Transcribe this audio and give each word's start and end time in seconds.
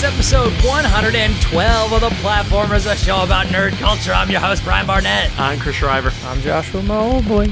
is 0.00 0.04
episode 0.04 0.52
112 0.64 1.92
of 1.92 2.00
the 2.00 2.08
Platformers, 2.20 2.90
a 2.90 2.96
show 2.96 3.22
about 3.22 3.46
nerd 3.48 3.72
culture. 3.78 4.12
I'm 4.12 4.30
your 4.30 4.40
host, 4.40 4.64
Brian 4.64 4.86
Barnett. 4.86 5.30
I'm 5.38 5.58
Chris 5.58 5.76
Schreiber. 5.76 6.10
I'm 6.24 6.40
Joshua, 6.40 6.82
my 6.82 6.96
old 6.96 7.26
boy. 7.28 7.48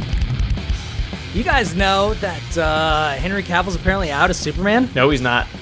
You 1.34 1.44
guys 1.44 1.74
know 1.74 2.14
that 2.14 2.56
uh, 2.58 3.10
Henry 3.16 3.42
Cavill's 3.42 3.76
apparently 3.76 4.10
out 4.10 4.30
as 4.30 4.38
Superman? 4.38 4.88
No, 4.94 5.10
he's 5.10 5.20
not. 5.20 5.46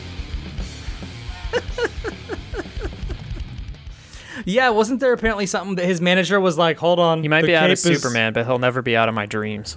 Yeah, 4.48 4.68
wasn't 4.68 5.00
there 5.00 5.12
apparently 5.12 5.46
something 5.46 5.75
that 5.75 5.87
his 5.87 6.00
manager 6.00 6.39
was 6.39 6.57
like, 6.57 6.77
hold 6.79 7.00
on. 7.00 7.21
He 7.21 7.27
might 7.29 7.45
be 7.46 7.57
out 7.57 7.64
of 7.66 7.73
is- 7.73 7.82
Superman, 7.82 8.32
but 8.32 8.46
he'll 8.46 8.60
never 8.60 8.80
be 8.80 8.96
out 8.96 9.09
of 9.09 9.15
my 9.15 9.27
dreams. 9.27 9.77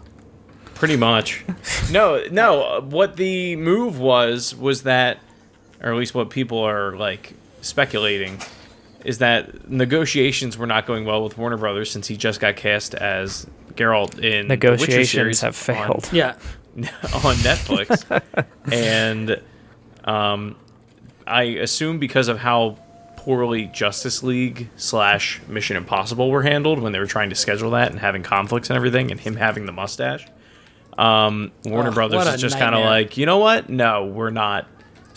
Pretty 0.76 0.96
much. 0.96 1.44
no, 1.92 2.24
no. 2.30 2.62
uh, 2.64 2.82
What 2.82 3.16
the 3.16 3.56
move 3.56 4.00
was 4.00 4.54
was 4.56 4.84
that, 4.84 5.18
or 5.82 5.92
at 5.92 5.98
least 5.98 6.14
what 6.14 6.30
people 6.30 6.60
are 6.60 6.96
like 6.96 7.34
speculating, 7.62 8.40
is 9.06 9.20
that 9.20 9.70
negotiations 9.70 10.58
were 10.58 10.68
not 10.68 10.86
going 10.86 11.06
well 11.06 11.24
with 11.24 11.38
Warner 11.38 11.58
Brothers 11.58 11.92
since 11.92 12.08
he 12.08 12.18
just 12.18 12.40
got 12.40 12.56
cast 12.56 12.94
as 12.96 13.48
Geralt 13.76 14.20
in 14.20 14.48
Negotiations 14.48 15.12
series 15.12 15.42
have 15.42 15.56
failed. 15.56 16.10
Yeah. 16.12 16.36
on, 16.76 16.84
on 17.14 17.36
Netflix, 17.36 18.46
and 18.72 19.42
um, 20.04 20.56
I 21.26 21.44
assume 21.44 22.00
because 22.00 22.28
of 22.28 22.40
how 22.40 22.78
poorly 23.16 23.66
Justice 23.66 24.24
League 24.24 24.70
slash 24.78 25.42
Mission 25.48 25.76
Impossible 25.78 26.32
were 26.32 26.42
handled 26.42 26.80
when 26.80 26.94
they 26.94 27.00
were 27.00 27.06
trying 27.06 27.30
to 27.30 27.36
schedule 27.36 27.72
that 27.72 27.92
and 27.92 28.00
having 28.00 28.24
conflicts 28.24 28.70
and 28.70 28.78
everything, 28.78 29.12
and 29.12 29.20
him 29.20 29.36
having 29.36 29.66
the 29.66 29.72
mustache. 29.72 30.26
Um, 30.98 31.52
Warner 31.64 31.90
Ugh, 31.90 31.96
Brothers 31.96 32.26
what 32.26 32.34
is 32.34 32.42
just 32.42 32.58
kind 32.58 32.76
of 32.76 32.84
like, 32.84 33.18
you 33.18 33.26
know 33.26 33.38
what? 33.38 33.70
No, 33.70 34.06
we're 34.06 34.32
not 34.32 34.68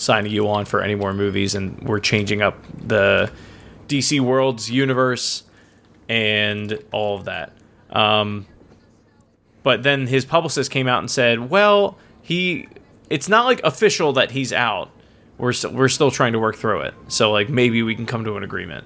signing 0.02 0.32
you 0.32 0.48
on 0.48 0.64
for 0.64 0.82
any 0.82 0.94
more 0.94 1.14
movies, 1.14 1.54
and 1.54 1.80
we're 1.82 2.00
changing 2.00 2.42
up 2.42 2.56
the 2.86 3.30
DC 3.88 4.20
Worlds 4.20 4.70
universe 4.70 5.44
and 6.08 6.78
all 6.92 7.16
of 7.16 7.24
that. 7.24 7.52
Um, 7.90 8.46
but 9.62 9.82
then 9.82 10.06
his 10.06 10.24
publicist 10.24 10.70
came 10.70 10.88
out 10.88 10.98
and 10.98 11.10
said, 11.10 11.50
"Well, 11.50 11.96
he 12.20 12.68
it's 13.08 13.28
not 13.28 13.44
like 13.44 13.60
official 13.62 14.12
that 14.14 14.30
he's 14.32 14.52
out. 14.52 14.90
We're 15.38 15.52
st- 15.52 15.74
we're 15.74 15.88
still 15.88 16.10
trying 16.10 16.32
to 16.32 16.38
work 16.38 16.56
through 16.56 16.80
it. 16.82 16.94
So 17.08 17.30
like 17.30 17.48
maybe 17.48 17.82
we 17.82 17.94
can 17.94 18.06
come 18.06 18.24
to 18.24 18.36
an 18.36 18.42
agreement." 18.42 18.84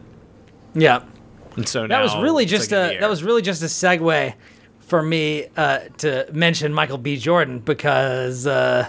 Yeah. 0.75 1.03
And 1.57 1.67
so 1.67 1.87
That 1.87 2.03
was 2.03 2.15
really 2.17 2.45
just 2.45 2.71
like, 2.71 2.97
a 2.97 3.01
that 3.01 3.09
was 3.09 3.25
really 3.25 3.41
just 3.41 3.63
a 3.63 3.67
segue 3.67 4.35
for 4.81 5.03
me 5.03 5.47
uh, 5.57 5.81
to 5.99 6.29
mention 6.33 6.73
Michael 6.75 6.99
B. 6.99 7.17
Jordan 7.17 7.61
because 7.61 8.47
uh, 8.47 8.89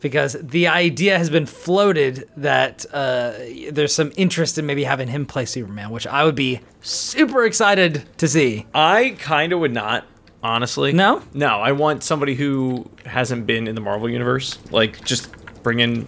because 0.00 0.34
the 0.40 0.68
idea 0.68 1.18
has 1.18 1.28
been 1.30 1.46
floated 1.46 2.28
that 2.36 2.86
uh, 2.92 3.32
there's 3.70 3.94
some 3.94 4.12
interest 4.16 4.58
in 4.58 4.66
maybe 4.66 4.84
having 4.84 5.08
him 5.08 5.26
play 5.26 5.44
Superman, 5.44 5.90
which 5.90 6.06
I 6.06 6.24
would 6.24 6.34
be 6.36 6.60
super 6.82 7.44
excited 7.44 8.04
to 8.18 8.28
see. 8.28 8.66
I 8.74 9.16
kind 9.18 9.52
of 9.52 9.60
would 9.60 9.72
not 9.74 10.04
honestly. 10.42 10.92
No? 10.92 11.22
No, 11.34 11.58
I 11.60 11.72
want 11.72 12.04
somebody 12.04 12.34
who 12.34 12.88
hasn't 13.04 13.46
been 13.46 13.66
in 13.66 13.74
the 13.74 13.80
Marvel 13.80 14.08
universe. 14.08 14.58
Like 14.70 15.04
just 15.04 15.30
bring 15.62 15.80
in 15.80 16.06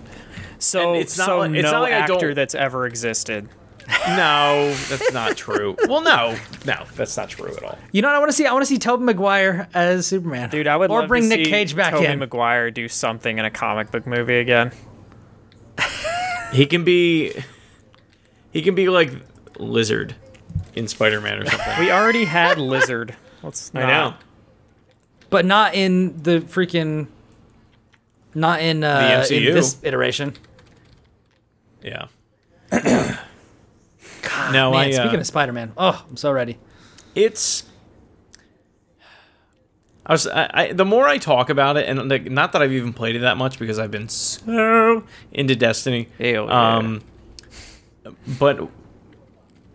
So, 0.58 0.92
And 0.92 1.00
it's 1.00 1.16
not 1.18 1.26
so 1.26 1.38
like- 1.38 1.52
it's 1.52 1.64
no 1.64 1.72
not 1.72 1.80
like 1.82 1.92
I 1.92 1.96
actor 1.98 2.14
don't- 2.28 2.34
that's 2.34 2.54
ever 2.54 2.86
existed. 2.86 3.48
No, 4.08 4.74
that's 4.88 5.12
not 5.12 5.36
true. 5.36 5.76
well, 5.88 6.00
no. 6.02 6.36
No, 6.64 6.84
that's 6.94 7.16
not 7.16 7.28
true 7.28 7.48
at 7.54 7.62
all. 7.62 7.78
You 7.92 8.02
know 8.02 8.08
what 8.08 8.16
I 8.16 8.18
want 8.18 8.30
to 8.30 8.36
see? 8.36 8.46
I 8.46 8.52
want 8.52 8.62
to 8.62 8.66
see 8.66 8.78
Tobey 8.78 9.04
Maguire 9.04 9.68
as 9.74 10.06
Superman, 10.06 10.48
Dude, 10.50 10.66
I 10.66 10.76
would 10.76 10.90
or 10.90 11.00
love 11.00 11.08
bring 11.08 11.24
to 11.24 11.28
Nick 11.36 11.46
Cage 11.46 11.74
back 11.76 11.92
Tobey 11.94 12.06
in. 12.06 12.18
Maguire 12.18 12.70
do 12.70 12.88
something 12.88 13.38
in 13.38 13.44
a 13.44 13.50
comic 13.50 13.90
book 13.90 14.06
movie 14.06 14.38
again. 14.38 14.72
He 16.52 16.66
can 16.66 16.82
be 16.84 17.32
he 18.52 18.62
can 18.62 18.74
be 18.74 18.88
like 18.88 19.12
Lizard 19.58 20.14
in 20.74 20.88
Spider-Man 20.88 21.42
or 21.42 21.46
something. 21.46 21.78
We 21.78 21.90
already 21.92 22.24
had 22.24 22.58
Lizard. 22.58 23.14
Let's 23.42 23.70
I 23.74 23.86
know. 23.86 24.14
but 25.30 25.44
not 25.44 25.74
in 25.74 26.22
the 26.22 26.40
freaking, 26.40 27.06
not 28.34 28.60
in, 28.60 28.82
uh, 28.84 29.24
The 29.28 29.36
in 29.36 29.42
MCU. 29.44 29.54
this 29.54 29.78
iteration. 29.82 30.34
Yeah. 31.82 32.06
no, 34.52 34.70
Man, 34.70 34.80
I. 34.80 34.90
Uh, 34.90 35.02
speaking 35.02 35.20
of 35.20 35.26
Spider-Man, 35.26 35.72
oh, 35.76 36.04
I'm 36.08 36.16
so 36.16 36.32
ready. 36.32 36.58
it's. 37.14 37.64
I 40.06 40.12
was. 40.12 40.26
I, 40.26 40.50
I, 40.52 40.72
the 40.72 40.84
more 40.84 41.06
I 41.06 41.18
talk 41.18 41.50
about 41.50 41.76
it, 41.76 41.88
and 41.88 42.08
like, 42.08 42.30
not 42.30 42.52
that 42.52 42.62
I've 42.62 42.72
even 42.72 42.92
played 42.92 43.16
it 43.16 43.20
that 43.20 43.36
much 43.36 43.58
because 43.58 43.78
I've 43.78 43.90
been 43.90 44.08
so 44.08 45.04
into 45.32 45.56
Destiny. 45.56 46.08
Ew, 46.18 46.46
yeah. 46.46 46.76
um, 46.76 47.02
but 48.38 48.68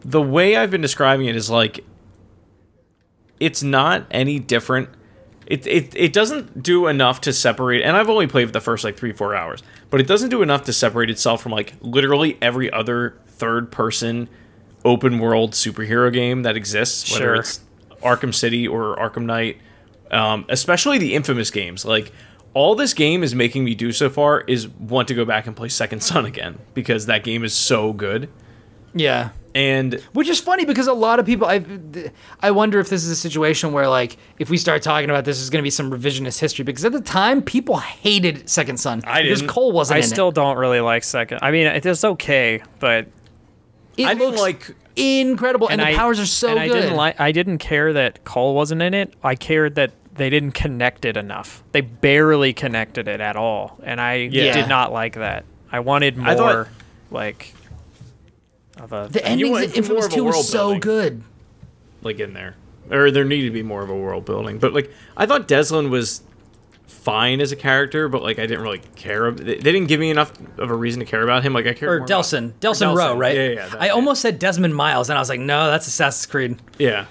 the 0.02 0.22
way 0.22 0.56
I've 0.56 0.72
been 0.72 0.82
describing 0.82 1.28
it 1.28 1.36
is 1.36 1.50
like, 1.50 1.84
it's 3.40 3.64
not 3.64 4.06
any 4.12 4.40
different. 4.40 4.90
It, 5.48 5.68
it, 5.68 5.96
it 5.96 6.14
doesn't 6.14 6.64
do 6.64 6.88
enough 6.88 7.22
to 7.22 7.34
separate, 7.34 7.84
and 7.84 7.96
I've 7.96 8.10
only 8.10 8.26
played 8.26 8.48
for 8.48 8.52
the 8.52 8.62
first 8.62 8.84
like 8.84 8.98
three 8.98 9.14
four 9.14 9.36
hours, 9.36 9.62
but 9.92 10.00
it 10.00 10.08
doesn't 10.08 10.30
do 10.30 10.42
enough 10.42 10.64
to 10.64 10.74
separate 10.74 11.10
itself 11.12 11.44
from 11.44 11.52
like 11.52 11.76
literally 11.82 12.38
every 12.42 12.72
other 12.72 13.16
third 13.38 13.72
person 13.72 14.30
open 14.84 15.20
world 15.20 15.54
superhero 15.54 16.12
game 16.14 16.44
that 16.44 16.56
exists, 16.56 17.12
whether 17.12 17.26
Sure. 17.26 17.36
it's 17.36 17.60
Arkham 18.04 18.34
City 18.34 18.68
or 18.68 18.96
Arkham 18.98 19.26
Knight, 19.26 19.58
um, 20.12 20.46
especially 20.50 20.98
the 21.00 21.16
infamous 21.16 21.50
games. 21.50 21.84
Like 21.86 22.12
all 22.54 22.76
this 22.76 22.94
game 22.94 23.24
is 23.24 23.34
making 23.34 23.64
me 23.64 23.74
do 23.76 23.92
so 23.92 24.10
far 24.10 24.42
is 24.42 24.68
want 24.68 25.08
to 25.08 25.14
go 25.16 25.26
back 25.26 25.48
and 25.48 25.56
play 25.56 25.70
Second 25.70 26.02
Son 26.04 26.26
again 26.26 26.60
because 26.74 27.08
that 27.08 27.24
game 27.24 27.44
is 27.44 27.54
so 27.54 27.94
good. 27.94 28.30
Yeah. 28.94 29.30
And 29.56 30.02
Which 30.14 30.28
is 30.28 30.40
funny 30.42 30.66
because 30.66 30.88
a 30.88 30.94
lot 30.94 31.18
of 31.20 31.26
people, 31.26 31.48
I, 31.48 31.64
I 32.42 32.52
wonder 32.52 32.78
if 32.80 32.90
this 32.90 33.06
is 33.06 33.10
a 33.10 33.16
situation 33.16 33.72
where, 33.72 33.88
like, 33.88 34.18
if 34.38 34.50
we 34.50 34.58
start 34.58 34.82
talking 34.84 35.10
about 35.10 35.24
this, 35.24 35.38
there's 35.38 35.50
going 35.50 35.62
to 35.62 35.66
be 35.66 35.70
some 35.70 35.90
revisionist 35.92 36.40
history. 36.40 36.64
Because 36.64 36.84
at 36.84 36.92
the 36.92 37.00
time, 37.00 37.42
people 37.42 37.78
hated 37.78 38.50
Second 38.50 38.78
Son. 38.82 39.02
I 39.06 39.22
because 39.24 39.40
didn't. 39.40 39.52
Cole 39.52 39.72
wasn't 39.72 39.96
I 39.96 40.00
in 40.00 40.08
still 40.08 40.30
it. 40.30 40.36
don't 40.36 40.58
really 40.58 40.82
like 40.82 41.06
second. 41.06 41.40
I 41.42 41.52
mean, 41.52 41.68
it 41.68 41.86
is 41.86 42.04
okay, 42.04 42.62
but 42.80 43.08
It 43.98 44.06
I 44.06 44.14
didn't 44.14 44.30
looks 44.30 44.42
like- 44.42 44.76
incredible, 44.96 45.68
and, 45.70 45.80
the 45.82 45.88
I- 45.88 45.96
powers 45.96 46.20
are 46.20 46.26
so 46.26 46.50
and 46.58 46.70
good. 46.70 46.78
I 46.78 46.82
didn't 46.82 46.96
like. 46.98 47.20
I 47.20 47.32
didn't 47.32 47.58
care 47.60 47.94
that 47.94 48.24
Cole 48.26 48.56
wasn't 48.56 48.82
in 48.82 48.94
it. 48.94 49.14
I 49.24 49.36
cared 49.36 49.76
that 49.76 49.92
they 50.16 50.30
didn't 50.30 50.52
connect 50.54 51.04
it 51.06 51.18
enough. 51.18 51.64
They 51.74 51.82
barely 51.82 52.54
connected 52.54 53.08
it 53.08 53.20
at 53.22 53.36
all, 53.36 53.78
and 53.84 54.00
I 54.00 54.30
Yeah. 54.32 54.54
did 54.54 54.70
not 54.70 54.92
like 54.94 55.16
that. 55.16 55.44
I 55.72 55.80
wanted 55.82 56.18
more 56.18 56.28
I 56.30 56.36
thought- 56.36 56.68
like 57.12 57.54
of 58.78 58.94
a. 58.94 59.08
the 59.12 59.26
endings 59.26 59.50
want 59.52 59.64
in 59.66 59.72
Infamous 59.72 59.90
more 59.90 60.06
of 60.06 60.12
a 60.12 60.16
2 60.16 60.24
was 60.24 60.50
so 60.50 60.58
building. 60.60 60.80
good. 60.80 61.22
like 62.02 62.20
in 62.20 62.34
there, 62.34 62.56
or 62.92 63.10
there 63.12 63.26
needed 63.26 63.46
to 63.48 63.52
be 63.54 63.64
more 63.64 63.82
of 63.84 63.90
a 63.90 63.96
world 63.96 64.26
building. 64.26 64.60
But 64.60 64.74
like 64.74 64.92
I 65.18 65.26
thought 65.26 65.48
Delsin 65.48 65.90
was 65.90 66.22
fine 66.88 67.40
as 67.42 67.52
a 67.52 67.56
character, 67.56 68.08
but 68.10 68.22
like 68.24 68.40
I 68.40 68.46
didn't 68.48 68.62
really 68.64 68.82
care. 68.96 69.28
ab- 69.28 69.38
They 69.38 69.56
they 69.56 69.72
didn't 69.72 69.88
give 69.88 70.00
me 70.00 70.10
enough 70.10 70.32
of 70.58 70.70
a 70.72 70.76
reason 70.76 71.00
to 71.00 71.06
care 71.06 71.22
about 71.24 71.44
him. 71.44 71.54
Like 71.54 71.68
I 71.68 71.74
care. 71.74 71.90
Or 71.94 71.98
more 72.00 72.06
about- 72.06 72.24
Delsin. 72.24 72.54
Delsin 72.60 72.88
Delsin. 72.94 72.96
Rowe, 72.98 73.18
right? 73.18 73.36
Yeah, 73.36 73.48
yeah, 73.50 73.68
that- 73.70 73.82
I 73.82 73.86
yeah. 73.88 73.92
almost 73.94 74.22
said 74.22 74.40
Desmond 74.40 74.76
Miles, 74.76 75.10
and 75.10 75.18
I 75.18 75.22
was 75.22 75.30
like, 75.30 75.40
no, 75.40 75.68
that's 75.70 75.88
Assassin's 75.88 76.26
Creed. 76.26 76.58
Yeah. 76.80 77.06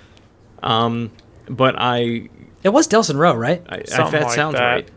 Um, 0.63 1.11
but 1.49 1.75
I 1.79 2.29
It 2.63 2.71
was 2.71 2.89
Delsin 2.89 3.17
Rowe, 3.17 3.35
right? 3.35 3.63
I, 3.69 3.77
I 3.79 3.83
Something 3.85 4.21
that 4.21 4.27
like 4.29 4.35
sounds 4.35 4.55
that. 4.55 4.65
right. 4.65 4.89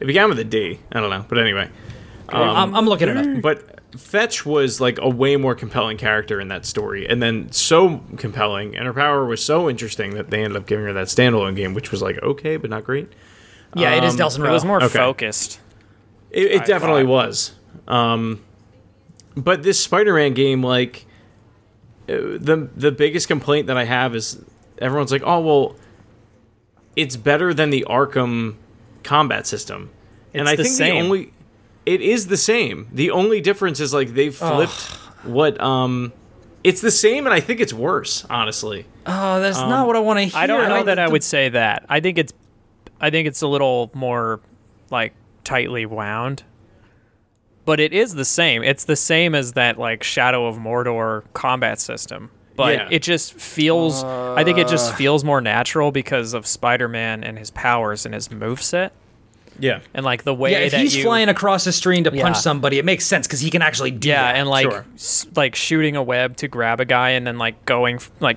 It 0.00 0.06
began 0.06 0.28
with 0.28 0.38
a 0.38 0.44
D. 0.44 0.78
I 0.92 1.00
don't 1.00 1.10
know, 1.10 1.24
but 1.28 1.38
anyway. 1.38 1.70
I'm, 2.28 2.74
I'm 2.74 2.86
looking 2.86 3.08
it 3.08 3.16
up. 3.16 3.40
But 3.40 3.80
Fetch 3.98 4.44
was 4.44 4.80
like 4.80 4.98
a 5.00 5.08
way 5.08 5.36
more 5.36 5.54
compelling 5.54 5.96
character 5.96 6.38
in 6.40 6.48
that 6.48 6.66
story, 6.66 7.08
and 7.08 7.22
then 7.22 7.50
so 7.52 8.02
compelling, 8.18 8.76
and 8.76 8.84
her 8.86 8.92
power 8.92 9.24
was 9.24 9.42
so 9.42 9.70
interesting 9.70 10.14
that 10.16 10.28
they 10.30 10.42
ended 10.44 10.56
up 10.60 10.66
giving 10.66 10.84
her 10.84 10.92
that 10.92 11.06
standalone 11.06 11.56
game, 11.56 11.72
which 11.72 11.90
was 11.90 12.02
like 12.02 12.20
okay, 12.22 12.56
but 12.58 12.68
not 12.68 12.84
great. 12.84 13.08
Yeah, 13.76 13.94
it 13.94 14.04
is 14.04 14.14
Um, 14.14 14.20
Delsin 14.20 14.46
It 14.48 14.50
was 14.50 14.64
more 14.64 14.82
Okay. 14.82 14.88
focused. 14.98 15.60
It, 16.30 16.46
it 16.52 16.64
definitely 16.66 17.02
thought. 17.02 17.08
was. 17.28 17.52
Um, 17.88 18.42
but 19.36 19.62
this 19.62 19.82
Spider-Man 19.82 20.34
game, 20.34 20.62
like 20.62 21.06
uh, 22.08 22.12
the 22.38 22.68
the 22.76 22.90
biggest 22.92 23.28
complaint 23.28 23.66
that 23.68 23.76
I 23.76 23.84
have 23.84 24.14
is 24.14 24.42
everyone's 24.78 25.12
like, 25.12 25.22
oh 25.24 25.40
well, 25.40 25.76
it's 26.94 27.16
better 27.16 27.52
than 27.54 27.70
the 27.70 27.84
Arkham 27.88 28.54
combat 29.02 29.46
system, 29.46 29.90
and 30.34 30.42
It's 30.42 30.50
I 30.50 30.56
the 30.56 30.62
think 30.64 30.74
same. 30.74 30.94
the 30.94 31.00
only 31.00 31.32
it 31.84 32.00
is 32.00 32.26
the 32.28 32.36
same. 32.36 32.88
The 32.92 33.10
only 33.10 33.40
difference 33.40 33.78
is 33.80 33.92
like 33.94 34.08
they've 34.14 34.34
flipped 34.34 34.80
what 35.24 35.60
um. 35.60 36.12
It's 36.64 36.80
the 36.80 36.90
same, 36.90 37.26
and 37.26 37.32
I 37.34 37.38
think 37.38 37.60
it's 37.60 37.72
worse, 37.72 38.24
honestly. 38.28 38.86
Oh, 39.06 39.40
that's 39.40 39.56
not 39.58 39.86
what 39.86 39.94
I 39.94 40.00
want 40.00 40.18
to 40.18 40.24
hear. 40.24 40.32
I 40.36 40.48
don't 40.48 40.68
know 40.68 40.76
Like, 40.78 40.86
that 40.86 40.98
I 40.98 41.06
would 41.06 41.22
say 41.22 41.48
that. 41.50 41.86
I 41.88 42.00
think 42.00 42.18
it's, 42.18 42.32
I 43.00 43.10
think 43.10 43.28
it's 43.28 43.42
a 43.42 43.46
little 43.48 43.90
more, 43.94 44.40
like 44.90 45.12
tightly 45.44 45.86
wound. 45.86 46.42
But 47.64 47.80
it 47.80 47.92
is 47.92 48.14
the 48.14 48.24
same. 48.24 48.62
It's 48.62 48.84
the 48.84 48.96
same 48.96 49.34
as 49.34 49.52
that 49.54 49.78
like 49.78 50.02
Shadow 50.04 50.46
of 50.46 50.56
Mordor 50.56 51.24
combat 51.32 51.80
system. 51.80 52.30
But 52.54 52.74
Yeah. 52.74 52.88
it 52.90 53.02
just 53.02 53.34
feels. 53.34 54.02
I 54.04 54.44
think 54.44 54.58
it 54.58 54.68
just 54.68 54.92
uh. 54.92 54.96
feels 54.96 55.24
more 55.24 55.40
natural 55.40 55.90
because 55.92 56.32
of 56.32 56.46
Spider-Man 56.46 57.22
and 57.24 57.38
his 57.38 57.50
powers 57.50 58.06
and 58.06 58.14
his 58.14 58.28
moveset. 58.28 58.90
Yeah. 59.58 59.80
and 59.94 60.04
like 60.04 60.24
the 60.24 60.34
way 60.34 60.52
Yeah, 60.52 60.58
if 60.58 60.72
that 60.72 60.80
he's 60.82 60.94
you 60.94 61.02
flying 61.02 61.30
across 61.30 61.64
the 61.64 61.72
screen 61.72 62.04
to 62.04 62.10
Yeah. 62.14 62.22
punch 62.24 62.36
somebody, 62.36 62.78
it 62.78 62.84
makes 62.84 63.06
sense 63.06 63.26
because 63.26 63.40
he 63.40 63.50
can 63.50 63.62
actually 63.62 63.90
do 63.90 64.08
that. 64.10 64.14
yeah, 64.14 64.32
that. 64.32 64.38
and 64.38 64.48
like 64.50 64.70
Sure. 64.70 64.84
s- 64.96 65.26
like 65.34 65.54
shooting 65.54 65.96
a 65.96 66.02
web 66.02 66.36
to 66.36 66.48
grab 66.48 66.78
a 66.78 66.84
guy 66.84 67.10
and 67.10 67.26
then 67.26 67.38
like 67.38 67.64
going 67.64 67.96
f- 67.96 68.10
like 68.20 68.36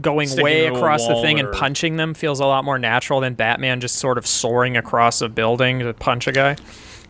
going 0.00 0.28
Sticking 0.28 0.44
way 0.44 0.66
across 0.66 1.06
the 1.06 1.20
thing 1.22 1.38
or- 1.40 1.46
and 1.46 1.52
punching 1.54 1.96
them 1.96 2.14
feels 2.14 2.40
a 2.40 2.46
lot 2.46 2.64
more 2.64 2.78
natural 2.78 3.20
than 3.20 3.34
Batman 3.34 3.80
just 3.80 3.96
sort 3.96 4.18
of 4.18 4.26
soaring 4.26 4.76
across 4.76 5.20
a 5.20 5.28
building 5.28 5.80
to 5.80 5.92
punch 5.94 6.26
a 6.26 6.32
guy. 6.32 6.56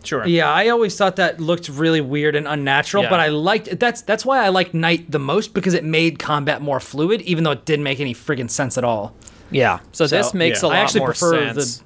Sure. 0.03 0.27
Yeah, 0.27 0.51
I 0.51 0.69
always 0.69 0.97
thought 0.97 1.17
that 1.17 1.41
looked 1.41 1.69
really 1.69 2.01
weird 2.01 2.35
and 2.35 2.49
unnatural, 2.49 3.03
Yeah. 3.03 3.11
but 3.11 3.21
I 3.21 3.29
liked 3.29 3.79
that's 3.79 4.01
that's 4.03 4.25
why 4.25 4.43
I 4.45 4.49
liked 4.49 4.73
Knight 4.73 5.11
the 5.11 5.19
most 5.19 5.53
because 5.53 5.75
it 5.75 5.85
made 5.85 6.19
combat 6.19 6.63
more 6.63 6.81
fluid, 6.81 7.21
even 7.23 7.45
though 7.45 7.51
it 7.51 7.67
didn't 7.67 7.83
make 7.85 8.01
any 8.01 8.15
friggin' 8.15 8.49
sense 8.51 8.79
at 8.79 8.85
all. 8.85 9.15
Yeah. 9.51 9.81
So, 9.93 10.07
So, 10.07 10.17
this 10.17 10.33
makes 10.33 10.63
yeah. 10.63 10.69
a 10.69 10.73
I 10.73 10.75
lot 10.77 10.83
actually 10.85 11.01
more 11.01 11.09
prefer 11.09 11.53
sense 11.53 11.79
the 11.79 11.85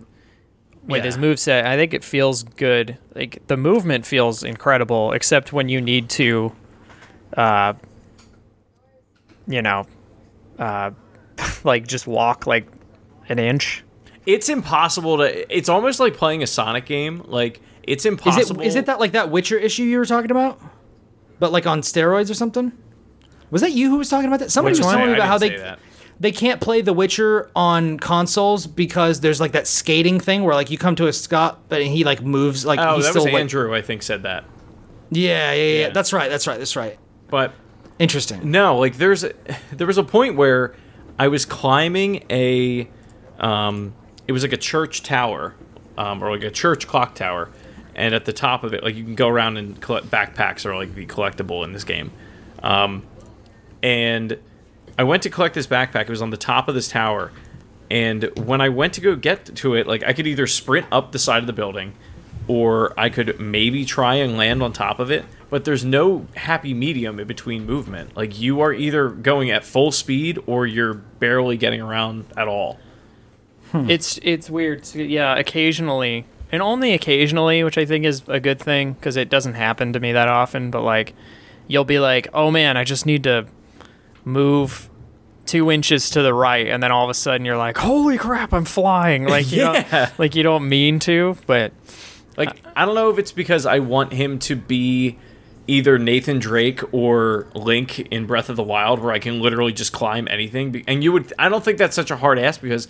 with 0.86 0.98
yeah. 0.98 1.04
his 1.06 1.16
moveset. 1.16 1.64
I 1.66 1.76
think 1.76 1.92
it 1.92 2.04
feels 2.04 2.44
good. 2.44 2.98
Like 3.16 3.42
the 3.48 3.56
movement 3.56 4.06
feels 4.06 4.44
incredible, 4.44 5.10
except 5.12 5.52
when 5.52 5.68
you 5.68 5.80
need 5.80 6.08
to, 6.10 6.52
uh, 7.36 7.72
you 9.48 9.60
know, 9.62 9.86
uh, 10.58 10.90
like 11.64 11.86
just 11.86 12.06
walk 12.06 12.46
like 12.46 12.66
an 13.28 13.38
inch. 13.38 13.84
It's 14.26 14.48
impossible 14.48 15.18
to. 15.18 15.54
It's 15.56 15.68
almost 15.68 16.00
like 16.00 16.14
playing 16.16 16.42
a 16.42 16.46
Sonic 16.46 16.86
game. 16.86 17.22
Like 17.26 17.60
it's 17.82 18.02
Is 18.04 18.12
impossible. 18.12 18.60
it 18.62 18.66
is 18.66 18.74
it 18.76 18.86
that 18.86 18.98
like 19.00 19.12
that 19.12 19.30
Witcher 19.30 19.58
issue 19.58 19.82
you 19.82 19.98
were 19.98 20.06
talking 20.06 20.30
about, 20.30 20.60
but 21.38 21.52
like 21.52 21.66
on 21.66 21.82
steroids 21.82 22.30
or 22.30 22.34
something? 22.34 22.72
Was 23.50 23.60
that 23.60 23.72
you 23.72 23.90
who 23.90 23.98
was 23.98 24.08
talking 24.08 24.26
about 24.26 24.40
that? 24.40 24.50
Somebody 24.50 24.72
Which 24.72 24.78
was 24.80 24.86
one? 24.86 24.94
telling 24.96 25.10
me 25.12 25.16
about 25.18 25.28
how 25.28 25.38
they 25.38 25.50
that. 25.56 25.78
they 26.18 26.32
can't 26.32 26.60
play 26.60 26.80
The 26.80 26.94
Witcher 26.94 27.50
on 27.54 27.98
consoles 27.98 28.66
because 28.66 29.20
there's 29.20 29.40
like 29.40 29.52
that 29.52 29.66
skating 29.66 30.18
thing 30.18 30.42
where 30.44 30.54
like 30.54 30.70
you 30.70 30.78
come 30.78 30.96
to 30.96 31.06
a 31.06 31.12
stop, 31.12 31.64
but 31.68 31.82
he 31.82 32.02
like 32.04 32.22
moves 32.22 32.64
like 32.64 32.78
Oh, 32.80 32.96
he's 32.96 33.04
that 33.04 33.10
still 33.10 33.24
was 33.24 33.32
like- 33.32 33.40
Andrew. 33.40 33.74
I 33.74 33.82
think 33.82 34.02
said 34.02 34.22
that. 34.22 34.44
Yeah, 35.10 35.52
yeah, 35.52 35.62
yeah, 35.62 35.78
Yeah. 35.80 35.88
That's 35.90 36.12
right. 36.14 36.30
That's 36.30 36.46
right. 36.46 36.58
That's 36.58 36.74
right. 36.76 36.98
But 37.28 37.52
Interesting. 37.98 38.50
No, 38.50 38.78
like 38.78 38.96
there's 38.96 39.24
there 39.72 39.86
was 39.86 39.98
a 39.98 40.04
point 40.04 40.36
where 40.36 40.74
I 41.18 41.28
was 41.28 41.44
climbing 41.44 42.24
a 42.30 42.88
um 43.38 43.94
it 44.26 44.32
was 44.32 44.42
like 44.42 44.52
a 44.52 44.58
church 44.58 45.02
tower 45.02 45.54
um 45.96 46.22
or 46.22 46.30
like 46.30 46.42
a 46.44 46.50
church 46.50 46.86
clock 46.86 47.14
tower 47.14 47.50
and 47.94 48.14
at 48.14 48.24
the 48.24 48.32
top 48.32 48.64
of 48.64 48.74
it 48.74 48.82
like 48.82 48.94
you 48.94 49.04
can 49.04 49.14
go 49.14 49.28
around 49.28 49.56
and 49.56 49.80
collect 49.80 50.10
backpacks 50.10 50.64
are 50.66 50.74
like 50.74 50.94
the 50.94 51.06
collectible 51.06 51.64
in 51.64 51.72
this 51.72 51.84
game. 51.84 52.10
Um 52.62 53.04
and 53.82 54.38
I 54.98 55.04
went 55.04 55.22
to 55.24 55.30
collect 55.30 55.54
this 55.54 55.66
backpack. 55.66 56.02
It 56.02 56.10
was 56.10 56.22
on 56.22 56.30
the 56.30 56.36
top 56.36 56.68
of 56.68 56.74
this 56.74 56.88
tower. 56.88 57.32
And 57.90 58.24
when 58.36 58.60
I 58.60 58.70
went 58.70 58.94
to 58.94 59.00
go 59.00 59.14
get 59.14 59.54
to 59.56 59.74
it, 59.74 59.86
like 59.86 60.02
I 60.04 60.12
could 60.12 60.26
either 60.26 60.46
sprint 60.46 60.86
up 60.90 61.12
the 61.12 61.18
side 61.18 61.42
of 61.42 61.46
the 61.46 61.52
building 61.52 61.94
or 62.48 62.98
I 62.98 63.08
could 63.08 63.40
maybe 63.40 63.84
try 63.84 64.16
and 64.16 64.36
land 64.36 64.62
on 64.62 64.72
top 64.72 64.98
of 64.98 65.10
it, 65.10 65.24
but 65.54 65.64
there's 65.64 65.84
no 65.84 66.26
happy 66.34 66.74
medium 66.74 67.20
in 67.20 67.28
between 67.28 67.64
movement. 67.64 68.16
Like 68.16 68.40
you 68.40 68.60
are 68.60 68.72
either 68.72 69.08
going 69.08 69.52
at 69.52 69.62
full 69.64 69.92
speed 69.92 70.36
or 70.48 70.66
you're 70.66 70.94
barely 70.94 71.56
getting 71.56 71.80
around 71.80 72.24
at 72.36 72.48
all. 72.48 72.80
Hmm. 73.70 73.88
It's 73.88 74.18
it's 74.24 74.50
weird. 74.50 74.84
So, 74.84 74.98
yeah, 74.98 75.36
occasionally, 75.36 76.24
and 76.50 76.60
only 76.60 76.92
occasionally, 76.92 77.62
which 77.62 77.78
I 77.78 77.84
think 77.84 78.04
is 78.04 78.24
a 78.26 78.40
good 78.40 78.58
thing 78.58 78.94
because 78.94 79.16
it 79.16 79.28
doesn't 79.30 79.54
happen 79.54 79.92
to 79.92 80.00
me 80.00 80.10
that 80.10 80.26
often. 80.26 80.72
But 80.72 80.82
like, 80.82 81.14
you'll 81.68 81.84
be 81.84 82.00
like, 82.00 82.26
"Oh 82.34 82.50
man, 82.50 82.76
I 82.76 82.82
just 82.82 83.06
need 83.06 83.22
to 83.22 83.46
move 84.24 84.90
two 85.46 85.70
inches 85.70 86.10
to 86.10 86.22
the 86.22 86.34
right," 86.34 86.66
and 86.66 86.82
then 86.82 86.90
all 86.90 87.04
of 87.04 87.10
a 87.10 87.14
sudden 87.14 87.44
you're 87.44 87.56
like, 87.56 87.76
"Holy 87.78 88.18
crap, 88.18 88.52
I'm 88.52 88.64
flying!" 88.64 89.28
Like 89.28 89.52
you 89.52 89.58
Yeah. 89.62 90.06
don't 90.06 90.18
like 90.18 90.34
you 90.34 90.42
don't 90.42 90.68
mean 90.68 90.98
to, 90.98 91.36
but 91.46 91.70
Like 92.36 92.60
I 92.74 92.84
don't 92.84 92.96
know 92.96 93.10
if 93.10 93.18
it's 93.18 93.30
because 93.30 93.66
I 93.66 93.78
want 93.78 94.12
him 94.12 94.40
to 94.40 94.56
be 94.56 95.16
either 95.66 95.98
Nathan 95.98 96.38
Drake 96.38 96.80
or 96.92 97.46
Link 97.54 98.00
in 98.10 98.26
Breath 98.26 98.48
of 98.48 98.56
the 98.56 98.62
Wild 98.62 98.98
where 99.00 99.12
I 99.12 99.18
can 99.18 99.40
literally 99.40 99.72
just 99.72 99.92
climb 99.92 100.28
anything. 100.30 100.84
And 100.86 101.02
you 101.02 101.12
would 101.12 101.32
I 101.38 101.48
don't 101.48 101.64
think 101.64 101.78
that's 101.78 101.96
such 101.96 102.10
a 102.10 102.16
hard 102.16 102.38
ask 102.38 102.60
because 102.60 102.88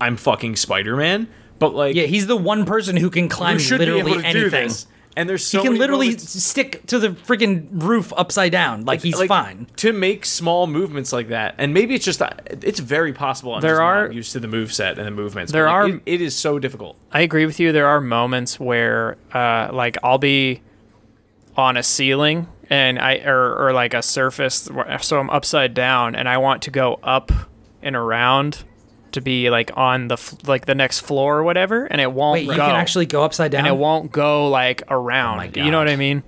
I'm 0.00 0.16
fucking 0.16 0.56
Spider-Man, 0.56 1.28
but 1.58 1.74
like 1.74 1.94
Yeah, 1.94 2.04
he's 2.04 2.26
the 2.26 2.36
one 2.36 2.64
person 2.66 2.96
who 2.96 3.10
can 3.10 3.28
climb 3.28 3.54
you 3.54 3.60
should 3.60 3.78
be 3.78 3.86
literally 3.86 4.00
able 4.12 4.22
to 4.22 4.32
do 4.32 4.38
anything. 4.40 4.68
this. 4.68 4.86
And 5.16 5.28
there's 5.28 5.48
He 5.48 5.58
can 5.58 5.68
many 5.68 5.78
literally 5.78 6.06
moments- 6.08 6.42
stick 6.42 6.84
to 6.88 6.98
the 6.98 7.10
freaking 7.10 7.68
roof 7.70 8.12
upside 8.16 8.50
down, 8.50 8.84
like 8.84 9.00
he's 9.00 9.16
like, 9.16 9.28
fine. 9.28 9.68
to 9.76 9.92
make 9.92 10.26
small 10.26 10.66
movements 10.66 11.12
like 11.12 11.28
that. 11.28 11.54
And 11.56 11.72
maybe 11.72 11.94
it's 11.94 12.04
just 12.04 12.20
it's 12.50 12.80
very 12.80 13.12
possible 13.12 13.54
I'm 13.54 13.60
There 13.60 13.74
just 13.76 13.80
are- 13.80 14.06
not 14.08 14.14
used 14.14 14.32
to 14.32 14.40
the 14.40 14.48
move 14.48 14.72
set 14.74 14.98
and 14.98 15.06
the 15.06 15.12
movements. 15.12 15.52
There 15.52 15.66
but, 15.66 15.70
like, 15.72 15.92
are- 15.92 15.96
it- 15.98 16.02
it 16.04 16.20
is 16.20 16.34
so 16.34 16.58
difficult. 16.58 16.96
I 17.12 17.20
agree 17.20 17.46
with 17.46 17.60
you. 17.60 17.70
There 17.70 17.86
are 17.86 18.00
moments 18.00 18.58
where, 18.58 19.16
uh, 19.32 19.68
like, 19.72 19.96
I'll 20.02 20.18
be 20.18 20.62
on 21.56 21.76
a 21.76 21.82
ceiling 21.82 22.48
and 22.70 22.98
I 22.98 23.18
or, 23.18 23.54
or 23.68 23.72
like 23.72 23.94
a 23.94 24.02
surface, 24.02 24.68
so 25.00 25.18
I'm 25.20 25.30
upside 25.30 25.74
down, 25.74 26.14
and 26.14 26.28
I 26.28 26.38
want 26.38 26.62
to 26.62 26.70
go 26.70 26.98
up 27.02 27.30
and 27.82 27.94
around 27.94 28.64
to 29.12 29.20
be 29.20 29.50
like 29.50 29.70
on 29.76 30.08
the 30.08 30.16
like 30.46 30.66
the 30.66 30.74
next 30.74 31.00
floor 31.00 31.38
or 31.38 31.44
whatever, 31.44 31.84
and 31.84 32.00
it 32.00 32.10
won't 32.10 32.32
Wait, 32.34 32.46
go. 32.46 32.52
you 32.52 32.58
can 32.58 32.74
actually 32.74 33.06
go 33.06 33.22
upside 33.22 33.50
down. 33.52 33.60
and 33.60 33.68
it 33.68 33.76
won't 33.78 34.10
go 34.10 34.48
like 34.48 34.82
around. 34.88 35.36
my 35.36 35.50
you 35.54 35.70
know 35.70 35.78
what 35.78 35.88
I 35.88 35.96
mean? 35.96 36.22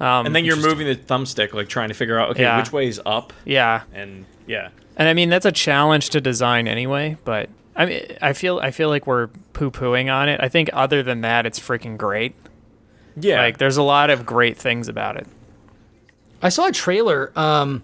Um, 0.00 0.26
And 0.26 0.34
then 0.36 0.44
you're 0.44 0.56
moving 0.56 0.86
the 0.86 0.96
thumbstick 0.96 1.54
like 1.54 1.68
trying 1.68 1.88
to 1.88 1.94
figure 1.94 2.18
out 2.18 2.30
okay, 2.30 2.42
Yeah. 2.42 2.58
which 2.58 2.72
way 2.72 2.86
is 2.88 3.00
up 3.06 3.32
yeah, 3.44 3.82
and 3.94 4.26
yeah. 4.46 4.68
and 4.96 5.08
I 5.08 5.14
mean 5.14 5.30
that's 5.30 5.46
a 5.46 5.52
challenge 5.52 6.10
to 6.10 6.20
design 6.20 6.68
anyway. 6.68 7.16
But 7.24 7.48
I 7.74 7.86
mean, 7.86 8.02
I 8.20 8.32
feel 8.34 8.58
I 8.62 8.70
feel 8.70 8.88
like 8.90 9.06
we're 9.06 9.28
poo 9.54 9.70
pooing 9.70 10.12
on 10.14 10.28
it. 10.28 10.40
I 10.42 10.48
think 10.48 10.68
other 10.72 11.02
than 11.02 11.22
that, 11.22 11.46
it's 11.46 11.58
freaking 11.58 11.96
great. 11.96 12.34
Yeah. 13.16 13.40
Like, 13.40 13.58
there's 13.58 13.76
a 13.76 13.82
lot 13.82 14.10
of 14.10 14.26
great 14.26 14.56
things 14.56 14.88
about 14.88 15.16
it. 15.16 15.26
I 16.42 16.48
saw 16.48 16.66
a 16.66 16.72
trailer 16.72 17.32
um, 17.36 17.82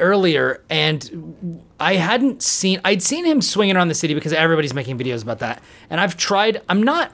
earlier, 0.00 0.62
and 0.70 1.62
I 1.78 1.94
hadn't 1.96 2.42
seen. 2.42 2.80
I'd 2.84 3.02
seen 3.02 3.24
him 3.24 3.42
swinging 3.42 3.76
around 3.76 3.88
the 3.88 3.94
city 3.94 4.14
because 4.14 4.32
everybody's 4.32 4.72
making 4.74 4.98
videos 4.98 5.22
about 5.22 5.40
that, 5.40 5.62
and 5.90 6.00
I've 6.00 6.16
tried. 6.16 6.62
I'm 6.68 6.82
not 6.82 7.12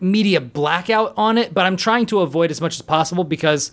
media 0.00 0.40
blackout 0.40 1.12
on 1.16 1.38
it, 1.38 1.52
but 1.54 1.66
I'm 1.66 1.76
trying 1.76 2.06
to 2.06 2.20
avoid 2.20 2.50
as 2.50 2.60
much 2.60 2.74
as 2.74 2.82
possible 2.82 3.22
because 3.22 3.70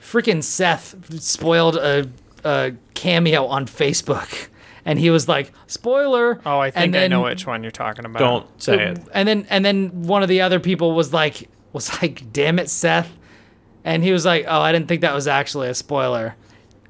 freaking 0.00 0.42
Seth 0.42 0.96
spoiled 1.22 1.76
a, 1.76 2.10
a 2.44 2.72
cameo 2.94 3.46
on 3.46 3.64
Facebook, 3.66 4.48
and 4.84 4.98
he 4.98 5.08
was 5.08 5.28
like, 5.28 5.50
"Spoiler!" 5.66 6.40
Oh, 6.44 6.58
I 6.58 6.66
and 6.66 6.74
think 6.74 6.96
I 6.96 7.06
know 7.08 7.22
which 7.22 7.46
one 7.46 7.62
you're 7.62 7.70
talking 7.70 8.04
about. 8.04 8.18
don't 8.18 8.62
say 8.62 8.88
it. 8.88 8.98
and 9.14 9.26
then 9.26 9.46
and 9.48 9.64
then 9.64 10.02
one 10.02 10.22
of 10.22 10.28
the 10.28 10.42
other 10.42 10.60
people 10.60 10.92
was 10.92 11.12
like 11.12 11.48
was 11.72 11.90
like 12.02 12.32
damn 12.32 12.58
it 12.58 12.68
seth 12.70 13.16
and 13.84 14.02
he 14.04 14.12
was 14.12 14.24
like 14.24 14.44
oh 14.48 14.60
i 14.60 14.72
didn't 14.72 14.88
think 14.88 15.00
that 15.02 15.14
was 15.14 15.26
actually 15.28 15.68
a 15.68 15.74
spoiler 15.74 16.34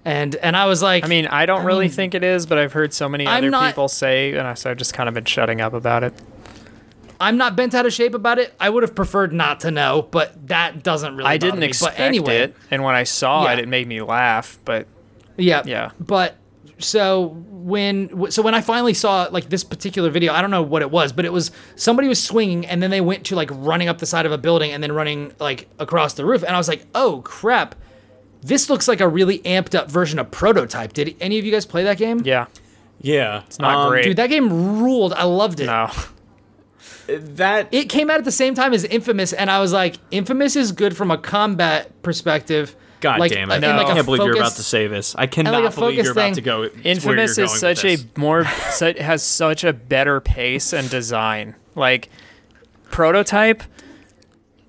and 0.04 0.34
and 0.36 0.56
i 0.56 0.66
was 0.66 0.82
like 0.82 1.04
I 1.04 1.08
mean, 1.08 1.26
I 1.26 1.46
don't 1.46 1.64
really 1.64 1.84
mean- 1.86 1.90
think 1.92 2.14
it 2.14 2.24
is, 2.24 2.46
but 2.46 2.56
I've 2.58 2.72
heard 2.72 2.92
so 2.94 3.08
many 3.08 3.26
I'm 3.26 3.38
other 3.38 3.50
not- 3.50 3.68
people 3.72 3.88
say, 3.88 4.30
and 4.34 4.46
I, 4.48 4.54
so 4.54 4.70
I've 4.70 4.76
just 4.78 4.94
kind 4.94 5.08
of 5.08 5.14
been 5.14 5.26
shutting 5.26 5.60
up 5.60 5.72
about 5.74 6.02
it. 6.04 6.14
i'm 7.20 7.36
not 7.36 7.54
bent 7.54 7.74
out 7.74 7.84
of 7.84 7.92
shape 7.92 8.14
about 8.14 8.38
it 8.38 8.54
i 8.58 8.70
would 8.70 8.82
have 8.82 8.94
preferred 8.94 9.30
not 9.32 9.60
to 9.60 9.70
know 9.70 10.08
but 10.10 10.48
that 10.48 10.82
doesn't 10.82 11.16
really 11.16 11.28
I 11.28 11.36
didn't 11.36 11.60
me. 11.60 11.66
expect 11.66 12.00
anyway 12.00 12.36
it, 12.38 12.56
and 12.70 12.82
when 12.82 12.94
I 12.94 13.02
saw 13.04 13.44
Yeah. 13.44 13.52
it, 13.52 13.58
it 13.60 13.68
made 13.68 13.86
me 13.86 14.00
laugh. 14.00 14.58
But 14.64 14.86
yeah 15.36 15.62
Yeah. 15.66 15.90
but 16.00 16.36
so 16.80 17.28
when 17.50 18.30
so 18.30 18.42
when 18.42 18.54
i 18.54 18.60
finally 18.60 18.94
saw 18.94 19.28
like 19.30 19.48
this 19.48 19.64
particular 19.64 20.10
video 20.10 20.32
i 20.32 20.40
don't 20.40 20.50
know 20.50 20.62
what 20.62 20.82
it 20.82 20.90
was 20.90 21.12
but 21.12 21.24
it 21.24 21.32
was 21.32 21.50
somebody 21.76 22.08
was 22.08 22.22
swinging 22.22 22.66
and 22.66 22.82
then 22.82 22.90
they 22.90 23.00
went 23.00 23.24
to 23.24 23.34
like 23.34 23.50
running 23.52 23.88
up 23.88 23.98
the 23.98 24.06
side 24.06 24.26
of 24.26 24.32
a 24.32 24.38
building 24.38 24.72
and 24.72 24.82
then 24.82 24.92
running 24.92 25.32
like 25.38 25.68
across 25.78 26.14
the 26.14 26.24
roof. 26.24 26.42
And 26.42 26.54
i 26.54 26.58
was 26.58 26.68
like 26.68 26.86
oh 26.94 27.22
crap. 27.22 27.74
This 28.42 28.70
looks 28.70 28.88
like 28.88 29.02
a 29.02 29.08
really 29.08 29.40
amped 29.40 29.78
up 29.78 29.90
version 29.90 30.18
of 30.18 30.30
prototype. 30.30 30.94
Did 30.94 31.14
any 31.20 31.38
of 31.38 31.44
you 31.44 31.52
guys 31.52 31.66
play 31.66 31.84
that 31.84 31.98
game? 31.98 32.22
Yeah, 32.24 32.46
Yeah. 32.98 33.42
It's 33.46 33.58
not 33.58 33.76
um, 33.76 33.90
great. 33.90 34.04
dude 34.04 34.16
that 34.16 34.28
game 34.28 34.80
ruled. 34.80 35.12
I 35.12 35.24
loved 35.24 35.60
it. 35.60 35.66
No, 35.66 35.90
That 37.06 37.68
it 37.72 37.88
came 37.88 38.08
out 38.08 38.18
at 38.18 38.24
the 38.24 38.32
same 38.32 38.54
time 38.54 38.72
as 38.72 38.84
infamous 38.84 39.32
and 39.32 39.50
i 39.50 39.60
was 39.60 39.72
like 39.72 39.96
infamous 40.10 40.54
is 40.54 40.70
good 40.70 40.96
from 40.96 41.10
a 41.10 41.18
combat 41.18 42.02
perspective 42.02 42.76
God 43.00 43.18
like, 43.20 43.32
damn 43.32 43.50
uh, 43.50 43.54
it. 43.54 43.56
in 43.58 43.62
No. 43.62 43.76
like 43.76 43.86
I 43.86 43.90
a 43.90 43.94
can't 43.94 44.06
believe 44.06 44.22
you're 44.24 44.36
about 44.36 44.52
to 44.52 44.62
say 44.62 44.86
this. 44.86 45.14
I 45.16 45.26
cannot 45.26 45.62
like 45.62 45.74
believe 45.74 45.96
you're 45.96 46.04
focus 46.04 46.10
about 46.12 46.34
to 46.34 46.40
go. 46.40 46.64
Infamous 46.84 47.38
is 47.38 47.58
such 47.58 47.84
a 47.84 47.96
more 48.16 48.44
su- 48.70 48.94
has 48.98 49.22
such 49.22 49.64
a 49.64 49.72
better 49.72 50.20
pace 50.20 50.72
and 50.72 50.88
design. 50.90 51.56
Like 51.74 52.08
prototype, 52.90 53.62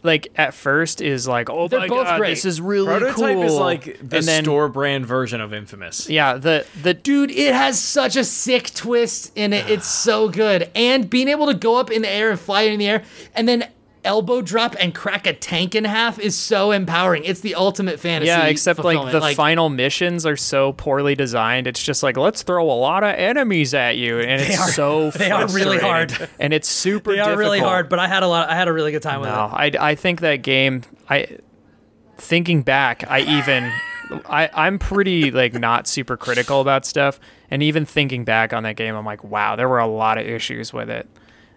like 0.04 0.30
at 0.36 0.54
first 0.54 1.02
is 1.02 1.28
like, 1.28 1.50
oh 1.50 1.68
They're 1.68 1.80
my 1.82 1.88
both 1.88 2.06
god, 2.06 2.20
great. 2.20 2.30
this 2.32 2.46
is 2.46 2.62
really 2.62 2.88
prototype 2.88 3.36
cool. 3.36 3.44
is 3.44 3.54
like 3.56 3.84
the 4.08 4.18
and 4.18 4.28
then, 4.28 4.44
store 4.44 4.70
brand 4.70 5.06
version 5.06 5.42
of 5.42 5.54
Infamous. 5.54 6.10
Yeah, 6.10 6.38
the 6.38 6.66
the 6.82 6.94
Dude, 6.94 7.32
it 7.32 7.54
has 7.54 7.80
such 7.80 8.16
a 8.16 8.24
sick 8.24 8.74
twist 8.74 9.32
in 9.36 9.54
it. 9.54 9.70
It's 9.70 9.88
so 9.88 10.30
good. 10.30 10.70
And 10.76 11.10
being 11.10 11.28
able 11.28 11.48
to 11.48 11.54
go 11.54 11.76
up 11.80 11.92
in 11.92 12.02
the 12.02 12.10
air 12.10 12.32
and 12.32 12.40
fly 12.40 12.64
in 12.64 12.80
the 12.80 12.88
air, 12.88 13.04
and 13.36 13.48
then 13.48 13.70
elbow 14.04 14.42
drop 14.42 14.76
and 14.80 14.96
crack 14.96 15.28
a 15.28 15.34
tank 15.34 15.76
in 15.76 15.84
half 15.84 16.18
is 16.20 16.36
so 16.36 16.72
empowering. 16.72 17.24
It's 17.24 17.42
the 17.42 17.56
ultimate 17.56 18.00
fantasy. 18.00 18.28
Yeah, 18.28 18.46
except 18.46 18.84
like 18.84 19.12
the 19.12 19.22
final 19.36 19.70
missions 19.70 20.26
are 20.26 20.36
so 20.38 20.74
poorly 20.74 21.14
designed. 21.16 21.68
It's 21.68 21.82
just 21.84 22.02
like 22.04 22.18
let's 22.18 22.42
throw 22.44 22.66
a 22.66 22.74
lot 22.74 23.04
of 23.04 23.14
enemies 23.16 23.74
at 23.74 23.98
you, 23.98 24.20
and 24.20 24.42
it's 24.42 24.60
are- 24.60 24.72
so 24.72 25.12
they 25.18 25.30
are 25.32 25.48
really 25.50 25.78
hard. 25.80 26.30
and 26.40 26.54
it's 26.54 26.68
super. 26.68 27.14
They 27.14 27.20
are 27.20 27.38
really 27.38 27.60
hard, 27.60 27.90
but 27.90 28.00
I 28.00 28.08
had 28.08 28.24
a 28.24 28.28
lot. 28.28 28.50
I 28.50 28.56
had 28.56 28.68
a 28.68 28.74
really 28.74 28.92
good 28.92 29.04
time 29.04 29.22
with 29.22 29.30
No, 29.30 29.46
it. 29.60 29.76
I, 29.78 29.92
I 29.92 29.96
think 29.96 30.22
that 30.22 30.38
game. 30.38 30.82
I 31.10 31.38
thinking 32.18 32.62
back, 32.62 33.04
I 33.10 33.22
even 33.22 33.72
I 34.30 34.50
I'm 34.54 34.80
pretty 34.80 35.32
like 35.32 35.54
not 35.54 35.88
super 35.88 36.18
critical 36.18 36.62
about 36.62 36.86
stuff, 36.86 37.20
and 37.50 37.62
even 37.64 37.86
thinking 37.86 38.24
back 38.26 38.54
on 38.54 38.64
that 38.64 38.76
game, 38.76 38.96
I'm 38.96 39.06
like, 39.06 39.24
wow, 39.24 39.56
there 39.56 39.70
were 39.70 39.80
a 39.80 39.88
lot 39.88 40.18
of 40.18 40.26
issues 40.26 40.74
with 40.74 40.90
it. 40.90 41.08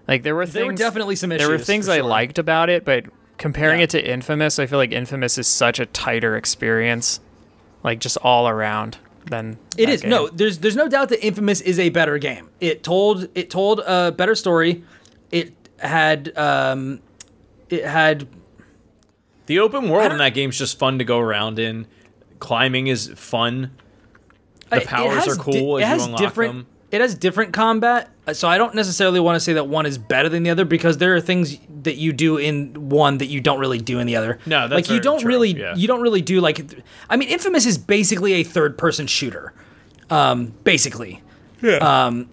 Like 0.06 0.22
there 0.22 0.34
were 0.34 0.44
things, 0.44 0.54
There 0.54 0.66
were 0.66 0.72
definitely 0.72 1.16
some 1.16 1.30
There 1.30 1.48
were 1.48 1.58
things 1.58 1.88
I 1.88 1.96
sure. 1.98 2.04
liked 2.04 2.38
about 2.38 2.68
it, 2.70 2.84
but 2.84 3.06
comparing 3.38 3.80
Yeah. 3.80 3.84
it 3.84 3.90
to 3.90 4.10
Infamous, 4.10 4.58
I 4.58 4.66
feel 4.66 4.78
like 4.78 4.92
Infamous 4.92 5.38
is 5.38 5.46
such 5.46 5.80
a 5.80 5.86
tighter 5.86 6.36
experience, 6.36 7.20
like 7.82 8.00
just 8.00 8.16
all 8.18 8.46
around 8.48 8.98
than 9.26 9.56
It 9.78 9.86
that 9.86 9.92
is 9.92 10.00
game. 10.02 10.10
no. 10.10 10.28
There's 10.28 10.58
there's 10.58 10.76
no 10.76 10.88
doubt 10.88 11.08
that 11.08 11.24
Infamous 11.24 11.60
is 11.62 11.78
a 11.78 11.88
better 11.88 12.18
game. 12.18 12.50
It 12.60 12.82
told 12.82 13.28
it 13.34 13.48
told 13.50 13.80
a 13.80 14.12
better 14.12 14.34
story. 14.34 14.84
It 15.30 15.54
had 15.78 16.36
um, 16.36 17.00
it 17.70 17.84
had 17.86 18.26
The 19.46 19.58
open 19.58 19.88
world 19.88 20.04
in 20.04 20.08
don't- 20.10 20.18
that 20.18 20.34
game's 20.34 20.58
just 20.58 20.78
fun 20.78 20.98
to 20.98 21.04
go 21.04 21.18
around 21.18 21.58
in. 21.58 21.86
Climbing 22.40 22.88
is 22.88 23.10
fun. 23.16 23.70
The 24.68 24.76
it- 24.76 24.82
it 24.82 24.88
powers 24.88 25.26
are 25.26 25.36
cool 25.36 25.78
di- 25.78 25.82
as 25.84 25.88
you 25.88 25.94
has 25.94 26.04
unlock 26.06 26.20
different, 26.20 26.54
them. 26.54 26.66
It 26.94 27.00
has 27.00 27.16
different 27.16 27.52
combat, 27.52 28.08
uh, 28.24 28.34
so 28.34 28.46
I 28.46 28.56
don't 28.56 28.72
necessarily 28.72 29.18
want 29.18 29.34
to 29.34 29.40
say 29.40 29.54
that 29.54 29.66
one 29.66 29.84
is 29.84 29.98
better 29.98 30.28
than 30.28 30.44
the 30.44 30.50
other 30.50 30.64
because 30.64 30.98
there 30.98 31.16
are 31.16 31.20
things 31.20 31.58
that 31.82 31.96
you 31.96 32.12
do 32.12 32.36
in 32.36 32.88
one 32.88 33.18
that 33.18 33.26
you 33.26 33.40
don't 33.40 33.58
really 33.58 33.80
do 33.80 33.98
in 33.98 34.06
the 34.06 34.14
other. 34.14 34.38
No, 34.46 34.68
that's 34.68 34.88
like 34.88 34.94
you 34.94 35.00
don't 35.00 35.18
true, 35.18 35.26
really 35.26 35.58
yeah. 35.58 35.74
you 35.74 35.88
don't 35.88 36.02
really 36.02 36.22
do 36.22 36.40
like. 36.40 36.64
I 37.10 37.16
mean, 37.16 37.30
Infamous 37.30 37.66
is 37.66 37.78
basically 37.78 38.34
a 38.34 38.44
third 38.44 38.78
person 38.78 39.08
shooter, 39.08 39.52
um, 40.08 40.54
basically. 40.62 41.20
Yeah. 41.60 41.78
Um, 41.78 42.30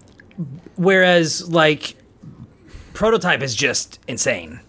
whereas 0.75 1.49
like 1.49 1.95
prototype 2.93 3.41
is 3.41 3.55
just 3.55 3.97
insane. 4.07 4.59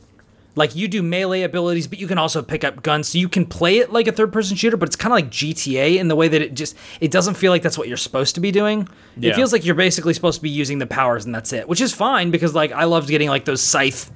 Like 0.55 0.77
you 0.77 0.87
do 0.87 1.03
melee 1.03 1.43
abilities, 1.43 1.87
but 1.87 1.99
you 1.99 2.07
can 2.07 2.19
also 2.19 2.43
pick 2.43 2.63
up 2.63 2.83
guns, 2.83 3.09
so 3.09 3.19
you 3.19 3.29
can 3.29 3.47
play 3.47 3.79
it 3.79 3.93
like 3.93 4.07
a 4.07 4.13
third-person 4.13 4.57
shooter. 4.57 4.77
But 4.77 4.89
it's 4.89 4.97
kind 4.97 5.13
of 5.13 5.17
like 5.17 5.31
GTA 5.31 5.97
in 5.99 6.09
the 6.09 6.17
way 6.17 6.29
that 6.29 6.43
it 6.43 6.55
just 6.55 6.77
it 7.01 7.11
doesn't 7.11 7.35
feel 7.35 7.51
like 7.51 7.63
that's 7.63 7.79
what 7.79 7.89
you're 7.89 7.97
supposed 7.97 8.35
to 8.35 8.41
be 8.41 8.51
doing. 8.51 8.89
It 9.21 9.35
feels 9.35 9.53
like 9.53 9.65
you're 9.65 9.75
basically 9.75 10.15
supposed 10.15 10.39
to 10.39 10.43
be 10.43 10.51
using 10.51 10.79
the 10.79 10.87
powers 10.87 11.25
and 11.25 11.35
that's 11.35 11.53
it, 11.53 11.69
which 11.69 11.81
is 11.81 11.95
fine 11.95 12.31
because 12.31 12.55
like 12.55 12.73
I 12.73 12.85
loved 12.85 13.09
getting 13.09 13.29
like 13.29 13.45
those 13.45 13.63
scythe, 13.63 14.11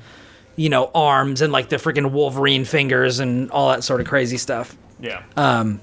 you 0.57 0.69
know, 0.69 0.91
arms 0.95 1.41
and 1.41 1.53
like 1.53 1.71
the 1.71 1.77
freaking 1.77 2.11
Wolverine 2.11 2.65
fingers 2.65 3.19
and 3.19 3.51
all 3.51 3.71
that 3.71 3.83
sort 3.83 4.01
of 4.01 4.07
crazy 4.07 4.37
stuff 4.37 4.77
yeah. 4.99 5.23
Um, 5.37 5.81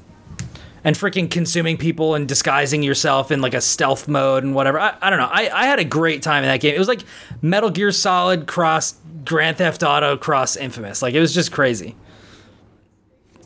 and 0.83 0.95
freaking 0.95 1.29
consuming 1.29 1.77
people 1.77 2.15
and 2.15 2.27
disguising 2.27 2.83
yourself 2.83 3.31
in 3.31 3.41
like 3.41 3.53
a 3.53 3.61
stealth 3.61 4.07
mode 4.07 4.43
and 4.43 4.53
whatever. 4.53 4.79
I, 4.79 4.95
I 5.01 5.09
don't 5.09 5.19
know. 5.19 5.29
I, 5.31 5.49
I 5.49 5.65
had 5.65 5.79
a 5.79 5.85
great 5.85 6.21
time 6.21 6.43
in 6.43 6.49
that 6.49 6.59
game. 6.59 6.75
It 6.75 6.79
was 6.79 6.87
like 6.87 7.01
Metal 7.41 7.69
Gear 7.69 7.91
Solid 7.91 8.47
cross 8.47 8.95
Grand 9.25 9.57
Theft 9.57 9.83
Auto 9.83 10.17
cross 10.17 10.55
Infamous. 10.57 11.01
Like 11.01 11.13
it 11.13 11.19
was 11.19 11.33
just 11.33 11.51
crazy. 11.51 11.95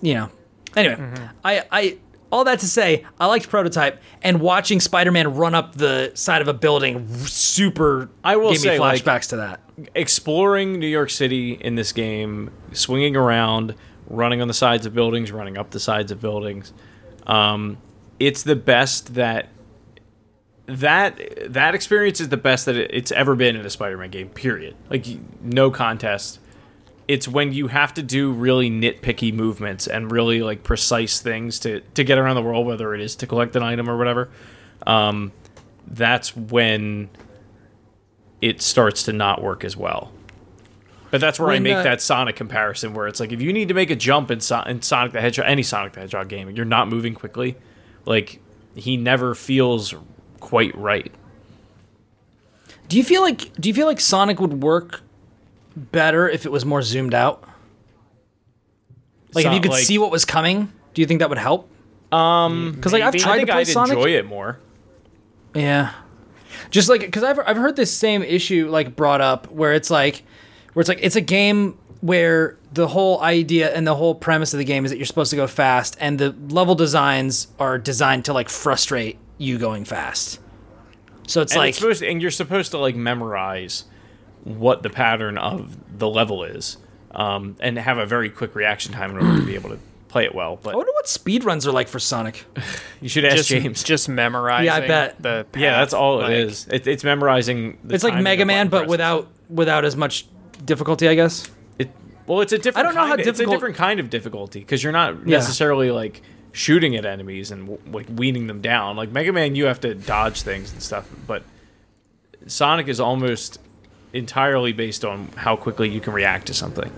You 0.01 0.13
know. 0.15 0.29
Anyway, 0.75 0.95
Mm-hmm. 0.95 1.25
I 1.43 1.63
I 1.71 1.97
all 2.31 2.43
that 2.43 2.59
to 2.59 2.67
say, 2.67 3.05
I 3.21 3.25
liked 3.27 3.47
Prototype 3.49 4.01
and 4.21 4.41
watching 4.41 4.81
Spider-Man 4.81 5.35
run 5.35 5.55
up 5.55 5.75
the 5.75 6.11
side 6.13 6.41
of 6.41 6.49
a 6.49 6.53
building 6.53 7.07
super 7.25 8.09
I 8.23 8.35
will 8.35 8.51
gave 8.51 8.59
me 8.63 8.67
say, 8.67 8.79
like- 8.79 9.01
flashbacks 9.03 9.29
to 9.29 9.37
that. 9.37 9.61
exploring 9.95 10.77
New 10.77 10.87
York 10.87 11.09
City 11.09 11.53
in 11.53 11.75
this 11.75 11.93
game, 11.93 12.51
swinging 12.73 13.15
around, 13.15 13.75
running 14.09 14.41
on 14.41 14.49
the 14.49 14.53
sides 14.53 14.85
of 14.85 14.93
buildings, 14.93 15.31
running 15.31 15.57
up 15.57 15.69
the 15.71 15.79
sides 15.79 16.11
of 16.11 16.19
buildings. 16.19 16.73
Um, 17.27 17.77
it's 18.19 18.41
the 18.41 18.55
best 18.55 19.13
that 19.13 19.49
that 20.65 21.53
that 21.53 21.75
experience 21.75 22.19
is 22.19 22.29
the 22.29 22.37
best 22.37 22.65
that 22.65 22.75
it's 22.75 23.11
ever 23.11 23.35
been 23.35 23.55
in 23.55 23.65
a 23.65 23.69
Spider-Man 23.69 24.09
game. 24.09 24.29
Period. 24.29 24.75
Like 24.89 25.05
no 25.41 25.69
contest. 25.69 26.39
It's 27.07 27.27
when 27.27 27.53
you 27.53 27.67
have 27.67 27.93
to 27.93 28.03
do 28.03 28.31
really 28.31 28.69
nitpicky 28.69 29.33
movements 29.33 29.87
and 29.87 30.11
really 30.11 30.41
like 30.41 30.63
precise 30.63 31.21
things 31.21 31.59
to 31.59 31.81
to 31.81 32.03
get 32.03 32.17
around 32.17 32.35
the 32.35 32.41
world, 32.41 32.65
whether 32.65 32.93
it 32.95 33.01
is 33.01 33.15
to 33.17 33.27
collect 33.27 33.55
an 33.55 33.63
item 33.63 33.89
or 33.89 33.97
whatever. 33.97 34.29
Um, 34.85 35.31
that's 35.85 36.35
when 36.35 37.09
it 38.41 38.61
starts 38.61 39.03
to 39.03 39.13
not 39.13 39.41
work 39.41 39.63
as 39.63 39.77
well. 39.77 40.11
But 41.09 41.21
that's 41.21 41.39
where 41.39 41.49
I 41.51 41.59
make 41.59 41.75
uh, 41.77 41.83
that 41.83 42.01
Sonic 42.01 42.35
comparison, 42.35 42.93
where 42.93 43.07
it's 43.07 43.19
like 43.19 43.31
if 43.31 43.41
you 43.41 43.53
need 43.53 43.69
to 43.69 43.73
make 43.73 43.89
a 43.89 43.95
jump 43.95 44.29
in, 44.29 44.41
so- 44.41 44.61
in 44.63 44.81
Sonic 44.81 45.13
the 45.13 45.21
Hedgehog, 45.21 45.45
any 45.47 45.63
Sonic 45.63 45.93
the 45.93 46.01
Hedgehog 46.01 46.27
game, 46.27 46.49
you're 46.51 46.65
not 46.65 46.89
moving 46.89 47.13
quickly, 47.13 47.55
like 48.05 48.41
he 48.75 48.97
never 48.97 49.33
feels 49.33 49.95
quite 50.39 50.75
right. 50.77 51.11
Do 52.89 52.97
you 52.97 53.03
feel 53.03 53.21
like 53.21 53.53
do 53.53 53.69
you 53.69 53.73
feel 53.75 53.87
like 53.87 53.99
Sonic 53.99 54.39
would 54.39 54.61
work 54.61 55.01
better 55.75 56.27
if 56.29 56.45
it 56.45 56.51
was 56.51 56.65
more 56.65 56.81
zoomed 56.81 57.13
out? 57.13 57.43
Like 59.33 59.45
if 59.45 59.53
you 59.53 59.59
could 59.61 59.71
like- 59.71 59.83
see 59.83 59.97
what 59.97 60.11
was 60.11 60.25
coming, 60.25 60.71
do 60.93 61.01
you 61.01 61.05
think 61.07 61.19
that 61.19 61.29
would 61.29 61.37
help? 61.37 61.69
Um, 62.11 62.71
because 62.73 62.93
like 62.93 63.03
I've 63.03 63.15
tried 63.15 63.31
I 63.33 63.35
think 63.37 63.47
to 63.47 63.53
play 63.53 63.61
I'd 63.61 63.67
Sonic. 63.67 63.97
enjoy 63.97 64.11
it 64.11 64.25
more. 64.25 64.57
Yeah, 65.53 65.91
just 66.69 66.87
like 66.89 67.01
because 67.01 67.23
I've 67.23 67.39
I've 67.45 67.57
heard 67.57 67.75
this 67.75 67.93
same 67.95 68.23
issue 68.23 68.69
like 68.69 68.95
brought 68.95 69.19
up 69.21 69.51
where 69.51 69.73
it's 69.73 69.89
like 69.89 70.23
where 70.77 70.81
it's 70.81 70.89
like 70.89 70.99
it's 71.01 71.15
a 71.15 71.21
game 71.21 71.75
where 72.01 72.55
the 72.71 72.87
whole 72.87 73.19
idea 73.23 73.73
and 73.73 73.87
the 73.87 73.95
whole 73.95 74.13
premise 74.13 74.53
of 74.53 74.59
the 74.59 74.63
game 74.63 74.85
is 74.85 74.91
that 74.91 74.97
you're 74.97 75.07
supposed 75.07 75.31
to 75.31 75.35
go 75.35 75.47
fast, 75.47 75.97
and 75.99 76.19
the 76.19 76.35
level 76.49 76.75
designs 76.75 77.47
are 77.57 77.79
designed 77.79 78.25
to 78.25 78.33
like 78.33 78.47
frustrate 78.47 79.17
you 79.39 79.57
going 79.57 79.85
fast. 79.85 80.39
So 81.25 81.41
it's 81.41 81.53
And, 81.53 81.61
like 81.61 81.69
it's 81.69 81.79
supposed 81.79 82.03
and 82.03 82.21
you're 82.21 82.29
supposed 82.29 82.69
to 82.71 82.77
like 82.77 82.95
memorize 82.95 83.85
what 84.43 84.83
the 84.83 84.91
pattern 84.91 85.39
of 85.39 85.75
the 85.97 86.07
level 86.07 86.43
is, 86.43 86.77
um, 87.09 87.55
and 87.59 87.79
have 87.79 87.97
a 87.97 88.05
very 88.05 88.29
quick 88.29 88.53
reaction 88.53 88.93
time 88.93 89.09
in 89.09 89.17
order 89.17 89.39
to 89.39 89.45
be 89.47 89.55
able 89.55 89.71
to 89.71 89.79
play 90.09 90.25
it 90.25 90.35
well. 90.35 90.59
But 90.61 90.73
I 90.75 90.77
wonder 90.77 90.91
what 90.93 91.05
speedruns 91.05 91.65
are 91.65 91.71
like 91.71 91.87
for 91.87 91.97
Sonic. 91.97 92.45
you 93.01 93.09
should 93.09 93.25
ask 93.25 93.37
just 93.37 93.49
James. 93.49 93.81
just 93.83 94.09
memorizing. 94.09 94.67
Yeah, 94.67 94.75
I 94.75 94.87
bet. 94.87 95.23
The 95.23 95.47
yeah, 95.55 95.79
that's 95.79 95.95
all 95.95 96.17
like- 96.19 96.29
it 96.33 96.37
is. 96.37 96.67
It, 96.71 96.85
it's 96.85 97.03
memorizing. 97.03 97.79
The 97.83 97.95
It's 97.95 98.03
like 98.03 98.21
Mega 98.21 98.45
Man, 98.45 98.67
but 98.67 98.81
presses. 98.81 98.91
without 98.91 99.27
without 99.49 99.83
as 99.83 99.95
much 99.95 100.27
difficulty, 100.67 101.07
I 101.09 101.15
guess. 101.15 101.49
It, 101.79 101.89
well, 102.27 102.41
it's 102.41 102.53
a 102.53 102.57
different. 102.59 102.77
I 102.77 102.83
don't 102.83 102.93
know 102.95 103.01
how 103.01 103.07
kind 103.09 103.21
of- 103.21 103.27
It's 103.27 103.39
a 103.39 103.45
different 103.47 103.75
kind 103.75 103.99
of 103.99 104.09
difficulty 104.11 104.59
because 104.59 104.83
you're 104.83 104.93
not 104.93 105.15
Yeah. 105.25 105.37
necessarily 105.37 105.89
like 105.89 106.21
shooting 106.51 106.95
at 106.95 107.05
enemies 107.05 107.49
and 107.51 107.77
like 107.91 108.07
weaning 108.15 108.47
them 108.47 108.61
down. 108.61 108.95
Like 108.95 109.11
Mega 109.11 109.33
Man, 109.33 109.55
you 109.55 109.65
have 109.65 109.79
to 109.81 109.95
dodge 109.95 110.41
things 110.43 110.71
and 110.71 110.81
stuff, 110.83 111.07
but 111.25 111.43
Sonic 112.47 112.87
is 112.87 112.99
almost 112.99 113.59
entirely 114.13 114.71
based 114.73 115.03
on 115.03 115.29
how 115.35 115.55
quickly 115.55 115.89
you 115.89 115.99
can 115.99 116.13
react 116.13 116.47
to 116.47 116.53
something. 116.53 116.91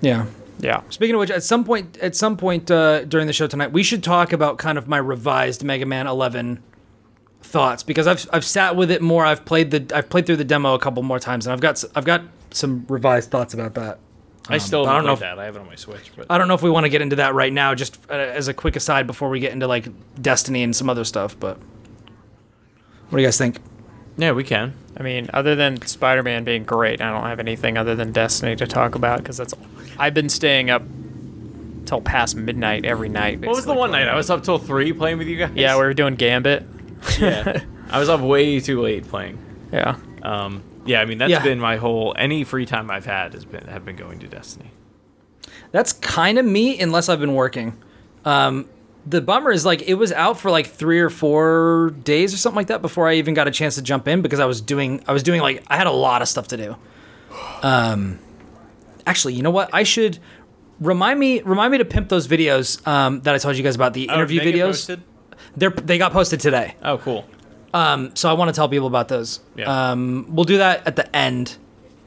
Yeah. 0.00 0.26
Yeah. 0.60 0.82
Speaking 0.90 1.14
of 1.14 1.20
which, 1.20 1.30
at 1.30 1.42
some 1.42 1.64
point, 1.64 1.96
at 1.98 2.14
some 2.14 2.36
point 2.36 2.70
uh, 2.70 3.04
during 3.04 3.26
the 3.26 3.32
show 3.32 3.46
tonight, 3.46 3.72
we 3.72 3.82
should 3.82 4.02
talk 4.02 4.32
about 4.32 4.58
kind 4.58 4.78
of 4.78 4.86
my 4.88 4.98
revised 4.98 5.64
Mega 5.64 5.86
Man 5.86 6.06
11 6.06 6.62
thoughts 7.42 7.82
because 7.82 8.06
I've 8.06 8.28
I've 8.32 8.44
sat 8.44 8.76
with 8.76 8.90
it 8.90 9.00
more. 9.02 9.24
I've 9.24 9.44
played 9.44 9.70
the 9.70 9.96
I've 9.96 10.08
played 10.10 10.26
through 10.26 10.36
the 10.36 10.44
demo 10.44 10.74
a 10.74 10.78
couple 10.78 11.02
more 11.02 11.18
times, 11.18 11.46
and 11.46 11.52
I've 11.52 11.60
got 11.60 11.82
I've 11.94 12.04
got 12.04 12.22
some 12.52 12.86
revised 12.88 13.30
thoughts 13.30 13.54
about 13.54 13.74
that. 13.74 13.98
I 14.48 14.58
still 14.58 14.86
I 14.86 14.94
don't 14.94 15.04
played 15.04 15.10
know 15.12 15.16
that. 15.16 15.38
I 15.38 15.44
have 15.44 15.56
it 15.56 15.60
on 15.60 15.66
my 15.66 15.76
Switch, 15.76 16.10
but 16.16 16.26
I 16.28 16.38
don't 16.38 16.48
know 16.48 16.54
if 16.54 16.62
we 16.62 16.70
want 16.70 16.84
to 16.84 16.90
get 16.90 17.02
into 17.02 17.16
that 17.16 17.34
right 17.34 17.52
now, 17.52 17.74
just 17.74 17.98
uh, 18.10 18.14
as 18.14 18.48
a 18.48 18.54
quick 18.54 18.74
aside 18.74 19.06
before 19.06 19.28
we 19.28 19.38
get 19.38 19.52
into 19.52 19.66
like 19.66 19.88
Destiny 20.20 20.62
and 20.62 20.74
some 20.74 20.90
other 20.90 21.04
stuff. 21.04 21.38
But 21.38 21.58
what 23.08 23.16
do 23.16 23.22
you 23.22 23.26
guys 23.26 23.38
think? 23.38 23.58
yeah, 24.16 24.32
we 24.32 24.44
can. 24.44 24.74
I 24.96 25.02
mean, 25.02 25.30
other 25.32 25.54
than 25.54 25.80
Spider-Man 25.80 26.44
being 26.44 26.64
great, 26.64 27.00
I 27.00 27.10
don't 27.10 27.24
have 27.24 27.38
anything 27.40 27.78
other 27.78 27.94
than 27.94 28.12
Destiny 28.12 28.56
to 28.56 28.66
talk 28.66 28.94
about 28.94 29.18
because 29.18 29.36
that's. 29.36 29.54
I've 29.98 30.14
been 30.14 30.28
staying 30.28 30.68
up 30.68 30.82
till 31.86 32.00
past 32.00 32.36
midnight 32.36 32.84
every 32.84 33.08
night. 33.08 33.40
What 33.40 33.56
was 33.56 33.66
the 33.66 33.74
one 33.74 33.92
night 33.92 34.08
I 34.08 34.14
was 34.14 34.30
up 34.30 34.42
till 34.42 34.58
three 34.58 34.92
playing 34.92 35.18
with 35.18 35.28
you 35.28 35.38
guys? 35.38 35.52
Yeah, 35.54 35.74
we 35.76 35.82
were 35.82 35.94
doing 35.94 36.16
Gambit. 36.16 36.64
yeah. 37.18 37.62
I 37.90 37.98
was 37.98 38.08
up 38.08 38.20
way 38.20 38.60
too 38.60 38.80
late 38.80 39.06
playing. 39.06 39.38
Yeah. 39.72 40.00
Um, 40.22 40.64
yeah, 40.86 41.00
I 41.00 41.04
mean 41.04 41.18
that's 41.18 41.30
Yeah. 41.30 41.42
been 41.42 41.58
my 41.60 41.76
whole 41.76 42.14
any 42.18 42.44
free 42.44 42.66
time 42.66 42.90
I've 42.90 43.06
had 43.06 43.34
has 43.34 43.44
been 43.44 43.66
have 43.66 43.84
been 43.84 43.96
going 43.96 44.18
to 44.20 44.28
Destiny. 44.28 44.70
That's 45.72 45.92
kind 45.92 46.38
of 46.38 46.44
me, 46.46 46.80
unless 46.80 47.08
I've 47.08 47.20
been 47.20 47.34
working. 47.34 47.76
Um, 48.24 48.68
the 49.06 49.20
bummer 49.20 49.50
is 49.50 49.64
like 49.64 49.82
it 49.82 49.94
was 49.94 50.12
out 50.12 50.38
for 50.38 50.50
like 50.50 50.66
three 50.66 51.00
or 51.00 51.08
four 51.10 51.94
days 52.04 52.34
or 52.34 52.36
something 52.36 52.56
like 52.56 52.66
that 52.68 52.82
before 52.82 53.08
I 53.08 53.14
even 53.14 53.34
got 53.34 53.48
a 53.48 53.50
chance 53.50 53.76
to 53.76 53.82
jump 53.82 54.06
in 54.08 54.20
because 54.20 54.40
I 54.40 54.44
was 54.46 54.60
doing 54.60 55.02
I 55.06 55.12
was 55.12 55.22
doing 55.22 55.40
like 55.40 55.62
I 55.68 55.76
had 55.76 55.86
a 55.86 55.92
lot 55.92 56.22
of 56.22 56.28
stuff 56.28 56.48
to 56.48 56.56
do. 56.56 56.76
Um, 57.62 58.18
actually, 59.06 59.34
you 59.34 59.42
know 59.42 59.50
what? 59.50 59.70
I 59.72 59.82
should 59.84 60.18
remind 60.80 61.18
me 61.18 61.40
remind 61.42 61.72
me 61.72 61.78
to 61.78 61.84
pimp 61.84 62.08
those 62.08 62.28
videos 62.28 62.86
um, 62.86 63.20
that 63.22 63.34
I 63.34 63.38
told 63.38 63.56
you 63.56 63.62
guys 63.62 63.74
about 63.74 63.94
the 63.94 64.04
interview 64.04 64.40
Oh, 64.40 64.44
they 64.44 64.52
get 64.52 64.66
videos. 64.66 65.00
They're 65.56 65.70
they 65.70 65.98
got 65.98 66.12
posted 66.12 66.40
today. 66.40 66.74
Oh, 66.82 66.98
cool. 66.98 67.24
Um, 67.72 68.14
so 68.16 68.28
I 68.28 68.32
want 68.32 68.48
to 68.48 68.52
tell 68.52 68.68
people 68.68 68.86
about 68.88 69.08
those. 69.08 69.40
Yeah. 69.56 69.90
Um, 69.92 70.26
we'll 70.28 70.44
do 70.44 70.58
that 70.58 70.86
at 70.86 70.96
the 70.96 71.14
end 71.16 71.56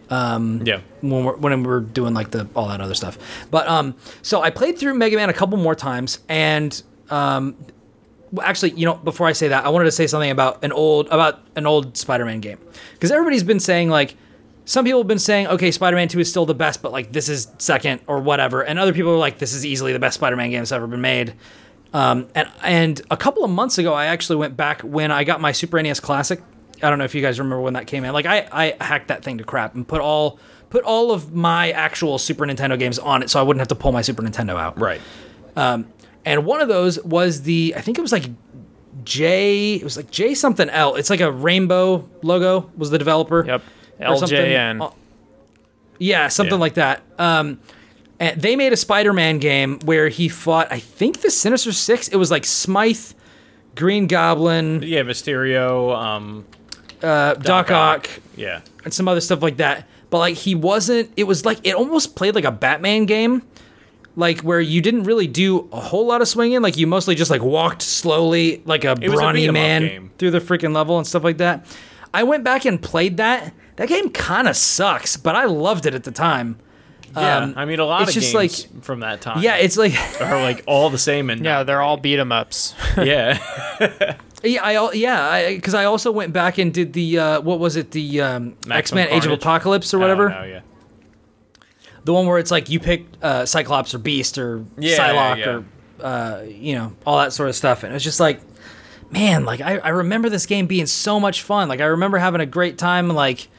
Yeah. 0.09 0.81
when 1.01 1.23
we're 1.25 1.37
when 1.37 1.63
we're 1.63 1.79
doing 1.79 2.13
like 2.13 2.31
the 2.31 2.47
all 2.55 2.67
that 2.67 2.81
other 2.81 2.95
stuff. 2.95 3.17
But 3.49 3.67
um, 3.67 3.95
so 4.21 4.41
I 4.41 4.49
played 4.49 4.77
through 4.77 4.93
Mega 4.95 5.15
Man 5.15 5.29
a 5.29 5.33
couple 5.33 5.57
more 5.57 5.75
times, 5.75 6.19
and 6.29 6.81
um, 7.09 7.55
well, 8.31 8.45
actually, 8.45 8.71
you 8.71 8.85
know, 8.85 8.95
before 8.95 9.27
I 9.27 9.31
say 9.33 9.47
that, 9.49 9.65
I 9.65 9.69
wanted 9.69 9.85
to 9.85 9.91
say 9.91 10.07
something 10.07 10.31
about 10.31 10.63
an 10.63 10.71
old 10.71 11.07
about 11.07 11.39
an 11.55 11.65
old 11.65 11.95
Spider-Man 11.97 12.39
game 12.41 12.57
because 12.93 13.11
everybody's 13.11 13.43
been 13.43 13.59
saying 13.59 13.89
like. 13.89 14.15
Some 14.65 14.85
people 14.85 15.01
have 15.01 15.09
been 15.09 15.19
saying, 15.19 15.47
okay, 15.47 15.71
Spider 15.71 15.97
Man 15.97 16.07
2 16.07 16.21
is 16.21 16.29
still 16.29 16.45
the 16.45 16.55
best, 16.55 16.81
but 16.81 16.93
like 16.93 17.11
this 17.11 17.27
is 17.27 17.49
second 17.57 17.99
or 18.07 18.21
whatever. 18.21 18.61
And 18.61 18.79
other 18.79 18.93
people 18.93 19.11
are 19.11 19.17
like, 19.17 19.37
this 19.37 19.51
is 19.51 19.65
easily 19.65 19.91
the 19.91 19.99
best 19.99 20.15
Spider 20.15 20.37
Man 20.37 20.51
game 20.51 20.59
that's 20.59 20.71
ever 20.71 20.87
been 20.87 21.01
made. 21.01 21.33
Um, 21.93 22.27
and 22.33 22.49
and 22.63 23.01
a 23.11 23.17
couple 23.17 23.43
of 23.43 23.51
months 23.51 23.77
ago, 23.77 23.93
I 23.93 24.05
actually 24.07 24.37
went 24.37 24.57
back 24.57 24.81
when 24.81 25.11
I 25.11 25.23
got 25.23 25.39
my 25.41 25.51
Super 25.51 25.81
NES 25.81 25.99
Classic. 25.99 26.41
I 26.81 26.89
don't 26.89 26.97
know 26.97 27.05
if 27.05 27.13
you 27.15 27.21
guys 27.21 27.39
remember 27.39 27.61
when 27.61 27.73
that 27.73 27.87
came 27.87 28.03
in. 28.03 28.11
Like 28.13 28.25
I, 28.25 28.47
I 28.51 28.83
hacked 28.83 29.07
that 29.09 29.23
thing 29.23 29.37
to 29.37 29.43
crap 29.43 29.75
and 29.75 29.87
put 29.87 30.01
all 30.01 30.39
put 30.69 30.83
all 30.83 31.11
of 31.11 31.33
my 31.33 31.71
actual 31.71 32.17
Super 32.17 32.45
Nintendo 32.45 32.77
games 32.79 32.97
on 32.99 33.21
it, 33.21 33.29
so 33.29 33.39
I 33.39 33.43
wouldn't 33.43 33.61
have 33.61 33.67
to 33.69 33.75
pull 33.75 33.91
my 33.91 34.01
Super 34.01 34.23
Nintendo 34.23 34.59
out. 34.59 34.79
Right. 34.79 34.99
And 35.55 36.45
one 36.45 36.61
of 36.61 36.67
those 36.67 37.01
was 37.03 37.43
the 37.43 37.73
I 37.77 37.81
think 37.81 37.97
it 37.97 38.01
was 38.01 38.11
like 38.11 38.25
J. 39.03 39.73
It 39.75 39.83
was 39.83 39.97
like 39.97 40.09
J 40.09 40.33
something 40.33 40.69
L. 40.69 40.95
It's 40.95 41.09
like 41.09 41.21
a 41.21 41.31
rainbow 41.31 42.07
logo. 42.21 42.69
Was 42.77 42.89
the 42.89 42.97
developer? 42.97 43.43
Yep. 43.45 43.61
LJN. 43.99 44.81
Uh, 44.81 44.89
Yeah, 45.99 46.27
something 46.29 46.55
Yeah. 46.55 46.59
like 46.59 46.73
that. 46.75 47.01
Um, 47.19 47.59
and 48.19 48.39
they 48.41 48.55
made 48.55 48.73
a 48.73 48.77
Spider-Man 48.77 49.39
game 49.39 49.79
where 49.85 50.09
he 50.09 50.29
fought. 50.29 50.67
I 50.71 50.79
think 50.79 51.21
the 51.21 51.31
Sinister 51.31 51.71
Six. 51.71 52.07
It 52.07 52.15
was 52.17 52.31
like 52.31 52.45
Smythe, 52.45 53.11
Green 53.75 54.07
Goblin, 54.07 54.81
Yeah, 54.83 55.01
Mysterio, 55.01 55.95
um, 55.97 56.45
uh, 57.01 57.33
Doc, 57.35 57.71
Ock, 57.71 58.09
Yeah. 58.37 58.61
and 58.85 58.93
some 58.93 59.07
other 59.07 59.21
stuff 59.21 59.41
like 59.41 59.57
that. 59.57 59.87
But 60.09 60.19
like 60.19 60.35
he 60.35 60.53
wasn't. 60.55 61.11
It 61.17 61.23
was 61.25 61.43
like 61.45 61.59
it 61.63 61.73
almost 61.75 62.15
played 62.15 62.35
like 62.35 62.45
a 62.45 62.51
Batman 62.51 63.05
game, 63.07 63.41
like 64.15 64.41
where 64.41 64.61
you 64.61 64.79
didn't 64.79 65.03
really 65.03 65.25
do 65.27 65.67
a 65.71 65.79
whole 65.79 66.05
lot 66.05 66.21
of 66.21 66.27
swinging. 66.27 66.61
Like 66.61 66.77
you 66.77 66.85
mostly 66.85 67.15
just 67.15 67.31
like 67.31 67.41
walked 67.41 67.81
slowly, 67.81 68.61
like 68.65 68.83
a 68.83 68.91
a 68.91 68.95
brawny 68.95 69.47
'em 69.47 69.53
man 69.55 70.11
through 70.19 70.31
the 70.31 70.39
freaking 70.39 70.73
level 70.75 70.97
and 70.99 71.07
stuff 71.07 71.23
like 71.23 71.37
that. 71.39 71.65
I 72.13 72.21
went 72.23 72.43
back 72.43 72.63
and 72.65 72.79
played 72.79 73.17
that. 73.17 73.53
That 73.77 73.87
game 73.89 74.09
kind 74.11 74.47
of 74.47 74.55
sucks, 74.55 75.17
but 75.17 75.35
I 75.35 75.45
loved 75.45 75.87
it 75.87 75.95
at 75.95 76.03
the 76.03 76.11
time. 76.11 76.59
Yeah. 77.15 77.37
Um, 77.37 77.53
I 77.55 77.65
mean, 77.65 77.79
a 77.79 77.85
lot 77.85 78.01
it's 78.01 78.15
of 78.15 78.23
just 78.23 78.33
games 78.33 78.85
from 78.85 79.01
that 79.01 79.21
time. 79.21 79.41
Yeah, 79.43 79.57
it's 79.57 79.77
like 79.77 79.93
are 80.21 80.41
like 80.41 80.63
all 80.65 80.89
the 80.89 80.97
same 80.97 81.29
and 81.29 81.43
Yeah, 81.43 81.63
they're 81.63 81.81
all 81.81 81.97
beat 81.97 82.17
'em 82.19 82.31
ups. 82.31 82.73
yeah. 82.97 83.37
yeah, 84.43 84.63
I 84.63 84.75
al- 84.75 84.95
yeah, 84.95 85.49
because 85.49 85.73
I, 85.73 85.85
also 85.85 86.11
went 86.11 86.33
back 86.33 86.57
and 86.57 86.73
did 86.73 86.93
the 86.93 87.19
uh, 87.19 87.41
what 87.41 87.59
was 87.59 87.75
it 87.75 87.91
the 87.91 88.21
um, 88.21 88.55
X 88.69 88.93
Men 88.93 89.09
Age 89.09 89.25
of 89.25 89.31
Apocalypse 89.31 89.93
or 89.93 89.99
whatever. 89.99 90.29
don't 90.29 90.41
know, 90.41 90.45
yeah. 90.45 90.61
the 92.03 92.13
one 92.13 92.25
where 92.25 92.39
it's 92.39 92.51
like 92.51 92.69
you 92.69 92.79
pick 92.79 93.05
uh, 93.21 93.45
Cyclops 93.45 93.93
or 93.93 93.99
Beast 93.99 94.37
or 94.37 94.65
Yeah, 94.77 94.97
Psylocke 94.97 95.37
yeah. 95.37 95.49
or 95.49 95.65
uh, 96.03 96.41
you 96.47 96.75
know 96.75 96.93
all 97.05 97.19
that 97.19 97.31
sort 97.33 97.49
of 97.49 97.55
stuff, 97.55 97.83
and 97.83 97.91
it 97.91 97.93
was 97.93 98.03
just 98.03 98.19
like, 98.19 98.41
man, 99.11 99.45
like 99.45 99.61
I, 99.61 99.77
I 99.77 99.89
remember 99.89 100.29
this 100.29 100.45
game 100.47 100.65
being 100.65 100.87
so 100.87 101.19
much 101.19 101.43
fun. 101.43 101.69
Like 101.69 101.79
I 101.79 101.85
remember 101.85 102.17
having 102.17 102.41
a 102.41 102.45
great 102.47 102.77
time, 102.79 103.07
like 103.09 103.49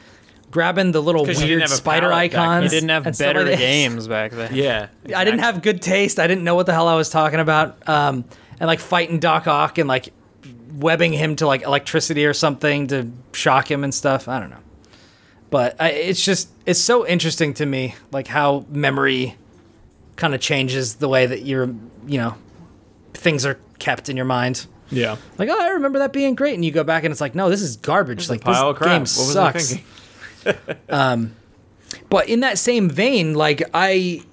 grabbing 0.55 0.93
the 0.93 1.01
little 1.01 1.25
weird 1.25 1.67
spider 1.67 2.07
palette 2.07 2.31
back 2.31 2.39
icons. 2.39 2.63
You 2.63 2.69
didn't 2.69 2.89
have 2.89 3.17
better 3.17 3.43
like 3.43 3.59
games 3.59 4.07
back 4.07 4.31
then. 4.31 4.55
Yeah. 4.55 4.87
I 5.13 5.25
didn't 5.25 5.41
have 5.41 5.61
good 5.61 5.81
taste. 5.81 6.17
I 6.17 6.27
didn't 6.27 6.45
know 6.45 6.55
what 6.55 6.65
the 6.65 6.71
hell 6.71 6.87
I 6.87 6.95
was 6.95 7.09
talking 7.09 7.41
about. 7.41 7.89
Um, 7.89 8.23
and 8.57 8.65
like 8.65 8.79
fighting 8.79 9.19
Doc 9.19 9.47
Ock 9.47 9.79
and 9.79 9.89
like 9.89 10.13
webbing 10.77 11.11
him 11.11 11.35
to 11.35 11.45
like 11.45 11.63
electricity 11.63 12.25
or 12.25 12.33
something 12.33 12.87
to 12.87 13.11
shock 13.33 13.69
him 13.69 13.83
and 13.83 13.93
stuff. 13.93 14.29
I 14.29 14.39
don't 14.39 14.49
know. 14.49 14.63
But 15.49 15.75
I, 15.77 15.89
it's 15.89 16.23
just 16.23 16.49
it's 16.65 16.79
so 16.79 17.05
interesting 17.05 17.53
to 17.55 17.65
me, 17.65 17.95
like 18.13 18.27
how 18.27 18.65
memory 18.69 19.35
kind 20.15 20.33
of 20.33 20.39
changes 20.39 20.95
the 20.95 21.09
way 21.09 21.25
that 21.25 21.41
you're, 21.41 21.67
you 22.07 22.17
know, 22.17 22.35
things 23.13 23.45
are 23.45 23.59
kept 23.77 24.07
in 24.07 24.15
your 24.15 24.25
mind. 24.25 24.67
Yeah. 24.89 25.17
Like, 25.37 25.49
oh, 25.49 25.61
I 25.61 25.71
remember 25.71 25.99
that 25.99 26.13
being 26.13 26.33
great, 26.33 26.53
and 26.53 26.63
you 26.63 26.71
go 26.71 26.85
back 26.85 27.03
and 27.03 27.11
it's 27.11 27.19
like, 27.19 27.35
no, 27.35 27.49
this 27.49 27.61
is 27.61 27.75
garbage. 27.75 28.29
like 28.29 28.39
Pile 28.39 28.69
of 28.69 28.75
this 28.75 28.77
crap. 28.77 28.89
game 28.89 29.01
what 29.01 29.01
was 29.01 29.33
sucks. 29.33 29.75
Thinking? 30.45 31.35
But 32.09 32.29
in 32.29 32.41
that 32.41 32.57
same 32.57 32.89
vein, 32.89 33.33
like 33.33 33.63
I 33.73 34.23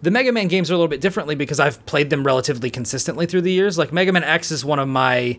the 0.00 0.10
Mega 0.10 0.32
Man 0.32 0.48
games 0.48 0.70
are 0.70 0.74
a 0.74 0.76
little 0.76 0.88
bit 0.88 1.00
differently 1.00 1.34
because 1.34 1.58
I've 1.58 1.84
played 1.86 2.10
them 2.10 2.24
relatively 2.24 2.70
consistently 2.70 3.26
through 3.26 3.42
the 3.42 3.52
years. 3.52 3.78
Like 3.78 3.92
Mega 3.92 4.12
Man 4.12 4.24
X 4.24 4.50
is 4.50 4.64
one 4.64 4.78
of 4.78 4.88
my 4.88 5.38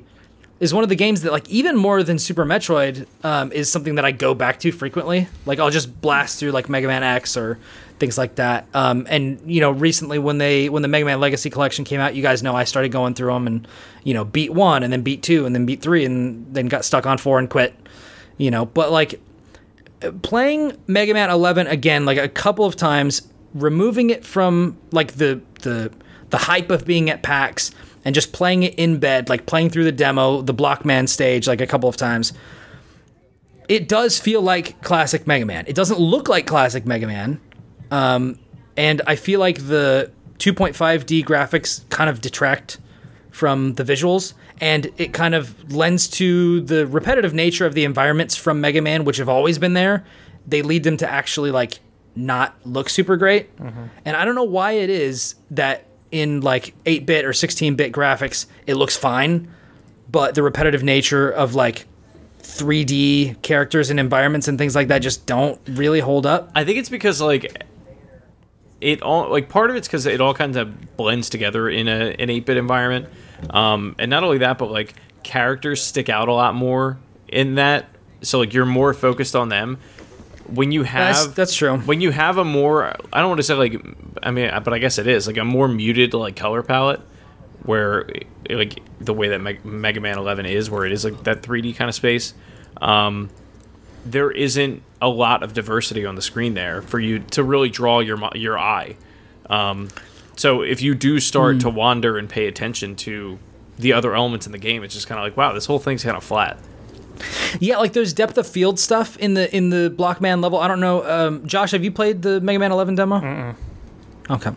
is 0.59 0.73
one 0.73 0.83
of 0.83 0.89
the 0.89 0.95
games 0.95 1.21
that 1.21 1.31
like 1.31 1.47
even 1.49 1.75
more 1.77 2.03
than 2.03 2.19
Super 2.19 2.45
Metroid 2.45 3.07
um, 3.23 3.51
is 3.53 3.69
something 3.69 3.95
that 3.95 4.03
I 4.03 4.11
go 4.11 4.33
back 4.33 4.59
to 4.61 4.71
frequently. 4.71 5.27
Like 5.45 5.59
I'll 5.59 5.69
just 5.69 6.01
blast 6.01 6.39
through 6.39 6.51
like 6.51 6.67
Mega 6.67 6.87
Man 6.87 7.03
X 7.03 7.37
or 7.37 7.57
things 7.99 8.17
like 8.17 8.35
that. 8.35 8.67
Um, 8.73 9.07
and 9.09 9.39
you 9.45 9.61
know, 9.61 9.71
recently 9.71 10.19
when 10.19 10.37
they 10.37 10.67
when 10.67 10.81
the 10.81 10.89
Mega 10.89 11.05
Man 11.05 11.19
Legacy 11.19 11.49
Collection 11.49 11.85
came 11.85 12.01
out, 12.01 12.15
you 12.15 12.21
guys 12.21 12.43
know 12.43 12.55
I 12.55 12.65
started 12.65 12.91
going 12.91 13.13
through 13.13 13.33
them 13.33 13.47
and 13.47 13.67
you 14.03 14.13
know 14.13 14.25
beat 14.25 14.51
one 14.51 14.83
and 14.83 14.91
then 14.91 15.01
beat 15.01 15.23
two 15.23 15.45
and 15.45 15.55
then 15.55 15.65
beat 15.65 15.81
three 15.81 16.03
and 16.03 16.53
then 16.53 16.67
got 16.67 16.83
stuck 16.83 17.05
on 17.05 17.17
four 17.17 17.39
and 17.39 17.49
quit. 17.49 17.73
You 18.37 18.51
know, 18.51 18.65
but 18.65 18.91
like 18.91 19.21
playing 20.21 20.77
Mega 20.87 21.13
Man 21.13 21.29
11 21.29 21.67
again 21.67 22.05
like 22.05 22.17
a 22.17 22.29
couple 22.29 22.65
of 22.65 22.75
times, 22.75 23.27
removing 23.53 24.09
it 24.09 24.25
from 24.25 24.77
like 24.91 25.13
the 25.13 25.41
the 25.61 25.91
the 26.29 26.37
hype 26.37 26.69
of 26.69 26.85
being 26.85 27.09
at 27.09 27.23
PAX 27.23 27.71
and 28.05 28.15
just 28.15 28.31
playing 28.31 28.63
it 28.63 28.75
in 28.75 28.97
bed, 28.99 29.29
like 29.29 29.45
playing 29.45 29.69
through 29.69 29.83
the 29.83 29.91
demo, 29.91 30.41
the 30.41 30.53
Blockman 30.53 31.09
stage 31.09 31.47
like 31.47 31.61
a 31.61 31.67
couple 31.67 31.89
of 31.89 31.97
times. 31.97 32.33
It 33.67 33.87
does 33.87 34.19
feel 34.19 34.41
like 34.41 34.81
classic 34.81 35.27
Mega 35.27 35.45
Man. 35.45 35.65
It 35.67 35.75
doesn't 35.75 35.99
look 35.99 36.27
like 36.27 36.47
classic 36.47 36.85
Mega 36.85 37.07
Man. 37.07 37.39
Um, 37.91 38.39
and 38.77 39.01
I 39.05 39.15
feel 39.15 39.39
like 39.39 39.67
the 39.67 40.11
2.5D 40.39 41.25
graphics 41.25 41.87
kind 41.89 42.09
of 42.09 42.21
detract 42.21 42.79
from 43.31 43.73
the 43.75 43.83
visuals 43.83 44.33
and 44.59 44.91
it 44.97 45.13
kind 45.13 45.35
of 45.35 45.71
lends 45.71 46.07
to 46.07 46.61
the 46.61 46.87
repetitive 46.87 47.33
nature 47.33 47.65
of 47.65 47.73
the 47.73 47.85
environments 47.85 48.35
from 48.35 48.59
Mega 48.59 48.81
Man 48.81 49.05
which 49.05 49.17
have 49.17 49.29
always 49.29 49.57
been 49.57 49.73
there. 49.73 50.03
They 50.47 50.61
lead 50.61 50.83
them 50.83 50.97
to 50.97 51.09
actually 51.09 51.51
like 51.51 51.79
not 52.15 52.55
look 52.65 52.89
super 52.89 53.17
great. 53.17 53.55
Mm-hmm. 53.57 53.83
And 54.05 54.17
I 54.17 54.25
don't 54.25 54.35
know 54.35 54.43
why 54.43 54.73
it 54.73 54.89
is 54.89 55.35
that 55.51 55.85
in 56.11 56.41
like 56.41 56.73
8-bit 56.85 57.23
or 57.23 57.31
16-bit 57.31 57.91
graphics 57.91 58.47
it 58.65 58.75
looks 58.75 58.97
fine, 58.97 59.53
but 60.11 60.33
the 60.35 60.43
repetitive 60.43 60.83
nature 60.83 61.29
of 61.29 61.53
like 61.53 61.85
3D 62.41 63.41
characters 63.43 63.89
and 63.91 63.99
environments 63.99 64.47
and 64.47 64.57
things 64.57 64.75
like 64.75 64.87
that 64.87 64.99
just 64.99 65.25
don't 65.27 65.61
really 65.67 65.99
hold 65.99 66.25
up. 66.25 66.51
I 66.55 66.63
think 66.63 66.79
it's 66.79 66.89
because 66.89 67.21
like 67.21 67.63
it 68.81 69.01
all 69.01 69.29
like 69.29 69.49
part 69.49 69.69
of 69.69 69.75
it's 69.75 69.87
because 69.87 70.05
it 70.05 70.21
all 70.21 70.33
kind 70.33 70.55
of 70.55 70.95
blends 70.97 71.29
together 71.29 71.69
in 71.69 71.87
a 71.87 72.15
an 72.19 72.29
eight 72.29 72.45
bit 72.45 72.57
environment, 72.57 73.07
um, 73.49 73.95
and 73.99 74.09
not 74.09 74.23
only 74.23 74.39
that, 74.39 74.57
but 74.57 74.71
like 74.71 74.93
characters 75.23 75.81
stick 75.83 76.09
out 76.09 76.27
a 76.27 76.33
lot 76.33 76.55
more 76.55 76.97
in 77.27 77.55
that. 77.55 77.89
So 78.21 78.39
like 78.39 78.53
you're 78.53 78.65
more 78.65 78.93
focused 78.93 79.35
on 79.35 79.49
them 79.49 79.77
when 80.47 80.71
you 80.71 80.83
have 80.83 81.15
That's, 81.15 81.27
that's 81.35 81.55
true. 81.55 81.77
when 81.77 82.01
you 82.01 82.11
have 82.11 82.37
a 82.37 82.43
more 82.43 82.87
I 83.13 83.19
don't 83.19 83.29
want 83.29 83.39
to 83.39 83.43
say 83.43 83.53
like 83.53 83.81
I 84.23 84.31
mean 84.31 84.51
but 84.63 84.73
I 84.73 84.79
guess 84.79 84.97
it 84.97 85.07
is 85.07 85.27
like 85.27 85.37
a 85.37 85.45
more 85.45 85.67
muted 85.67 86.13
like 86.13 86.35
color 86.35 86.63
palette 86.63 87.01
where 87.63 88.09
like 88.49 88.79
the 88.99 89.13
way 89.13 89.29
that 89.29 89.39
Meg- 89.41 89.63
Mega 89.63 89.99
Man 90.01 90.17
11 90.17 90.45
is 90.47 90.69
where 90.69 90.85
it 90.85 90.91
is 90.91 91.05
like 91.05 91.23
that 91.25 91.43
3D 91.43 91.75
kind 91.75 91.87
of 91.87 91.95
space 91.95 92.33
um 92.81 93.29
there 94.05 94.31
isn't 94.31 94.81
a 95.01 95.09
lot 95.09 95.43
of 95.43 95.53
diversity 95.53 96.05
on 96.05 96.15
the 96.15 96.21
screen 96.21 96.53
there 96.53 96.81
for 96.81 96.99
you 96.99 97.19
to 97.19 97.43
really 97.43 97.69
draw 97.69 97.99
your 97.99 98.17
your 98.35 98.57
eye 98.57 98.95
um 99.49 99.89
so 100.35 100.61
if 100.61 100.81
you 100.81 100.95
do 100.95 101.19
start 101.19 101.55
Hmm. 101.55 101.59
to 101.59 101.69
wander 101.69 102.17
and 102.17 102.29
pay 102.29 102.47
attention 102.47 102.95
to 102.97 103.39
the 103.77 103.93
other 103.93 104.13
elements 104.15 104.45
in 104.45 104.51
the 104.51 104.57
game 104.57 104.83
it's 104.83 104.93
just 104.93 105.07
kind 105.07 105.19
of 105.19 105.23
like 105.25 105.35
wow 105.37 105.53
this 105.53 105.65
whole 105.65 105.79
thing's 105.79 106.03
kind 106.03 106.17
of 106.17 106.23
flat 106.23 106.57
Yeah, 107.59 107.77
like 107.77 107.91
there's 107.91 108.13
depth 108.13 108.37
of 108.37 108.47
field 108.47 108.79
stuff 108.79 109.17
in 109.17 109.33
the 109.33 109.53
in 109.53 109.71
the 109.71 109.93
Blockman 109.93 110.41
level. 110.41 110.57
I 110.57 110.69
don't 110.69 110.79
know, 110.79 111.03
um, 111.05 111.45
Josh, 111.45 111.71
have 111.71 111.83
you 111.83 111.91
played 111.91 112.21
the 112.21 112.39
Mega 112.39 112.59
Man 112.59 112.71
11 112.71 112.95
demo? 112.95 113.19
Mm-mm. 113.19 113.55
Okay, 114.29 114.51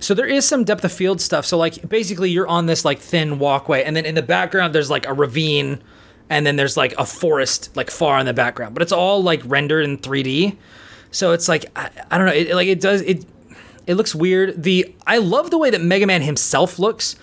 so 0.00 0.14
there 0.14 0.26
is 0.26 0.44
some 0.44 0.64
depth 0.64 0.84
of 0.84 0.90
field 0.92 1.20
stuff. 1.20 1.46
So 1.46 1.56
like 1.56 1.88
basically 1.88 2.30
you're 2.30 2.48
on 2.48 2.66
this 2.66 2.84
like 2.84 2.98
thin 2.98 3.38
walkway, 3.38 3.84
and 3.84 3.94
then 3.94 4.04
in 4.04 4.16
the 4.16 4.22
background 4.22 4.74
there's 4.74 4.90
like 4.90 5.06
a 5.06 5.12
ravine, 5.14 5.80
and 6.30 6.46
then 6.46 6.56
there's 6.56 6.76
like 6.76 6.94
a 6.98 7.06
forest 7.06 7.74
like 7.76 7.90
far 7.90 8.18
in 8.18 8.26
the 8.26 8.34
background, 8.34 8.74
but 8.74 8.82
it's 8.82 8.92
all 8.92 9.22
like 9.22 9.42
rendered 9.44 9.84
in 9.84 9.98
3D. 9.98 10.56
So 11.10 11.32
it's 11.32 11.48
like 11.48 11.66
I, 11.76 11.90
I 12.10 12.18
don't 12.18 12.26
know, 12.26 12.32
it, 12.32 12.54
like 12.54 12.68
it 12.68 12.80
does 12.80 13.02
it. 13.02 13.24
It 13.86 13.94
looks 13.94 14.14
weird. 14.14 14.62
The 14.62 14.94
I 15.06 15.18
love 15.18 15.50
the 15.50 15.58
way 15.58 15.70
that 15.70 15.80
Mega 15.80 16.06
Man 16.06 16.20
himself 16.20 16.78
looks. 16.78 17.16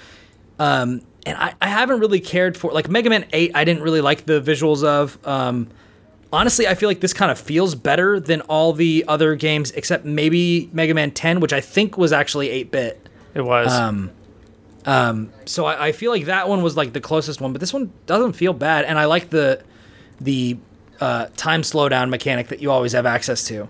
Um, 0.58 1.02
and 1.26 1.38
I, 1.38 1.54
I 1.62 1.68
haven't 1.68 2.00
really 2.00 2.20
cared 2.20 2.56
for 2.58 2.72
like 2.72 2.90
Mega 2.90 3.10
Man 3.10 3.26
8 3.34 3.52
I 3.54 3.64
didn't 3.64 3.84
really 3.84 4.02
like 4.02 4.26
the 4.26 4.40
visuals 4.42 4.84
of 4.84 5.18
um, 5.28 5.68
honestly 6.32 6.68
I 6.68 6.76
feel 6.76 6.88
like 6.88 7.02
this 7.02 7.14
kind 7.14 7.32
of 7.32 7.40
feels 7.40 7.76
better 7.76 8.20
than 8.20 8.42
all 8.42 8.74
the 8.74 9.04
other 9.08 9.36
games 9.36 9.72
except 9.72 10.06
maybe 10.06 10.70
Mega 10.72 10.94
Man 10.94 11.12
10 11.12 11.40
which 11.40 11.52
I 11.54 11.62
think 11.62 11.98
was 11.98 12.14
actually 12.14 12.50
8-bit 12.66 13.10
It 13.34 13.42
was. 13.42 13.74
Um, 13.74 14.12
so 15.46 15.66
I, 15.66 15.88
I 15.88 15.92
feel 15.92 16.12
like 16.12 16.26
that 16.26 16.48
one 16.48 16.62
was 16.62 16.78
like 16.78 16.94
the 16.94 17.02
closest 17.02 17.42
one 17.42 17.52
but 17.52 17.60
this 17.60 17.74
one 17.74 17.92
doesn't 18.06 18.34
feel 18.34 18.54
bad 18.54 18.86
and 18.86 19.00
I 19.00 19.06
like 19.06 19.30
the 19.30 19.64
the 20.22 20.58
uh, 21.00 21.28
time 21.36 21.62
slowdown 21.62 22.10
mechanic 22.10 22.48
that 22.50 22.62
you 22.62 22.72
always 22.72 22.94
have 22.94 23.06
access 23.06 23.44
to. 23.48 23.68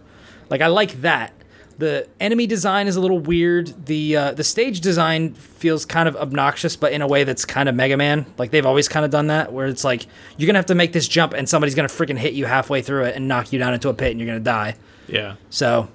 Like 0.49 0.61
I 0.61 0.67
like 0.67 1.01
that. 1.01 1.33
The 1.77 2.07
enemy 2.21 2.47
design 2.47 2.87
is 2.87 2.95
a 2.95 3.01
little 3.01 3.19
weird. 3.19 3.85
The 3.85 4.15
uh, 4.15 4.31
the 4.33 4.45
stage 4.45 4.79
design 4.79 5.33
feels 5.33 5.85
kind 5.85 6.07
of 6.07 6.15
obnoxious, 6.15 6.77
but 6.77 6.93
in 6.93 7.01
a 7.01 7.07
way 7.07 7.25
that's 7.25 7.43
kind 7.43 7.67
of 7.67 7.75
Mega 7.75 7.97
Man. 7.97 8.25
Like 8.37 8.51
they've 8.51 8.65
always 8.65 8.87
kind 8.87 9.03
of 9.03 9.11
done 9.11 9.27
that, 9.27 9.51
where 9.51 9.67
it's 9.67 9.83
like 9.83 10.07
you're 10.37 10.47
gonna 10.47 10.59
have 10.59 10.67
to 10.67 10.75
make 10.75 10.93
this 10.93 11.05
jump, 11.07 11.33
and 11.33 11.49
somebody's 11.49 11.75
gonna 11.75 11.89
freaking 11.89 12.17
hit 12.17 12.33
you 12.33 12.45
halfway 12.45 12.81
through 12.81 13.05
it 13.05 13.15
and 13.17 13.27
knock 13.27 13.51
you 13.51 13.59
down 13.59 13.73
into 13.73 13.89
a 13.89 13.93
pit, 13.93 14.11
and 14.11 14.19
you're 14.21 14.27
gonna 14.27 14.39
die. 14.39 14.75
Yeah. 15.07 15.35
So, 15.49 15.89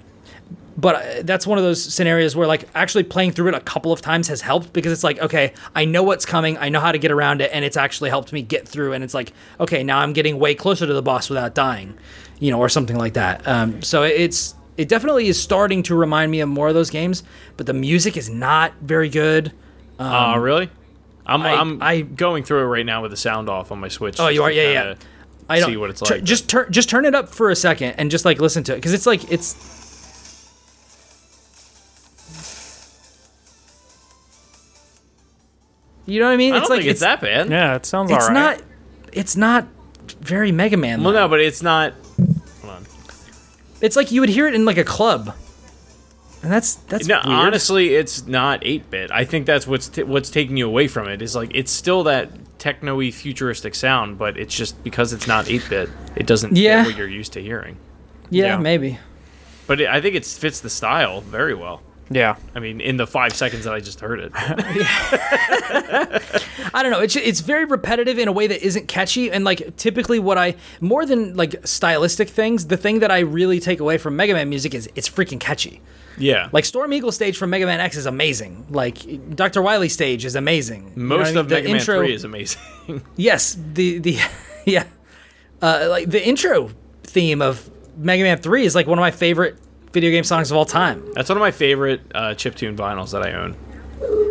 but 0.81 0.95
uh, 0.97 1.23
that's 1.25 1.47
one 1.47 1.59
of 1.59 1.65
those 1.65 1.83
scenarios 1.83 2.35
where 2.35 2.47
like 2.47 2.69
actually 2.75 3.03
playing 3.05 3.33
through 3.33 3.49
it 3.49 3.55
a 3.55 3.61
couple 3.61 3.93
of 3.93 4.01
times 4.01 4.29
has 4.29 4.41
helped 4.41 4.73
because 4.73 4.93
it's 4.93 5.05
like, 5.05 5.19
okay, 5.21 5.53
I 5.75 5.85
know 5.85 6.03
what's 6.03 6.25
coming, 6.25 6.57
I 6.59 6.69
know 6.69 6.81
how 6.81 6.93
to 6.93 6.99
get 6.99 7.11
around 7.11 7.41
it, 7.41 7.51
and 7.53 7.65
it's 7.65 7.77
actually 7.77 8.11
helped 8.11 8.33
me 8.33 8.43
get 8.43 8.67
through. 8.67 8.93
And 8.93 9.03
it's 9.05 9.15
like, 9.15 9.33
okay, 9.59 9.83
now 9.83 9.99
I'm 9.99 10.13
getting 10.13 10.39
way 10.39 10.55
closer 10.55 10.87
to 10.87 10.93
the 10.93 11.03
boss 11.03 11.29
without 11.29 11.55
dying, 11.55 11.95
you 12.39 12.51
know, 12.51 12.59
or 12.59 12.69
something 12.69 12.97
like 12.97 13.15
that. 13.15 13.47
Um, 13.47 13.83
so 13.83 14.03
it's 14.05 14.55
it 14.77 14.89
definitely 14.89 15.29
is 15.29 15.41
starting 15.41 15.83
to 15.85 15.95
remind 15.95 16.31
me 16.31 16.41
of 16.41 16.49
more 16.49 16.69
of 16.69 16.75
those 16.75 16.91
games, 16.91 17.23
but 17.57 17.67
the 17.67 17.75
music 17.75 18.17
is 18.17 18.31
not 18.31 18.73
very 18.81 19.09
good. 19.09 19.53
Oh, 19.99 20.37
really? 20.39 20.71
I'm 21.27 21.43
I- 21.43 21.55
I'm 21.55 21.83
I- 21.83 22.01
going 22.01 22.45
through 22.45 22.61
it 22.63 22.67
right 22.67 22.87
now 22.87 23.03
with 23.03 23.11
the 23.11 23.17
sound 23.17 23.49
off 23.49 23.71
on 23.71 23.79
my 23.81 23.89
Switch. 23.89 24.19
Oh, 24.19 24.29
you 24.29 24.43
are? 24.43 24.51
Yeah, 24.51 24.73
yeah. 24.73 24.95
I 25.49 25.59
don't 25.59 25.71
see 25.71 25.77
what 25.77 25.91
it's 25.91 26.01
like. 26.01 26.23
Just 26.23 26.49
turn 26.49 26.71
just 26.73 26.89
turn 26.89 27.05
it 27.05 27.15
up 27.15 27.29
for 27.29 27.51
a 27.51 27.57
second 27.57 27.95
and 27.99 28.11
just 28.11 28.25
like 28.25 28.41
listen 28.41 28.63
to 28.65 28.73
it 28.73 28.77
because 28.77 28.93
it's 28.95 29.07
like 29.07 29.31
it's. 29.33 29.80
You 36.07 36.21
know 36.21 36.27
what 36.27 36.33
I 36.33 36.37
mean? 36.37 36.53
I 36.53 36.57
don't 36.57 36.63
it's 36.63 36.71
like 36.71 36.79
think 36.81 36.91
it's, 36.91 37.01
that 37.01 37.21
bad. 37.21 37.51
Yeah, 37.51 37.77
it 37.77 37.87
sounds 37.87 38.11
It's 38.11 38.25
alright. 38.29 38.59
not. 38.59 38.63
It's 39.13 39.37
not 39.37 39.67
very 40.21 40.51
Mega 40.53 40.77
Man. 40.77 41.03
Well, 41.03 41.13
though. 41.13 41.21
no, 41.21 41.29
but 41.29 41.41
it's 41.41 41.63
not. 41.63 41.95
Hold 42.63 42.75
on. 42.77 42.87
It's 43.81 43.97
like 43.97 44.11
you 44.11 44.21
would 44.21 44.31
hear 44.31 44.47
it 44.49 44.55
in 44.55 44.65
like 44.65 44.77
a 44.79 44.85
club, 44.85 45.35
and 46.43 46.51
that's 46.53 46.75
that's 46.75 47.07
No, 47.07 47.17
weird. 47.25 47.27
honestly, 47.39 47.95
it's 47.95 48.27
not 48.27 48.61
8-bit. 48.63 49.11
I 49.13 49.25
think 49.25 49.47
that's 49.47 49.67
what's 49.67 49.89
t- 49.89 50.03
what's 50.03 50.31
taking 50.31 50.57
you 50.57 50.67
away 50.67 50.89
from 50.89 51.09
it. 51.09 51.23
Is 51.23 51.35
like 51.37 51.51
it's 51.55 51.71
still 51.73 52.03
that 52.05 52.31
techno-y 52.59 53.11
futuristic 53.11 53.75
sound, 53.75 54.19
but 54.19 54.37
it's 54.37 54.55
just 54.55 54.83
because 54.85 55.13
it's 55.13 55.27
not 55.27 55.47
8-bit, 55.47 55.89
it 56.17 56.27
doesn't 56.27 56.57
Yeah. 56.57 56.85
what 56.85 56.97
you're 56.97 57.09
used 57.09 57.33
to 57.35 57.43
hearing. 57.43 57.77
yeah, 58.31 58.47
yeah. 58.47 58.57
maybe. 58.59 58.99
But 59.67 59.81
it, 59.81 59.89
I 59.89 60.01
think 60.01 60.15
it 60.15 60.27
fits 60.27 60.61
the 60.61 60.69
style 60.71 61.21
very 61.23 61.55
well. 61.55 61.81
Yeah. 62.11 62.37
I 62.55 62.59
mean, 62.61 62.81
in 62.81 62.97
the 62.97 63.07
five 63.07 63.35
seconds 63.35 63.65
that 63.65 63.73
I 63.75 63.79
just 63.81 64.01
heard 64.01 64.19
it. 64.21 64.33
I 66.75 66.83
don't 66.83 66.91
know. 66.91 67.01
It's 67.01 67.17
it's 67.17 67.41
very 67.41 67.65
repetitive 67.65 68.19
in 68.19 68.29
a 68.29 68.33
way 68.33 68.47
that 68.47 68.63
isn't 68.65 68.89
catchy, 68.89 69.31
and 69.31 69.45
like 69.45 69.77
typically 69.77 70.19
what 70.19 70.39
I 70.39 70.57
more 70.81 71.07
than 71.07 71.37
like 71.37 71.57
stylistic 71.67 72.29
things, 72.29 72.67
the 72.67 72.77
thing 72.77 73.01
that 73.01 73.11
I 73.11 73.21
really 73.21 73.61
take 73.61 73.81
away 73.81 73.99
from 73.99 74.17
Mega 74.17 74.35
Man 74.35 74.49
music 74.49 74.75
is 74.75 74.89
it's 74.95 75.09
freaking 75.09 75.41
catchy. 75.41 75.81
yeah. 76.19 76.49
Like 76.53 76.65
Storm 76.65 76.93
Eagle 76.93 77.13
stage 77.13 77.37
from 77.37 77.51
Mega 77.51 77.67
Man 77.67 77.81
X 77.81 77.97
is 77.97 78.07
amazing. 78.07 78.67
Like 78.71 79.35
Dr. 79.37 79.63
Wily 79.63 79.89
stage 79.89 80.25
is 80.25 80.35
amazing. 80.37 80.93
You 80.97 81.03
know 81.05 81.15
what 81.17 81.19
most 81.21 81.29
I 81.29 81.31
mean? 81.31 81.39
of 81.39 81.49
The 81.49 81.55
Mega 81.57 81.69
intro- 81.69 81.97
Man 82.01 82.05
3 82.07 82.15
is 82.15 82.25
amazing. 82.25 82.63
Yes, 83.17 83.57
the 83.75 83.99
the 83.99 84.19
yeah, 84.67 84.85
uh, 85.63 85.87
like 85.89 86.11
the 86.11 86.25
intro 86.27 86.71
theme 87.05 87.41
of 87.41 87.71
Mega 87.97 88.23
Man 88.25 88.39
Three 88.39 88.65
is 88.65 88.75
like 88.75 88.87
one 88.89 88.99
of 88.99 89.03
my 89.03 89.11
favorite 89.13 89.57
video 89.93 90.11
game 90.11 90.25
songs 90.25 90.51
of 90.51 90.57
all 90.57 90.65
time. 90.65 91.13
That's 91.15 91.29
one 91.29 91.39
of 91.39 91.43
my 91.43 91.51
favorite 91.51 92.01
uh, 92.15 92.31
chiptune 92.31 92.77
vinyls 92.77 93.13
that 93.13 93.23
I 93.23 93.33
own. 93.33 93.57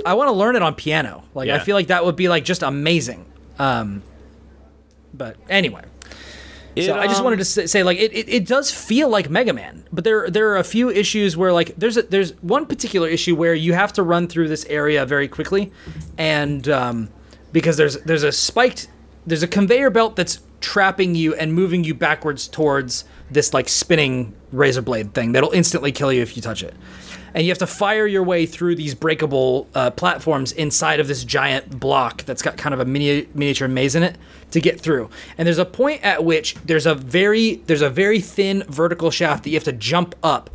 I 0.06 0.14
want 0.14 0.30
to 0.30 0.32
learn 0.32 0.56
it 0.56 0.62
on 0.62 0.76
piano. 0.76 1.24
Like 1.34 1.50
I 1.50 1.60
feel 1.60 1.76
like 1.76 1.88
that 1.88 2.06
would 2.06 2.16
be 2.16 2.30
like 2.30 2.44
just 2.46 2.64
amazing. 2.64 3.26
Um, 3.60 4.02
but 5.14 5.36
anyway, 5.50 5.84
so 6.78 6.98
I 6.98 7.08
just 7.08 7.20
um, 7.20 7.26
wanted 7.26 7.38
to 7.38 7.46
say, 7.46 7.66
say 7.66 7.84
like 7.84 7.98
it, 7.98 8.14
it, 8.14 8.30
it 8.30 8.48
does 8.48 8.72
feel 8.72 9.10
like 9.10 9.30
Mega 9.30 9.54
Man, 9.54 9.86
but 9.92 10.04
there 10.04 10.30
there 10.30 10.50
are 10.52 10.58
a 10.58 10.64
few 10.64 10.90
issues 10.90 11.36
where 11.36 11.52
like 11.52 11.76
there's 11.76 11.98
a, 11.98 12.04
there's 12.04 12.32
one 12.42 12.66
particular 12.66 13.08
issue 13.08 13.36
where 13.36 13.54
you 13.54 13.74
have 13.74 13.94
to 13.94 14.04
run 14.04 14.28
through 14.28 14.48
this 14.48 14.66
area 14.66 15.06
very 15.06 15.28
quickly, 15.28 15.72
and 16.18 16.68
um, 16.70 17.10
because 17.52 17.78
there's 17.78 17.98
there's 18.04 18.24
a 18.24 18.32
spiked 18.32 18.88
there's 19.26 19.44
a 19.44 19.48
conveyor 19.48 19.90
belt 19.90 20.16
that's 20.16 20.40
trapping 20.62 21.16
you 21.16 21.34
and 21.36 21.54
moving 21.54 21.84
you 21.84 21.94
backwards 21.94 22.48
towards 22.48 23.06
this 23.32 23.54
like 23.54 23.70
spinning 23.70 24.34
razor 24.52 24.82
blade 24.82 25.14
thing 25.14 25.34
that'll 25.34 25.52
instantly 25.52 25.92
kill 25.92 26.12
you 26.12 26.22
if 26.22 26.36
you 26.36 26.42
touch 26.42 26.64
it. 26.64 26.74
And 27.34 27.44
you 27.44 27.52
have 27.52 27.60
to 27.60 27.68
fire 27.68 28.08
your 28.08 28.24
way 28.24 28.46
through 28.46 28.76
these 28.76 28.96
breakable 28.96 29.68
uh, 29.76 29.92
platforms 29.92 30.52
inside 30.52 31.00
of 31.00 31.08
this 31.08 31.24
giant 31.24 31.80
block 31.80 32.24
that's 32.24 32.42
got 32.42 32.58
kind 32.58 32.74
of 32.74 32.80
a 32.80 32.86
mini- 32.86 33.28
miniature 33.36 33.68
maze 33.68 33.94
in 33.94 34.02
it 34.02 34.18
to 34.52 34.60
get 34.60 34.82
through. 34.82 35.10
And 35.38 35.46
there's 35.46 35.60
a 35.60 35.66
point 35.66 36.04
at 36.04 36.24
which 36.24 36.56
there's 36.66 36.88
a 36.88 36.96
very 36.96 37.58
there's 37.68 37.84
a 37.84 37.90
very 37.90 38.20
thin 38.20 38.64
vertical 38.68 39.12
shaft 39.12 39.44
that 39.44 39.52
you 39.52 39.56
have 39.56 39.64
to 39.66 39.74
jump 39.74 40.16
up. 40.24 40.50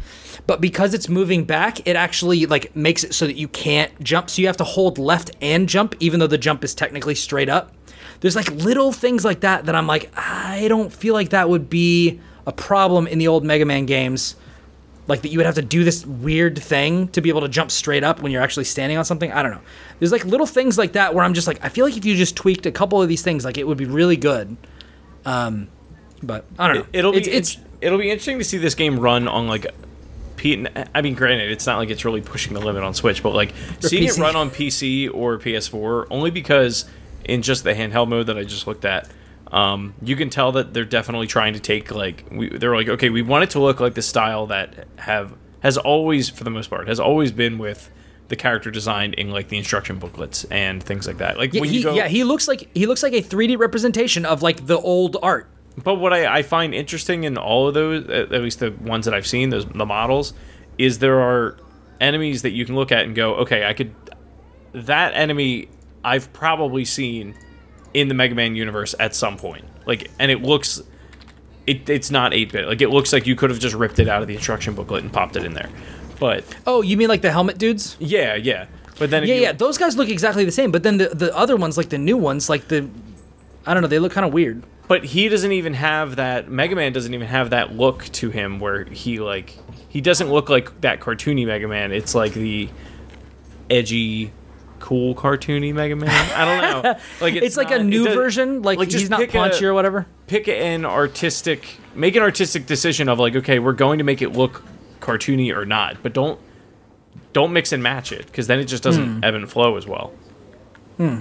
But 0.47 0.61
because 0.61 0.95
it's 0.95 1.09
moving 1.09 1.45
back, 1.45 1.87
it 1.87 1.97
actually 1.97 2.45
like 2.47 2.75
makes 2.75 3.05
it 3.05 3.15
so 3.15 3.27
that 3.27 3.37
you 3.37 3.49
can't 3.49 3.99
jump. 4.03 4.29
So 4.29 4.43
you 4.43 4.49
have 4.49 4.57
to 4.59 4.65
hold 4.65 4.99
left 4.99 5.31
and 5.41 5.69
jump, 5.69 5.95
even 6.01 6.21
though 6.21 6.27
the 6.27 6.39
jump 6.39 6.65
is 6.65 6.75
technically 6.75 7.15
straight 7.15 7.49
up. 7.49 7.73
There's 8.21 8.37
like 8.37 8.51
little 8.51 8.93
things 8.93 9.25
like 9.25 9.41
that 9.41 9.67
that 9.67 9.75
I'm 9.75 9.87
like, 9.87 10.11
I 10.17 10.67
don't 10.69 10.93
feel 10.93 11.15
like 11.15 11.31
that 11.31 11.49
would 11.49 11.71
be 11.71 12.21
a 12.47 12.53
problem 12.53 13.07
in 13.07 13.19
the 13.19 13.29
old 13.29 13.45
Mega 13.45 13.65
Man 13.65 13.87
games. 13.87 14.37
Like 15.07 15.21
that 15.21 15.29
you 15.29 15.39
would 15.39 15.45
have 15.45 15.57
to 15.57 15.63
do 15.63 15.85
this 15.85 16.07
weird 16.07 16.59
thing 16.59 17.09
to 17.09 17.21
be 17.21 17.29
able 17.29 17.43
to 17.43 17.49
jump 17.49 17.71
straight 17.71 18.03
up 18.03 18.23
when 18.23 18.33
you're 18.33 18.41
actually 18.41 18.65
standing 18.65 18.97
on 18.97 19.05
something. 19.05 19.31
I 19.31 19.43
don't 19.43 19.53
know. 19.53 19.61
There's 19.99 20.13
like 20.13 20.25
little 20.25 20.47
things 20.47 20.79
like 20.79 20.93
that 20.93 21.15
where 21.15 21.23
I'm 21.23 21.35
just 21.35 21.47
like, 21.47 21.63
I 21.63 21.69
feel 21.69 21.85
like 21.85 21.99
if 21.99 22.07
you 22.07 22.17
just 22.17 22.37
tweaked 22.37 22.65
a 22.65 22.73
couple 22.73 23.03
of 23.03 23.09
these 23.09 23.21
things, 23.21 23.45
like 23.45 23.59
it 23.59 23.67
would 23.67 23.77
be 23.77 23.85
really 23.85 24.17
good. 24.17 24.57
Um, 25.27 25.69
but 26.23 26.47
I 26.59 26.69
don't 26.69 26.79
know. 26.79 26.87
It'll 26.95 27.13
be 27.13 27.19
it's, 27.19 27.29
it's 27.29 27.55
it's 27.57 27.65
it'll 27.83 27.99
be 27.99 28.11
interesting 28.11 28.39
to 28.39 28.45
see 28.45 28.57
this 28.57 28.75
game 28.75 28.99
run 28.99 29.29
on 29.29 29.47
like 29.47 29.67
I 30.95 31.01
mean, 31.01 31.15
granted, 31.15 31.51
it's 31.51 31.67
not 31.67 31.79
like 31.79 31.89
it's 31.89 32.05
really 32.05 32.21
pushing 32.21 32.53
the 32.53 32.61
limit 32.61 32.83
on 32.83 32.93
Switch, 32.93 33.23
but 33.23 33.35
like 33.35 33.55
seeing 33.81 34.05
it 34.05 34.19
run 34.19 34.37
on 34.37 34.51
PC 34.51 35.09
or 35.13 35.39
PS4 35.39 36.07
only 36.11 36.31
because 36.31 36.85
in 37.25 37.41
just 37.41 37.65
the 37.65 37.73
handheld 37.73 38.09
mode 38.09 38.27
that 38.27 38.37
I 38.37 38.45
just 38.45 38.67
looked 38.67 38.85
at, 38.85 39.09
um, 39.55 39.95
you 40.03 40.17
can 40.17 40.31
tell 40.31 40.51
that 40.53 40.75
they're 40.75 40.85
definitely 40.85 41.29
trying 41.29 41.53
to 41.55 41.61
take 41.61 41.93
like 41.95 42.25
we, 42.31 42.49
they're 42.49 42.75
like 42.75 42.89
okay, 42.89 43.09
we 43.09 43.23
want 43.23 43.45
it 43.45 43.51
to 43.51 43.61
look 43.61 43.79
like 43.79 43.95
the 43.95 44.03
style 44.03 44.47
that 44.47 44.89
have 44.97 45.33
has 45.61 45.79
always 45.79 46.29
for 46.29 46.43
the 46.43 46.51
most 46.51 46.69
part 46.69 46.89
has 46.89 46.99
always 46.99 47.31
been 47.31 47.57
with 47.57 47.91
the 48.29 48.37
character 48.37 48.71
designed 48.73 49.15
in 49.15 49.31
like 49.31 49.49
the 49.49 49.57
instruction 49.57 49.99
booklets 49.99 50.45
and 50.47 50.83
things 50.83 51.07
like 51.07 51.19
that. 51.19 51.39
Like 51.39 51.55
yeah, 51.55 51.61
when 51.61 51.71
he, 51.71 51.79
you 51.79 51.85
go, 51.85 51.95
yeah, 51.95 52.09
he 52.09 52.25
looks 52.25 52.49
like 52.49 52.69
he 52.75 52.87
looks 52.87 53.05
like 53.05 53.13
a 53.13 53.23
3D 53.23 53.57
representation 53.57 54.27
of 54.27 54.43
like 54.43 54.67
the 54.67 54.79
old 54.79 55.17
art. 55.23 55.49
But 55.83 55.97
what 55.97 56.13
I, 56.13 56.39
I 56.39 56.43
find 56.43 56.75
interesting 56.75 57.23
in 57.23 57.39
all 57.39 57.69
of 57.69 57.75
those, 57.75 58.09
at 58.09 58.33
at 58.33 58.43
least 58.43 58.59
the 58.59 58.73
ones 58.73 59.05
that 59.05 59.15
I've 59.15 59.27
seen, 59.27 59.51
those 59.51 59.67
the 59.67 59.87
models, 59.87 60.33
is 60.79 60.99
there 60.99 61.21
are 61.21 61.59
enemies 62.01 62.43
that 62.43 62.51
you 62.51 62.65
can 62.65 62.75
look 62.75 62.91
at 62.91 63.05
and 63.05 63.15
go, 63.15 63.37
okay, 63.37 63.65
I 63.65 63.73
could. 63.73 63.95
That 64.73 65.15
enemy 65.15 65.69
I've 66.03 66.33
probably 66.33 66.85
seen 66.85 67.37
in 67.95 68.09
the 68.09 68.15
Mega 68.15 68.35
Man 68.35 68.55
universe 68.57 68.95
at 69.01 69.15
some 69.15 69.37
point. 69.37 69.65
Like, 69.87 70.11
and 70.19 70.31
it 70.31 70.43
looks, 70.43 70.83
it, 71.67 71.89
it's 71.89 72.11
not 72.11 72.35
eight 72.35 72.53
bit. 72.53 72.67
Like, 72.67 72.81
it 72.83 72.89
looks 72.91 73.13
like 73.13 73.27
you 73.27 73.37
could 73.37 73.51
have 73.51 73.59
just 73.59 73.75
ripped 73.75 73.99
it 73.99 74.09
out 74.09 74.21
of 74.23 74.29
the 74.29 74.35
instruction 74.35 74.75
booklet 74.75 75.03
and 75.03 75.13
popped 75.13 75.37
it 75.37 75.45
in 75.45 75.55
there. 75.55 75.71
But 76.21 76.45
Oh, 76.67 76.83
you 76.83 76.97
mean 76.97 77.09
like 77.09 77.23
the 77.23 77.33
helmet 77.33 77.59
dudes? 77.59 77.97
yeah, 78.01 78.35
yeah. 78.35 78.67
But 78.99 79.11
then 79.11 79.25
Yeah, 79.25 79.35
you, 79.35 79.43
yeah. 79.43 79.53
Those 79.53 79.77
guys 79.79 79.97
look 79.97 80.09
exactly 80.09 80.45
the 80.45 80.53
same, 80.53 80.71
but 80.71 80.83
then 80.85 80.99
the 80.99 81.09
the 81.09 81.37
other 81.37 81.57
ones, 81.57 81.77
like 81.77 81.89
the 81.89 81.99
new 81.99 82.17
ones, 82.17 82.49
like 82.49 82.69
the 82.69 82.89
I 83.67 83.75
don't 83.75 83.83
know, 83.83 83.89
they 83.89 83.99
look 83.99 84.13
kind 84.13 84.25
of 84.25 84.33
weird. 84.33 84.63
But 84.87 85.03
he 85.05 85.29
doesn't 85.29 85.51
even 85.51 85.75
have 85.75 86.17
that. 86.17 86.49
Mega 86.49 86.77
Man 86.77 86.93
doesn't 86.93 87.13
even 87.13 87.27
have 87.27 87.51
that 87.51 87.75
look 87.75 88.05
to 88.05 88.31
him 88.31 88.61
where 88.61 88.85
he 88.85 89.19
like 89.19 89.59
he 89.89 90.01
doesn't 90.01 90.31
look 90.31 90.49
like 90.49 90.81
that 90.83 91.01
cartoony 91.01 91.45
Mega 91.45 91.67
Man. 91.67 91.91
It's 91.91 92.15
like 92.15 92.35
the 92.35 92.69
edgy, 93.69 94.31
cool 94.81 95.15
cartoony 95.15 95.73
Mega 95.73 95.97
Man. 95.97 96.09
I 96.11 96.45
don't 96.45 96.85
know. 96.85 96.95
Like 97.21 97.35
It's, 97.35 97.57
like 97.57 97.71
a 97.71 97.83
new 97.83 98.05
does- 98.05 98.15
version, 98.15 98.63
like, 98.63 98.79
just 98.81 98.93
he's 98.99 99.11
not 99.11 99.21
pick 99.21 99.31
a- 99.31 99.39
punchy 99.39 99.65
or 99.65 99.73
whatever. 99.75 100.07
Pick 100.27 100.49
an 100.49 100.85
artistic, 100.85 101.79
make 101.95 102.17
an 102.17 102.23
artistic 102.23 102.67
decision 102.67 103.09
of 103.09 103.19
like, 103.19 103.35
okay, 103.37 103.59
we're 103.59 103.73
going 103.73 103.99
to 103.99 104.05
make 104.05 104.21
it 104.23 104.33
look 104.33 104.63
cartoony 105.01 105.55
or 105.55 105.65
not, 105.65 106.03
but 106.03 106.13
don't 106.13 106.39
don't 107.33 107.53
mix 107.53 107.73
and 107.73 107.83
match 107.83 108.13
it 108.13 108.27
because 108.27 108.47
then 108.47 108.59
it 108.61 108.65
just 108.67 108.83
doesn't 108.83 109.17
Hmm. 109.17 109.25
ebb 109.25 109.35
and 109.35 109.51
flow 109.51 109.77
as 109.77 109.87
well. 109.87 110.13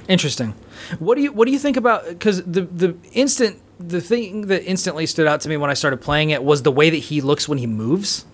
Interesting. 0.07 0.53
What 0.99 1.15
do 1.15 1.21
you 1.23 1.31
what 1.31 1.45
do 1.45 1.51
you 1.51 1.57
think 1.59 1.77
about 1.77 2.07
because 2.07 2.43
the 2.43 2.61
the 2.61 2.95
instant 3.11 3.59
the 3.79 3.99
thing 3.99 4.41
that 4.47 4.63
instantly 4.63 5.05
stood 5.07 5.25
out 5.27 5.41
to 5.41 5.49
me 5.49 5.57
when 5.57 5.69
I 5.71 5.73
started 5.73 5.97
playing 5.97 6.29
it 6.29 6.43
was 6.43 6.61
the 6.61 6.71
way 6.71 6.89
that 6.91 6.97
he 6.97 7.21
looks 7.21 7.49
when 7.49 7.57
he 7.57 7.65
moves. 7.67 8.25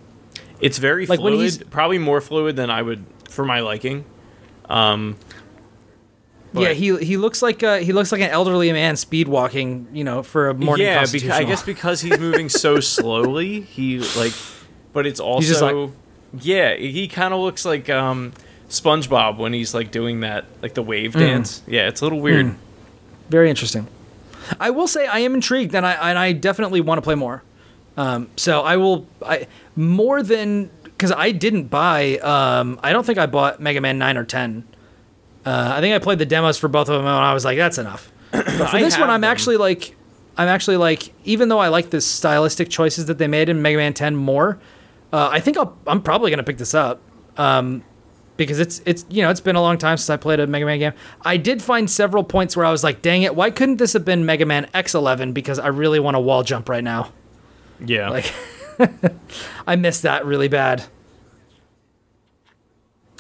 It's 0.60 0.78
very 0.78 1.06
Like, 1.06 1.22
when 1.22 1.34
he's- 1.34 1.58
probably 1.70 1.98
more 1.98 2.20
fluid 2.20 2.58
than 2.58 2.70
I 2.70 2.82
would 2.82 3.06
for 3.30 3.46
my 3.46 3.62
liking. 3.62 4.04
Um, 4.70 5.16
yeah, 6.54 6.70
he 6.74 6.98
he 6.98 7.18
looks 7.18 7.42
like 7.44 7.62
uh, 7.62 7.78
he 7.78 7.94
looks 7.94 8.12
like 8.12 8.22
an 8.22 8.30
elderly 8.32 8.72
man 8.72 8.96
speed 8.96 9.28
walking, 9.28 9.88
you 9.94 10.04
know, 10.04 10.24
for 10.24 10.50
a 10.50 10.54
morning 10.54 10.88
yeah, 10.88 10.98
constitutional. 10.98 11.38
I 11.38 11.44
guess 11.44 11.62
because 11.64 12.02
he's 12.02 12.18
moving 12.20 12.50
so 12.50 12.80
slowly, 12.80 13.62
he 13.62 14.00
like, 14.18 14.34
but 14.94 15.06
it's 15.06 15.20
also 15.20 15.48
just 15.48 15.62
like- 15.62 15.90
yeah, 16.40 16.76
he 16.76 17.08
kind 17.08 17.34
of 17.34 17.40
looks 17.40 17.66
like 17.66 17.90
um, 17.90 18.34
SpongeBob 18.70 19.38
when 19.38 19.54
he's 19.54 19.74
like 19.76 19.92
doing 19.92 20.22
that 20.22 20.46
like 20.64 20.74
the 20.74 20.82
wave 20.84 21.14
Hmm. 21.14 21.20
dance. 21.20 21.62
Yeah, 21.68 21.88
it's 21.88 22.02
a 22.02 22.06
little 22.06 22.20
weird. 22.22 22.56
very 23.30 23.50
interesting. 23.50 23.88
I 24.60 24.72
will 24.72 24.88
say 24.88 25.06
I 25.06 25.20
am 25.20 25.36
intrigued, 25.36 25.76
and 25.76 25.86
I 25.86 25.94
and 26.10 26.18
I 26.18 26.32
definitely 26.32 26.82
want 26.82 26.98
to 26.98 27.04
play 27.04 27.16
more. 27.16 27.44
Um, 27.96 28.30
so 28.38 28.62
I 28.62 28.78
will. 28.78 29.06
I 29.24 29.46
more 29.76 30.24
than 30.24 30.72
because 31.00 31.14
I 31.14 31.32
didn't 31.32 31.66
buy. 31.66 32.18
Um, 32.18 32.78
I 32.84 32.92
don't 32.92 33.06
think 33.06 33.18
I 33.18 33.26
bought 33.26 33.62
Mega 33.62 33.80
Man 33.80 33.98
nine 33.98 34.18
or 34.18 34.26
ten. 34.26 34.68
Uh, 35.46 35.74
I 35.78 35.80
think 35.80 35.96
I 35.96 36.00
played 36.00 36.20
the 36.20 36.26
demos 36.26 36.58
for 36.58 36.68
both 36.68 36.90
of 36.90 36.96
them, 36.96 37.06
and 37.06 37.16
I 37.16 37.34
was 37.34 37.46
like, 37.46 37.58
"That's 37.58 37.78
enough." 37.78 38.12
But 38.32 38.70
for 38.70 38.80
this 38.80 39.00
one, 39.00 39.10
I'm 39.10 39.22
them. 39.22 39.32
actually 39.32 39.56
like, 39.56 39.96
I'm 40.38 40.50
actually 40.50 40.76
like, 40.78 41.14
even 41.24 41.48
though 41.48 41.60
I 41.60 41.70
like 41.70 41.90
the 41.90 42.02
stylistic 42.02 42.70
choices 42.70 43.06
that 43.06 43.18
they 43.18 43.28
made 43.28 43.48
in 43.48 43.62
Mega 43.62 43.78
Man 43.78 43.94
10 43.94 44.16
more, 44.18 44.60
uh, 45.14 45.30
I 45.32 45.40
think 45.40 45.58
I'll, 45.58 45.76
I'm 45.88 46.02
probably 46.02 46.30
gonna 46.30 46.44
pick 46.44 46.58
this 46.58 46.74
up. 46.74 47.02
Um, 47.38 47.84
because 48.36 48.60
it's 48.60 48.82
it's 48.86 49.06
you 49.10 49.22
know 49.22 49.30
it's 49.30 49.42
been 49.42 49.56
a 49.56 49.62
long 49.62 49.78
time 49.78 49.98
since 49.98 50.10
I 50.10 50.18
played 50.18 50.42
a 50.42 50.48
Mega 50.48 50.66
Man 50.66 50.80
game. 50.80 50.94
I 51.22 51.38
did 51.38 51.62
find 51.62 51.90
several 51.90 52.24
points 52.26 52.58
where 52.58 52.66
I 52.66 52.72
was 52.72 52.84
like, 52.84 53.02
"Dang 53.02 53.24
it, 53.24 53.36
why 53.36 53.52
couldn't 53.52 53.78
this 53.78 53.94
have 53.94 54.04
been 54.04 54.26
Mega 54.26 54.46
Man 54.46 54.70
X11?" 54.74 55.34
Because 55.34 55.60
I 55.60 55.68
really 55.68 56.00
want 56.02 56.16
to 56.16 56.20
wall 56.20 56.44
jump 56.44 56.68
right 56.68 56.84
now. 56.84 57.12
Yeah. 57.86 58.10
Like, 58.10 58.32
I 59.68 59.76
miss 59.76 60.02
that 60.02 60.26
really 60.26 60.48
bad. 60.48 60.84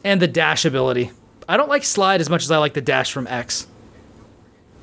And 0.03 0.21
the 0.21 0.27
dash 0.27 0.65
ability. 0.65 1.11
I 1.47 1.57
don't 1.57 1.69
like 1.69 1.83
slide 1.83 2.21
as 2.21 2.29
much 2.29 2.43
as 2.43 2.51
I 2.51 2.57
like 2.57 2.73
the 2.73 2.81
dash 2.81 3.11
from 3.11 3.27
X. 3.27 3.67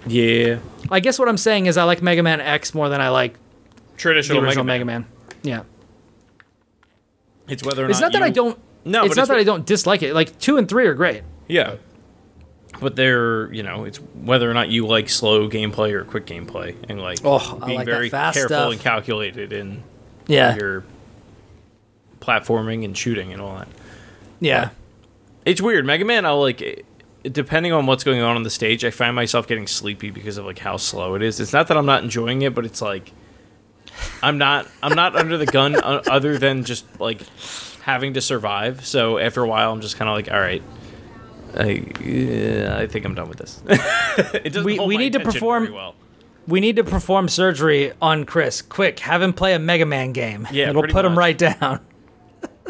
yeah. 0.07 0.59
I 0.91 1.01
guess 1.01 1.19
what 1.19 1.29
I'm 1.29 1.37
saying 1.39 1.67
is 1.67 1.77
I 1.77 1.85
like 1.85 2.03
Mega 2.03 2.23
Man 2.23 2.41
X 2.41 2.75
more 2.75 2.89
than 2.89 3.01
I 3.01 3.09
like 3.09 3.33
the 3.35 3.39
Traditional 3.97 4.45
original 4.45 4.65
Mega 4.65 4.85
Mega 4.85 5.01
Man. 5.01 5.01
Man. 5.03 5.31
Yeah. 5.43 5.62
It's 7.49 7.65
whether 7.65 7.87
or 7.87 7.91
It's 7.91 8.01
not 8.01 8.12
not 8.12 8.21
that 8.21 8.23
I 8.23 8.31
don't. 8.31 8.59
No, 8.85 9.05
it's 9.05 9.09
but 9.15 9.17
not 9.17 9.23
it's 9.23 9.29
that 9.29 9.35
what- 9.35 9.41
I 9.41 9.45
don't 9.45 9.67
dislike 9.67 10.03
it. 10.03 10.15
Like 10.15 10.39
two 10.39 10.59
and 10.59 10.69
three 10.69 10.87
are 10.87 10.95
great. 10.95 11.23
Yeah. 11.49 11.77
But 12.81 12.95
they're, 12.95 13.51
you 13.55 13.62
know, 13.62 13.85
it's 13.85 13.97
whether 13.99 14.51
or 14.51 14.55
not 14.55 14.69
you 14.69 14.87
like 14.87 15.09
slow 15.09 15.49
gameplay 15.49 15.93
or 15.93 16.05
quick 16.05 16.27
gameplay 16.27 16.77
and 16.91 17.01
like 17.01 17.21
Oh, 17.25 17.59
I 17.62 17.67
being 17.67 17.79
like 17.79 17.87
that 17.87 17.93
very 17.93 18.11
fast 18.11 18.37
careful 18.37 18.55
stuff. 18.57 18.73
and 18.73 18.81
calculated 18.81 19.53
in 19.53 19.83
Yeah. 20.27 20.57
your 20.57 20.85
platforming 22.21 22.85
and 22.85 22.97
shooting 22.97 23.33
and 23.33 23.41
all 23.41 23.57
that. 23.59 23.69
Yeah. 24.41 24.71
It's 25.45 25.61
weird. 25.61 25.87
Mega 25.87 26.05
Man, 26.05 26.27
I'll 26.27 26.41
like 26.41 26.85
depending 27.23 27.73
on 27.73 27.87
what's 27.87 28.05
going 28.05 28.21
on 28.21 28.37
on 28.37 28.43
the 28.43 28.51
stage, 28.51 28.85
I 28.85 28.91
find 28.91 29.15
myself 29.17 29.47
getting 29.47 29.67
sleepy 29.67 30.11
because 30.11 30.39
of 30.39 30.45
like 30.45 30.59
how 30.59 30.77
slow 30.77 31.15
it 31.15 31.23
is. 31.23 31.41
It's 31.41 31.53
not 31.53 31.69
that 31.69 31.77
I'm 31.77 31.87
not 31.87 32.03
enjoying 32.03 32.43
it, 32.43 32.55
but 32.55 32.65
it's 32.65 32.83
like 32.83 33.12
I'm 34.23 34.39
not 34.39 34.67
I'm 34.83 34.95
not 34.95 35.15
under 35.21 35.37
the 35.39 35.47
gun 35.47 35.77
uh, 35.77 36.03
other 36.09 36.39
than 36.39 36.65
just 36.65 36.85
like 37.01 37.23
having 37.83 38.15
to 38.15 38.21
survive. 38.21 38.85
So 38.87 39.19
after 39.19 39.43
a 39.43 39.47
while, 39.49 39.73
I'm 39.73 39.81
just 39.81 39.97
kind 39.97 40.09
of 40.09 40.15
like, 40.17 40.31
all 40.31 40.41
right. 40.41 40.62
I, 41.59 41.87
yeah, 42.05 42.77
I 42.79 42.87
think 42.87 43.07
I'm 43.07 43.15
done 43.15 43.29
with 43.31 43.39
this. 43.39 43.62
it 43.69 44.53
doesn't 44.53 44.65
We- 44.65 44.79
we 44.79 44.99
need 44.99 45.15
to 45.15 45.21
perform- 45.21 45.65
very 45.67 45.75
well. 45.75 45.95
We 46.48 46.61
need 46.61 46.76
to 46.76 46.85
perform 46.85 47.28
surgery 47.28 47.92
on 48.00 48.24
Chris. 48.24 48.62
Quick, 48.62 49.00
have 49.00 49.20
him 49.20 49.32
play 49.32 49.54
a 49.54 49.59
Mega 49.59 49.85
Man 49.87 50.12
game. 50.12 50.46
Yeah, 50.52 50.70
it'll 50.70 50.87
put 50.87 51.04
him 51.04 51.18
right 51.18 51.37
down. 51.37 51.80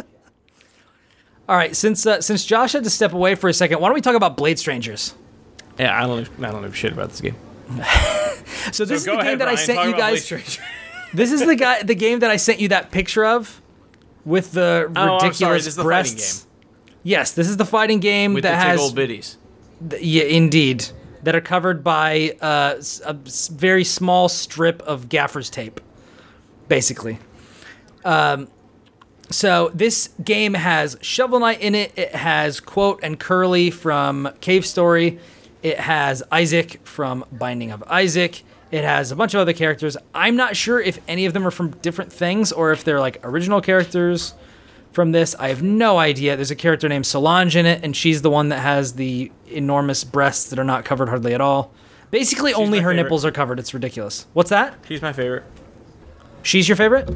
All 1.49 1.57
right, 1.57 1.77
since 1.77 2.07
uh, 2.07 2.21
since 2.21 2.45
Josh 2.45 2.73
had 2.73 2.85
to 2.85 2.91
step 2.91 3.13
away 3.13 3.35
for 3.35 3.49
a 3.49 3.53
second, 3.53 3.81
why 3.81 3.89
don't 3.89 3.95
we 3.95 4.01
talk 4.01 4.17
about 4.17 4.37
Blade 4.37 4.59
Strangers? 4.59 5.15
Yeah, 5.79 5.97
I 5.97 6.07
don't 6.07 6.29
I 6.43 6.51
don't 6.51 6.63
know 6.63 6.71
shit 6.73 6.93
about 6.93 7.11
this 7.11 7.21
game. 7.21 7.37
So 8.73 8.85
this 8.85 9.01
is 9.03 9.07
Go 9.07 9.13
the 9.13 9.19
game 9.19 9.27
ahead, 9.27 9.39
that 9.41 9.49
I 9.49 9.55
sent 9.55 9.85
you 9.89 9.97
guys. 9.97 10.31
This 11.15 11.33
is 11.33 11.47
the 11.47 11.55
guy, 11.55 11.83
the 11.83 11.95
game 11.95 12.19
that 12.21 12.31
I 12.31 12.37
sent 12.37 12.61
you 12.61 12.69
that 12.69 12.91
picture 12.91 13.25
of, 13.25 13.63
with 14.25 14.53
the 14.53 14.93
Oh, 14.95 15.15
ridiculous 15.15 15.39
sorry, 15.39 15.59
this 15.59 15.67
is 15.69 15.77
the 15.77 15.83
breasts. 15.85 16.47
Yes, 17.05 17.33
this 17.33 17.49
is 17.49 17.57
the 17.57 17.65
fighting 17.65 18.01
game 18.01 18.35
with 18.35 18.43
the 18.43 18.49
that 18.49 18.67
has 18.67 18.93
bitties. 18.93 19.37
Th- 19.89 20.03
Yeah, 20.03 20.25
indeed. 20.25 20.85
That 21.27 21.35
are 21.35 21.41
covered 21.41 21.83
by 21.83 22.37
uh, 22.41 22.81
a 23.05 23.13
very 23.51 23.83
small 23.83 24.29
strip 24.29 24.81
of 24.83 25.09
gaffer's 25.09 25.51
tape, 25.51 25.81
basically. 26.69 27.19
Um, 28.05 28.47
so 29.31 29.73
this 29.75 30.11
game 30.23 30.55
has 30.55 30.97
Shovel 31.01 31.41
Knight 31.41 31.61
in 31.61 31.75
it. 31.75 31.93
It 31.97 32.15
has 32.15 32.61
Quote 32.61 33.01
and 33.03 33.19
Curly 33.19 33.73
from 33.73 34.29
Cave 34.41 34.65
Story. 34.65 35.19
It 35.65 35.81
has 35.81 36.23
Isaac 36.31 36.81
from 36.87 37.25
Binding 37.33 37.73
of 37.73 37.83
Isaac. 37.89 38.45
It 38.71 38.85
has 38.85 39.11
a 39.11 39.17
bunch 39.17 39.35
of 39.35 39.41
other 39.41 39.53
characters. 39.53 39.97
I'm 40.15 40.37
not 40.37 40.55
sure 40.55 40.81
if 40.81 41.01
any 41.09 41.27
of 41.27 41.33
them 41.33 41.45
are 41.45 41.51
from 41.51 41.71
different 41.79 42.13
things 42.13 42.53
or 42.53 42.71
if 42.71 42.85
they're 42.85 43.01
like 43.01 43.19
original 43.25 43.61
characters 43.61 44.33
from 44.97 45.13
this. 45.13 45.35
I 45.39 45.49
have 45.49 45.63
no 45.63 45.99
idea. 45.99 46.35
There's 46.37 46.51
a 46.51 46.57
character 46.57 46.89
named 46.89 47.05
Solange 47.07 47.55
in 47.55 47.67
it, 47.67 47.85
and 47.85 47.95
she's 47.95 48.23
the 48.23 48.31
one 48.31 48.49
that 48.49 48.61
has 48.61 48.95
the 48.95 49.31
enormous 49.47 50.03
breasts 50.05 50.49
that 50.51 50.59
are 50.59 50.65
not 50.65 50.87
covered 50.87 51.11
hardly 51.11 51.35
at 51.35 51.41
all. 51.43 51.71
Basically, 52.11 52.55
only 52.55 52.79
her 52.79 52.91
favorite. 52.91 53.03
nipples 53.03 53.23
are 53.25 53.31
covered. 53.31 53.59
It's 53.59 53.75
ridiculous. 53.75 54.27
What's 54.33 54.49
that? 54.49 54.75
She's 54.89 55.03
my 55.03 55.13
favorite. 55.13 55.45
She's 56.43 56.67
your 56.67 56.77
favorite? 56.77 57.07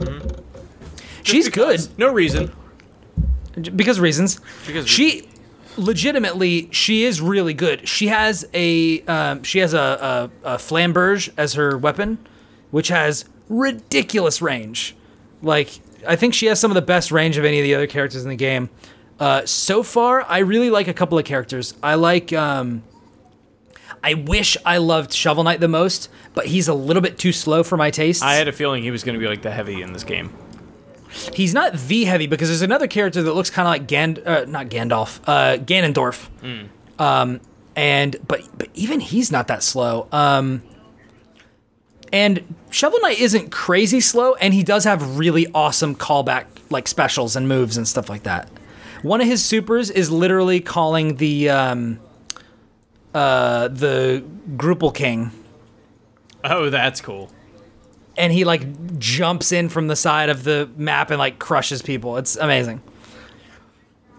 She's 1.22 1.46
Because- 1.46 1.86
good 1.86 1.98
No 1.98 2.12
reason. 2.12 2.52
because 3.74 3.98
reasons. 3.98 4.40
Because 4.66 4.86
she, 4.86 5.26
legitimately, 5.78 6.68
she 6.72 7.04
is 7.04 7.20
really 7.22 7.54
good. 7.54 7.88
She 7.88 8.08
has 8.08 8.46
a 8.52 9.00
um, 9.02 9.42
she 9.42 9.60
has 9.60 9.72
a, 9.72 10.30
a, 10.44 10.54
a 10.54 10.58
flamberge 10.58 11.30
as 11.38 11.54
her 11.54 11.78
weapon, 11.78 12.18
which 12.70 12.88
has 12.88 13.24
ridiculous 13.48 14.42
range. 14.42 14.94
Like 15.42 15.80
I 16.06 16.16
think 16.16 16.34
she 16.34 16.46
has 16.46 16.58
some 16.60 16.70
of 16.70 16.74
the 16.74 16.82
best 16.82 17.12
range 17.12 17.36
of 17.36 17.44
any 17.44 17.58
of 17.58 17.64
the 17.64 17.74
other 17.74 17.86
characters 17.86 18.22
in 18.22 18.28
the 18.28 18.36
game. 18.36 18.70
Uh, 19.18 19.44
so 19.44 19.82
far, 19.82 20.22
I 20.22 20.38
really 20.38 20.70
like 20.70 20.88
a 20.88 20.94
couple 20.94 21.18
of 21.18 21.24
characters. 21.24 21.74
I 21.82 21.94
like. 21.94 22.32
Um, 22.32 22.82
I 24.02 24.14
wish 24.14 24.56
I 24.64 24.78
loved 24.78 25.12
Shovel 25.12 25.44
Knight 25.44 25.60
the 25.60 25.68
most, 25.68 26.08
but 26.32 26.46
he's 26.46 26.68
a 26.68 26.74
little 26.74 27.02
bit 27.02 27.18
too 27.18 27.32
slow 27.32 27.62
for 27.62 27.76
my 27.76 27.90
taste. 27.90 28.22
I 28.22 28.34
had 28.34 28.48
a 28.48 28.52
feeling 28.52 28.82
he 28.82 28.90
was 28.90 29.04
going 29.04 29.12
to 29.14 29.20
be 29.20 29.28
like 29.28 29.42
the 29.42 29.50
heavy 29.50 29.82
in 29.82 29.92
this 29.92 30.04
game. 30.04 30.32
He's 31.34 31.52
not 31.52 31.74
the 31.74 32.04
heavy 32.04 32.26
because 32.26 32.48
there's 32.48 32.62
another 32.62 32.86
character 32.86 33.22
that 33.22 33.32
looks 33.34 33.50
kind 33.50 33.66
of 33.66 33.72
like 33.72 33.86
Gand, 33.86 34.20
uh, 34.24 34.44
not 34.46 34.68
Gandalf, 34.68 35.20
uh, 35.26 35.58
Ganondorf. 35.58 36.28
Um, 36.98 37.40
and 37.76 38.16
but 38.26 38.42
but 38.56 38.68
even 38.74 39.00
he's 39.00 39.30
not 39.30 39.48
that 39.48 39.62
slow. 39.62 40.08
Um, 40.12 40.62
and 42.12 42.54
Shovel 42.70 43.00
Knight 43.00 43.18
isn't 43.20 43.50
crazy 43.50 44.00
slow, 44.00 44.34
and 44.34 44.52
he 44.54 44.62
does 44.62 44.84
have 44.84 45.18
really 45.18 45.46
awesome 45.54 45.94
callback 45.94 46.46
like 46.70 46.86
specials 46.88 47.36
and 47.36 47.48
moves 47.48 47.76
and 47.76 47.86
stuff 47.86 48.08
like 48.08 48.22
that. 48.24 48.48
One 49.02 49.20
of 49.20 49.26
his 49.26 49.44
supers 49.44 49.90
is 49.90 50.10
literally 50.10 50.60
calling 50.60 51.16
the 51.16 51.48
um, 51.50 51.98
uh, 53.14 53.68
the 53.68 54.22
Troupple 54.56 54.94
King 54.94 55.32
Oh, 56.44 56.70
that's 56.70 57.00
cool. 57.00 57.30
and 58.16 58.32
he 58.32 58.44
like 58.44 58.98
jumps 58.98 59.52
in 59.52 59.68
from 59.68 59.88
the 59.88 59.96
side 59.96 60.28
of 60.30 60.44
the 60.44 60.70
map 60.76 61.10
and 61.10 61.18
like 61.18 61.38
crushes 61.38 61.82
people. 61.82 62.16
It's 62.18 62.36
amazing. 62.36 62.80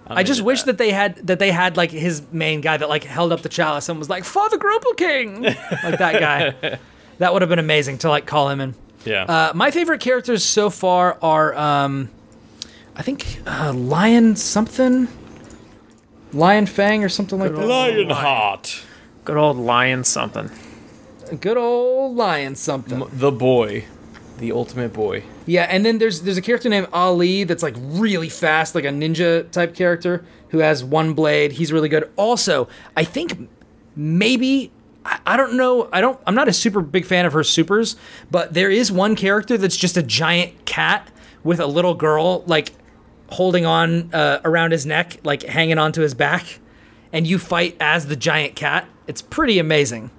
I 0.08 0.23
just 0.23 0.41
wish 0.41 0.63
that. 0.63 0.77
they 0.77 0.91
had 0.91 1.15
that 1.27 1.39
they 1.39 1.51
had 1.51 1.77
like 1.77 1.89
his 1.91 2.21
main 2.34 2.60
guy 2.60 2.75
that 2.75 2.89
like 2.89 3.04
held 3.06 3.32
up 3.32 3.41
the 3.43 3.49
chalice 3.49 3.88
and 3.88 3.97
was 3.97 4.10
like 4.10 4.25
Father 4.25 4.58
Troupple 4.58 4.97
King, 4.97 5.41
like 5.84 5.99
that 5.99 6.19
guy. 6.19 6.80
That 7.22 7.34
would 7.34 7.44
have 7.44 7.50
been 7.50 7.60
amazing 7.60 8.00
to 8.00 8.10
like 8.10 8.26
call 8.26 8.50
him 8.50 8.60
in. 8.60 8.76
Yeah. 9.06 9.24
Uh, 9.24 9.52
my 9.54 9.70
favorite 9.70 10.02
characters 10.02 10.44
so 10.44 10.70
far 10.72 11.20
are, 11.22 11.56
um, 11.56 12.10
I 12.96 13.04
think, 13.04 13.40
uh, 13.46 13.74
Lion 13.74 14.36
something, 14.36 15.08
Lion 16.34 16.66
Fang 16.66 17.04
or 17.04 17.10
something 17.10 17.38
like 17.40 17.54
that. 17.54 17.66
Lionheart. 17.66 18.84
Good 19.24 19.38
old 19.38 19.58
lion 19.58 20.04
something. 20.04 20.50
Good 21.40 21.58
old 21.58 22.16
Lion 22.16 22.56
something. 22.56 23.04
The 23.14 23.32
boy. 23.32 23.86
The 24.40 24.52
ultimate 24.52 24.92
boy. 24.92 25.24
Yeah, 25.46 25.68
and 25.70 25.86
then 25.86 26.00
there's 26.00 26.22
there's 26.24 26.38
a 26.38 26.42
character 26.42 26.70
named 26.70 26.88
Ali 26.92 27.44
that's 27.44 27.62
like 27.62 27.76
really 27.78 28.30
fast, 28.30 28.74
like 28.74 28.86
a 28.86 28.90
ninja 28.90 29.50
type 29.52 29.76
character 29.76 30.26
who 30.50 30.58
has 30.58 30.84
one 30.84 31.14
blade. 31.14 31.52
He's 31.52 31.72
really 31.72 31.90
good. 31.90 32.10
Also, 32.16 32.68
I 32.98 33.04
think 33.04 33.48
maybe 33.96 34.72
I, 35.06 35.20
I 35.26 35.38
don't 35.38 35.54
know. 35.58 35.90
I 35.92 36.02
don't. 36.02 36.20
I'm 36.28 36.36
not 36.36 36.48
a 36.48 36.54
super 36.54 36.82
big 36.82 37.06
fan 37.06 37.26
of 37.26 37.34
her 37.34 37.44
supers, 37.44 37.96
but 38.30 38.54
there 38.54 38.70
is 38.70 38.92
one 38.92 39.16
character 39.16 39.58
that's 39.58 39.78
just 39.78 39.98
a 39.98 40.04
giant 40.04 40.66
cat 40.66 41.10
with 41.44 41.60
a 41.60 41.68
little 41.68 41.94
girl 41.96 42.44
like 42.48 42.72
holding 43.30 43.66
on 43.66 44.14
uh, 44.14 44.42
around 44.44 44.72
his 44.72 44.86
neck, 44.86 45.18
like 45.24 45.44
hanging 45.44 45.78
onto 45.78 46.02
his 46.02 46.14
back, 46.14 46.60
and 47.14 47.26
you 47.26 47.40
fight 47.40 47.76
as 47.80 48.08
the 48.08 48.16
giant 48.16 48.56
cat. 48.56 48.88
It's 49.08 49.22
pretty 49.22 49.58
amazing. 49.60 50.12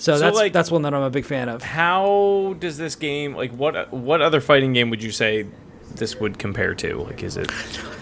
So, 0.00 0.14
So, 0.14 0.20
that's 0.20 0.36
like- 0.36 0.52
that's 0.52 0.70
one 0.70 0.82
that 0.82 0.94
I'm 0.94 1.02
a 1.02 1.10
big 1.10 1.24
fan 1.24 1.48
of. 1.48 1.62
How 1.62 2.54
does 2.60 2.76
this 2.78 2.94
game 2.94 3.34
like 3.34 3.50
what 3.52 3.92
what 3.92 4.22
other 4.22 4.40
fighting 4.40 4.72
game 4.72 4.90
would 4.90 5.02
you 5.02 5.10
say 5.10 5.46
this 5.96 6.20
would 6.20 6.38
compare 6.38 6.74
to? 6.76 6.98
Like 6.98 7.24
is 7.24 7.36
it 7.36 7.50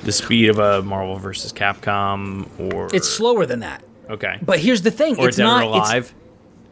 the 0.02 0.12
speed 0.12 0.50
of 0.50 0.58
a 0.58 0.82
Marvel 0.82 1.16
versus 1.16 1.54
Capcom 1.54 2.48
or 2.74 2.94
It's 2.94 3.08
slower 3.08 3.46
than 3.46 3.60
that. 3.60 3.82
Okay. 4.08 4.38
But 4.42 4.58
here's 4.60 4.82
the 4.82 4.90
thing: 4.90 5.18
or 5.18 5.28
it's 5.28 5.36
Dead 5.36 5.44
not. 5.44 5.62
or 5.64 5.66
Alive? 5.68 6.04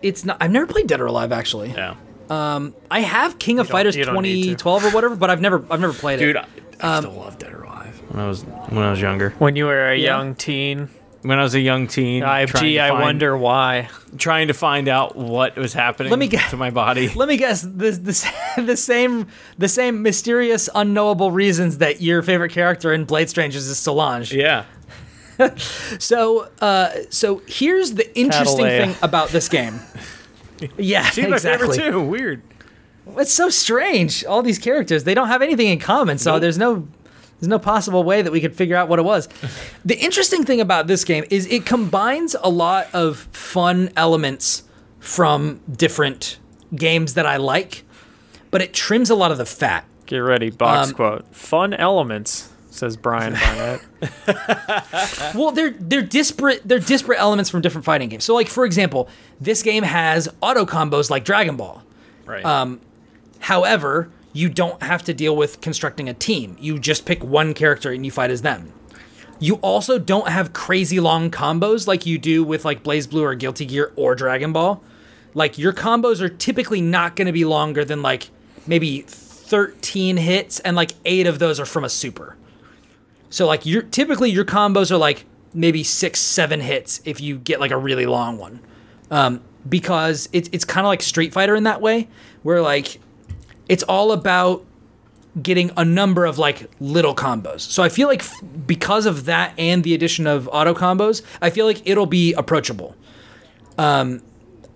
It's, 0.02 0.18
it's 0.20 0.24
not. 0.24 0.36
I've 0.40 0.50
never 0.50 0.66
played 0.66 0.86
Dead 0.86 1.00
or 1.00 1.06
Alive 1.06 1.32
actually. 1.32 1.70
yeah. 1.70 1.96
Um, 2.30 2.74
I 2.90 3.00
have 3.00 3.38
King 3.38 3.58
of 3.58 3.68
Fighters 3.68 3.94
you 3.96 4.04
don't 4.06 4.22
need 4.22 4.42
to. 4.44 4.48
2012 4.56 4.84
or 4.86 4.90
whatever, 4.90 5.14
but 5.16 5.28
I've 5.30 5.40
never 5.42 5.64
I've 5.70 5.80
never 5.80 5.92
played 5.92 6.18
Dude, 6.20 6.36
it. 6.36 6.44
I, 6.80 6.96
I 6.96 7.00
still 7.00 7.12
love 7.12 7.36
Dead 7.38 7.52
or 7.52 7.62
Alive. 7.64 8.00
When 8.08 8.24
I 8.24 8.28
was 8.28 8.42
when 8.44 8.78
I 8.82 8.90
was 8.90 9.00
younger. 9.00 9.30
When 9.38 9.56
you 9.56 9.66
were 9.66 9.90
a 9.90 9.96
Yeah. 9.96 10.16
young 10.16 10.34
teen, 10.34 10.88
when 11.22 11.38
I 11.38 11.42
was 11.42 11.54
a 11.54 11.60
young 11.60 11.86
teen. 11.86 12.22
I, 12.22 12.46
gee, 12.46 12.74
to 12.74 12.80
I 12.84 12.88
find- 12.88 13.02
wonder 13.02 13.36
why. 13.36 13.88
trying 14.16 14.48
to 14.48 14.54
find 14.54 14.88
out 14.88 15.16
what 15.16 15.56
was 15.56 15.74
happening 15.74 16.10
Let 16.10 16.18
me 16.18 16.28
guess- 16.28 16.48
to 16.50 16.56
my 16.56 16.70
body. 16.70 17.08
Let 17.14 17.28
me 17.28 17.36
guess 17.36 17.60
the, 17.62 17.68
the 17.90 18.32
the 18.62 18.76
same 18.76 19.26
the 19.58 19.68
same 19.68 20.00
mysterious 20.02 20.70
unknowable 20.74 21.30
reasons 21.30 21.78
that 21.78 22.00
your 22.00 22.22
favorite 22.22 22.52
character 22.52 22.92
in 22.94 23.04
Blade 23.04 23.28
Strangers 23.28 23.66
is 23.66 23.76
Solange. 23.78 24.32
Yeah. 24.32 24.64
So 25.98 26.48
uh 26.60 26.90
so 27.10 27.42
here's 27.46 27.94
the 27.94 28.16
interesting 28.18 28.64
Catalea. 28.66 28.78
thing 28.94 28.96
about 29.02 29.30
this 29.30 29.48
game. 29.48 29.80
Yeah, 30.78 31.02
She's 31.10 31.26
my 31.28 31.34
exactly. 31.36 31.76
favorite 31.76 31.90
too. 31.92 32.00
Weird. 32.02 32.42
It's 33.18 33.32
so 33.34 33.50
strange. 33.50 34.24
All 34.24 34.40
these 34.40 34.58
characters, 34.58 35.02
they 35.04 35.12
don't 35.12 35.26
have 35.28 35.42
anything 35.42 35.66
in 35.66 35.78
common, 35.80 36.16
so 36.16 36.32
Nope. 36.32 36.40
there's 36.42 36.56
no 36.56 36.86
there's 37.40 37.48
no 37.48 37.58
possible 37.58 38.04
way 38.04 38.22
that 38.22 38.32
we 38.32 38.40
could 38.40 38.54
figure 38.54 38.76
out 38.76 38.88
what 38.88 38.98
it 39.00 39.04
was. 39.04 39.28
the 39.84 39.98
interesting 39.98 40.44
thing 40.44 40.60
about 40.60 40.86
this 40.86 41.04
game 41.04 41.24
is 41.28 41.46
it 41.48 41.66
combines 41.66 42.34
a 42.42 42.48
lot 42.48 42.86
of 42.94 43.18
fun 43.32 43.90
elements 43.96 44.62
from 45.00 45.60
different 45.70 46.38
games 46.74 47.14
that 47.14 47.26
I 47.26 47.36
like, 47.36 47.84
but 48.52 48.62
it 48.62 48.72
trims 48.72 49.10
a 49.10 49.14
lot 49.16 49.32
of 49.32 49.38
the 49.38 49.44
fat. 49.46 49.84
Get 50.06 50.18
ready, 50.18 50.50
box 50.50 50.88
Um, 50.90 50.94
quote. 50.94 51.34
Fun 51.34 51.74
elements, 51.74 52.48
says 52.74 52.96
Brian 52.96 53.34
Barnett. 53.34 53.82
Well, 55.34 55.50
they're 55.52 55.74
they're 55.78 56.02
disparate 56.02 56.62
they're 56.64 56.78
disparate 56.78 57.18
elements 57.18 57.50
from 57.50 57.60
different 57.60 57.84
fighting 57.84 58.08
games. 58.08 58.24
So 58.24 58.34
like 58.34 58.48
for 58.48 58.64
example, 58.64 59.08
this 59.40 59.62
game 59.62 59.82
has 59.82 60.28
auto 60.40 60.64
combos 60.64 61.10
like 61.10 61.24
Dragon 61.24 61.56
Ball. 61.56 61.82
Right. 62.26 62.44
Um, 62.44 62.80
However, 63.44 64.10
you 64.32 64.48
don't 64.48 64.82
have 64.82 65.02
to 65.04 65.12
deal 65.12 65.36
with 65.36 65.60
constructing 65.60 66.08
a 66.08 66.14
team. 66.14 66.56
You 66.58 66.78
just 66.78 67.04
pick 67.04 67.22
one 67.22 67.52
character 67.52 67.92
and 67.92 68.02
you 68.06 68.10
fight 68.10 68.30
as 68.30 68.40
them. 68.40 68.72
You 69.38 69.56
also 69.56 69.98
don't 69.98 70.28
have 70.28 70.54
crazy 70.54 70.98
long 70.98 71.30
combos 71.30 71.86
like 71.86 72.06
you 72.06 72.16
do 72.18 72.42
with 72.42 72.64
like 72.64 72.82
BlazBlue 72.82 73.20
or 73.20 73.34
Guilty 73.34 73.66
Gear 73.66 73.92
or 73.96 74.14
Dragon 74.14 74.54
Ball. 74.54 74.82
Like 75.34 75.58
your 75.58 75.74
combos 75.74 76.22
are 76.22 76.30
typically 76.30 76.80
not 76.80 77.16
going 77.16 77.26
to 77.26 77.32
be 77.34 77.44
longer 77.44 77.84
than 77.84 78.00
like 78.00 78.30
maybe 78.66 79.02
13 79.02 80.16
hits 80.16 80.58
and 80.60 80.74
like 80.74 80.92
8 81.04 81.26
of 81.26 81.38
those 81.38 81.60
are 81.60 81.66
from 81.66 81.84
a 81.84 81.90
super. 81.90 82.34
So 83.34 83.48
like 83.48 83.66
you're 83.66 83.82
typically 83.82 84.30
your 84.30 84.44
combos 84.44 84.92
are 84.92 84.96
like 84.96 85.26
maybe 85.52 85.82
6 85.82 86.20
7 86.20 86.60
hits 86.60 87.00
if 87.04 87.20
you 87.20 87.36
get 87.36 87.58
like 87.58 87.72
a 87.72 87.76
really 87.76 88.06
long 88.06 88.38
one. 88.38 88.60
Um 89.10 89.40
because 89.68 90.28
it's 90.32 90.48
it's 90.52 90.64
kind 90.64 90.86
of 90.86 90.88
like 90.88 91.02
Street 91.02 91.32
Fighter 91.32 91.56
in 91.56 91.64
that 91.64 91.80
way 91.80 92.06
where 92.44 92.62
like 92.62 93.00
it's 93.68 93.82
all 93.82 94.12
about 94.12 94.64
getting 95.42 95.72
a 95.76 95.84
number 95.84 96.26
of 96.26 96.38
like 96.38 96.70
little 96.78 97.12
combos. 97.12 97.62
So 97.62 97.82
I 97.82 97.88
feel 97.88 98.06
like 98.06 98.20
f- 98.20 98.40
because 98.68 99.04
of 99.04 99.24
that 99.24 99.52
and 99.58 99.82
the 99.82 99.94
addition 99.94 100.28
of 100.28 100.48
auto 100.52 100.72
combos, 100.72 101.22
I 101.42 101.50
feel 101.50 101.66
like 101.66 101.82
it'll 101.84 102.06
be 102.06 102.34
approachable. 102.34 102.94
Um 103.76 104.22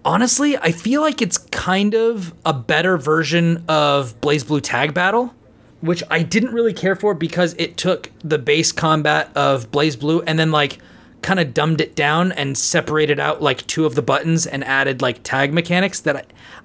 honestly, 0.05 0.59
I 0.59 0.73
feel 0.73 1.01
like 1.01 1.23
it's 1.23 1.39
kind 1.39 1.95
of 1.95 2.35
a 2.45 2.55
better 2.55 2.97
version 2.97 3.63
of 3.69 4.21
BlazBlue 4.21 4.63
Tag 4.65 4.95
Battle, 4.95 5.33
which 5.81 6.03
I 6.11 6.23
didn't 6.23 6.53
really 6.53 6.73
care 6.73 6.97
for 6.97 7.15
because 7.15 7.55
it 7.59 7.77
took 7.77 8.11
the 8.25 8.39
base 8.39 8.73
combat 8.73 9.31
of 9.37 9.71
BlazBlue 9.71 10.25
and 10.27 10.39
then 10.39 10.51
like 10.51 10.79
kind 11.23 11.41
of 11.41 11.55
dumbed 11.55 11.81
it 11.81 11.95
down 11.95 12.33
and 12.33 12.57
separated 12.57 13.19
out 13.21 13.43
like 13.43 13.67
two 13.67 13.87
of 13.87 13.95
the 13.95 14.03
buttons 14.03 14.47
and 14.47 14.65
added 14.65 15.03
like 15.03 15.23
tag 15.23 15.53
mechanics 15.53 16.01
that 16.01 16.17
I, 16.17 16.25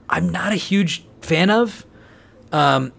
I'm 0.10 0.30
not 0.30 0.52
a 0.52 0.56
huge 0.56 1.06
fan 1.22 1.50
of. 1.50 1.86
Um, 2.52 2.94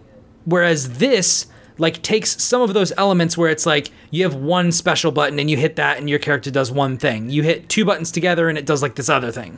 whereas 0.45 0.97
this 0.97 1.47
like 1.77 2.01
takes 2.01 2.41
some 2.41 2.61
of 2.61 2.73
those 2.73 2.93
elements 2.97 3.37
where 3.37 3.49
it's 3.49 3.65
like 3.65 3.89
you 4.09 4.23
have 4.23 4.35
one 4.35 4.71
special 4.71 5.11
button 5.11 5.39
and 5.39 5.49
you 5.49 5.57
hit 5.57 5.75
that 5.75 5.97
and 5.97 6.09
your 6.09 6.19
character 6.19 6.51
does 6.51 6.71
one 6.71 6.97
thing. 6.97 7.29
You 7.29 7.43
hit 7.43 7.67
two 7.69 7.83
buttons 7.85 8.11
together 8.11 8.47
and 8.47 8.57
it 8.57 8.65
does 8.65 8.81
like 8.81 8.95
this 8.95 9.09
other 9.09 9.31
thing. 9.31 9.57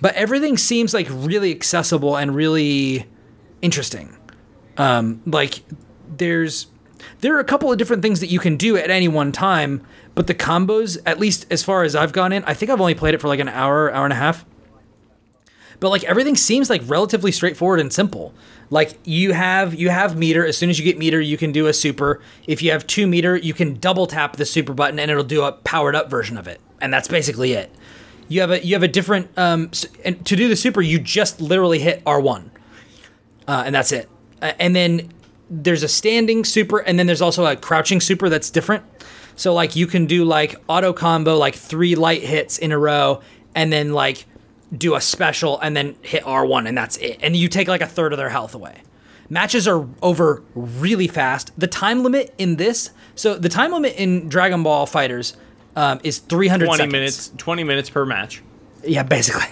But 0.00 0.14
everything 0.14 0.56
seems 0.56 0.94
like 0.94 1.08
really 1.10 1.50
accessible 1.50 2.16
and 2.16 2.34
really 2.34 3.06
interesting. 3.60 4.16
Um, 4.76 5.22
like 5.26 5.62
there's 6.16 6.66
there 7.20 7.34
are 7.36 7.40
a 7.40 7.44
couple 7.44 7.70
of 7.70 7.78
different 7.78 8.02
things 8.02 8.20
that 8.20 8.28
you 8.28 8.38
can 8.38 8.56
do 8.56 8.76
at 8.76 8.90
any 8.90 9.08
one 9.08 9.32
time, 9.32 9.86
but 10.14 10.26
the 10.26 10.34
combos, 10.34 10.98
at 11.06 11.18
least 11.18 11.46
as 11.50 11.62
far 11.62 11.82
as 11.82 11.94
I've 11.94 12.12
gone 12.12 12.32
in, 12.32 12.44
I 12.44 12.54
think 12.54 12.70
I've 12.70 12.80
only 12.80 12.94
played 12.94 13.14
it 13.14 13.20
for 13.20 13.28
like 13.28 13.40
an 13.40 13.48
hour, 13.48 13.92
hour 13.92 14.04
and 14.04 14.12
a 14.12 14.16
half. 14.16 14.44
But 15.78 15.88
like 15.88 16.04
everything 16.04 16.36
seems 16.36 16.68
like 16.68 16.82
relatively 16.84 17.32
straightforward 17.32 17.80
and 17.80 17.92
simple. 17.92 18.34
Like 18.68 18.98
you 19.04 19.32
have 19.32 19.74
you 19.74 19.88
have 19.88 20.16
meter. 20.16 20.44
As 20.44 20.56
soon 20.56 20.68
as 20.68 20.78
you 20.78 20.84
get 20.84 20.98
meter 20.98 21.20
you 21.20 21.38
can 21.38 21.52
do 21.52 21.66
a 21.66 21.72
super. 21.72 22.20
If 22.46 22.62
you 22.62 22.70
have 22.70 22.86
two 22.86 23.06
meter 23.06 23.34
you 23.36 23.54
can 23.54 23.78
double 23.78 24.06
tap 24.06 24.36
the 24.36 24.44
super 24.44 24.74
button 24.74 24.98
and 24.98 25.10
it'll 25.10 25.24
do 25.24 25.42
a 25.42 25.52
powered 25.52 25.96
up 25.96 26.10
version 26.10 26.36
of 26.36 26.46
it. 26.46 26.60
And 26.82 26.92
that's 26.92 27.08
basically 27.08 27.52
it. 27.52 27.74
You 28.28 28.42
have 28.42 28.50
a 28.50 28.64
you 28.64 28.74
have 28.74 28.82
a 28.82 28.88
different 28.88 29.30
um 29.38 29.70
and 30.04 30.24
to 30.26 30.36
do 30.36 30.48
the 30.48 30.56
super 30.56 30.82
you 30.82 30.98
just 30.98 31.40
literally 31.40 31.80
hit 31.80 32.04
r1 32.04 32.50
uh, 33.48 33.62
and 33.66 33.74
that's 33.74 33.90
it 33.90 34.08
Uh, 34.42 34.52
and 34.58 34.74
then 34.74 35.12
there's 35.50 35.82
a 35.82 35.88
standing 35.88 36.44
super 36.44 36.78
and 36.78 36.98
then 36.98 37.06
there's 37.06 37.22
also 37.22 37.44
a 37.44 37.56
crouching 37.56 38.00
super 38.00 38.28
that's 38.28 38.50
different 38.50 38.84
so 39.34 39.52
like 39.52 39.74
you 39.74 39.86
can 39.86 40.06
do 40.06 40.24
like 40.24 40.54
auto 40.68 40.92
combo 40.92 41.36
like 41.36 41.56
three 41.56 41.96
light 41.96 42.22
hits 42.22 42.56
in 42.56 42.70
a 42.70 42.78
row 42.78 43.20
and 43.54 43.72
then 43.72 43.92
like 43.92 44.26
do 44.76 44.94
a 44.94 45.00
special 45.00 45.58
and 45.60 45.76
then 45.76 45.96
hit 46.02 46.22
R1 46.24 46.68
and 46.68 46.76
that's 46.76 46.96
it. 46.98 47.18
And 47.22 47.36
you 47.36 47.48
take 47.48 47.68
like 47.68 47.80
a 47.80 47.86
third 47.86 48.12
of 48.12 48.18
their 48.18 48.28
health 48.28 48.54
away. 48.54 48.82
Matches 49.28 49.68
are 49.68 49.86
over 50.02 50.42
really 50.54 51.06
fast. 51.06 51.52
The 51.58 51.68
time 51.68 52.02
limit 52.02 52.34
in 52.38 52.56
this, 52.56 52.90
so 53.14 53.36
the 53.36 53.48
time 53.48 53.72
limit 53.72 53.94
in 53.96 54.28
Dragon 54.28 54.62
Ball 54.62 54.86
FighterZ 54.86 55.36
um, 55.76 56.00
is 56.02 56.18
300 56.18 56.66
20 56.66 56.76
seconds. 56.76 56.92
minutes 56.92 57.32
20 57.36 57.64
minutes 57.64 57.90
per 57.90 58.04
match. 58.04 58.42
Yeah, 58.84 59.02
basically. 59.02 59.46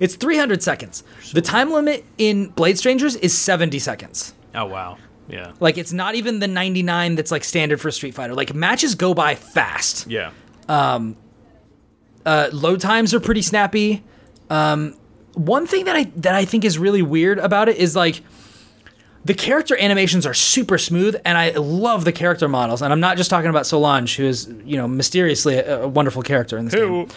It's 0.00 0.16
300 0.16 0.62
seconds. 0.62 1.04
The 1.32 1.42
time 1.42 1.70
limit 1.72 2.04
in 2.18 2.48
Blade 2.48 2.78
Strangers 2.78 3.16
is 3.16 3.36
70 3.36 3.78
seconds. 3.78 4.34
Oh 4.54 4.64
wow. 4.64 4.98
Yeah. 5.28 5.52
Like 5.60 5.78
it's 5.78 5.92
not 5.92 6.14
even 6.14 6.40
the 6.40 6.48
99 6.48 7.14
that's 7.14 7.30
like 7.30 7.44
standard 7.44 7.80
for 7.80 7.90
Street 7.90 8.14
Fighter. 8.14 8.34
Like 8.34 8.54
matches 8.54 8.94
go 8.94 9.14
by 9.14 9.34
fast. 9.34 10.06
Yeah. 10.06 10.32
Um, 10.68 11.16
uh, 12.26 12.48
load 12.52 12.80
times 12.80 13.14
are 13.14 13.20
pretty 13.20 13.42
snappy. 13.42 14.02
Um, 14.48 14.96
one 15.34 15.66
thing 15.66 15.84
that 15.84 15.96
I 15.96 16.04
that 16.16 16.34
I 16.34 16.44
think 16.44 16.64
is 16.64 16.78
really 16.78 17.02
weird 17.02 17.38
about 17.38 17.68
it 17.68 17.76
is 17.76 17.94
like 17.94 18.22
the 19.24 19.34
character 19.34 19.76
animations 19.76 20.24
are 20.26 20.34
super 20.34 20.78
smooth, 20.78 21.14
and 21.24 21.36
I 21.36 21.50
love 21.50 22.04
the 22.04 22.12
character 22.12 22.48
models. 22.48 22.82
And 22.82 22.92
I'm 22.92 23.00
not 23.00 23.16
just 23.16 23.30
talking 23.30 23.50
about 23.50 23.66
Solange, 23.66 24.16
who 24.16 24.24
is 24.24 24.52
you 24.64 24.76
know 24.76 24.88
mysteriously 24.88 25.56
a, 25.56 25.82
a 25.82 25.88
wonderful 25.88 26.22
character 26.22 26.58
in 26.58 26.64
this 26.66 26.74
game. 26.74 27.08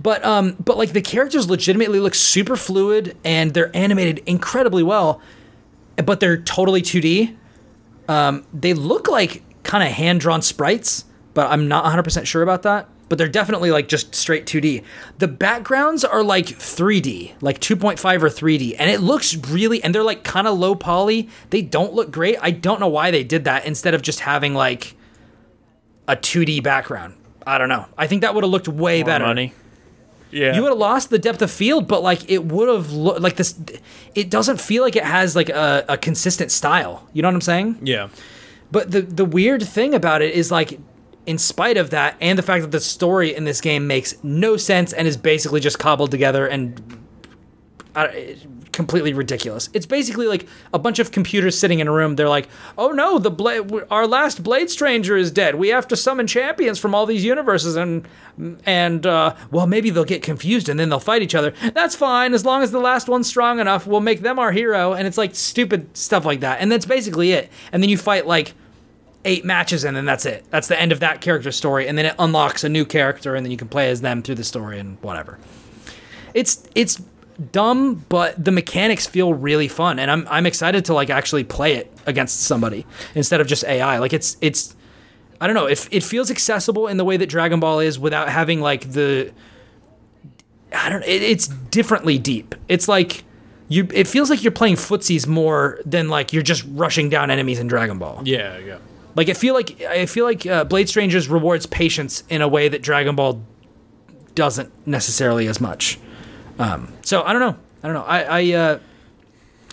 But 0.00 0.24
um, 0.24 0.56
but 0.64 0.76
like 0.76 0.92
the 0.92 1.00
characters 1.02 1.48
legitimately 1.48 2.00
look 2.00 2.14
super 2.14 2.56
fluid, 2.56 3.16
and 3.24 3.54
they're 3.54 3.74
animated 3.74 4.22
incredibly 4.26 4.82
well. 4.82 5.20
But 5.96 6.20
they're 6.20 6.36
totally 6.36 6.82
2D. 6.82 7.34
Um, 8.08 8.44
they 8.52 8.74
look 8.74 9.08
like 9.08 9.42
kind 9.62 9.82
of 9.82 9.90
hand 9.92 10.20
drawn 10.20 10.42
sprites, 10.42 11.06
but 11.34 11.50
I'm 11.50 11.66
not 11.68 11.84
100% 11.84 12.26
sure 12.26 12.42
about 12.42 12.62
that. 12.62 12.88
But 13.08 13.18
they're 13.18 13.28
definitely 13.28 13.70
like 13.70 13.88
just 13.88 14.14
straight 14.14 14.46
2D. 14.46 14.82
The 15.18 15.28
backgrounds 15.28 16.04
are 16.04 16.22
like 16.22 16.46
3D, 16.46 17.34
like 17.40 17.60
2.5 17.60 18.22
or 18.22 18.28
3D, 18.28 18.74
and 18.78 18.90
it 18.90 19.00
looks 19.00 19.34
really, 19.36 19.82
and 19.82 19.94
they're 19.94 20.02
like 20.02 20.24
kind 20.24 20.46
of 20.46 20.58
low 20.58 20.74
poly. 20.74 21.28
They 21.50 21.62
don't 21.62 21.94
look 21.94 22.10
great. 22.10 22.36
I 22.42 22.50
don't 22.50 22.80
know 22.80 22.88
why 22.88 23.10
they 23.10 23.24
did 23.24 23.44
that 23.44 23.64
instead 23.64 23.94
of 23.94 24.02
just 24.02 24.20
having 24.20 24.54
like 24.54 24.96
a 26.08 26.16
2D 26.16 26.62
background. 26.62 27.14
I 27.46 27.58
don't 27.58 27.68
know. 27.68 27.86
I 27.96 28.06
think 28.08 28.22
that 28.22 28.34
would 28.34 28.42
have 28.44 28.50
looked 28.50 28.68
way 28.68 29.00
More 29.00 29.06
better. 29.06 29.24
money. 29.24 29.54
Yeah. 30.30 30.54
You 30.54 30.62
would 30.62 30.70
have 30.70 30.78
lost 30.78 31.10
the 31.10 31.18
depth 31.18 31.40
of 31.40 31.50
field, 31.50 31.86
but 31.86 32.02
like 32.02 32.28
it 32.30 32.44
would 32.44 32.68
have 32.68 32.92
looked 32.92 33.20
like 33.20 33.36
this. 33.36 33.58
It 34.14 34.28
doesn't 34.30 34.60
feel 34.60 34.82
like 34.82 34.96
it 34.96 35.04
has 35.04 35.36
like 35.36 35.48
a, 35.48 35.84
a 35.88 35.96
consistent 35.96 36.50
style. 36.50 37.08
You 37.12 37.22
know 37.22 37.28
what 37.28 37.34
I'm 37.34 37.40
saying? 37.40 37.78
Yeah. 37.82 38.08
But 38.70 38.90
the 38.90 39.02
the 39.02 39.24
weird 39.24 39.62
thing 39.62 39.94
about 39.94 40.22
it 40.22 40.34
is 40.34 40.50
like, 40.50 40.80
in 41.24 41.38
spite 41.38 41.76
of 41.76 41.90
that, 41.90 42.16
and 42.20 42.38
the 42.38 42.42
fact 42.42 42.62
that 42.62 42.72
the 42.72 42.80
story 42.80 43.34
in 43.34 43.44
this 43.44 43.60
game 43.60 43.86
makes 43.86 44.22
no 44.22 44.56
sense 44.56 44.92
and 44.92 45.06
is 45.08 45.16
basically 45.16 45.60
just 45.60 45.78
cobbled 45.78 46.10
together 46.10 46.46
and 46.46 46.80
uh, 47.94 48.08
completely 48.76 49.12
ridiculous. 49.12 49.68
It's 49.72 49.86
basically 49.86 50.28
like 50.28 50.46
a 50.72 50.78
bunch 50.78 51.00
of 51.00 51.10
computers 51.10 51.58
sitting 51.58 51.80
in 51.80 51.88
a 51.88 51.92
room. 51.92 52.14
They're 52.14 52.28
like, 52.28 52.48
"Oh 52.78 52.92
no, 52.92 53.18
the 53.18 53.30
blade, 53.30 53.68
our 53.90 54.06
last 54.06 54.44
Blade 54.44 54.70
Stranger 54.70 55.16
is 55.16 55.32
dead. 55.32 55.56
We 55.56 55.68
have 55.68 55.88
to 55.88 55.96
summon 55.96 56.26
champions 56.26 56.78
from 56.78 56.94
all 56.94 57.06
these 57.06 57.24
universes, 57.24 57.74
and 57.74 58.06
and 58.64 59.04
uh, 59.06 59.34
well, 59.50 59.66
maybe 59.66 59.90
they'll 59.90 60.04
get 60.04 60.22
confused 60.22 60.68
and 60.68 60.78
then 60.78 60.90
they'll 60.90 61.00
fight 61.00 61.22
each 61.22 61.34
other. 61.34 61.54
That's 61.74 61.96
fine 61.96 62.34
as 62.34 62.44
long 62.44 62.62
as 62.62 62.70
the 62.70 62.78
last 62.78 63.08
one's 63.08 63.26
strong 63.26 63.58
enough. 63.58 63.86
We'll 63.86 64.00
make 64.00 64.20
them 64.20 64.38
our 64.38 64.52
hero." 64.52 64.92
And 64.92 65.08
it's 65.08 65.18
like 65.18 65.34
stupid 65.34 65.96
stuff 65.96 66.24
like 66.24 66.40
that, 66.40 66.60
and 66.60 66.70
that's 66.70 66.86
basically 66.86 67.32
it. 67.32 67.50
And 67.72 67.82
then 67.82 67.90
you 67.90 67.98
fight 67.98 68.26
like 68.26 68.54
eight 69.24 69.44
matches 69.44 69.84
and 69.84 69.96
then 69.96 70.04
that's 70.04 70.24
it. 70.24 70.44
That's 70.50 70.68
the 70.68 70.80
end 70.80 70.92
of 70.92 71.00
that 71.00 71.20
character 71.20 71.50
story 71.50 71.88
and 71.88 71.98
then 71.98 72.06
it 72.06 72.14
unlocks 72.16 72.62
a 72.62 72.68
new 72.68 72.84
character 72.84 73.34
and 73.34 73.44
then 73.44 73.50
you 73.50 73.56
can 73.56 73.66
play 73.66 73.90
as 73.90 74.00
them 74.00 74.22
through 74.22 74.36
the 74.36 74.44
story 74.44 74.78
and 74.78 75.02
whatever. 75.02 75.36
It's 76.32 76.68
it's 76.76 77.02
dumb 77.52 78.04
but 78.08 78.42
the 78.42 78.50
mechanics 78.50 79.06
feel 79.06 79.34
really 79.34 79.68
fun 79.68 79.98
and 79.98 80.10
I'm 80.10 80.26
I'm 80.30 80.46
excited 80.46 80.86
to 80.86 80.94
like 80.94 81.10
actually 81.10 81.44
play 81.44 81.74
it 81.74 81.92
against 82.06 82.40
somebody 82.40 82.86
instead 83.14 83.40
of 83.40 83.46
just 83.46 83.64
AI. 83.64 83.98
Like 83.98 84.12
it's 84.12 84.36
it's 84.40 84.74
I 85.40 85.46
don't 85.46 85.54
know. 85.54 85.66
if 85.66 85.88
it 85.92 86.02
feels 86.02 86.30
accessible 86.30 86.88
in 86.88 86.96
the 86.96 87.04
way 87.04 87.16
that 87.16 87.28
Dragon 87.28 87.60
Ball 87.60 87.80
is 87.80 87.98
without 87.98 88.28
having 88.28 88.60
like 88.60 88.92
the. 88.92 89.32
I 90.72 90.88
don't. 90.88 91.02
It, 91.04 91.22
it's 91.22 91.48
differently 91.48 92.18
deep. 92.18 92.54
It's 92.68 92.88
like 92.88 93.24
you. 93.68 93.86
It 93.92 94.06
feels 94.06 94.30
like 94.30 94.42
you're 94.42 94.52
playing 94.52 94.76
footsies 94.76 95.26
more 95.26 95.80
than 95.84 96.08
like 96.08 96.32
you're 96.32 96.42
just 96.42 96.64
rushing 96.70 97.08
down 97.08 97.30
enemies 97.30 97.58
in 97.58 97.66
Dragon 97.66 97.98
Ball. 97.98 98.22
Yeah, 98.24 98.58
yeah. 98.58 98.78
Like 99.14 99.28
I 99.28 99.34
feel 99.34 99.54
like 99.54 99.80
I 99.82 100.06
feel 100.06 100.24
like 100.24 100.46
uh, 100.46 100.64
Blade 100.64 100.88
Strangers 100.88 101.28
rewards 101.28 101.66
patience 101.66 102.24
in 102.28 102.42
a 102.42 102.48
way 102.48 102.68
that 102.68 102.82
Dragon 102.82 103.14
Ball 103.14 103.42
doesn't 104.34 104.72
necessarily 104.86 105.46
as 105.46 105.60
much. 105.60 105.98
Um, 106.58 106.92
so 107.02 107.22
I 107.22 107.32
don't 107.32 107.40
know. 107.40 107.56
I 107.82 107.86
don't 107.88 107.94
know. 107.94 108.04
I, 108.04 108.22
I 108.22 108.52
uh, 108.54 108.78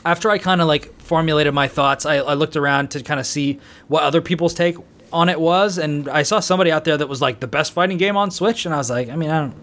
after 0.06 0.30
I 0.30 0.38
kind 0.38 0.62
of 0.62 0.68
like 0.68 1.00
formulated 1.02 1.54
my 1.54 1.68
thoughts, 1.68 2.06
I, 2.06 2.16
I 2.18 2.34
looked 2.34 2.56
around 2.56 2.92
to 2.92 3.04
kind 3.04 3.20
of 3.20 3.26
see 3.26 3.60
what 3.88 4.04
other 4.04 4.22
people's 4.22 4.54
take 4.54 4.76
on 5.12 5.30
it 5.30 5.40
was, 5.40 5.78
and 5.78 6.10
I 6.10 6.24
saw 6.24 6.40
somebody 6.40 6.72
out 6.72 6.84
there 6.86 6.98
that 6.98 7.08
was 7.08 7.22
like 7.22 7.40
the 7.40 7.48
best 7.48 7.74
fighting 7.74 7.98
game 7.98 8.18
on 8.18 8.32
Switch, 8.32 8.66
and 8.66 8.74
I 8.74 8.78
was 8.78 8.90
like, 8.90 9.10
I 9.10 9.16
mean, 9.16 9.30
I 9.30 9.40
don't, 9.42 9.56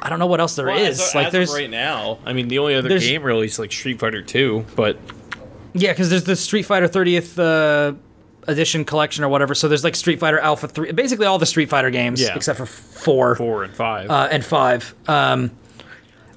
I 0.00 0.08
don't 0.08 0.18
know 0.18 0.26
what 0.28 0.40
else 0.40 0.54
there 0.56 0.66
Well, 0.66 0.78
is. 0.78 1.00
as 1.00 1.14
like, 1.14 1.26
as 1.26 1.32
there's 1.32 1.52
right 1.52 1.68
now. 1.68 2.18
I 2.24 2.32
mean, 2.32 2.48
the 2.48 2.58
only 2.60 2.74
other 2.74 2.98
game 2.98 3.22
really 3.22 3.46
is 3.46 3.58
like 3.58 3.72
Street 3.72 3.98
Fighter 3.98 4.22
Two, 4.22 4.64
but 4.76 4.96
Yeah, 5.74 5.92
because 5.92 6.08
there's 6.08 6.24
the 6.24 6.36
Street 6.36 6.62
Fighter 6.62 6.88
30th 6.88 7.38
uh, 7.38 7.96
edition 8.50 8.84
collection 8.84 9.24
or 9.24 9.28
whatever. 9.28 9.54
So 9.54 9.68
there's 9.68 9.84
like 9.84 9.94
Street 9.96 10.20
Fighter 10.20 10.38
Alpha 10.38 10.68
3, 10.68 10.92
basically 10.92 11.26
all 11.26 11.38
the 11.38 11.46
Street 11.46 11.68
Fighter 11.68 11.90
games 11.90 12.22
Yeah. 12.22 12.34
except 12.36 12.56
for 12.58 12.66
four, 12.66 13.34
four 13.36 13.64
and 13.64 13.74
five. 13.74 14.08
Uh, 14.08 14.28
and 14.30 14.44
five. 14.44 14.94
Um, 15.08 15.50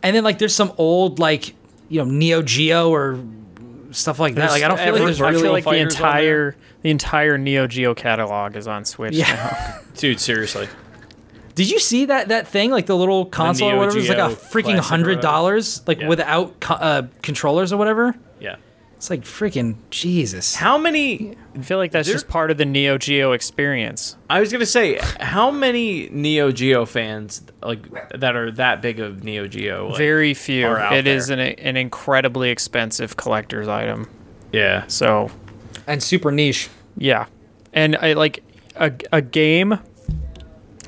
and 0.03 0.15
then 0.15 0.23
like 0.23 0.37
there's 0.37 0.53
some 0.55 0.73
old 0.77 1.17
like 1.19 1.55
you 1.89 1.99
know 2.03 2.05
Neo 2.09 2.41
Geo 2.41 2.89
or 2.89 3.19
stuff 3.91 4.19
like 4.19 4.35
that. 4.35 4.51
Like 4.51 4.63
I 4.63 4.67
don't 4.67 4.77
feel 4.77 4.85
like 4.87 4.95
Every- 5.01 5.05
there's 5.05 5.21
I 5.21 5.29
really. 5.29 5.41
feel 5.43 5.51
like 5.53 5.63
the 5.63 5.77
entire 5.77 6.55
the 6.81 6.89
entire 6.89 7.37
Neo 7.37 7.65
Geo 7.67 7.93
catalog 7.95 8.55
is 8.55 8.67
on 8.67 8.85
Switch. 8.85 9.13
Yeah. 9.15 9.33
now. 9.33 9.79
Dude, 9.95 10.19
seriously. 10.19 10.67
Did 11.55 11.69
you 11.69 11.79
see 11.79 12.05
that 12.05 12.29
that 12.29 12.47
thing 12.47 12.71
like 12.71 12.87
the 12.87 12.97
little 12.97 13.25
console 13.25 13.69
or 13.69 13.71
Neo 13.73 13.79
whatever? 13.79 13.99
It's 13.99 14.09
like 14.09 14.17
a 14.17 14.35
freaking 14.35 14.79
hundred 14.79 15.21
dollars 15.21 15.81
like 15.87 15.99
Yeah. 16.01 16.07
without 16.07 16.59
co- 16.59 16.73
uh, 16.75 17.03
controllers 17.21 17.71
or 17.71 17.77
whatever. 17.77 18.15
Yeah. 19.03 19.07
It's 19.07 19.09
like 19.09 19.21
freaking 19.23 19.75
Jesus. 19.89 20.55
How 20.55 20.77
many? 20.77 21.35
I 21.57 21.61
feel 21.61 21.77
like 21.77 21.91
that's 21.91 22.07
There- 22.07 22.15
just 22.15 22.27
part 22.29 22.51
of 22.51 22.57
the 22.57 22.65
Neo 22.65 22.97
Geo 22.97 23.33
experience. 23.33 24.15
I 24.29 24.39
was 24.39 24.51
gonna 24.51 24.65
say, 24.65 24.97
how 25.19 25.51
many 25.51 26.07
Neo 26.09 26.51
Geo 26.51 26.85
fans 26.85 27.41
like 27.61 27.81
that 28.17 28.35
are 28.35 28.49
that 28.51 28.81
big 28.81 28.99
of 29.01 29.23
Neo 29.23 29.47
Geo? 29.47 29.89
Like, 29.89 29.97
Very 29.97 30.33
few. 30.33 30.67
are 30.67 30.79
out 30.79 30.93
It 30.95 31.05
is 31.07 31.27
there. 31.27 31.37
an 31.39 31.55
an 31.59 31.75
incredibly 31.77 32.49
expensive 32.49 33.17
collector's 33.17 33.67
item. 33.67 34.07
yeah. 34.53 34.85
So 34.87 35.29
And 35.85 36.01
super 36.01 36.31
niche. 36.31 36.69
yeah, 36.97 37.25
and 37.73 37.97
I 37.97 38.13
like 38.13 38.41
a 38.77 38.91
a 39.11 39.21
game. 39.21 39.79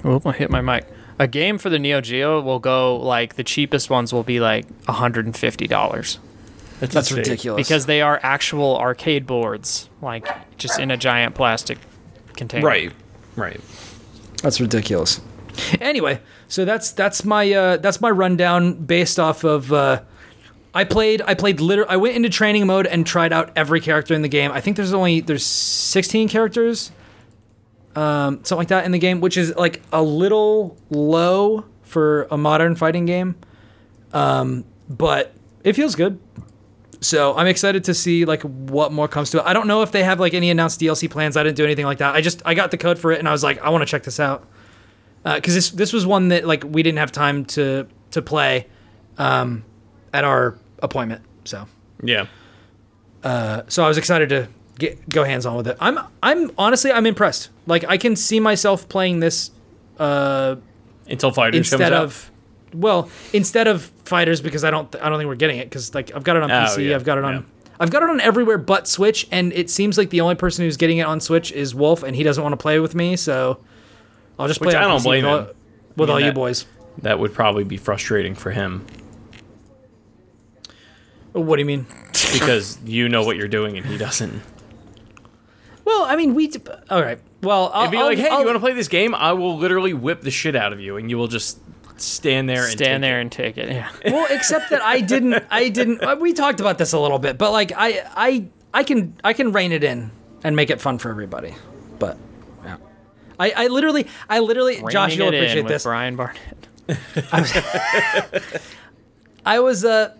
Oh, 0.05 0.21
I 0.25 0.31
hit 0.33 0.49
my 0.49 0.61
mic. 0.61 0.85
A 1.19 1.27
game 1.27 1.57
for 1.57 1.69
the 1.69 1.79
Neo 1.79 1.99
Geo 2.01 2.41
will 2.41 2.59
go 2.59 2.95
like 2.97 3.35
the 3.35 3.43
cheapest 3.43 3.89
ones 3.89 4.13
will 4.13 4.23
be 4.23 4.39
like 4.39 4.65
hundred 4.87 5.25
and 5.25 5.35
fifty 5.35 5.67
dollars 5.67 6.19
That's 6.79 6.95
insane. 6.95 7.17
ridiculous. 7.19 7.65
because 7.67 7.85
they 7.85 8.01
are 8.01 8.19
actual 8.21 8.77
arcade 8.77 9.25
boards, 9.25 9.89
like 10.01 10.27
just 10.57 10.79
in 10.79 10.91
a 10.91 10.97
giant 10.97 11.35
plastic 11.35 11.77
container. 12.35 12.65
Right. 12.65 12.91
Right. 13.35 13.61
That's 14.41 14.59
ridiculous. 14.59 15.21
Anyway, 15.79 16.19
so 16.49 16.65
that's 16.65 16.91
that's 16.91 17.23
my 17.23 17.49
uh, 17.51 17.77
that's 17.77 18.01
my 18.01 18.09
rundown 18.09 18.73
based 18.73 19.19
off 19.19 19.43
of. 19.45 19.71
Uh, 19.71 20.01
I 20.73 20.83
played 20.83 21.21
I 21.25 21.33
played 21.33 21.61
liter- 21.61 21.89
I 21.89 21.95
went 21.95 22.17
into 22.17 22.29
training 22.29 22.67
mode 22.67 22.85
and 22.87 23.07
tried 23.07 23.31
out 23.31 23.53
every 23.55 23.79
character 23.79 24.13
in 24.13 24.21
the 24.21 24.27
game. 24.27 24.51
I 24.51 24.59
think 24.59 24.75
there's 24.75 24.93
only 24.93 25.21
there's 25.21 25.45
16 25.45 26.27
characters, 26.27 26.91
um, 27.95 28.43
something 28.43 28.57
like 28.57 28.67
that 28.67 28.85
in 28.85 28.91
the 28.91 28.99
game, 28.99 29.21
which 29.21 29.37
is 29.37 29.55
like 29.55 29.81
a 29.93 30.03
little 30.03 30.77
low 30.89 31.63
for 31.83 32.23
a 32.29 32.37
modern 32.37 32.75
fighting 32.75 33.05
game, 33.05 33.35
um, 34.11 34.65
but 34.89 35.33
it 35.63 35.73
feels 35.73 35.95
good. 35.95 36.19
So 37.01 37.35
I'm 37.35 37.47
excited 37.47 37.83
to 37.85 37.93
see 37.93 38.25
like 38.25 38.41
what 38.43 38.91
more 38.91 39.07
comes 39.07 39.29
to 39.31 39.39
it. 39.39 39.43
I 39.45 39.53
don't 39.53 39.67
know 39.67 39.81
if 39.81 39.91
they 39.91 40.03
have 40.03 40.19
like 40.19 40.33
any 40.33 40.49
announced 40.49 40.79
DLC 40.79 41.09
plans. 41.09 41.37
I 41.37 41.43
didn't 41.43 41.57
do 41.57 41.63
anything 41.63 41.85
like 41.85 41.99
that. 41.99 42.15
I 42.15 42.21
just 42.21 42.41
I 42.45 42.53
got 42.53 42.71
the 42.71 42.77
code 42.77 42.99
for 42.99 43.11
it 43.11 43.19
and 43.19 43.27
I 43.27 43.31
was 43.31 43.43
like 43.43 43.59
I 43.61 43.69
want 43.69 43.81
to 43.81 43.85
check 43.85 44.03
this 44.03 44.19
out 44.19 44.47
because 45.23 45.55
this 45.55 45.71
this 45.71 45.93
was 45.93 46.05
one 46.05 46.29
that 46.29 46.45
like 46.45 46.63
we 46.63 46.83
didn't 46.83 46.99
have 46.99 47.11
time 47.11 47.45
to 47.45 47.87
to 48.11 48.21
play 48.21 48.67
um, 49.17 49.63
at 50.13 50.23
our 50.23 50.57
appointment. 50.79 51.21
So 51.43 51.67
Yeah. 52.03 52.27
Uh, 53.23 53.63
so 53.67 53.83
I 53.83 53.87
was 53.87 53.97
excited 53.97 54.29
to 54.29 54.47
get 54.77 55.09
go 55.09 55.23
hands 55.23 55.45
on 55.45 55.57
with 55.57 55.67
it. 55.67 55.77
I'm 55.79 55.99
I'm 56.21 56.51
honestly 56.57 56.91
I'm 56.91 57.05
impressed. 57.05 57.49
Like 57.65 57.83
I 57.87 57.97
can 57.97 58.15
see 58.15 58.39
myself 58.39 58.87
playing 58.87 59.19
this 59.19 59.51
uh, 59.97 60.55
Until 61.07 61.31
Fighters 61.31 61.57
instead 61.57 61.91
comes 61.91 61.91
out. 61.91 62.31
Well 62.75 63.09
instead 63.33 63.67
of 63.67 63.83
fighters 64.05 64.41
because 64.41 64.63
I 64.63 64.71
don't 64.71 64.93
I 65.01 65.09
don't 65.09 65.17
think 65.17 65.27
we're 65.27 65.35
getting 65.35 65.57
it 65.57 65.65
because 65.65 65.93
like 65.95 66.13
I've 66.15 66.23
got 66.23 66.35
it 66.37 66.43
on 66.43 66.51
Oh, 66.51 66.55
PC. 66.55 66.89
yeah, 66.89 66.95
I've 66.95 67.03
got 67.03 67.17
it 67.17 67.23
on. 67.23 67.33
yeah. 67.33 67.41
I've 67.79 67.91
got 67.91 68.03
it 68.03 68.09
on 68.09 68.21
everywhere 68.21 68.57
but 68.57 68.87
Switch, 68.87 69.27
and 69.31 69.51
it 69.53 69.69
seems 69.69 69.97
like 69.97 70.09
the 70.09 70.21
only 70.21 70.35
person 70.35 70.63
who's 70.63 70.77
getting 70.77 70.97
it 70.99 71.05
on 71.05 71.19
Switch 71.19 71.51
is 71.51 71.75
Wolf, 71.75 72.03
and 72.03 72.15
he 72.15 72.23
doesn't 72.23 72.41
want 72.41 72.53
to 72.53 72.57
play 72.57 72.79
with 72.79 72.95
me, 72.95 73.15
so 73.17 73.59
I'll 74.39 74.47
just 74.47 74.61
Which 74.61 74.69
play. 74.69 74.79
I 74.79 74.81
don't 74.87 74.99
PC 74.99 75.03
blame 75.03 75.23
with 75.25 75.31
all, 75.33 75.39
him. 75.39 75.47
with 75.47 75.55
I 75.97 76.01
mean, 76.05 76.09
all 76.13 76.19
you 76.21 76.25
that- 76.27 76.35
boys. 76.35 76.65
that 77.01 77.19
would 77.19 77.33
probably 77.33 77.63
be 77.65 77.75
frustrating 77.77 78.33
for 78.35 78.51
him 78.51 78.85
What 81.33 81.57
do 81.57 81.61
you 81.61 81.65
mean? 81.65 81.85
because 82.33 82.79
you 82.85 83.09
know 83.09 83.23
what 83.23 83.35
you're 83.35 83.47
doing 83.49 83.77
and 83.77 83.85
he 83.85 83.97
doesn't. 83.97 84.41
Well, 85.83 86.05
I 86.05 86.15
mean, 86.15 86.33
we. 86.33 86.47
d- 86.47 86.61
All 86.89 87.01
right. 87.01 87.19
Well, 87.43 87.69
I'll 87.73 87.81
It'd 87.83 87.91
be 87.91 87.97
I'll- 87.97 88.05
like, 88.05 88.17
hey, 88.17 88.29
I'll- 88.29 88.39
you 88.39 88.45
want 88.45 88.55
to 88.55 88.59
play 88.61 88.73
this 88.73 88.87
game? 88.87 89.13
I 89.13 89.33
will 89.33 89.57
literally 89.57 89.93
whip 89.93 90.21
the 90.21 90.31
shit 90.31 90.55
out 90.55 90.71
of 90.73 90.79
you, 90.79 90.95
and 90.97 91.09
you 91.09 91.17
will 91.17 91.27
just 91.27 91.59
stand 91.97 92.49
there 92.49 92.63
and 92.63 92.71
Stand 92.71 93.01
take 93.03 93.09
there 93.09 93.17
it. 93.19 93.21
and 93.21 93.31
take 93.31 93.57
it. 93.57 93.69
Yeah. 93.71 93.89
well, 94.11 94.27
except 94.29 94.69
that 94.71 94.81
I 94.81 95.01
didn't. 95.01 95.43
I 95.49 95.69
didn't. 95.69 96.03
uh, 96.03 96.15
We 96.19 96.33
talked 96.33 96.59
about 96.59 96.77
this 96.77 96.93
a 96.93 96.99
little 96.99 97.19
bit, 97.19 97.37
but 97.37 97.51
like 97.51 97.71
I, 97.75 98.01
I, 98.15 98.45
I 98.73 98.83
can, 98.83 99.15
I 99.23 99.33
can 99.33 99.51
rein 99.51 99.71
it 99.71 99.83
in 99.83 100.11
and 100.43 100.55
make 100.55 100.69
it 100.69 100.81
fun 100.81 100.97
for 100.97 101.09
everybody. 101.09 101.55
But 101.99 102.17
yeah, 102.63 102.77
I, 103.39 103.51
I 103.55 103.67
literally, 103.67 104.07
I 104.29 104.39
literally, 104.39 104.83
Josh, 104.91 105.11
Reining 105.11 105.17
you'll 105.17 105.27
it 105.29 105.33
in 105.35 105.39
appreciate 105.43 105.63
with 105.63 105.71
this. 105.71 105.83
Brian 105.83 106.15
Barnett. 106.15 106.67
I 109.45 109.59
was, 109.59 109.85
uh, 109.85 110.13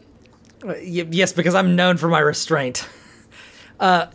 yes, 0.82 1.34
because 1.34 1.56
I'm 1.56 1.76
known 1.76 1.98
for 1.98 2.08
my 2.08 2.20
restraint. 2.20 2.88
Uh, 3.80 4.08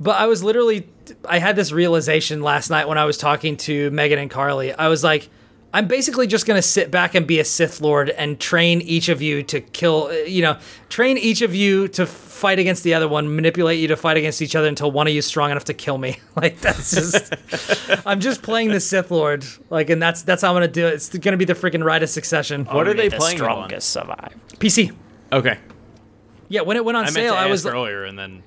but 0.00 0.16
I 0.20 0.26
was 0.26 0.42
literally, 0.42 0.88
I 1.24 1.38
had 1.38 1.56
this 1.56 1.72
realization 1.72 2.42
last 2.42 2.70
night 2.70 2.88
when 2.88 2.98
I 2.98 3.04
was 3.04 3.16
talking 3.18 3.56
to 3.58 3.90
Megan 3.90 4.18
and 4.18 4.30
Carly. 4.30 4.72
I 4.72 4.88
was 4.88 5.02
like, 5.04 5.28
I'm 5.74 5.86
basically 5.86 6.26
just 6.26 6.46
going 6.46 6.56
to 6.56 6.62
sit 6.66 6.90
back 6.90 7.14
and 7.14 7.26
be 7.26 7.40
a 7.40 7.44
Sith 7.44 7.80
Lord 7.82 8.08
and 8.10 8.40
train 8.40 8.80
each 8.80 9.08
of 9.10 9.20
you 9.20 9.42
to 9.44 9.60
kill, 9.60 10.06
uh, 10.06 10.12
you 10.24 10.40
know, 10.40 10.56
train 10.88 11.18
each 11.18 11.42
of 11.42 11.54
you 11.54 11.88
to 11.88 12.06
fight 12.06 12.58
against 12.58 12.84
the 12.84 12.94
other 12.94 13.06
one, 13.06 13.34
manipulate 13.36 13.78
you 13.78 13.88
to 13.88 13.96
fight 13.96 14.16
against 14.16 14.40
each 14.40 14.56
other 14.56 14.66
until 14.66 14.90
one 14.90 15.06
of 15.06 15.12
you 15.12 15.18
is 15.18 15.26
strong 15.26 15.50
enough 15.50 15.64
to 15.64 15.74
kill 15.74 15.98
me. 15.98 16.16
Like 16.36 16.60
that's 16.60 16.94
just, 16.94 17.34
I'm 18.06 18.20
just 18.20 18.42
playing 18.42 18.70
the 18.70 18.78
Sith 18.80 19.10
Lord. 19.10 19.44
Like, 19.70 19.90
and 19.90 20.00
that's 20.00 20.22
that's 20.22 20.40
how 20.42 20.50
I'm 20.50 20.54
gonna 20.54 20.68
do 20.68 20.86
it. 20.86 20.94
It's 20.94 21.08
gonna 21.18 21.36
be 21.36 21.44
the 21.44 21.54
freaking 21.54 21.82
Rite 21.84 22.04
of 22.04 22.08
Succession. 22.10 22.64
What 22.66 22.86
are 22.86 22.94
they 22.94 23.08
the 23.08 23.16
playing 23.16 23.38
it 23.38 23.42
on? 23.42 23.50
strongest 23.68 23.90
survive. 23.90 24.34
PC. 24.58 24.94
Okay, 25.32 25.58
Yeah, 26.48 26.60
when 26.60 26.76
it 26.76 26.84
went 26.84 26.96
on 26.96 27.02
I 27.02 27.06
meant 27.06 27.14
sale, 27.14 27.32
to 27.34 27.38
I 27.40 27.42
ask 27.44 27.50
was 27.50 27.66
earlier, 27.66 28.04
and 28.04 28.16
then 28.18 28.42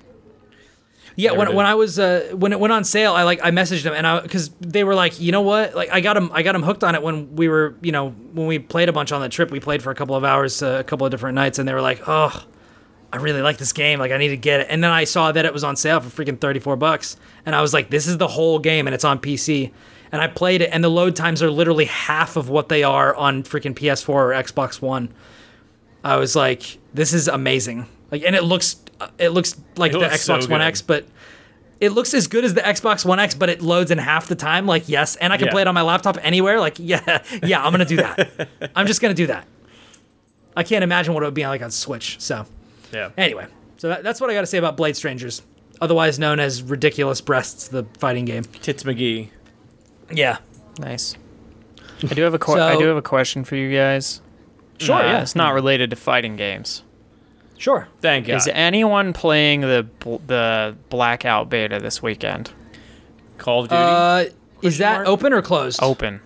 Yeah, 1.16 1.30
Never 1.30 1.38
when, 1.38 1.46
did. 1.48 1.56
when 1.56 1.66
I 1.66 1.74
was 1.74 1.98
uh, 1.98 2.30
when 2.34 2.52
it 2.52 2.60
went 2.60 2.72
on 2.72 2.84
sale, 2.84 3.12
I 3.12 3.22
like 3.24 3.40
I 3.42 3.50
messaged 3.50 3.82
them 3.82 3.94
and 3.94 4.06
I 4.06 4.20
because 4.20 4.50
they 4.60 4.84
were 4.84 4.94
like, 4.94 5.20
you 5.20 5.32
know 5.32 5.42
what, 5.42 5.74
like 5.74 5.90
I 5.90 6.00
got 6.00 6.14
them 6.14 6.30
I 6.32 6.42
got 6.42 6.52
them 6.52 6.62
hooked 6.62 6.84
on 6.84 6.94
it 6.94 7.02
when 7.02 7.34
we 7.36 7.48
were 7.48 7.76
you 7.82 7.92
know 7.92 8.10
when 8.10 8.46
we 8.46 8.58
played 8.58 8.88
a 8.88 8.92
bunch 8.92 9.12
on 9.12 9.20
the 9.20 9.28
trip. 9.28 9.50
We 9.50 9.60
played 9.60 9.82
for 9.82 9.90
a 9.90 9.94
couple 9.94 10.16
of 10.16 10.24
hours, 10.24 10.62
uh, 10.62 10.78
a 10.80 10.84
couple 10.84 11.06
of 11.06 11.10
different 11.10 11.34
nights, 11.34 11.58
and 11.58 11.68
they 11.68 11.74
were 11.74 11.80
like, 11.82 12.02
oh, 12.06 12.44
I 13.12 13.18
really 13.18 13.42
like 13.42 13.58
this 13.58 13.72
game. 13.72 13.98
Like 13.98 14.12
I 14.12 14.16
need 14.16 14.28
to 14.28 14.36
get 14.36 14.60
it. 14.60 14.68
And 14.70 14.82
then 14.82 14.90
I 14.90 15.04
saw 15.04 15.32
that 15.32 15.44
it 15.44 15.52
was 15.52 15.64
on 15.64 15.76
sale 15.76 16.00
for 16.00 16.24
freaking 16.24 16.40
thirty 16.40 16.60
four 16.60 16.76
bucks, 16.76 17.16
and 17.44 17.54
I 17.54 17.60
was 17.60 17.74
like, 17.74 17.90
this 17.90 18.06
is 18.06 18.18
the 18.18 18.28
whole 18.28 18.58
game, 18.58 18.86
and 18.86 18.94
it's 18.94 19.04
on 19.04 19.18
PC. 19.18 19.70
And 20.12 20.20
I 20.20 20.28
played 20.28 20.60
it, 20.60 20.68
and 20.72 20.84
the 20.84 20.90
load 20.90 21.16
times 21.16 21.42
are 21.42 21.50
literally 21.50 21.86
half 21.86 22.36
of 22.36 22.50
what 22.50 22.68
they 22.68 22.82
are 22.82 23.14
on 23.16 23.42
freaking 23.44 23.74
PS4 23.74 24.08
or 24.10 24.28
Xbox 24.30 24.80
One. 24.82 25.10
I 26.04 26.16
was 26.16 26.36
like, 26.36 26.78
this 26.92 27.14
is 27.14 27.28
amazing. 27.28 27.86
Like, 28.10 28.22
and 28.22 28.36
it 28.36 28.44
looks 28.44 28.74
it 29.18 29.30
looks 29.30 29.60
like 29.76 29.90
It 29.90 29.94
the 29.94 29.98
looks 30.00 30.20
so 30.22 30.36
Xbox 30.36 30.48
One. 30.48 30.60
X, 30.62 30.82
but 30.82 31.06
it 31.80 31.90
looks 31.90 32.14
as 32.14 32.26
good 32.28 32.44
as 32.44 32.54
the 32.54 32.60
Xbox 32.60 33.04
One 33.04 33.18
X, 33.18 33.34
but 33.34 33.48
it 33.48 33.60
loads 33.60 33.90
in 33.90 33.98
half 33.98 34.28
the 34.28 34.34
time. 34.36 34.66
Like, 34.66 34.88
yes, 34.88 35.16
and 35.16 35.32
I 35.32 35.36
can 35.36 35.46
Yeah. 35.46 35.52
play 35.52 35.62
it 35.62 35.68
on 35.68 35.74
my 35.74 35.82
laptop 35.82 36.16
anywhere. 36.22 36.60
Like, 36.60 36.76
yeah, 36.78 37.22
yeah, 37.42 37.62
I'm 37.64 37.72
gonna 37.72 37.84
do 37.84 37.96
that. 37.96 38.48
I'm 38.76 38.86
just 38.86 39.00
gonna 39.00 39.14
do 39.14 39.26
that. 39.28 39.46
I 40.56 40.62
can't 40.62 40.84
imagine 40.84 41.14
what 41.14 41.22
it 41.22 41.26
would 41.26 41.34
be 41.34 41.46
like 41.46 41.62
on 41.62 41.70
Switch. 41.70 42.20
So, 42.20 42.44
yeah. 42.92 43.10
anyway, 43.16 43.46
so 43.78 43.88
that, 43.88 44.02
that's 44.02 44.20
what 44.20 44.28
I 44.30 44.34
got 44.34 44.42
to 44.42 44.46
say 44.46 44.58
about 44.58 44.76
Blade 44.76 44.96
Strangers, 44.96 45.40
otherwise 45.80 46.18
known 46.18 46.38
as 46.40 46.62
Ridiculous 46.62 47.20
Breasts, 47.22 47.68
the 47.68 47.84
fighting 47.98 48.26
game. 48.26 48.44
Tits 48.44 48.82
McGee. 48.84 49.30
Yeah, 50.10 50.38
Nice. 50.78 51.16
I 52.02 52.14
do 52.14 52.22
have 52.22 52.34
a 52.34 52.38
que- 52.38 52.54
I 52.54 52.76
do 52.76 52.86
have 52.86 52.96
a 52.96 53.02
question 53.02 53.44
for 53.44 53.56
you 53.56 53.74
guys. 53.74 54.20
sure. 54.78 54.96
Uh, 54.96 55.02
yeah, 55.04 55.22
It's 55.22 55.34
not 55.36 55.54
related 55.54 55.88
to 55.90 55.96
fighting 55.96 56.36
games. 56.36 56.82
Sure. 57.62 57.88
Thank 58.00 58.26
God. 58.26 58.36
Is 58.36 58.48
anyone 58.52 59.12
playing 59.12 59.60
the 59.62 59.86
the 60.26 60.76
blackout 60.90 61.48
beta 61.48 61.78
this 61.78 62.02
weekend? 62.02 62.50
Call 63.38 63.60
of 63.62 63.68
Duty. 63.68 63.80
Uh, 63.80 64.24
Is 64.62 64.78
that 64.78 64.96
mark? 64.98 65.08
open 65.08 65.32
or 65.32 65.42
closed? 65.42 65.80
Open. 65.82 66.20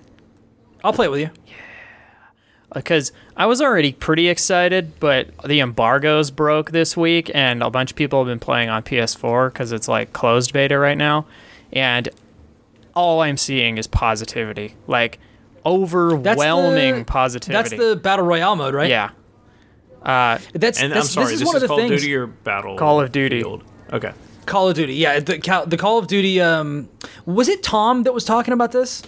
I'll 0.83 0.93
play 0.93 1.07
it 1.07 1.11
with 1.11 1.21
you. 1.21 1.31
Yeah. 1.47 1.53
Because 2.75 3.13
I 3.37 3.47
was 3.47 3.63
already 3.63 3.93
pretty 3.93 4.29
excited, 4.29 4.99
but 4.99 5.29
the 5.47 5.61
embargoes 5.61 6.31
broke 6.31 6.73
this 6.73 6.97
week, 6.97 7.31
and 7.35 7.63
a 7.63 7.71
bunch 7.71 7.93
of 7.93 7.97
people 7.97 8.19
have 8.19 8.27
been 8.27 8.41
playing 8.41 8.69
on 8.69 8.83
PS4 8.83 9.53
because 9.53 9.73
it's 9.73 9.89
like 9.89 10.13
closed 10.13 10.53
beta 10.53 10.79
right 10.79 10.99
now, 10.99 11.27
and 11.73 12.09
all 12.95 13.21
I'm 13.21 13.37
seeing 13.37 13.79
is 13.79 13.87
positivity, 13.87 14.75
like 14.87 15.19
overwhelming 15.65 17.05
positivity. 17.05 17.77
That's 17.77 17.83
the 17.83 17.97
battle 17.97 18.25
royale 18.27 18.57
mode, 18.57 18.75
right? 18.75 18.91
yeah. 18.91 19.11
Uh, 20.07 20.39
That's, 20.55 20.81
And 20.81 20.93
that's 20.93 21.09
I'm 21.17 21.25
sorry, 21.25 21.25
this 21.27 21.33
is 21.35 21.41
this 21.41 21.47
one 21.49 21.57
is 21.57 21.63
of 21.65 21.69
the 21.69 21.75
Call 21.75 21.81
of 21.83 21.89
things. 21.89 22.01
Duty 22.01 22.15
or 22.15 22.27
Battle 22.29 22.77
Call 22.79 23.01
of 23.01 23.11
Duty. 23.13 23.41
Field? 23.41 23.65
Okay. 23.93 24.13
Call 24.47 24.69
of 24.69 24.77
Duty. 24.77 24.95
Yeah, 24.95 25.19
the 25.19 25.39
Cal- 25.39 25.67
the 25.67 25.77
Call 25.77 25.99
of 25.99 26.07
Duty. 26.07 26.41
Um, 26.41 26.89
was 27.27 27.49
it 27.49 27.63
Tom 27.65 28.05
that 28.05 28.15
was 28.15 28.25
talking 28.25 28.55
about 28.55 28.71
this? 28.73 29.03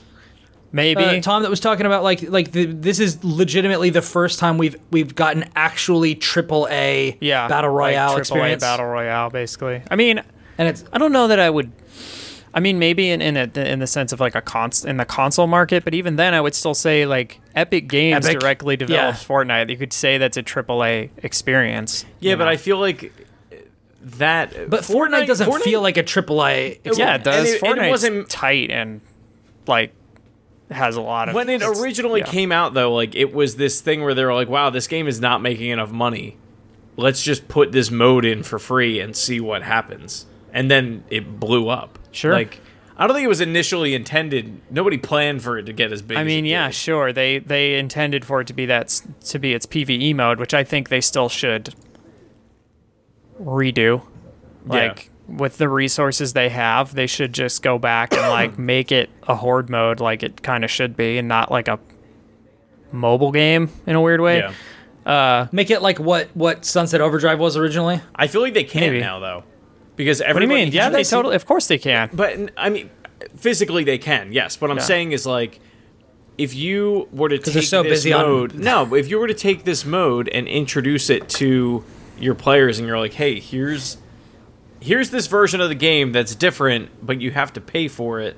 maybe 0.71 1.03
Uh, 1.03 1.19
Tom 1.23 1.43
that 1.45 1.49
was 1.51 1.61
talking 1.61 1.87
about 1.87 2.03
like 2.03 2.21
like 2.29 2.53
the, 2.53 2.67
this 2.67 2.99
is 3.01 3.25
legitimately 3.25 3.89
the 3.91 4.03
first 4.03 4.39
time 4.39 4.59
we've 4.59 4.77
we've 4.91 5.15
gotten 5.15 5.49
actually 5.57 6.15
triple 6.15 6.69
A 6.71 7.17
yeah 7.23 7.49
battle 7.49 7.71
like 7.73 7.79
royale 7.95 8.17
AAA 8.17 8.19
experience. 8.19 8.63
battle 8.63 8.85
royale 8.87 9.31
basically. 9.31 9.81
I 9.91 9.97
mean, 9.97 10.21
and 10.59 10.69
it's 10.69 10.85
I 10.93 10.99
don't 10.99 11.13
know 11.13 11.29
that 11.29 11.39
I 11.41 11.49
would. 11.49 11.73
I 12.55 12.61
mean, 12.61 12.79
maybe 12.79 13.11
in 13.11 13.21
in, 13.21 13.37
a, 13.37 13.51
in 13.61 13.79
the 13.79 13.87
sense 13.87 14.13
of 14.13 14.21
like 14.21 14.35
a 14.35 14.41
cons 14.41 14.85
in 14.85 14.97
the 14.97 15.05
console 15.05 15.47
market, 15.47 15.85
but 15.85 15.95
even 15.95 16.17
then, 16.17 16.35
I 16.35 16.41
would 16.41 16.55
still 16.55 16.75
say 16.75 17.07
like 17.07 17.41
Epic 17.55 17.89
Games 17.89 18.27
Epic, 18.27 18.41
directly 18.41 18.77
develops 18.77 19.23
yeah. 19.23 19.29
Fortnite. 19.29 19.71
You 19.71 19.77
could 19.77 19.93
say 19.93 20.19
that's 20.19 20.37
a 20.37 20.43
AAA 20.43 21.11
experience. 21.19 22.05
Yeah, 22.21 22.37
but 22.37 22.45
know? 22.45 22.51
I 22.51 22.57
feel 22.57 22.79
like 22.79 23.13
that. 24.01 24.71
but 24.71 24.83
Fortnite, 24.83 25.27
doesn't 25.27 25.49
Fortnite- 25.49 25.63
feel 25.63 25.83
like 25.83 25.97
a 25.97 26.03
AAA. 26.03 26.81
A. 26.85 26.97
yeah, 26.97 27.17
it 27.17 27.25
does. 27.25 27.37
and 27.37 27.47
it- 27.49 27.63
and 27.63 27.79
it 27.87 27.91
wasn't- 27.91 28.31
tight 28.31 28.71
and 28.71 29.01
like 29.67 29.93
has 30.71 30.97
a 30.97 31.01
lot 31.01 31.29
of 31.29 31.35
When 31.35 31.49
it 31.49 31.63
originally 31.63 32.21
yeah. 32.21 32.27
came 32.27 32.53
out, 32.53 32.75
though, 32.75 32.95
like 32.95 33.15
it 33.15 33.33
was 33.33 33.57
this 33.57 33.81
thing 33.81 34.03
where 34.03 34.15
they 34.15 34.25
were 34.25 34.35
like, 34.35 34.49
"Wow, 34.49 34.71
this 34.71 34.87
game 34.87 35.07
is 35.09 35.21
not 35.21 35.41
making 35.43 35.71
enough 35.71 35.91
money. 35.91 36.37
Let's 36.97 37.23
just 37.23 37.49
put 37.49 37.73
this 37.73 37.91
mode 37.91 38.25
in 38.25 38.43
for 38.43 38.59
free 38.59 39.01
and 39.01 39.17
see 39.17 39.41
what 39.41 39.63
happens." 39.63 40.27
And 40.53 40.71
then 40.71 41.05
it 41.11 41.39
blew 41.41 41.69
up. 41.69 41.98
Sure. 42.13 42.33
Like 42.33 42.61
I 42.97 43.07
don't 43.07 43.15
think 43.15 43.25
it 43.25 43.29
was 43.29 43.41
initially 43.41 43.95
intended. 43.95 44.61
Nobody 44.71 44.99
planned 44.99 45.43
for 45.43 45.57
it 45.57 45.65
to 45.67 45.73
get 45.73 45.93
as 45.93 46.03
big. 46.03 46.19
I 46.19 46.23
as 46.23 46.27
mean, 46.27 46.45
it 46.47 46.51
yeah, 46.51 46.67
did. 46.67 46.75
sure. 46.75 47.13
They 47.13 47.39
they 47.39 47.79
intended 47.79 48.25
for 48.25 48.41
it 48.41 48.47
to 48.49 48.53
be 48.53 48.67
that 48.67 48.89
to 49.27 49.39
be 49.39 49.55
its 49.55 49.67
PVE 49.67 50.15
mode, 50.17 50.41
which 50.41 50.53
I 50.55 50.65
think 50.65 50.89
they 50.89 51.01
still 51.01 51.29
should 51.29 51.75
redo. 53.41 54.03
Yeah. 54.67 54.73
Like 54.73 55.11
with 55.29 55.59
the 55.59 55.69
resources 55.69 56.33
they 56.33 56.49
have, 56.49 56.95
they 56.95 57.07
should 57.07 57.33
just 57.33 57.63
go 57.63 57.79
back 57.79 58.13
and 58.13 58.23
like 58.23 58.59
make 58.59 58.91
it 58.91 59.11
a 59.25 59.35
horde 59.37 59.71
mode 59.71 60.01
like 60.01 60.23
it 60.23 60.43
kind 60.43 60.65
of 60.65 60.71
should 60.71 60.97
be 60.97 61.19
and 61.19 61.29
not 61.29 61.51
like 61.51 61.69
a 61.69 61.79
mobile 62.91 63.31
game 63.33 63.71
in 63.87 63.95
a 63.95 64.01
weird 64.01 64.21
way. 64.21 64.39
Yeah. 64.39 64.53
Uh, 65.07 65.49
Make 65.53 65.71
it 65.71 65.81
like 65.83 65.99
what 65.99 66.29
what 66.35 66.65
Sunset 66.65 67.01
Overdrive 67.01 67.39
was 67.39 67.57
originally. 67.57 68.01
I 68.15 68.27
feel 68.27 68.43
like 68.43 68.55
they 68.55 68.65
can 68.65 68.81
Maybe. 68.81 69.01
now 69.01 69.21
though, 69.21 69.45
because 69.99 70.21
What 70.21 70.25
do 70.27 70.29
you 70.31 70.35
everybody. 70.47 70.65
mean? 70.65 70.73
Yeah, 70.73 70.89
they 70.89 71.05
totally 71.05 71.37
of 71.37 71.45
course 71.45 71.67
they 71.67 71.77
can. 71.77 72.09
But 72.15 72.53
I 72.57 72.71
mean, 72.71 72.89
physically 73.37 73.85
they 73.85 73.99
can. 73.99 74.33
Yes. 74.33 74.59
What 74.61 74.71
I'm 74.71 74.79
Yeah. 74.79 74.83
saying 74.85 75.13
is 75.13 75.27
like, 75.27 75.61
if 76.39 76.55
you 76.55 77.09
were 77.13 77.29
to 77.29 77.37
take 77.39 77.65
so 77.65 77.83
this 77.83 77.91
busy 77.91 78.13
on- 78.15 78.25
mode, 78.25 78.55
no, 78.71 78.95
if 78.95 79.11
you 79.11 79.19
were 79.19 79.27
to 79.29 79.35
take 79.35 79.65
this 79.65 79.85
mode 79.85 80.29
and 80.31 80.49
introduce 80.49 81.11
it 81.11 81.29
to 81.31 81.85
your 82.19 82.35
players, 82.35 82.79
and 82.79 82.89
you're 82.89 82.99
like, 82.99 83.13
hey, 83.15 83.39
here's 83.41 83.99
here's 84.81 85.11
this 85.11 85.27
version 85.27 85.61
of 85.61 85.69
the 85.69 85.75
game 85.75 86.13
that's 86.13 86.35
different, 86.37 86.89
but 87.05 87.21
you 87.21 87.33
have 87.33 87.53
to 87.53 87.61
pay 87.61 87.89
for 87.89 88.21
it. 88.21 88.37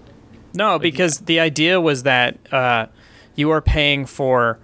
No, 0.55 0.79
because 0.79 1.19
the 1.21 1.39
idea 1.39 1.79
was 1.81 2.03
that 2.05 2.39
uh, 2.53 2.87
you 3.37 3.51
are 3.51 3.61
paying 3.61 4.07
for 4.07 4.59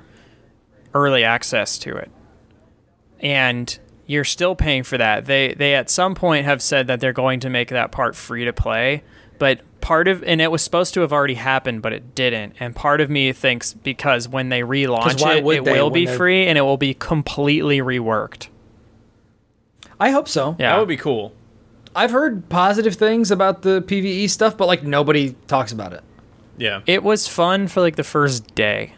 early 0.95 1.23
access 1.23 1.79
to 1.79 1.95
it, 1.95 2.11
and 3.21 3.79
you're 4.07 4.25
still 4.25 4.55
paying 4.55 4.83
for 4.83 4.99
that. 4.99 5.27
They 5.27 5.55
they 5.55 5.75
at 5.75 5.91
some 5.91 6.15
point 6.15 6.45
have 6.47 6.63
said 6.63 6.87
that 6.87 7.01
they're 7.01 7.13
going 7.13 7.41
to 7.41 7.51
make 7.51 7.69
that 7.69 7.93
part 7.93 8.17
free 8.17 8.45
to 8.45 8.53
play, 8.53 9.03
but 9.39 9.61
part 9.81 10.09
of 10.09 10.23
and 10.25 10.41
it 10.41 10.51
was 10.51 10.63
supposed 10.63 10.95
to 10.95 11.01
have 11.01 11.13
already 11.13 11.35
happened, 11.35 11.83
but 11.83 11.93
it 11.93 12.15
didn't. 12.15 12.55
And 12.61 12.75
part 12.75 13.01
of 13.01 13.11
me 13.11 13.33
thinks 13.33 13.73
because 13.75 14.29
when 14.29 14.49
they 14.49 14.63
relaunch 14.63 15.15
it, 15.15 15.45
it 15.47 15.65
they 15.65 15.81
will 15.81 15.91
be 15.91 16.07
free 16.07 16.47
and 16.47 16.57
it 16.57 16.63
will 16.63 16.77
be 16.77 16.95
completely 16.95 17.79
reworked. 17.79 18.49
I 19.99 20.11
hope 20.11 20.29
so. 20.29 20.57
Yeah, 20.59 20.73
That 20.73 20.79
would 20.79 20.89
be 20.89 20.97
cool. 20.97 21.33
I've 21.95 22.11
heard 22.11 22.49
positive 22.51 22.95
things 22.97 23.31
about 23.31 23.63
the 23.63 23.81
PVE 23.81 24.29
stuff, 24.29 24.57
but 24.57 24.67
like 24.67 24.83
nobody 24.83 25.35
talks 25.47 25.73
about 25.73 25.95
it. 25.95 26.03
Yeah. 26.59 26.83
It 26.87 27.03
was 27.03 27.27
fun 27.27 27.69
for 27.69 27.81
like 27.81 27.97
the 27.97 28.05
first 28.05 28.55
day, 28.55 28.95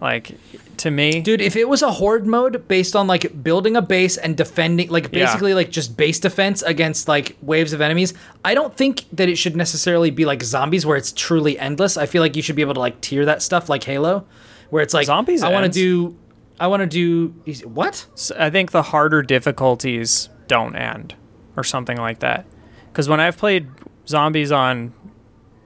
like 0.00 0.32
to 0.78 0.90
me. 0.90 1.20
Dude, 1.20 1.40
if 1.40 1.56
it 1.56 1.68
was 1.68 1.82
a 1.82 1.90
horde 1.92 2.26
mode 2.26 2.66
based 2.68 2.94
on 2.96 3.06
like 3.06 3.42
building 3.42 3.76
a 3.76 3.82
base 3.82 4.16
and 4.16 4.36
defending, 4.36 4.88
like 4.90 5.04
Yeah. 5.12 5.24
basically 5.26 5.54
like 5.54 5.70
just 5.70 5.96
base 5.96 6.18
defense 6.20 6.62
against 6.62 7.08
like 7.08 7.36
waves 7.42 7.72
of 7.72 7.80
enemies, 7.80 8.14
I 8.44 8.54
don't 8.54 8.74
think 8.76 9.04
that 9.12 9.28
it 9.28 9.36
should 9.36 9.56
necessarily 9.56 10.10
be 10.10 10.24
like 10.24 10.42
zombies 10.42 10.84
where 10.86 10.96
it's 10.96 11.12
truly 11.12 11.58
endless. 11.58 11.96
I 11.96 12.06
feel 12.06 12.22
like 12.22 12.36
you 12.36 12.42
should 12.42 12.56
be 12.56 12.62
able 12.62 12.74
to 12.74 12.80
like 12.80 13.00
tier 13.00 13.24
that 13.24 13.42
stuff 13.42 13.68
like 13.68 13.84
Halo, 13.84 14.24
where 14.70 14.82
it's 14.82 14.94
like 14.94 15.06
Zombies 15.06 15.42
I 15.42 15.50
want 15.52 15.64
to 15.64 15.70
do, 15.70 16.16
I 16.60 16.66
want 16.68 16.80
to 16.82 16.86
do 16.86 17.28
what? 17.64 18.06
I 18.38 18.50
think 18.50 18.70
the 18.70 18.82
harder 18.82 19.22
difficulties 19.22 20.28
don't 20.48 20.76
end 20.76 21.14
or 21.56 21.64
something 21.64 21.96
like 21.96 22.20
that. 22.20 22.46
Because 22.92 23.08
when 23.08 23.20
I've 23.20 23.36
played 23.36 23.68
zombies 24.06 24.52
on 24.52 24.92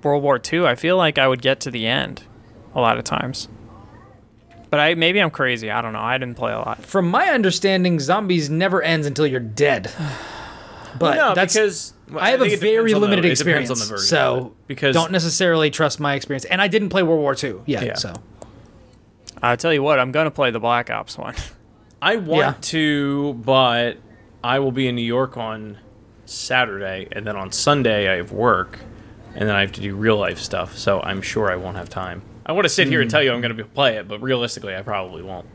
World 0.02 0.22
War 0.22 0.40
II, 0.52 0.66
I 0.66 0.74
feel 0.74 0.96
like 0.96 1.18
I 1.18 1.28
would 1.28 1.42
get 1.42 1.60
to 1.60 1.70
the 1.70 1.86
end 1.86 2.22
a 2.74 2.80
lot 2.80 2.96
of 2.98 3.04
times. 3.04 3.48
But 4.70 4.80
I 4.80 4.94
maybe 4.94 5.20
I'm 5.20 5.30
crazy. 5.30 5.70
I 5.70 5.80
don't 5.80 5.92
know. 5.94 6.00
I 6.00 6.18
didn't 6.18 6.36
play 6.36 6.52
a 6.52 6.58
lot. 6.58 6.84
From 6.84 7.08
my 7.10 7.28
understanding, 7.28 7.98
zombies 8.00 8.50
never 8.50 8.82
ends 8.82 9.06
until 9.06 9.26
you're 9.26 9.40
dead. 9.40 9.90
But 10.98 11.14
no, 11.16 11.34
that's 11.34 11.54
because 11.54 11.92
well, 12.10 12.24
I 12.24 12.30
have 12.30 12.40
think 12.40 12.54
a 12.54 12.56
very 12.56 12.92
on 12.92 13.00
the- 13.00 13.06
limited 13.06 13.30
experience, 13.30 13.70
on 13.70 13.78
the 13.78 13.84
version 13.84 14.06
so 14.08 14.54
because 14.66 14.94
don't 14.96 15.12
necessarily 15.12 15.70
trust 15.70 16.00
my 16.00 16.14
experience. 16.14 16.44
And 16.46 16.60
I 16.60 16.66
didn't 16.66 16.88
play 16.88 17.04
World 17.04 17.20
War 17.20 17.36
II 17.40 17.60
yet, 17.66 17.84
Yeah. 17.84 17.94
so 17.94 18.14
I'll 19.42 19.56
tell 19.56 19.72
you 19.72 19.82
what. 19.82 20.00
I'm 20.00 20.10
gonna 20.10 20.30
play 20.32 20.50
the 20.50 20.58
Black 20.58 20.90
Ops 20.90 21.16
one. 21.16 21.34
I 22.02 22.16
want 22.16 22.40
Yeah. 22.40 22.54
to, 22.70 23.34
but 23.34 23.98
I 24.42 24.58
will 24.58 24.72
be 24.72 24.88
in 24.88 24.96
New 24.96 25.02
York 25.04 25.36
on 25.36 25.78
Saturday, 26.24 27.06
and 27.12 27.24
then 27.26 27.36
on 27.36 27.52
Sunday 27.52 28.12
I 28.12 28.16
have 28.16 28.32
work, 28.32 28.78
and 29.36 29.48
then 29.48 29.54
I 29.54 29.60
have 29.60 29.72
to 29.72 29.80
do 29.80 29.94
real 29.94 30.16
life 30.16 30.38
stuff. 30.40 30.76
So 30.76 31.00
I'm 31.02 31.22
sure 31.22 31.52
I 31.52 31.56
won't 31.56 31.76
have 31.76 31.88
time. 31.88 32.22
I 32.48 32.52
want 32.52 32.64
to 32.64 32.68
sit 32.70 32.88
here 32.88 33.00
and 33.02 33.10
tell 33.10 33.22
you 33.22 33.30
I'm 33.32 33.40
going 33.42 33.54
to 33.56 33.64
play 33.64 33.96
it, 33.98 34.08
but 34.08 34.20
realistically, 34.22 34.74
I 34.74 34.82
probably 34.82 35.22
won't. 35.22 35.46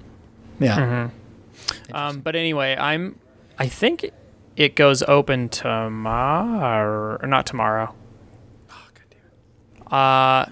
yeah. 0.60 1.10
Um, 1.92 2.20
but 2.22 2.36
anyway, 2.36 2.76
I'm. 2.78 3.18
I 3.58 3.68
think 3.68 4.10
it 4.56 4.76
goes 4.76 5.02
open 5.04 5.50
tomorrow, 5.50 7.18
or 7.22 7.28
not 7.28 7.46
tomorrow. 7.46 7.94
Uh, 9.88 10.46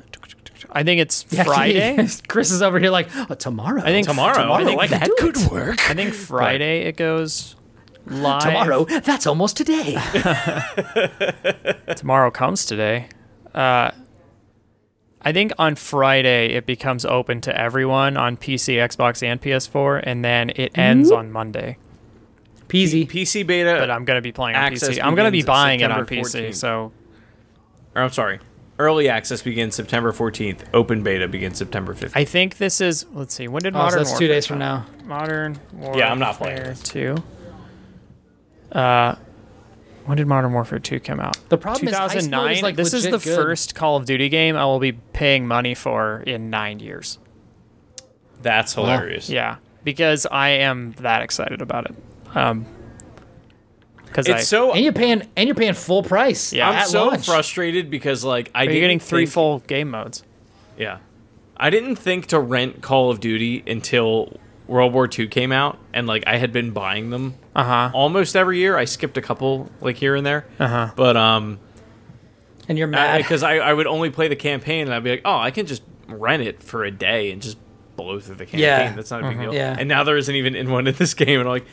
I 0.71 0.83
think 0.83 1.01
it's 1.01 1.25
Yeah, 1.31 1.43
Friday. 1.43 2.07
Chris 2.27 2.51
is 2.51 2.61
over 2.61 2.79
here 2.79 2.91
like 2.91 3.09
oh, 3.29 3.33
tomorrow. 3.35 3.81
I 3.81 3.85
think 3.85 4.07
Tomorrow, 4.07 4.35
Tomorrow, 4.41 4.61
I 4.61 4.65
think 4.65 4.81
I 4.81 4.87
can 4.87 4.99
that 4.99 5.11
could 5.17 5.37
it. 5.37 5.51
work. 5.51 5.89
I 5.89 5.93
think 5.93 6.13
Friday 6.13 6.81
it 6.83 6.95
goes 6.97 7.55
live. 8.05 8.43
tomorrow. 8.43 8.85
That's 8.85 9.25
almost 9.27 9.57
today. 9.57 9.97
Tomorrow 11.95 12.31
comes 12.31 12.65
today. 12.65 13.07
Uh, 13.53 13.91
I 15.23 15.31
think 15.33 15.51
on 15.59 15.75
Friday 15.75 16.53
it 16.53 16.65
becomes 16.65 17.05
open 17.05 17.41
to 17.41 17.55
everyone 17.59 18.17
on 18.17 18.37
PC, 18.37 18.75
Xbox, 18.75 19.21
and 19.21 19.39
PS4, 19.41 20.01
and 20.03 20.25
then 20.25 20.49
it 20.55 20.77
ends 20.77 21.11
on 21.11 21.31
Monday. 21.31 21.77
Peasy. 22.67 23.07
PC 23.07 23.45
beta, 23.45 23.75
But 23.79 23.91
I'm 23.91 24.05
gonna 24.05 24.21
be 24.21 24.31
playing 24.31 24.55
on 24.55 24.63
Access 24.63 24.89
PC. 24.97 25.03
I'm 25.03 25.13
gonna 25.15 25.29
be 25.29 25.39
begins 25.39 25.47
buying 25.47 25.79
it 25.81 25.91
on 25.91 26.05
PC. 26.05 26.49
14th. 26.49 26.55
So 26.55 26.91
or 27.93 28.01
I'm 28.01 28.11
sorry, 28.11 28.39
early 28.79 29.09
access 29.09 29.41
begins 29.41 29.75
September 29.75 30.11
14th. 30.13 30.59
Open 30.73 31.03
beta 31.03 31.27
begins 31.27 31.57
September 31.57 31.93
15th. 31.93 32.13
I 32.15 32.23
think 32.25 32.57
this 32.57 32.79
is. 32.81 33.05
Let's 33.13 33.33
see. 33.33 33.47
When 33.49 33.61
did 33.61 33.75
Oh, 33.75 33.79
so 33.79 33.83
Modern 33.83 33.97
that's 34.03 34.17
two 34.17 34.27
days 34.27 34.47
from 34.47 34.59
now. 34.59 34.85
Modern 35.03 35.59
Warfare. 35.73 35.99
Yeah, 35.99 36.11
I'm 36.11 36.19
not 36.19 36.35
playing 36.37 36.63
this. 36.63 36.81
Two. 36.81 37.17
Uh, 38.71 39.15
when 40.05 40.17
did 40.17 40.27
Modern 40.27 40.53
Warfare 40.53 40.79
Two 40.79 40.99
come 40.99 41.19
out? 41.19 41.37
The 41.49 41.57
problem 41.57 41.87
is 41.87 41.93
ice 41.93 41.99
mode 41.99 42.17
is, 42.17 42.25
2009. 42.25 42.61
like, 42.63 42.75
this 42.75 42.93
is 42.93 43.03
the 43.03 43.11
good. 43.19 43.35
first 43.35 43.75
Call 43.75 43.97
of 43.97 44.05
Duty 44.05 44.29
game 44.29 44.55
I 44.55 44.65
will 44.65 44.79
be 44.79 44.91
paying 44.93 45.47
money 45.47 45.73
for 45.75 46.21
in 46.21 46.49
nine 46.49 46.79
years. 46.79 47.19
That's 48.41 48.73
hilarious. 48.73 49.29
Yeah, 49.29 49.57
because 49.83 50.25
I 50.25 50.49
am 50.49 50.93
that 50.99 51.21
excited 51.21 51.61
about 51.61 51.89
it. 51.89 51.95
Um, 52.35 52.65
because 54.05 54.27
I 54.27 54.37
It's 54.39 54.47
so 54.47 54.73
And 54.73 54.83
you're 54.83 54.91
paying 54.93 55.23
and 55.37 55.47
you're 55.47 55.55
paying 55.55 55.73
full 55.73 56.03
price. 56.03 56.51
Yeah. 56.51 56.69
I'm 56.69 56.87
so 56.87 57.07
launch. 57.07 57.25
frustrated 57.25 57.89
because 57.89 58.25
like 58.25 58.51
I 58.53 58.63
you're 58.63 58.73
getting 58.73 58.99
three 58.99 59.21
think- 59.25 59.33
full 59.33 59.59
game 59.59 59.89
modes. 59.91 60.23
Yeah. 60.77 60.97
I 61.55 61.69
didn't 61.69 61.95
think 61.97 62.25
to 62.27 62.39
rent 62.39 62.81
Call 62.81 63.11
of 63.11 63.19
Duty 63.19 63.63
until 63.67 64.37
World 64.71 64.93
War 64.93 65.07
II 65.07 65.27
came 65.27 65.51
out, 65.51 65.77
and 65.93 66.07
like 66.07 66.23
I 66.25 66.37
had 66.37 66.51
been 66.51 66.71
buying 66.71 67.09
them 67.11 67.35
Uh 67.55 67.63
huh. 67.63 67.91
almost 67.93 68.35
every 68.35 68.57
year. 68.57 68.77
I 68.77 68.85
skipped 68.85 69.17
a 69.17 69.21
couple 69.21 69.69
like 69.81 69.97
here 69.97 70.15
and 70.15 70.25
there, 70.25 70.45
Uh 70.59 70.67
huh. 70.67 70.91
but 70.95 71.15
um, 71.17 71.59
And 72.67 72.77
you're 72.77 72.87
mad. 72.87 73.17
because 73.17 73.43
I, 73.43 73.57
I 73.57 73.73
would 73.73 73.87
only 73.87 74.09
play 74.09 74.27
the 74.27 74.35
campaign 74.35 74.87
and 74.87 74.93
I'd 74.93 75.03
be 75.03 75.11
like, 75.11 75.21
oh, 75.25 75.37
I 75.37 75.51
can 75.51 75.65
just 75.65 75.83
rent 76.07 76.41
it 76.43 76.63
for 76.63 76.83
a 76.85 76.91
day 76.91 77.31
and 77.31 77.41
just 77.41 77.57
blow 77.97 78.19
through 78.19 78.35
the 78.35 78.45
campaign. 78.45 78.61
Yeah. 78.61 78.93
That's 78.93 79.11
not 79.11 79.23
a 79.23 79.27
big 79.29 79.37
deal. 79.39 79.53
Yeah. 79.53 79.75
And 79.77 79.87
now 79.89 80.03
there 80.03 80.17
isn't 80.17 80.33
even 80.35 80.55
in 80.55 80.71
one 80.71 80.87
in 80.87 80.95
this 80.95 81.13
game, 81.23 81.39
and 81.39 81.47
I'm 81.49 81.53
like, 81.53 81.65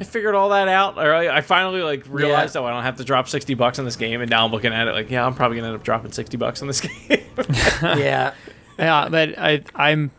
I 0.00 0.04
figured 0.04 0.34
all 0.34 0.48
that 0.50 0.66
out. 0.68 0.96
Or 0.98 1.12
I, 1.14 1.36
I 1.36 1.40
finally 1.42 1.82
like 1.82 2.04
realized, 2.08 2.56
oh, 2.56 2.64
I 2.64 2.70
don't 2.72 2.84
have 2.84 2.96
to 2.96 3.04
drop 3.04 3.28
sixty 3.28 3.52
bucks 3.54 3.78
on 3.78 3.84
this 3.84 3.96
game, 3.96 4.22
and 4.22 4.30
now 4.30 4.46
I'm 4.46 4.50
looking 4.52 4.72
at 4.72 4.88
it 4.88 4.92
like, 4.92 5.10
yeah, 5.10 5.26
I'm 5.26 5.34
probably 5.34 5.58
gonna 5.58 5.68
end 5.68 5.76
up 5.76 5.82
dropping 5.84 6.12
sixty 6.12 6.38
bucks 6.38 6.62
on 6.62 6.68
this 6.68 6.80
game. 7.08 7.20
yeah. 7.82 8.32
Yeah, 8.78 9.08
but 9.10 9.38
I 9.38 9.62
I'm 9.74 10.10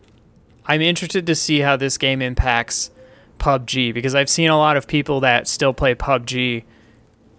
I'm 0.71 0.81
interested 0.81 1.27
to 1.27 1.35
see 1.35 1.59
how 1.59 1.75
this 1.75 1.97
game 1.97 2.21
impacts 2.21 2.91
PUBG 3.39 3.93
because 3.93 4.15
I've 4.15 4.29
seen 4.29 4.49
a 4.49 4.57
lot 4.57 4.77
of 4.77 4.87
people 4.87 5.19
that 5.19 5.45
still 5.49 5.73
play 5.73 5.95
PUBG 5.95 6.63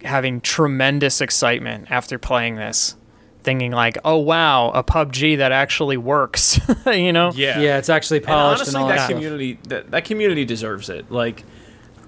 having 0.03 0.39
tremendous 0.39 1.19
excitement 1.19 1.89
after 1.89 2.19
playing 2.19 2.57
this, 2.57 2.95
thinking 3.41 3.71
like, 3.71 3.97
"Oh 4.05 4.17
wow, 4.17 4.69
a 4.69 4.83
PUBG 4.83 5.39
that 5.39 5.51
actually 5.51 5.97
works," 5.97 6.59
you 6.85 7.11
know? 7.11 7.31
yeah. 7.33 7.59
Yeah, 7.59 7.79
it's 7.79 7.89
actually 7.89 8.19
polished 8.19 8.67
and, 8.67 8.75
honestly, 8.75 8.81
all 8.81 8.87
that 8.89 9.07
that. 9.07 9.09
community 9.09 9.59
that, 9.67 9.89
that 9.89 10.05
community 10.05 10.45
deserves 10.45 10.87
it. 10.89 11.09
Like, 11.11 11.43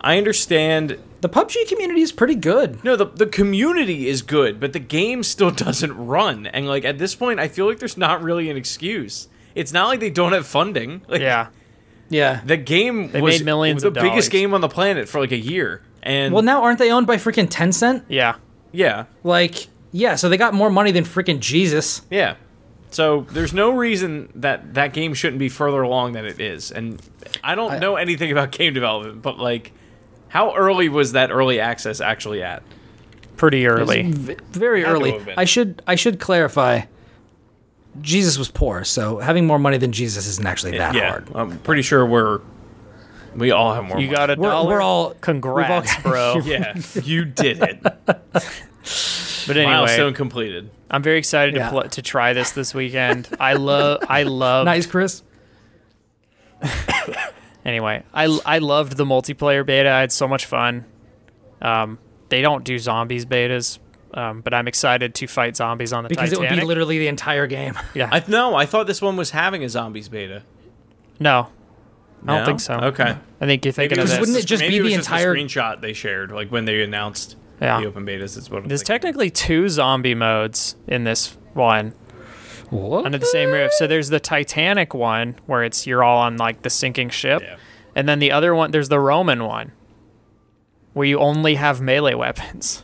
I 0.02 0.20
understand. 0.20 1.00
The 1.22 1.30
PUBG 1.30 1.68
community 1.70 2.02
is 2.02 2.12
pretty 2.12 2.36
good. 2.36 2.84
No, 2.84 2.96
the 2.96 3.08
the 3.08 3.26
community 3.26 4.08
is 4.08 4.22
good, 4.22 4.60
but 4.60 4.74
the 4.74 4.80
game 4.80 5.24
still 5.24 5.50
doesn't 5.66 5.94
run. 5.98 6.46
And 6.46 6.68
like 6.68 6.86
at 6.86 7.00
this 7.00 7.16
point, 7.16 7.40
I 7.40 7.48
feel 7.48 7.66
like 7.66 7.80
there's 7.80 7.98
not 7.98 8.22
really 8.22 8.52
an 8.52 8.58
excuse. 8.58 9.28
It's 9.56 9.72
not 9.74 9.88
like 9.88 10.00
they 10.00 10.10
don't 10.10 10.34
have 10.34 10.46
funding. 10.46 11.02
Like, 11.08 11.22
Yeah. 11.22 11.48
Yeah. 12.10 12.42
The 12.46 12.58
game 12.58 13.12
They 13.12 13.22
was 13.22 13.40
made 13.40 13.46
millions 13.46 13.82
the 13.82 13.88
of 13.88 13.94
biggest 13.96 14.10
dollars. 14.12 14.30
game 14.30 14.54
on 14.54 14.62
the 14.62 14.68
planet 14.70 15.10
for 15.10 15.20
like 15.20 15.32
a 15.32 15.38
year. 15.38 15.82
And 16.04 16.34
Well, 16.34 16.44
now 16.44 16.62
aren't 16.62 16.78
they 16.78 16.92
owned 16.92 17.08
by 17.08 17.16
freaking 17.18 17.48
Tencent? 17.50 18.04
Yeah. 18.10 18.36
yeah, 18.72 19.06
Like, 19.24 19.68
yeah, 19.92 20.14
so 20.16 20.30
they 20.30 20.38
got 20.38 20.54
more 20.54 20.70
money 20.70 20.92
than 20.92 21.04
freaking 21.04 21.40
Jesus. 21.40 22.02
yeah. 22.12 22.36
So 22.92 23.26
there's 23.32 23.54
no 23.54 23.72
reason 23.76 24.30
that 24.36 24.76
that 24.76 24.94
game 24.94 25.14
shouldn't 25.16 25.40
be 25.40 25.50
further 25.50 25.82
along 25.82 26.14
than 26.14 26.26
it 26.26 26.40
is. 26.40 26.72
And 26.72 27.02
I 27.44 27.54
don't 27.56 27.80
know 27.82 27.96
anything 27.98 28.32
about 28.32 28.52
game 28.52 28.74
development, 28.74 29.22
but 29.22 29.38
like, 29.38 29.74
how 30.30 30.56
early 30.56 30.88
was 30.88 31.12
that 31.14 31.30
early 31.32 31.60
access 31.60 32.00
actually 32.00 32.42
at? 32.42 32.64
Pretty 33.36 33.68
early. 33.68 34.04
V- 34.12 34.38
very 34.52 34.84
Had 34.84 34.94
early. 34.94 35.20
I 35.36 35.44
should 35.44 35.82
I 35.86 35.96
should 35.96 36.22
clarify. 36.22 36.82
Jesus 38.02 38.38
was 38.38 38.50
poor, 38.52 38.84
so 38.84 39.20
having 39.20 39.46
more 39.48 39.60
money 39.60 39.78
than 39.78 39.92
Jesus 39.92 40.28
isn't 40.28 40.46
actually 40.46 40.78
that 40.78 40.94
yeah, 40.96 41.10
hard. 41.10 41.28
I'm 41.34 41.58
pretty 41.60 41.82
sure 41.82 42.06
we're 42.06 42.42
we 43.36 43.52
all 43.52 43.74
have 43.74 43.84
more. 43.86 44.00
You 44.00 44.08
money. 44.08 44.16
got 44.18 44.30
a 44.30 44.36
We're- 44.40 44.52
dollar. 44.52 44.70
we're 44.70 44.82
all- 44.82 45.14
congrats, 45.22 45.96
we've 45.98 46.06
all- 46.06 46.12
bro. 46.12 46.42
yeah, 46.46 46.74
you 47.04 47.26
did 47.26 47.62
it. 47.62 47.86
But 49.48 49.58
anyway, 49.58 49.74
Milestone 49.74 50.14
completed. 50.16 50.72
I'm 50.90 51.04
very 51.04 51.20
excited 51.20 51.56
Yeah. 51.56 51.66
to 51.66 51.82
pl- 51.82 51.90
to 51.90 52.02
try 52.02 52.34
this 52.34 52.52
this 52.52 52.74
weekend. 52.74 53.30
I 53.40 53.54
love 53.54 54.04
I 54.10 54.24
love 54.44 54.66
Nice, 54.66 54.88
Chris. 54.88 55.22
Anyway, 57.66 58.04
I, 58.14 58.26
I 58.46 58.60
loved 58.60 58.96
the 58.96 59.06
multiplayer 59.06 59.66
beta. 59.66 59.90
I 59.90 60.00
had 60.02 60.12
so 60.12 60.28
much 60.28 60.46
fun. 60.46 60.86
Um, 61.64 61.98
they 62.30 62.44
don't 62.44 62.64
do 62.64 62.78
zombies 62.78 63.26
betas, 63.26 63.80
um, 64.16 64.42
but 64.42 64.54
I'm 64.54 64.68
excited 64.68 65.14
to 65.16 65.28
fight 65.28 65.56
zombies 65.56 65.94
on 65.94 66.04
the 66.04 66.10
Titanic. 66.10 66.32
Because 66.32 66.34
it 66.34 66.40
would 66.40 66.60
be 66.60 66.66
literally 66.66 66.98
the 67.00 67.08
entire 67.08 67.46
game. 67.48 67.78
yeah. 67.94 68.10
I 68.12 68.24
no, 68.28 68.56
I 68.56 68.66
thought 68.66 68.88
this 68.88 69.02
one 69.02 69.16
was 69.18 69.32
having 69.32 69.64
a 69.64 69.70
zombies 69.70 70.10
beta. 70.10 70.44
no, 71.20 71.50
I 72.24 72.28
don't 72.28 72.40
No? 72.42 72.46
think 72.46 72.60
so. 72.60 72.74
Okay. 72.76 73.16
I 73.42 73.46
think 73.46 73.64
you're 73.66 73.72
thinking 73.72 74.00
of 74.00 74.04
was- 74.04 74.12
this. 74.12 74.20
wouldn't 74.20 74.38
it 74.38 74.46
just 74.46 74.62
maybe 74.62 74.72
be 74.72 74.78
it 74.80 74.82
was 74.84 74.92
the 74.94 74.98
just 74.98 75.10
entire- 75.10 75.34
a 75.34 75.38
screenshot 75.38 75.82
they 75.82 75.94
shared, 75.94 76.32
like 76.32 76.50
when 76.50 76.66
they 76.66 76.82
announced 76.82 77.36
Yeah. 77.62 77.80
the 77.82 77.88
open 77.88 78.06
betas? 78.06 78.38
Is 78.38 78.50
what 78.50 78.64
I'm 78.64 78.68
There's 78.68 78.82
thinking. 78.82 78.94
technically 78.94 79.30
two 79.30 79.70
zombie 79.70 80.16
modes 80.16 80.76
in 80.88 81.04
this 81.04 81.38
one 81.54 81.94
What? 82.70 83.06
under 83.06 83.18
the 83.18 83.26
same 83.28 83.50
roof. 83.52 83.72
So 83.74 83.86
there's 83.86 84.10
the 84.10 84.20
Titanic 84.20 84.94
one 84.94 85.36
where 85.46 85.64
it's 85.64 85.86
you're 85.86 86.04
all 86.04 86.18
on 86.20 86.38
like 86.38 86.62
the 86.64 86.70
sinking 86.70 87.10
ship, 87.10 87.42
Yeah. 87.44 87.58
and 87.96 88.10
then 88.10 88.20
the 88.20 88.32
other 88.32 88.56
one 88.56 88.72
there's 88.72 88.90
the 88.90 89.00
Roman 89.00 89.44
one 89.44 89.72
where 90.94 91.06
you 91.06 91.20
only 91.20 91.56
have 91.56 91.82
melee 91.82 92.14
weapons. 92.16 92.82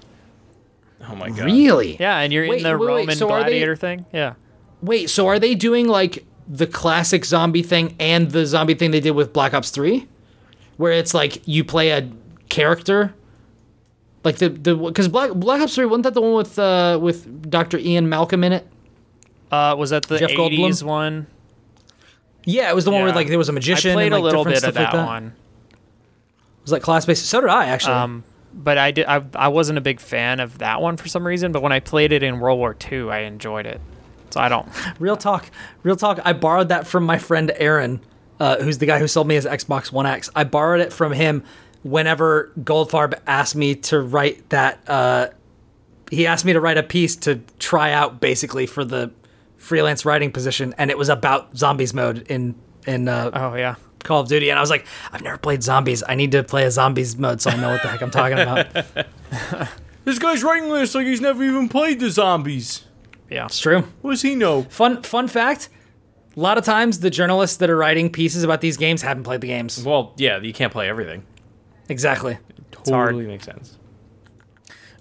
Oh 1.10 1.16
my 1.16 1.30
god. 1.30 1.46
Really? 1.46 1.98
Yeah, 2.00 2.20
and 2.20 2.32
you're 2.32 2.48
Wait, 2.48 2.58
in 2.58 2.64
the 2.64 2.78
wait, 2.78 2.80
wait, 2.80 3.00
Roman 3.02 3.16
so 3.16 3.30
are 3.32 3.44
they- 3.44 3.76
thing. 3.76 4.06
Yeah. 4.14 4.34
Wait, 4.82 5.10
so 5.10 5.28
are 5.28 5.40
they 5.40 5.54
doing 5.56 5.88
like 5.88 6.26
the 6.48 6.68
classic 6.68 7.24
zombie 7.26 7.62
thing 7.64 7.96
and 8.00 8.32
the 8.32 8.46
zombie 8.46 8.74
thing 8.74 8.92
they 8.92 9.00
did 9.00 9.12
with 9.12 9.32
Black 9.34 9.54
Ops 9.54 9.70
3? 9.70 10.08
Where 10.78 10.92
it's 10.94 11.14
like 11.14 11.48
you 11.48 11.64
play 11.64 11.92
a 11.92 12.10
character? 12.50 13.14
Like 14.24 14.38
the 14.38 14.50
the 14.50 14.92
cuz 14.92 15.08
Black 15.08 15.32
Black 15.34 15.62
Ops 15.62 15.76
3 15.76 15.86
wasn't 15.86 16.04
that 16.04 16.14
the 16.14 16.22
one 16.22 16.34
with 16.34 16.58
uh 16.58 16.98
with 17.02 17.50
Dr. 17.50 17.78
Ian 17.78 18.10
Malcolm 18.10 18.44
in 18.44 18.54
it? 18.54 18.68
Uh, 19.52 19.76
was 19.78 19.90
that 19.90 20.04
the 20.08 20.18
Jeff 20.18 20.30
80s 20.32 20.38
Goldblum? 20.82 20.84
one? 20.84 21.28
Yeah, 22.46 22.70
it 22.70 22.76
was 22.76 22.86
the 22.86 22.92
one 22.92 23.04
where 23.04 23.14
like 23.14 23.28
there 23.28 23.38
was 23.38 23.50
a 23.50 23.54
magician 23.54 23.92
I 23.92 23.94
played 23.96 24.06
and 24.14 24.14
like 24.14 24.22
a 24.22 24.24
little 24.26 24.44
bit 24.46 24.64
of 24.64 24.74
that, 24.74 24.82
like 24.84 24.92
that. 24.94 25.06
one. 25.06 25.34
Was 26.64 26.72
like 26.72 26.82
class 26.82 27.06
based? 27.06 27.26
So 27.26 27.42
did 27.42 27.50
I 27.50 27.66
actually. 27.66 27.94
Um, 27.96 28.24
but 28.54 28.78
I 28.78 28.92
did. 28.92 29.06
I, 29.06 29.24
I 29.36 29.48
wasn't 29.48 29.78
a 29.78 29.82
big 29.82 30.00
fan 30.00 30.40
of 30.40 30.58
that 30.60 30.82
one 30.82 30.98
for 30.98 31.08
some 31.08 31.26
reason. 31.26 31.52
But 31.52 31.62
when 31.62 31.72
I 31.72 31.80
played 31.80 32.12
it 32.12 32.24
in 32.24 32.40
World 32.40 32.60
War 32.60 32.76
II, 32.92 33.10
I 33.10 33.20
enjoyed 33.20 33.66
it. 33.66 33.82
So 34.30 34.40
I 34.40 34.50
don't. 34.50 34.68
Real 35.00 35.18
talk, 35.18 35.50
real 35.84 35.96
talk. 35.96 36.20
I 36.24 36.34
borrowed 36.34 36.70
that 36.70 36.88
from 36.88 37.04
my 37.04 37.18
friend 37.18 37.52
Aaron, 37.56 38.00
uh, 38.40 38.58
who's 38.58 38.78
the 38.78 38.86
guy 38.86 39.00
who 39.00 39.08
sold 39.08 39.28
me 39.28 39.36
his 39.36 39.46
Xbox 39.46 39.92
One 39.92 40.06
X. 40.06 40.30
I 40.36 40.46
borrowed 40.46 40.80
it 40.80 40.94
from 40.94 41.12
him 41.12 41.44
whenever 41.84 42.52
Goldfarb 42.60 43.20
asked 43.28 43.56
me 43.56 43.76
to 43.76 44.00
write 44.00 44.50
that. 44.50 44.88
Uh, 44.88 45.30
he 46.10 46.28
asked 46.28 46.46
me 46.46 46.54
to 46.54 46.60
write 46.62 46.78
a 46.78 46.84
piece 46.84 47.16
to 47.18 47.42
try 47.60 47.92
out 47.92 48.20
basically 48.20 48.68
for 48.68 48.84
the 48.86 49.12
freelance 49.58 50.06
writing 50.06 50.32
position, 50.32 50.74
and 50.78 50.90
it 50.90 50.98
was 50.98 51.10
about 51.10 51.58
zombies 51.58 51.94
mode 51.94 52.26
in 52.30 52.56
in 52.88 53.08
uh, 53.08 53.32
Oh 53.34 53.56
yeah. 53.56 53.76
Call 54.04 54.22
of 54.22 54.28
Duty. 54.28 54.50
And 54.50 54.58
I 54.58 54.62
was 54.62 54.70
like, 54.70 54.86
I've 55.12 55.22
never 55.22 55.38
played 55.38 55.64
zombies. 55.64 56.04
I 56.08 56.16
need 56.16 56.32
to 56.32 56.44
play 56.44 56.66
a 56.66 56.72
zombies 56.72 57.18
mode 57.18 57.42
so 57.42 57.50
I 57.52 57.56
know 57.58 57.70
what 57.70 57.82
the 57.82 57.88
heck 57.90 58.02
I'm 58.02 58.12
talking 58.12 58.40
about. 58.40 59.68
This 60.04 60.18
guy's 60.18 60.44
writing 60.44 60.70
this 60.70 60.96
like 60.96 61.06
he's 61.06 61.22
never 61.22 61.44
even 61.44 61.70
played 61.70 62.00
the 62.00 62.10
zombies. 62.10 62.86
Yeah. 63.30 63.46
It's 63.46 63.60
true. 63.60 63.84
What 64.02 64.12
does 64.12 64.22
he 64.24 64.36
know? 64.36 64.64
Fun 64.64 65.04
fun 65.04 65.28
fact. 65.28 65.70
A 66.36 66.40
lot 66.40 66.58
of 66.58 66.64
times, 66.64 67.02
the 67.02 67.10
journalists 67.10 67.58
that 67.58 67.70
are 67.70 67.78
writing 67.78 68.10
pieces 68.10 68.44
about 68.44 68.62
these 68.62 68.78
games 68.78 69.02
haven't 69.02 69.24
played 69.24 69.42
the 69.42 69.48
games. 69.48 69.84
Well, 69.84 70.14
yeah, 70.18 70.40
you 70.40 70.54
can't 70.54 70.72
play 70.72 70.88
everything. 70.88 71.24
Exactly. 71.90 72.38
hard. 72.88 73.10
Totally 73.12 73.28
makes 73.28 73.46
sense. 73.46 73.78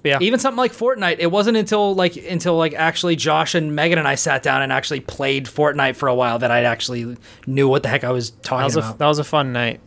Yeah. 0.03 0.19
Even 0.21 0.41
something 0.41 0.57
like 0.59 0.73
Fortnite, 0.73 1.17
it 1.19 1.31
wasn't 1.31 1.57
until 1.59 1.95
like 1.95 2.17
until 2.17 2.57
like 2.57 2.73
actually 2.75 3.17
Josh 3.17 3.55
and 3.55 3.75
Megan 3.75 3.99
and 3.99 4.09
I 4.09 4.15
sat 4.15 4.43
down 4.43 4.63
and 4.63 4.73
actually 4.73 5.01
played 5.01 5.45
Fortnite 5.47 5.95
for 5.97 6.09
a 6.09 6.15
while 6.15 6.39
that 6.39 6.51
I 6.51 6.65
actually 6.65 7.17
knew 7.47 7.69
what 7.69 7.83
the 7.83 7.89
heck 7.91 8.03
I 8.05 8.11
was 8.11 8.31
that 8.31 8.43
talking 8.43 8.65
was 8.65 8.77
a 8.77 8.81
about. 8.81 8.99
that 8.99 9.07
was 9.07 9.19
a 9.19 9.25
fun 9.25 9.53
night. 9.53 9.81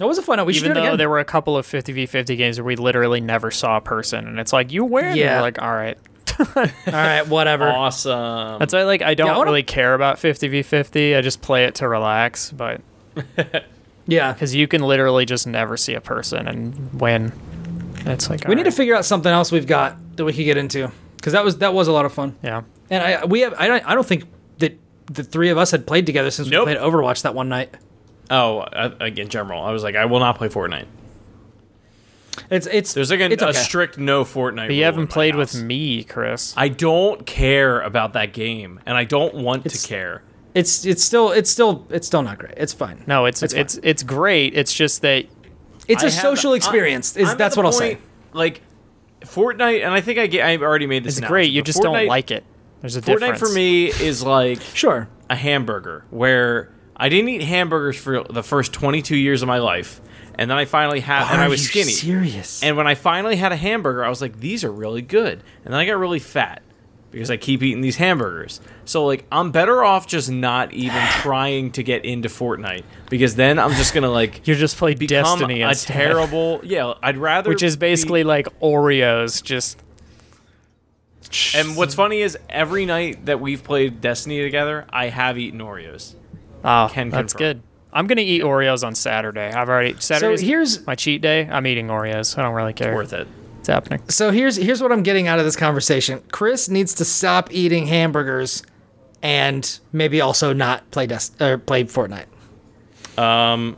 It 0.00 0.04
was 0.04 0.18
a 0.18 0.22
fun 0.22 0.36
night. 0.38 0.46
We 0.46 0.52
should 0.54 0.64
Even 0.64 0.74
do 0.74 0.80
it 0.80 0.82
though 0.82 0.88
again. 0.90 0.98
there 0.98 1.08
were 1.10 1.18
a 1.20 1.24
couple 1.24 1.56
of 1.56 1.66
50v50 1.66 2.36
games 2.36 2.58
where 2.58 2.64
we 2.64 2.76
literally 2.76 3.20
never 3.20 3.50
saw 3.50 3.76
a 3.76 3.80
person, 3.80 4.26
and 4.28 4.38
it's 4.40 4.52
like 4.52 4.72
you 4.72 4.84
win. 4.84 5.16
Yeah. 5.16 5.36
We're 5.36 5.42
like, 5.42 5.62
all 5.62 5.74
right. 5.74 5.98
All 6.56 6.64
right, 6.86 7.26
whatever. 7.26 7.68
Awesome. 7.68 8.60
That's 8.60 8.72
why 8.72 8.84
like 8.84 9.02
I 9.02 9.14
don't 9.14 9.26
Yeah, 9.26 9.34
I 9.34 9.38
wanna- 9.38 9.50
really 9.50 9.64
care 9.64 9.94
about 9.94 10.18
50v50. 10.18 11.16
I 11.16 11.20
just 11.20 11.42
play 11.42 11.64
it 11.64 11.74
to 11.76 11.88
relax, 11.88 12.52
but 12.52 12.80
yeah. 14.06 14.32
because 14.32 14.54
you 14.54 14.68
can 14.68 14.82
literally 14.82 15.24
just 15.26 15.46
never 15.48 15.76
see 15.76 15.94
a 15.94 16.00
person 16.00 16.46
and 16.46 17.00
win. 17.00 17.32
It's 18.06 18.30
like 18.30 18.46
We 18.46 18.54
need 18.54 18.64
to 18.64 18.70
figure 18.72 18.94
out 18.94 19.04
something 19.04 19.30
else 19.32 19.50
we've 19.52 19.66
got 19.66 20.16
that 20.16 20.24
we 20.24 20.32
could 20.32 20.44
get 20.44 20.56
into 20.56 20.90
because 21.16 21.32
that 21.32 21.44
was 21.44 21.58
that 21.58 21.74
was 21.74 21.88
a 21.88 21.92
lot 21.92 22.04
of 22.04 22.12
fun. 22.12 22.36
Yeah. 22.42 22.62
And 22.90 23.02
I 23.02 23.24
we 23.24 23.40
have 23.40 23.54
I 23.58 23.66
don't 23.68 23.84
I 23.86 23.94
don't 23.94 24.06
think 24.06 24.24
that 24.58 24.78
the 25.06 25.24
three 25.24 25.50
of 25.50 25.58
us 25.58 25.70
had 25.70 25.86
played 25.86 26.06
together 26.06 26.30
since 26.30 26.48
Nope. 26.48 26.66
we 26.68 26.74
played 26.74 26.84
Overwatch 26.84 27.22
that 27.22 27.34
one 27.34 27.48
night. 27.48 27.74
oh, 28.30 28.58
uh, 28.60 29.10
in 29.16 29.28
general, 29.28 29.62
I 29.62 29.72
was 29.72 29.82
like, 29.82 29.96
I 29.96 30.04
will 30.04 30.20
not 30.20 30.36
play 30.38 30.48
Fortnite. 30.48 30.86
It's 32.50 32.66
it's 32.66 32.94
There's 32.94 33.10
like 33.10 33.20
a, 33.20 33.30
it's 33.32 33.42
a 33.42 33.52
strict 33.52 33.98
no 33.98 34.24
Fortnite. 34.24 34.68
But 34.68 34.74
you 34.74 34.82
in 34.82 34.84
haven't 34.84 35.10
my 35.10 35.12
played 35.12 35.34
with 35.34 35.52
house. 35.52 35.60
me, 35.60 36.04
Chris. 36.04 36.54
I 36.56 36.68
don't 36.68 37.26
care 37.26 37.80
about 37.80 38.12
that 38.12 38.32
game, 38.32 38.80
and 38.86 38.96
I 38.96 39.04
don't 39.04 39.34
want 39.34 39.66
It's- 39.66 39.82
to 39.82 39.88
care. 39.88 40.22
it's 40.54 40.86
it's 40.86 41.02
still 41.02 41.30
it's 41.32 41.50
still 41.50 41.86
it's 41.90 42.06
still 42.06 42.22
not 42.22 42.38
great. 42.38 42.54
It's 42.56 42.72
fine. 42.72 43.02
No, 43.06 43.24
it's 43.26 43.42
It's 43.42 43.52
it's 43.54 43.74
fine. 43.74 43.84
it's, 43.84 44.02
great. 44.02 44.56
It's 44.56 44.72
just 44.72 45.02
that 45.02 45.24
It's 45.88 46.02
a 46.02 46.06
I 46.06 46.10
have- 46.10 46.20
social 46.22 46.52
I- 46.52 46.56
experience. 46.56 47.16
is 47.16 47.30
I'm 47.30 47.38
that's 47.38 47.54
the 47.54 47.60
what 47.60 47.66
I'll 47.66 47.72
say. 47.72 47.98
Like 48.32 48.60
Fortnite, 49.22 49.84
and 49.84 49.92
I 49.92 50.00
think 50.00 50.18
I 50.18 50.26
get, 50.28 50.46
I 50.46 50.56
already 50.58 50.86
made 50.86 51.02
this. 51.04 51.14
it's 51.14 51.18
announcement, 51.18 51.30
great. 51.32 51.50
You 51.52 51.62
but 51.62 51.66
just 51.66 51.82
don't 51.82 52.06
like 52.06 52.30
it. 52.30 52.44
There's 52.80 52.94
a 52.96 53.00
difference. 53.00 53.20
Fortnite 53.22 53.32
difference. 53.32 53.52
for 53.52 53.56
me 53.56 53.86
is 53.88 54.22
like 54.22 54.60
Sure. 54.74 55.08
a 55.28 55.34
hamburger 55.34 56.04
where 56.10 56.70
I 56.96 57.08
didn't 57.08 57.28
eat 57.30 57.42
hamburgers 57.42 57.96
for 57.96 58.22
the 58.22 58.42
first 58.42 58.72
22 58.72 59.16
years 59.16 59.42
of 59.42 59.48
my 59.48 59.58
life, 59.58 60.00
and 60.36 60.48
then 60.50 60.56
I 60.58 60.64
finally 60.66 61.00
had, 61.00 61.32
and 61.32 61.40
I 61.40 61.46
Are 61.46 61.48
was 61.48 61.62
you 61.62 61.68
skinny. 61.68 61.92
Serious. 61.92 62.62
And 62.62 62.76
when 62.76 62.86
I 62.86 62.94
finally 62.94 63.34
had 63.36 63.50
a 63.50 63.56
hamburger, 63.56 64.04
I 64.04 64.08
was 64.08 64.20
like, 64.20 64.38
these 64.38 64.62
are 64.62 64.70
really 64.70 65.02
good. 65.02 65.42
And 65.64 65.72
then 65.72 65.80
I 65.80 65.84
got 65.86 65.98
really 65.98 66.20
fat 66.20 66.62
because 67.10 67.30
I 67.30 67.36
keep 67.36 67.62
eating 67.62 67.80
these 67.80 67.96
hamburgers. 67.96 68.60
So 68.84 69.04
like 69.06 69.24
I'm 69.32 69.50
better 69.50 69.82
off 69.84 70.06
just 70.06 70.30
not 70.30 70.72
even 70.72 71.02
trying 71.20 71.70
to 71.72 71.82
get 71.82 72.04
into 72.04 72.28
Fortnite 72.28 72.84
because 73.10 73.34
then 73.36 73.58
I'm 73.58 73.72
just 73.72 73.94
gonna 73.94 74.10
like 74.10 74.40
you're 74.46 74.56
just 74.56 74.76
play 74.76 74.94
Destiny 74.94 75.62
a 75.62 75.68
instead, 75.70 75.92
terrible 75.92 76.60
yeah, 76.64 76.94
I'd 77.02 77.16
rather 77.16 77.48
which 77.50 77.62
is 77.62 77.76
be- 77.76 77.80
basically 77.80 78.24
like 78.24 78.46
Oreos. 78.60 79.42
Just 79.42 79.82
And 81.54 81.76
what's 81.76 81.94
funny 81.94 82.20
is 82.20 82.38
every 82.48 82.86
night 82.86 83.26
that 83.26 83.40
we've 83.40 83.62
played 83.62 84.00
Destiny 84.00 84.42
together, 84.42 84.86
I 84.90 85.08
have 85.08 85.38
eaten 85.38 85.60
Oreos. 85.60 86.14
Oh, 86.64 86.88
Can 86.90 87.10
that's 87.10 87.32
confirm. 87.32 87.38
good. 87.38 87.62
I'm 87.92 88.06
gonna 88.06 88.20
eat 88.20 88.42
Oreos 88.42 88.86
on 88.86 88.94
Saturday. 88.94 89.50
I've 89.50 89.68
already 89.68 89.96
Saturday's 89.98 90.40
here's- 90.40 90.86
my 90.86 90.94
cheat 90.94 91.22
day. 91.22 91.48
I'm 91.50 91.66
eating 91.66 91.88
Oreos. 91.88 92.36
I 92.38 92.42
don't 92.42 92.54
really 92.54 92.72
care. 92.74 92.94
Worth 92.94 93.12
it. 93.12 93.26
It's 93.68 93.74
happening. 93.74 94.00
So 94.08 94.30
here's 94.30 94.56
here's 94.56 94.80
what 94.82 94.92
I'm 94.92 95.02
getting 95.02 95.28
out 95.28 95.38
of 95.38 95.44
this 95.44 95.54
conversation. 95.56 96.22
Chris 96.32 96.70
needs 96.70 96.94
to 96.94 97.04
stop 97.04 97.52
eating 97.52 97.86
hamburgers, 97.86 98.62
and 99.22 99.78
maybe 99.92 100.22
also 100.22 100.54
not 100.54 100.90
play 100.90 101.06
Dest- 101.06 101.40
or 101.42 101.58
play 101.58 101.84
Fortnite. 101.84 102.24
Um, 103.18 103.76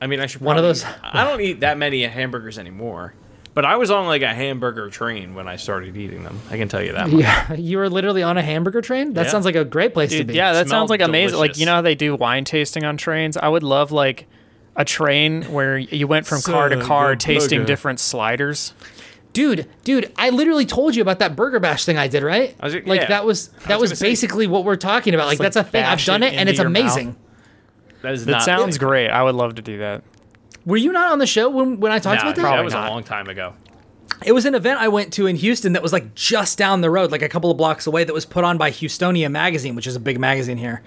I 0.00 0.06
mean, 0.06 0.20
I 0.20 0.26
should. 0.26 0.40
One 0.40 0.56
of 0.56 0.62
those- 0.62 0.84
I 1.02 1.24
don't 1.24 1.40
eat 1.40 1.60
that 1.60 1.78
many 1.78 2.04
hamburgers 2.04 2.58
anymore, 2.60 3.12
but 3.54 3.64
I 3.64 3.74
was 3.74 3.90
on 3.90 4.06
like 4.06 4.22
a 4.22 4.32
hamburger 4.32 4.88
train 4.88 5.34
when 5.34 5.48
I 5.48 5.56
started 5.56 5.96
eating 5.96 6.22
them. 6.22 6.38
I 6.48 6.56
can 6.56 6.68
tell 6.68 6.80
you 6.82 6.92
that. 6.92 7.08
Much. 7.10 7.20
Yeah, 7.22 7.52
you 7.54 7.76
were 7.78 7.88
literally 7.90 8.22
on 8.22 8.38
a 8.38 8.42
hamburger 8.42 8.82
train. 8.82 9.14
That 9.14 9.24
Yeah. 9.26 9.30
sounds 9.32 9.44
like 9.46 9.56
a 9.56 9.64
great 9.64 9.94
place 9.94 10.10
to 10.12 10.22
be. 10.22 10.34
yeah, 10.34 10.52
that 10.52 10.68
sounds 10.68 10.90
like 10.90 11.00
amazing. 11.00 11.40
Like 11.40 11.58
you 11.58 11.66
know 11.66 11.74
how 11.74 11.82
they 11.82 11.96
do 11.96 12.14
wine 12.14 12.44
tasting 12.44 12.84
on 12.84 12.96
trains? 12.96 13.36
I 13.36 13.48
would 13.48 13.64
love 13.64 13.90
like 13.90 14.28
a 14.76 14.84
train 14.84 15.42
where 15.44 15.76
you 15.78 16.06
went 16.06 16.26
from 16.26 16.40
car 16.42 16.68
to 16.68 16.80
car 16.82 17.16
tasting 17.16 17.60
burger. 17.60 17.66
different 17.66 18.00
sliders. 18.00 18.72
dude, 19.32 19.68
dude. 19.84 20.12
I 20.16 20.30
literally 20.30 20.66
told 20.66 20.94
you 20.96 21.02
about 21.02 21.18
that 21.20 21.36
burger 21.36 21.60
bash 21.60 21.84
thing 21.84 21.96
I 21.98 22.08
did, 22.08 22.22
right? 22.22 22.56
I 22.60 22.64
was- 22.66 22.74
like 22.74 23.02
yeah. 23.02 23.06
that 23.08 23.24
was 23.24 23.48
that 23.66 23.78
was 23.80 23.90
was, 23.90 23.90
gonna 23.90 23.96
say- 23.96 24.08
basically 24.10 24.46
what 24.46 24.64
we're 24.64 24.76
talking 24.76 25.14
about. 25.14 25.26
Like, 25.26 25.38
like, 25.38 25.52
that's 25.52 25.56
a 25.56 25.64
thing. 25.64 25.84
I've 25.84 26.04
done 26.04 26.22
it 26.22 26.32
it, 26.34 26.36
and 26.38 26.48
it's 26.48 26.58
your 26.58 26.68
mouth. 26.68 26.80
amazing. 26.82 27.16
That 28.02 28.14
is 28.14 28.24
That 28.26 28.32
not. 28.32 28.42
sounds 28.42 28.78
great. 28.78 29.08
I 29.08 29.22
would 29.22 29.34
love 29.34 29.56
to 29.56 29.62
do 29.62 29.78
that. 29.78 30.02
Were 30.66 30.76
you 30.76 30.90
not 30.92 31.12
on 31.12 31.18
the 31.18 31.26
show 31.26 31.48
when 31.50 31.80
when 31.80 31.92
I 31.92 31.98
talked 31.98 32.22
Nah, 32.22 32.30
about 32.30 32.36
that? 32.36 32.42
that 32.42 32.48
Probably 32.48 32.64
was 32.64 32.74
not. 32.74 32.88
a 32.88 32.90
long 32.90 33.02
time 33.04 33.28
ago. 33.28 33.54
It 34.24 34.32
was 34.32 34.44
an 34.46 34.54
event 34.54 34.80
I 34.80 34.88
went 34.88 35.12
to 35.14 35.26
in 35.26 35.36
Houston 35.36 35.72
that 35.74 35.82
was 35.82 35.92
like 35.92 36.14
just 36.14 36.58
down 36.58 36.80
the 36.82 36.90
road, 36.90 37.10
like 37.10 37.22
a 37.22 37.28
couple 37.28 37.50
of 37.50 37.56
blocks 37.56 37.86
away, 37.86 38.04
that 38.04 38.12
was 38.12 38.26
put 38.26 38.44
on 38.44 38.58
by 38.58 38.70
Houstonia 38.70 39.30
Magazine, 39.30 39.74
which 39.74 39.86
is 39.86 39.96
a 39.96 40.00
big 40.00 40.18
magazine 40.20 40.58
here. 40.58 40.82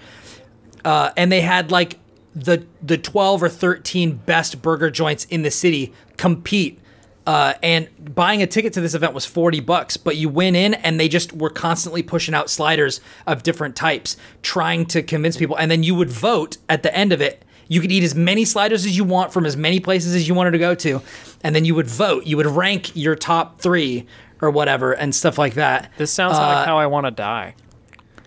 Uh, 0.86 1.12
and 1.18 1.32
they 1.32 1.42
had 1.42 1.72
like 1.72 1.98
the 2.36 2.66
the 2.82 2.98
12 2.98 3.44
or 3.44 3.50
13 3.50 4.14
best 4.26 4.62
burger 4.62 4.90
joints 4.90 5.26
in 5.26 5.42
the 5.44 5.52
city 5.52 5.94
compete. 6.18 6.80
Uh, 7.26 7.54
and 7.64 7.88
buying 8.14 8.42
a 8.42 8.48
ticket 8.48 8.74
to 8.74 8.82
this 8.82 8.94
event 8.94 9.14
was 9.14 9.26
40 9.26 9.62
bucks, 9.62 9.96
but 9.96 10.18
you 10.18 10.28
went 10.28 10.58
in 10.58 10.74
and 10.74 11.00
they 11.00 11.08
just 11.08 11.32
were 11.32 11.50
constantly 11.50 12.04
pushing 12.04 12.34
out 12.36 12.50
sliders 12.50 13.00
of 13.26 13.44
different 13.44 13.78
types, 13.78 14.18
trying 14.42 14.86
to 14.88 15.02
convince 15.02 15.38
people. 15.38 15.56
And 15.56 15.72
then 15.72 15.84
you 15.84 15.96
would 15.96 16.10
vote 16.10 16.58
at 16.68 16.84
the 16.84 16.94
end 16.94 17.14
of 17.14 17.22
it. 17.22 17.46
You 17.70 17.80
could 17.80 17.94
eat 17.94 18.04
as 18.04 18.14
many 18.14 18.44
sliders 18.44 18.84
as 18.86 18.98
you 18.98 19.06
want 19.06 19.32
from 19.32 19.46
as 19.46 19.56
many 19.56 19.80
places 19.80 20.14
as 20.16 20.28
you 20.28 20.34
wanted 20.34 20.52
to 20.52 20.58
go 20.58 20.76
to. 20.76 21.02
And 21.46 21.56
then 21.56 21.64
you 21.64 21.76
would 21.76 21.88
vote. 21.88 22.26
You 22.26 22.36
would 22.36 22.46
rank 22.46 22.94
your 22.94 23.16
top 23.16 23.62
three 23.62 24.06
or 24.42 24.50
whatever 24.52 24.92
and 24.92 25.16
stuff 25.16 25.38
like 25.38 25.54
that. 25.54 25.92
This 25.98 26.12
sounds 26.12 26.36
Uh, 26.36 26.42
like 26.42 26.66
how 26.66 26.78
I 26.78 26.88
want 26.88 27.06
to 27.06 27.12
die. 27.12 27.56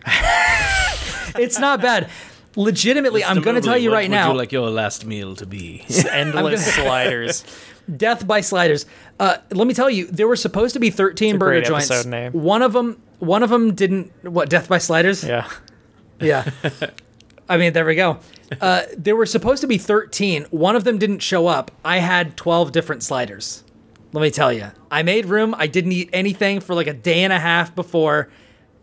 It's 1.38 1.58
not 1.58 1.82
bad. 1.82 2.08
Legitimately, 2.56 3.22
I'm 3.22 3.42
going 3.42 3.56
to 3.56 3.62
tell 3.62 3.76
you 3.76 3.92
right 3.92 4.10
now. 4.10 4.32
like 4.32 4.50
your 4.50 4.70
last 4.70 5.04
meal 5.04 5.36
to 5.36 5.46
be? 5.46 5.84
Endless 6.10 6.74
sliders. 6.74 7.44
Death 7.94 8.26
by 8.26 8.40
sliders. 8.40 8.86
Uh, 9.20 9.36
let 9.52 9.66
me 9.66 9.74
tell 9.74 9.88
you, 9.90 10.06
there 10.06 10.26
were 10.26 10.36
supposed 10.36 10.72
to 10.72 10.80
be 10.80 10.90
13 10.90 11.36
a 11.36 11.38
burger 11.38 11.60
great 11.60 11.64
joints. 11.66 11.90
episode 11.90 12.08
name. 12.10 12.32
One 12.32 12.62
of 12.62 12.72
them, 12.72 13.00
one 13.18 13.42
of 13.42 13.50
them 13.50 13.74
didn't. 13.74 14.10
What? 14.24 14.48
Death 14.48 14.68
by 14.68 14.78
sliders. 14.78 15.22
Yeah. 15.22 15.48
Yeah. 16.18 16.50
I 17.48 17.58
mean, 17.58 17.74
there 17.74 17.84
we 17.84 17.94
go. 17.94 18.18
Uh, 18.60 18.82
there 18.96 19.14
were 19.14 19.26
supposed 19.26 19.60
to 19.60 19.66
be 19.68 19.78
13. 19.78 20.46
One 20.50 20.74
of 20.74 20.84
them 20.84 20.98
didn't 20.98 21.20
show 21.20 21.46
up. 21.46 21.70
I 21.84 21.98
had 21.98 22.36
12 22.36 22.72
different 22.72 23.02
sliders. 23.02 23.62
Let 24.12 24.22
me 24.22 24.30
tell 24.30 24.52
you. 24.52 24.70
I 24.90 25.02
made 25.02 25.26
room. 25.26 25.54
I 25.56 25.66
didn't 25.66 25.92
eat 25.92 26.10
anything 26.12 26.60
for 26.60 26.74
like 26.74 26.86
a 26.86 26.94
day 26.94 27.22
and 27.22 27.32
a 27.32 27.38
half 27.38 27.74
before. 27.74 28.30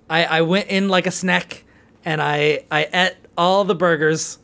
I, 0.09 0.25
I 0.25 0.41
went 0.41 0.67
in 0.69 0.89
like 0.89 1.07
a 1.07 1.11
snack 1.11 1.63
and 2.05 2.21
I, 2.21 2.65
I 2.71 2.87
ate 2.93 3.15
all 3.37 3.63
the 3.63 3.75
burgers 3.75 4.39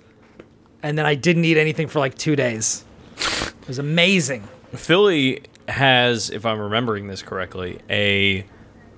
and 0.81 0.97
then 0.97 1.05
I 1.05 1.15
didn't 1.15 1.45
eat 1.45 1.57
anything 1.57 1.87
for 1.87 1.99
like 1.99 2.15
two 2.15 2.35
days. 2.35 2.83
It 3.17 3.67
was 3.67 3.79
amazing. 3.79 4.47
Philly 4.73 5.41
has, 5.67 6.29
if 6.29 6.45
I'm 6.45 6.59
remembering 6.59 7.07
this 7.07 7.21
correctly, 7.21 7.79
a 7.89 8.45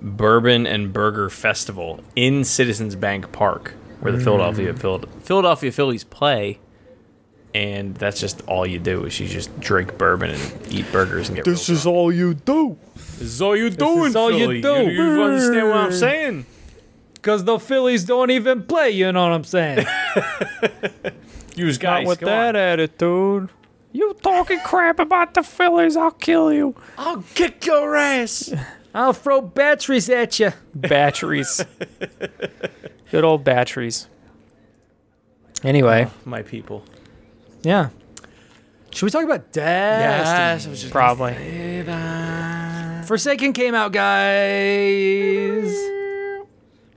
bourbon 0.02 0.66
and 0.68 0.94
burger 0.94 1.30
festival 1.30 2.02
in 2.16 2.44
Citizens 2.44 2.96
Bank 2.96 3.32
Park, 3.32 3.74
where 4.00 4.12
the 4.12 4.18
Mm. 4.20 4.24
Philadelphia 4.24 4.74
Phil- 4.74 5.04
Philadelphia 5.22 5.72
Phillies 5.72 6.04
play. 6.04 6.60
And 7.54 7.96
that's 7.96 8.20
just 8.22 8.42
all 8.48 8.66
you 8.66 8.80
do 8.80 9.04
is 9.04 9.20
you 9.20 9.28
just 9.28 9.60
drink 9.60 9.98
bourbon 9.98 10.30
and 10.30 10.42
eat 10.70 10.89
burgers 10.94 11.28
and 11.28 11.36
get. 11.36 11.44
This 11.44 11.68
is 11.68 11.86
all 11.86 12.10
you 12.12 12.34
do. 12.34 12.78
This 12.96 13.22
is 13.22 13.42
all 13.42 13.58
you 13.58 13.70
do. 13.70 13.76
This 13.96 14.06
is 14.12 14.16
all 14.16 14.32
you 14.32 14.62
do. 14.62 14.89
You, 14.89 15.22
understand 15.22 15.68
what 15.68 15.78
I'm 15.78 15.92
saying? 15.92 16.46
Because 17.22 17.44
the 17.44 17.60
Phillies 17.60 18.04
don't 18.04 18.32
even 18.32 18.64
play, 18.64 18.90
you 18.90 19.12
know 19.12 19.22
what 19.22 19.34
I'm 19.34 19.44
saying? 19.44 19.86
Use 21.56 21.78
guys. 21.78 22.04
Not 22.04 22.10
with 22.10 22.20
that 22.22 22.56
on. 22.56 22.62
attitude. 22.62 23.50
You 23.92 24.16
talking 24.24 24.60
crap 24.62 24.98
about 24.98 25.36
the 25.36 25.44
Phillies, 25.44 25.96
I'll 25.96 26.10
kill 26.12 26.52
you. 26.52 26.74
I'll 26.98 27.24
kick 27.36 27.64
your 27.68 27.96
ass. 27.96 28.52
I'll 28.96 29.14
throw 29.14 29.40
batteries 29.42 30.10
at 30.10 30.40
you. 30.40 30.52
Batteries. 30.74 31.64
Good 33.12 33.24
old 33.24 33.44
batteries. 33.44 34.08
Anyway, 35.64 36.08
My 36.26 36.42
people. 36.42 36.84
Yeah. 37.62 37.90
Should 38.90 39.06
we 39.06 39.12
talk 39.12 39.24
about 39.24 39.52
Destiny? 39.52 40.76
Just 40.76 40.92
probably. 40.92 41.34
Forsaken 43.06 43.54
came 43.54 43.76
out, 43.76 43.92
guys. 43.92 46.01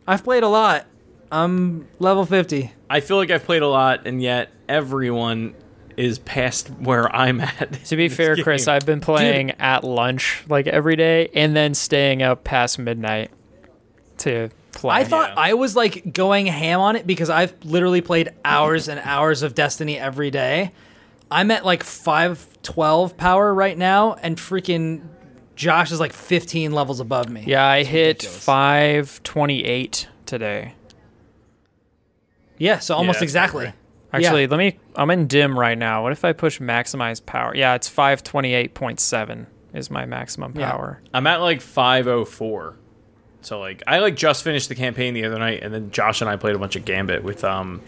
I've 0.07 0.25
played 0.25 0.43
a 0.43 0.49
lot. 0.49 0.87
I'm 1.33 1.87
level 1.99 2.25
50. 2.27 2.71
I 2.89 3.01
feel 3.01 3.17
like 3.17 3.31
I've 3.31 3.45
played 3.45 3.63
a 3.63 3.69
lot, 3.69 4.07
and 4.07 4.23
yet 4.23 4.51
everyone 4.69 5.55
is 5.97 6.19
past 6.21 6.69
where 6.71 7.15
I'm 7.15 7.41
at. 7.41 7.85
To 7.85 7.97
be 7.97 8.09
fair, 8.09 8.37
Chris, 8.37 8.69
I've 8.69 8.87
been 8.87 9.01
playing 9.01 9.53
at 9.53 9.85
lunch 9.85 10.45
like 10.49 10.67
every 10.67 10.97
day 10.97 11.29
and 11.35 11.55
then 11.57 11.75
staying 11.75 12.23
up 12.23 12.45
past 12.45 12.79
midnight 12.79 13.31
to 14.19 14.51
play. 14.73 14.95
I 14.95 15.05
thought 15.05 15.31
Yeah. 15.31 15.35
I 15.39 15.55
was 15.55 15.77
like 15.77 16.13
going 16.13 16.47
ham 16.47 16.81
on 16.81 16.97
it 16.97 17.07
because 17.07 17.31
I've 17.31 17.55
literally 17.65 18.01
played 18.01 18.31
hours 18.45 18.89
and 18.89 19.01
hours 19.01 19.43
of 19.43 19.55
Destiny 19.55 19.99
every 19.99 20.31
day. 20.31 20.73
I'm 21.31 21.51
at 21.51 21.65
like 21.65 21.83
512 21.83 23.17
power 23.17 23.53
right 23.55 23.77
now, 23.79 24.15
and 24.15 24.37
freaking 24.37 25.03
Josh 25.57 25.93
is 25.93 26.01
like 26.01 26.13
15 26.13 26.73
levels 26.73 27.01
above 27.01 27.29
me. 27.29 27.45
yeah, 27.47 27.67
I 27.67 27.85
hit 27.85 28.23
ridiculous. 28.23 28.45
528 28.45 30.09
today. 30.27 30.75
Yeah, 32.59 32.79
so 32.79 32.95
almost 32.95 33.17
that's 33.17 33.23
exactly. 33.25 33.65
right. 33.67 33.75
Actually, 34.13 34.43
Yeah. 34.43 34.49
let 34.51 34.59
me. 34.59 34.79
I'm 34.95 35.11
in 35.11 35.27
dim 35.27 35.59
right 35.59 35.77
now. 35.77 36.03
What 36.05 36.13
if 36.13 36.25
I 36.25 36.33
push 36.33 36.61
maximize 36.61 37.25
power? 37.25 37.53
Yeah, 37.55 37.75
it's 37.75 37.89
528.7 37.91 39.47
is 39.73 39.91
my 39.91 40.05
maximum 40.07 40.53
Yeah. 40.57 40.71
power. 40.71 41.01
I'm 41.13 41.27
at 41.27 41.41
like 41.41 41.61
504. 41.61 42.77
So 43.43 43.59
like 43.59 43.83
I 43.87 43.99
like 43.99 44.15
just 44.17 44.45
finished 44.45 44.69
the 44.69 44.75
campaign 44.77 45.15
the 45.15 45.25
other 45.25 45.39
night, 45.39 45.63
and 45.63 45.75
then 45.75 45.91
Josh 45.91 46.21
and 46.21 46.31
I 46.31 46.37
played 46.37 46.55
a 46.55 46.59
bunch 46.59 46.77
of 46.77 46.85
Gambit 46.85 47.25
with 47.25 47.43
um 47.45 47.81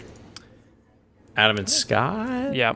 Adam 1.37 1.57
and 1.59 1.71
Scott. 1.71 2.55
Yeah. 2.55 2.75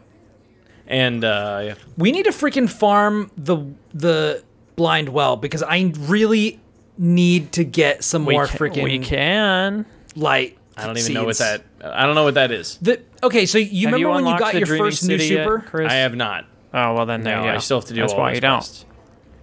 And 0.86 1.24
uh 1.24 1.60
yeah. 1.64 1.74
We 1.98 2.12
need 2.12 2.24
to 2.24 2.30
freaking 2.30 2.70
farm 2.70 3.30
the 3.36 3.58
the 3.92 4.44
blind 4.80 5.10
well 5.10 5.36
because 5.36 5.62
I 5.62 5.92
really 5.98 6.58
need 6.96 7.52
to 7.52 7.64
get 7.64 8.02
some 8.02 8.24
We 8.24 8.32
more 8.32 8.46
ca- 8.46 8.56
freaking 8.58 8.84
We 8.84 8.98
can. 8.98 9.84
light. 10.16 10.56
I 10.74 10.86
don't 10.86 10.96
even 10.96 11.12
know 11.12 11.24
what 11.24 11.36
that 11.38 11.62
I 11.84 12.06
don't 12.06 12.14
know 12.14 12.24
what 12.24 12.34
that 12.34 12.50
is. 12.50 12.78
The, 12.80 13.02
okay, 13.22 13.44
so 13.44 13.58
you 13.58 13.88
Have 13.88 13.94
remember 13.94 14.14
when 14.14 14.26
you 14.26 14.38
got 14.38 14.54
your 14.54 14.64
Dreaming 14.64 14.86
first 14.86 15.04
new 15.04 15.18
City 15.18 15.34
yet, 15.34 15.44
super? 15.44 15.58
Chris? 15.60 15.92
I 15.92 15.96
have 15.96 16.14
not. 16.16 16.46
Oh 16.72 16.94
well, 16.94 17.04
then 17.04 17.22
there 17.22 17.36
No, 17.36 17.44
you. 17.44 17.50
I 17.50 17.58
still 17.58 17.78
have 17.78 17.88
to 17.88 17.94
do 17.94 18.00
That's 18.00 18.14
all 18.14 18.20
why 18.20 18.30
those 18.30 18.36
you 18.36 18.40
don't. 18.40 18.56
quests. 18.58 18.84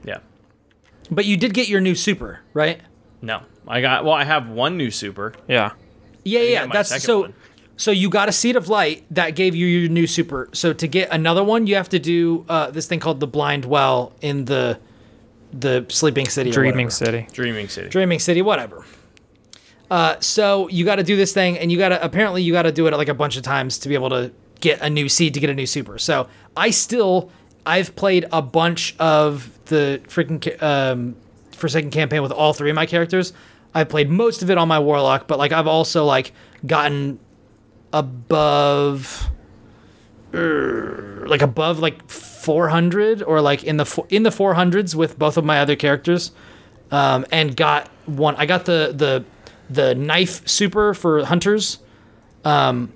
Yeah. 0.04 0.18
But 1.12 1.26
you 1.26 1.38
did 1.38 1.54
get 1.54 1.68
your 1.68 1.82
new 1.82 1.94
super, 1.94 2.40
right? 2.54 2.82
No. 3.22 3.42
I 3.68 3.82
got 3.82 4.06
well, 4.06 4.14
I 4.16 4.24
have 4.24 4.50
one 4.50 4.76
new 4.78 4.90
super. 4.90 5.34
Yeah. 5.48 5.74
Yeah, 6.24 6.40
yeah. 6.42 6.66
That's 6.68 7.04
so. 7.04 7.22
one. 7.22 7.34
So 7.80 7.92
you 7.92 8.10
got 8.10 8.28
a 8.28 8.32
seed 8.32 8.56
of 8.56 8.70
light 8.70 9.06
that 9.12 9.36
gave 9.36 9.54
you 9.56 9.68
your 9.68 9.90
new 9.90 10.08
super. 10.08 10.50
So 10.54 10.74
to 10.74 10.88
get 10.88 11.10
another 11.12 11.44
one, 11.44 11.68
you 11.68 11.76
have 11.76 11.90
to 11.90 12.00
do 12.00 12.44
uh, 12.50 12.72
this 12.72 12.88
thing 12.88 13.00
called 13.00 13.20
the 13.20 13.28
blind 13.28 13.66
well 13.66 14.14
in 14.22 14.46
the 14.46 14.80
the 15.54 15.86
sleeping 15.90 16.28
city. 16.28 16.52
Dreaming. 16.52 16.90
City. 16.90 17.28
Dreaming 17.32 17.68
City. 17.68 17.90
Dreaming 17.90 18.20
City, 18.20 18.42
whatever. 18.42 18.86
Uh, 19.90 20.20
so 20.20 20.68
you 20.70 20.84
got 20.84 20.98
to 20.98 21.04
do 21.04 21.16
this 21.16 21.34
thing, 21.34 21.58
and 21.58 21.72
you 21.72 21.78
got 21.78 21.90
to 21.90 22.04
apparently 22.04 22.44
you 22.44 22.52
got 22.52 22.64
to 22.64 22.72
do 22.72 22.88
it 22.88 22.94
like 22.94 23.08
a 23.08 23.14
bunch 23.14 23.38
of 23.38 23.44
times 23.44 23.78
to 23.80 23.90
be 23.90 23.96
able 23.96 24.10
to 24.10 24.32
get 24.60 24.82
a 24.82 24.90
new 24.90 25.08
seed 25.08 25.34
to 25.34 25.40
get 25.40 25.50
a 25.50 25.54
new 25.54 25.66
super. 25.66 25.98
So 25.98 26.28
I 26.56 26.72
still 26.72 27.32
I've 27.66 27.96
played 27.96 28.26
a 28.32 28.42
bunch 28.42 28.96
of 29.00 29.52
the 29.66 30.02
freaking 30.08 30.42
ca- 30.42 30.66
um, 30.66 31.16
Forsaken 31.52 31.90
campaign 31.90 32.22
with 32.22 32.32
all 32.32 32.54
three 32.54 32.70
of 32.70 32.76
my 32.76 32.86
characters. 32.86 33.34
I 33.74 33.84
played 33.84 34.10
most 34.10 34.44
of 34.44 34.50
it 34.50 34.58
on 34.58 34.68
my 34.68 34.80
warlock, 34.80 35.28
but 35.28 35.38
like 35.38 35.52
I've 35.52 35.68
also 35.68 36.06
like 36.06 36.32
gotten 36.66 37.20
above 37.92 39.30
er, 40.34 41.26
like 41.28 41.42
above 41.42 41.80
like 41.80 42.08
400 42.48 43.22
or 43.24 43.42
like 43.42 43.64
in 43.66 43.76
the 43.76 44.04
in 44.10 44.24
the 44.24 44.30
400s 44.30 44.96
with 44.96 45.20
both 45.20 45.36
of 45.36 45.44
my 45.44 45.60
other 45.60 45.76
characters 45.76 46.32
um, 46.92 47.26
and 47.30 47.56
got 47.58 47.90
one. 48.06 48.36
I 48.38 48.46
got 48.46 48.64
the 48.64 48.94
the 48.96 49.26
the 49.70 49.94
knife 49.96 50.48
super 50.48 50.94
for 50.94 51.26
hunters, 51.26 51.80
um, 52.46 52.94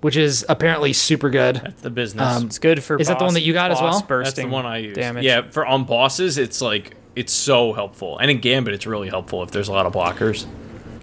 which 0.00 0.16
is 0.16 0.46
apparently 0.48 0.94
super 0.94 1.28
good. 1.28 1.56
That's 1.56 1.82
the 1.82 1.90
business. 1.90 2.42
It's 2.44 2.58
good 2.58 2.82
for. 2.82 2.96
Is 2.98 3.08
that 3.08 3.18
the 3.18 3.26
one 3.26 3.34
that 3.34 3.42
you 3.42 3.52
got 3.52 3.70
as 3.70 3.78
boss 3.80 4.02
well? 4.08 4.22
That's 4.22 4.32
the 4.32 4.46
one 4.46 4.64
I 4.64 4.78
use. 4.78 4.94
Damage. 4.94 5.24
Yeah, 5.24 5.42
for 5.50 5.66
on 5.66 5.84
bosses, 5.84 6.38
it's 6.38 6.62
like 6.62 6.96
it's 7.14 7.34
so 7.34 7.74
helpful, 7.74 8.16
and 8.18 8.30
in 8.30 8.38
Gambit, 8.38 8.72
it's 8.72 8.86
really 8.86 9.08
helpful 9.10 9.42
if 9.42 9.50
there's 9.50 9.68
a 9.68 9.72
lot 9.72 9.84
of 9.84 9.92
blockers. 9.92 10.46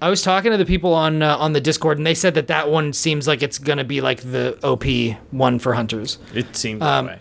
I 0.02 0.10
was 0.10 0.22
talking 0.22 0.52
to 0.52 0.58
the 0.58 0.66
people 0.66 0.94
on 0.96 1.22
uh, 1.22 1.38
on 1.38 1.54
the 1.54 1.62
Discord, 1.62 1.98
and 2.00 2.08
they 2.08 2.16
said 2.16 2.34
that 2.34 2.48
that 2.48 2.72
one 2.72 2.92
seems 2.92 3.28
like 3.28 3.44
it's 3.44 3.60
gonna 3.60 3.84
be 3.86 4.02
like 4.02 4.20
the 4.22 4.58
OP 4.64 4.84
one 5.32 5.60
for 5.60 5.76
hunters. 5.76 6.18
It 6.34 6.56
seems 6.56 6.82
Um, 6.82 7.06
that 7.06 7.14
way. 7.14 7.20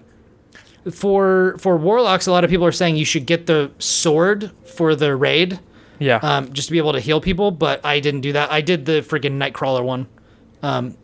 For 0.91 1.57
for 1.59 1.77
warlocks, 1.77 2.27
a 2.27 2.33
lot 2.33 2.43
of 2.45 2.51
people 2.51 2.67
are 2.67 2.73
saying 2.73 2.97
you 2.97 3.05
should 3.05 3.27
get 3.27 3.47
the 3.47 3.71
sword 3.79 4.51
for 4.65 4.97
the 4.97 5.15
raid, 5.15 5.61
Yeah. 6.01 6.17
um, 6.23 6.53
just 6.53 6.69
to 6.69 6.73
be 6.73 6.79
able 6.79 6.93
to 6.95 7.01
heal 7.01 7.21
people. 7.21 7.51
But 7.53 7.85
I 7.85 8.01
didn't 8.01 8.23
do 8.23 8.33
that. 8.33 8.51
I 8.51 8.61
did 8.63 8.85
the 8.87 9.01
freaking 9.03 9.39
Nightcrawler 9.39 9.85
one, 9.85 10.09
um, 10.63 10.97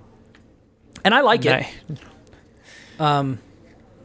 and 1.04 1.14
I 1.14 1.20
like 1.20 1.44
it. 1.46 1.64
Ni- 2.98 3.38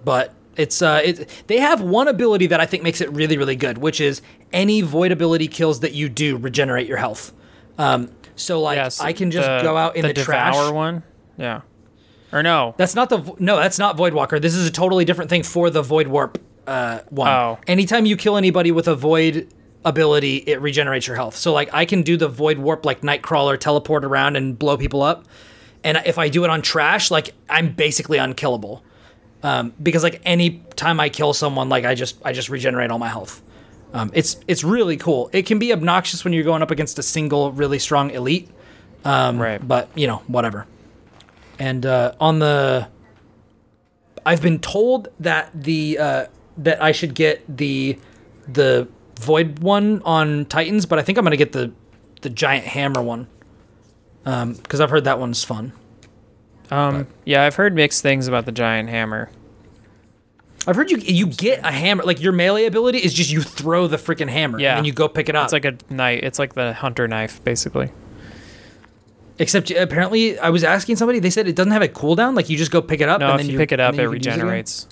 but 0.06 0.34
it's 0.56 0.82
uh 0.82 1.02
it 1.04 1.44
they 1.48 1.58
have 1.58 1.82
one 1.82 2.08
ability 2.08 2.48
that 2.48 2.60
I 2.60 2.66
think 2.66 2.84
makes 2.84 3.02
it 3.02 3.12
really 3.12 3.38
really 3.38 3.56
good, 3.56 3.78
which 3.80 4.00
is 4.00 4.22
any 4.52 4.82
void 4.82 5.12
ability 5.12 5.48
kills 5.48 5.80
that 5.80 5.94
you 5.94 6.10
do 6.10 6.38
regenerate 6.38 6.88
your 6.88 6.98
health. 6.98 7.34
Um, 7.78 8.12
so 8.36 8.62
like 8.62 8.76
yes, 8.76 9.00
I 9.00 9.14
can 9.14 9.32
just 9.32 9.48
the- 9.48 9.62
go 9.64 9.76
out 9.78 9.96
in 9.96 10.06
the, 10.06 10.14
trash. 10.14 10.54
devour 10.54 10.72
one. 10.74 11.04
Yeah. 11.38 11.62
Or 12.34 12.42
no. 12.42 12.74
That's 12.78 12.96
not 12.96 13.10
the 13.10 13.18
vo- 13.18 13.38
no, 13.40 13.58
that's 13.58 13.78
not 13.78 13.96
Void 13.96 14.14
Walker. 14.14 14.40
This 14.40 14.56
is 14.56 14.68
a 14.68 14.72
totally 14.72 15.06
different 15.06 15.30
thing 15.30 15.44
for 15.44 15.70
the 15.70 15.84
Void 15.84 16.08
Warp 16.08 16.42
uh, 16.66 17.00
one. 17.10 17.30
Oh. 17.30 17.60
Anytime 17.68 18.08
you 18.08 18.18
kill 18.18 18.38
anybody 18.38 18.72
with 18.72 18.88
a 18.88 18.96
Void 18.96 19.48
ability, 19.86 20.38
it 20.38 20.60
regenerates 20.60 21.06
your 21.06 21.16
health. 21.16 21.36
So 21.36 21.54
like 21.54 21.70
I 21.74 21.86
can 21.86 22.02
do 22.02 22.18
the 22.18 22.28
Void 22.28 22.58
Warp 22.58 22.86
like 22.86 23.02
Nightcrawler, 23.02 23.60
teleport 23.60 24.04
around 24.04 24.36
and 24.36 24.58
blow 24.58 24.78
people 24.78 25.04
up. 25.04 25.26
And 25.84 26.02
if 26.06 26.18
I 26.18 26.30
do 26.30 26.44
it 26.44 26.50
on 26.50 26.64
trash, 26.64 27.12
like 27.12 27.34
I'm 27.50 27.74
basically 27.74 28.18
unkillable. 28.18 28.84
Um, 29.44 29.74
because 29.82 30.02
like 30.02 30.22
any 30.26 30.64
time 30.76 31.00
I 31.00 31.10
kill 31.10 31.34
someone, 31.34 31.70
like 31.70 31.86
I 31.86 31.94
just 31.94 32.18
I 32.26 32.34
just 32.34 32.50
regenerate 32.50 32.90
all 32.90 33.00
my 33.00 33.10
health. 33.10 33.44
Um, 33.94 34.10
it's 34.14 34.38
it's 34.48 34.64
really 34.64 34.98
cool. 34.98 35.30
It 35.34 35.46
can 35.46 35.60
be 35.60 35.72
obnoxious 35.72 36.24
when 36.24 36.34
you're 36.34 36.46
going 36.46 36.64
up 36.64 36.72
against 36.72 36.98
a 36.98 37.04
single 37.04 37.52
really 37.52 37.78
strong 37.78 38.10
elite, 38.10 38.50
um, 39.06 39.38
right. 39.38 39.66
but 39.66 39.90
you 39.94 40.08
know 40.08 40.24
whatever. 40.28 40.66
And 41.64 41.86
uh, 41.86 42.12
on 42.20 42.40
the, 42.40 42.90
I've 44.26 44.42
been 44.42 44.60
told 44.60 45.08
that 45.22 45.50
the 45.54 45.98
uh, 45.98 46.26
that 46.58 46.84
I 46.84 46.92
should 46.92 47.16
get 47.16 47.42
the 47.48 47.98
the 48.50 48.90
void 49.22 49.60
one 49.60 50.02
on 50.04 50.44
Titans, 50.48 50.86
but 50.86 51.00
I 51.00 51.04
think 51.04 51.18
I'm 51.18 51.24
gonna 51.24 51.38
get 51.38 51.54
the 51.54 51.72
the 52.22 52.30
giant 52.30 52.66
hammer 52.66 53.02
one 53.02 53.28
because 54.26 54.82
I've 54.82 54.90
heard 54.90 55.06
that 55.06 55.20
one's 55.20 55.46
fun. 55.46 55.72
Um. 56.70 57.08
Yeah, 57.24 57.44
I've 57.44 57.56
heard 57.56 57.74
mixed 57.76 58.02
things 58.02 58.28
about 58.28 58.46
the 58.46 58.52
giant 58.52 58.90
hammer. 58.90 59.30
I've 60.68 60.76
heard 60.76 60.92
you 60.92 60.98
you 60.98 61.28
get 61.28 61.60
a 61.66 61.72
hammer 61.72 62.04
like 62.04 62.22
your 62.22 62.34
melee 62.34 62.66
ability 62.66 62.98
is 62.98 63.14
just 63.14 63.32
you 63.32 63.42
throw 63.42 63.88
the 63.88 63.98
freaking 63.98 64.30
hammer 64.30 64.60
Yeah. 64.60 64.78
and 64.78 64.86
you 64.86 64.92
go 64.92 65.08
pick 65.08 65.30
it 65.30 65.36
up. 65.36 65.46
It's 65.46 65.54
like 65.54 65.64
a 65.66 65.78
knife. 65.90 66.20
It's 66.24 66.40
like 66.40 66.56
the 66.56 66.74
hunter 66.74 67.08
knife, 67.08 67.42
basically. 67.46 67.92
Except 69.40 69.72
apparently 69.72 70.38
I 70.38 70.50
was 70.50 70.64
asking 70.64 70.98
somebody, 70.98 71.20
they 71.20 71.30
said 71.32 71.48
it 71.48 71.56
doesn't 71.56 71.72
have 71.72 71.82
a 71.82 71.88
cooldown. 71.88 72.36
Like 72.36 72.50
you 72.50 72.58
just 72.58 72.72
go 72.72 72.82
pick 72.82 73.02
it 73.02 73.10
up. 73.10 73.20
No, 73.20 73.32
and 73.32 73.40
if 73.40 73.46
then 73.48 73.52
you 73.54 73.58
pick 73.58 73.72
it 73.72 73.80
up, 73.80 73.96
it 73.96 74.02
you 74.02 74.10
regenerates. 74.10 74.88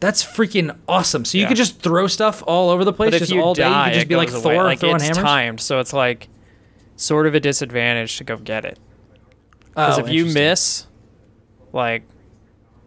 That's 0.00 0.22
freaking 0.24 0.76
awesome. 0.88 1.24
So 1.24 1.38
you 1.38 1.42
Yeah. 1.42 1.48
could 1.48 1.56
just 1.56 1.80
throw 1.80 2.06
stuff 2.08 2.42
all 2.46 2.70
over 2.70 2.84
the 2.84 2.92
place, 2.92 3.08
But 3.08 3.14
if 3.14 3.20
just 3.20 3.32
you 3.32 3.40
all 3.42 3.54
day. 3.54 3.68
you 3.68 3.84
could 3.84 3.92
just 3.94 4.08
be 4.08 4.16
like 4.16 4.30
goes 4.30 4.42
Thor 4.42 4.52
away. 4.54 4.64
Like 4.64 4.80
throwing 4.80 4.96
it's 4.96 5.04
hammers. 5.04 5.22
timed, 5.22 5.60
so 5.60 5.78
it's 5.78 5.92
like 5.92 6.28
sort 6.96 7.26
of 7.26 7.34
a 7.34 7.40
disadvantage 7.40 8.16
to 8.18 8.24
go 8.24 8.36
get 8.36 8.64
it. 8.64 8.78
Because 9.70 9.98
Oh, 9.98 10.04
if 10.04 10.10
you 10.12 10.26
miss, 10.26 10.86
like, 11.72 12.02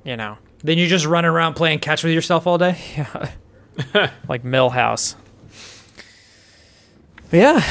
you 0.04 0.16
know, 0.18 0.38
then 0.64 0.78
you're 0.78 0.90
just 0.90 1.06
running 1.08 1.32
around 1.32 1.56
playing 1.56 1.80
catch 1.80 2.04
with 2.04 2.14
yourself 2.14 2.46
all 2.48 2.58
day. 2.58 2.78
Yeah, 3.94 4.10
like 4.30 4.44
Milhouse. 4.44 5.16
Yeah, 7.32 7.62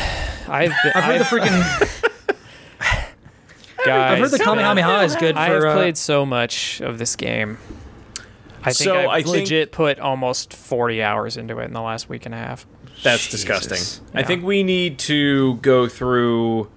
I've 0.48 0.70
been, 0.82 0.92
I've 0.94 1.04
heard 1.04 1.20
the 1.20 1.24
freaking. 1.24 2.00
guys, 3.84 4.12
I've 4.12 4.18
heard 4.18 4.30
the 4.30 4.38
Kamehameha 4.44 5.02
is 5.04 5.16
good 5.16 5.34
For, 5.34 5.40
I 5.40 5.44
have 5.48 5.60
for. 5.62 5.66
Uh, 5.68 5.74
played 5.74 5.96
so 5.96 6.24
much 6.26 6.80
of 6.80 6.98
this 6.98 7.16
game. 7.16 7.58
I 8.62 8.72
think 8.72 8.76
So, 8.88 8.96
I've 8.98 9.08
I 9.08 9.22
think- 9.22 9.36
legit 9.36 9.72
put 9.72 9.98
almost 9.98 10.54
40 10.54 11.02
hours 11.02 11.36
into 11.36 11.58
it 11.58 11.64
in 11.66 11.72
the 11.72 11.82
last 11.82 12.08
week 12.08 12.24
and 12.26 12.34
a 12.34 12.38
half. 12.38 12.66
That's 13.02 13.28
disgusting. 13.28 13.78
I 14.14 14.20
Yeah. 14.20 14.26
think 14.26 14.44
we 14.44 14.62
need 14.62 14.98
to 15.00 15.56
go 15.56 15.86
through 15.88 16.68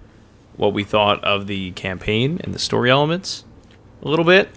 what 0.56 0.74
we 0.74 0.84
thought 0.84 1.22
of 1.24 1.46
the 1.46 1.70
campaign 1.72 2.40
and 2.44 2.52
the 2.54 2.58
story 2.58 2.90
elements 2.90 3.44
a 4.04 4.08
little 4.08 4.24
bit. 4.24 4.48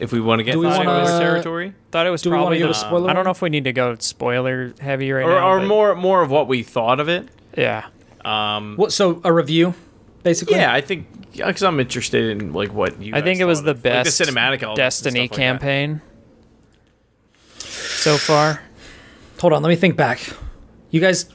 If 0.00 0.10
we 0.10 0.20
want 0.20 0.40
to 0.40 0.42
get 0.42 0.52
Do 0.52 0.60
we 0.60 0.66
into 0.66 0.78
wanna- 0.78 1.06
territory, 1.20 1.74
Thought 1.92 2.06
it 2.06 2.10
was 2.10 2.22
Do 2.22 2.30
we 2.30 2.34
wanna 2.36 2.44
probably 2.46 2.58
give 2.58 2.70
a 2.70 2.72
the- 2.72 2.74
spoiler 2.78 3.10
I 3.10 3.12
don't 3.12 3.24
know 3.24 3.30
if 3.30 3.42
we 3.42 3.50
need 3.50 3.64
to 3.64 3.72
go 3.72 3.94
spoiler 4.00 4.72
heavy 4.80 5.12
right 5.12 5.24
or, 5.24 5.28
now. 5.30 5.46
or 5.48 5.58
but 5.60 5.66
more 5.68 5.94
more 5.94 6.22
of 6.22 6.30
what 6.30 6.48
we 6.48 6.62
thought 6.64 6.98
of 6.98 7.08
it. 7.08 7.28
Yeah. 7.56 7.84
Um, 8.24 8.74
what? 8.76 8.90
So 8.92 9.20
a 9.22 9.32
review, 9.32 9.74
basically. 10.24 10.56
yeah, 10.56 10.72
I 10.72 10.80
think 10.80 11.06
because 11.32 11.62
I'm 11.62 11.80
interested 11.80 12.30
in 12.40 12.52
like 12.52 12.72
what 12.72 13.00
you. 13.00 13.12
I 13.14 13.18
guys 13.20 13.24
think 13.24 13.40
it 13.40 13.44
was 13.44 13.62
the 13.62 13.70
of, 13.72 13.76
like, 13.78 13.82
best 14.04 14.18
the 14.18 14.24
cinematic 14.24 14.74
Destiny 14.76 15.12
stuff 15.12 15.20
like 15.22 15.30
that. 15.30 15.36
campaign 15.36 16.00
so 17.58 18.16
far. 18.16 18.62
Hold 19.40 19.52
on, 19.52 19.62
let 19.62 19.68
me 19.68 19.76
think 19.76 19.96
back. 19.96 20.20
You 20.90 21.00
guys 21.00 21.26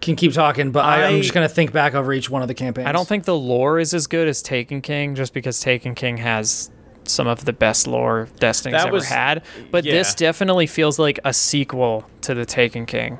can 0.00 0.16
keep 0.16 0.32
talking, 0.32 0.70
but 0.72 0.84
I, 0.84 1.02
I- 1.02 1.06
I'm 1.08 1.20
just 1.20 1.34
gonna 1.34 1.48
think 1.48 1.72
back 1.72 1.94
over 1.94 2.12
each 2.12 2.30
one 2.30 2.42
of 2.42 2.48
the 2.48 2.54
campaigns. 2.54 2.86
I 2.88 2.92
don't 2.92 3.06
think 3.08 3.24
the 3.24 3.36
lore 3.36 3.78
is 3.78 3.94
as 3.94 4.06
good 4.06 4.28
as 4.28 4.42
Taken 4.42 4.80
King, 4.80 5.14
just 5.14 5.34
because 5.34 5.60
Taken 5.60 5.94
King 5.94 6.16
has 6.18 6.70
some 7.04 7.26
of 7.26 7.44
the 7.44 7.52
best 7.52 7.86
lore 7.86 8.28
Destiny's 8.38 8.78
That 8.78 8.86
ever 8.88 8.94
was- 8.94 9.08
had. 9.08 9.42
But 9.70 9.84
this 9.84 10.14
definitely 10.14 10.66
feels 10.66 10.98
like 10.98 11.18
a 11.24 11.32
sequel 11.32 12.08
to 12.22 12.34
the 12.34 12.46
Taken 12.46 12.86
King, 12.86 13.18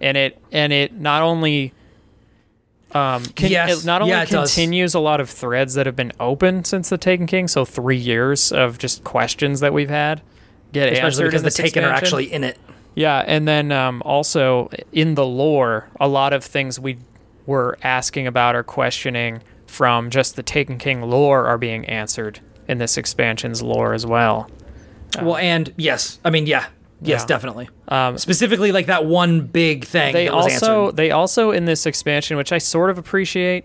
and 0.00 0.16
it 0.16 0.40
and 0.52 0.72
it 0.72 0.94
not 0.94 1.22
only 1.22 1.72
um 2.92 3.24
con- 3.36 3.50
Yes. 3.50 3.82
it 3.82 3.86
not 3.86 4.00
only 4.02 4.12
Yeah, 4.14 4.22
it 4.22 4.30
does. 4.30 4.54
continues 4.54 4.94
a 4.94 5.00
lot 5.00 5.20
of 5.20 5.28
threads 5.28 5.74
that 5.74 5.86
have 5.86 5.96
been 5.96 6.12
open 6.20 6.64
since 6.64 6.88
the 6.88 6.98
Taken 6.98 7.26
King, 7.26 7.48
so 7.48 7.64
three 7.64 7.96
years 7.96 8.52
of 8.52 8.78
just 8.78 9.02
questions 9.04 9.60
that 9.60 9.72
we've 9.72 9.90
had 9.90 10.22
get 10.72 10.92
especially 10.92 11.06
answered 11.06 11.24
because 11.24 11.42
the 11.42 11.50
Taken 11.62 11.84
are 11.84 11.90
actually 11.92 12.32
in 12.32 12.44
it. 12.44 12.58
Yeah, 12.94 13.22
and 13.26 13.46
then 13.46 13.72
um, 13.72 14.02
also 14.04 14.70
in 14.92 15.14
the 15.16 15.26
lore, 15.26 15.88
a 16.00 16.08
lot 16.08 16.32
of 16.32 16.42
things 16.44 16.80
we 16.80 16.96
were 17.44 17.76
asking 17.82 18.26
about 18.26 18.56
or 18.56 18.62
questioning 18.62 19.42
from 19.66 20.08
just 20.10 20.36
the 20.36 20.42
Taken 20.42 20.78
King 20.78 21.02
lore 21.02 21.46
are 21.46 21.58
being 21.58 21.84
answered 21.86 22.40
in 22.68 22.78
this 22.78 22.96
expansion's 22.96 23.62
lore 23.62 23.92
as 23.94 24.06
well. 24.06 24.48
well, 25.20 25.36
and 25.36 25.72
yes, 25.76 26.18
I 26.24 26.30
mean, 26.30 26.46
yeah, 26.46 26.66
yes, 27.02 27.22
Yeah. 27.22 27.26
definitely. 27.26 27.68
Um, 27.88 28.18
Specifically, 28.18 28.72
like 28.72 28.86
that 28.86 29.04
one 29.06 29.42
big 29.42 29.84
thing. 29.84 30.12
they 30.12 30.26
that 30.26 30.34
was 30.34 30.52
also 30.54 30.82
answered. 30.86 30.96
they 30.96 31.10
also 31.10 31.50
in 31.50 31.64
this 31.64 31.86
expansion, 31.86 32.36
which 32.36 32.52
I 32.52 32.58
sort 32.58 32.90
of 32.90 32.98
appreciate, 32.98 33.64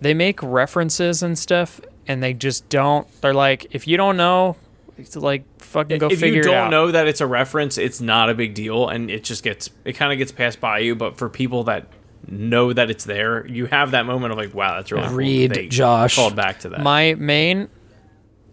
they 0.00 0.14
make 0.14 0.42
references 0.42 1.22
and 1.22 1.38
stuff, 1.38 1.80
and 2.06 2.22
they 2.22 2.32
just 2.34 2.68
don't. 2.68 3.06
They're 3.20 3.34
like, 3.34 3.66
if 3.72 3.86
you 3.88 3.96
don't 3.96 4.16
know, 4.16 4.56
it's 4.96 5.14
like 5.16 5.44
fucking 5.60 5.98
go 5.98 6.08
figure. 6.08 6.26
if 6.28 6.34
you 6.34 6.42
don't 6.42 6.54
out. 6.54 6.70
know 6.70 6.90
that 6.92 7.06
it's 7.08 7.20
a 7.20 7.26
reference, 7.26 7.78
it's 7.78 8.00
not 8.00 8.30
a 8.30 8.34
big 8.34 8.54
deal, 8.54 8.88
and 8.88 9.10
it 9.10 9.24
just 9.24 9.42
gets 9.44 9.70
it 9.84 9.92
kind 9.94 10.12
of 10.12 10.18
gets 10.18 10.32
passed 10.32 10.60
by 10.60 10.78
you. 10.78 10.94
But 10.94 11.16
for 11.16 11.28
people 11.28 11.64
that 11.64 11.86
know 12.30 12.72
that 12.72 12.90
it's 12.90 13.04
there, 13.04 13.46
you 13.46 13.66
have 13.66 13.90
that 13.92 14.04
moment 14.06 14.32
of 14.32 14.38
like, 14.38 14.54
wow, 14.54 14.76
that's 14.76 14.92
really 14.92 15.06
cool. 15.08 15.16
Read, 15.16 15.50
They 15.52 15.66
Josh. 15.68 16.14
Called 16.16 16.36
back 16.36 16.60
to 16.60 16.68
that. 16.70 16.80
My 16.80 17.14
main 17.14 17.68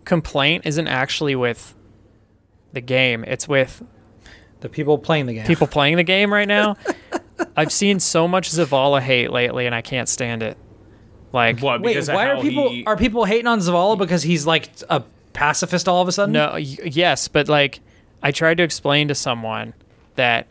complaint 0.06 0.66
isn't 0.66 0.88
actually 0.88 1.36
with 1.36 1.75
the 2.76 2.82
game; 2.82 3.24
it's 3.24 3.48
with 3.48 3.82
the 4.62 4.70
people 4.70 4.98
playing 5.00 5.26
the 5.26 5.34
game. 5.34 5.48
people 5.48 5.66
playing 5.78 5.98
the 5.98 6.04
game 6.04 6.32
right 6.32 6.48
now. 6.48 6.78
I've 7.58 7.72
seen 7.72 8.00
so 8.00 8.28
much 8.28 8.50
Zavala 8.52 9.02
hate 9.02 9.32
lately, 9.32 9.66
and 9.66 9.74
I 9.74 9.82
can't 9.82 10.08
stand 10.08 10.44
it. 10.44 10.58
Like, 11.34 11.60
what? 11.60 11.82
Wait, 11.82 12.08
why 12.08 12.30
are 12.30 12.42
people 12.42 12.70
he- 12.70 12.86
are 12.86 12.96
people 12.96 13.26
hating 13.26 13.48
on 13.48 13.60
Zavala 13.60 13.98
because 13.98 14.24
he's 14.24 14.46
like 14.46 14.70
a 14.90 15.04
pacifist 15.34 15.90
all 15.90 16.02
of 16.02 16.08
a 16.08 16.12
sudden? 16.14 16.32
no, 16.34 16.52
y- 16.54 16.78
yes, 16.86 17.28
but 17.28 17.50
like, 17.50 17.82
I 18.24 18.32
tried 18.32 18.56
to 18.58 18.64
explain 18.64 19.08
to 19.10 19.16
someone 19.16 19.74
that 20.16 20.48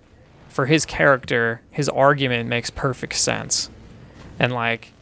for 0.48 0.66
his 0.66 0.84
character, 0.84 1.62
his 1.70 1.88
argument 1.88 2.48
makes 2.50 2.68
perfect 2.68 3.14
sense, 3.14 3.70
and 4.38 4.52
like, 4.52 4.92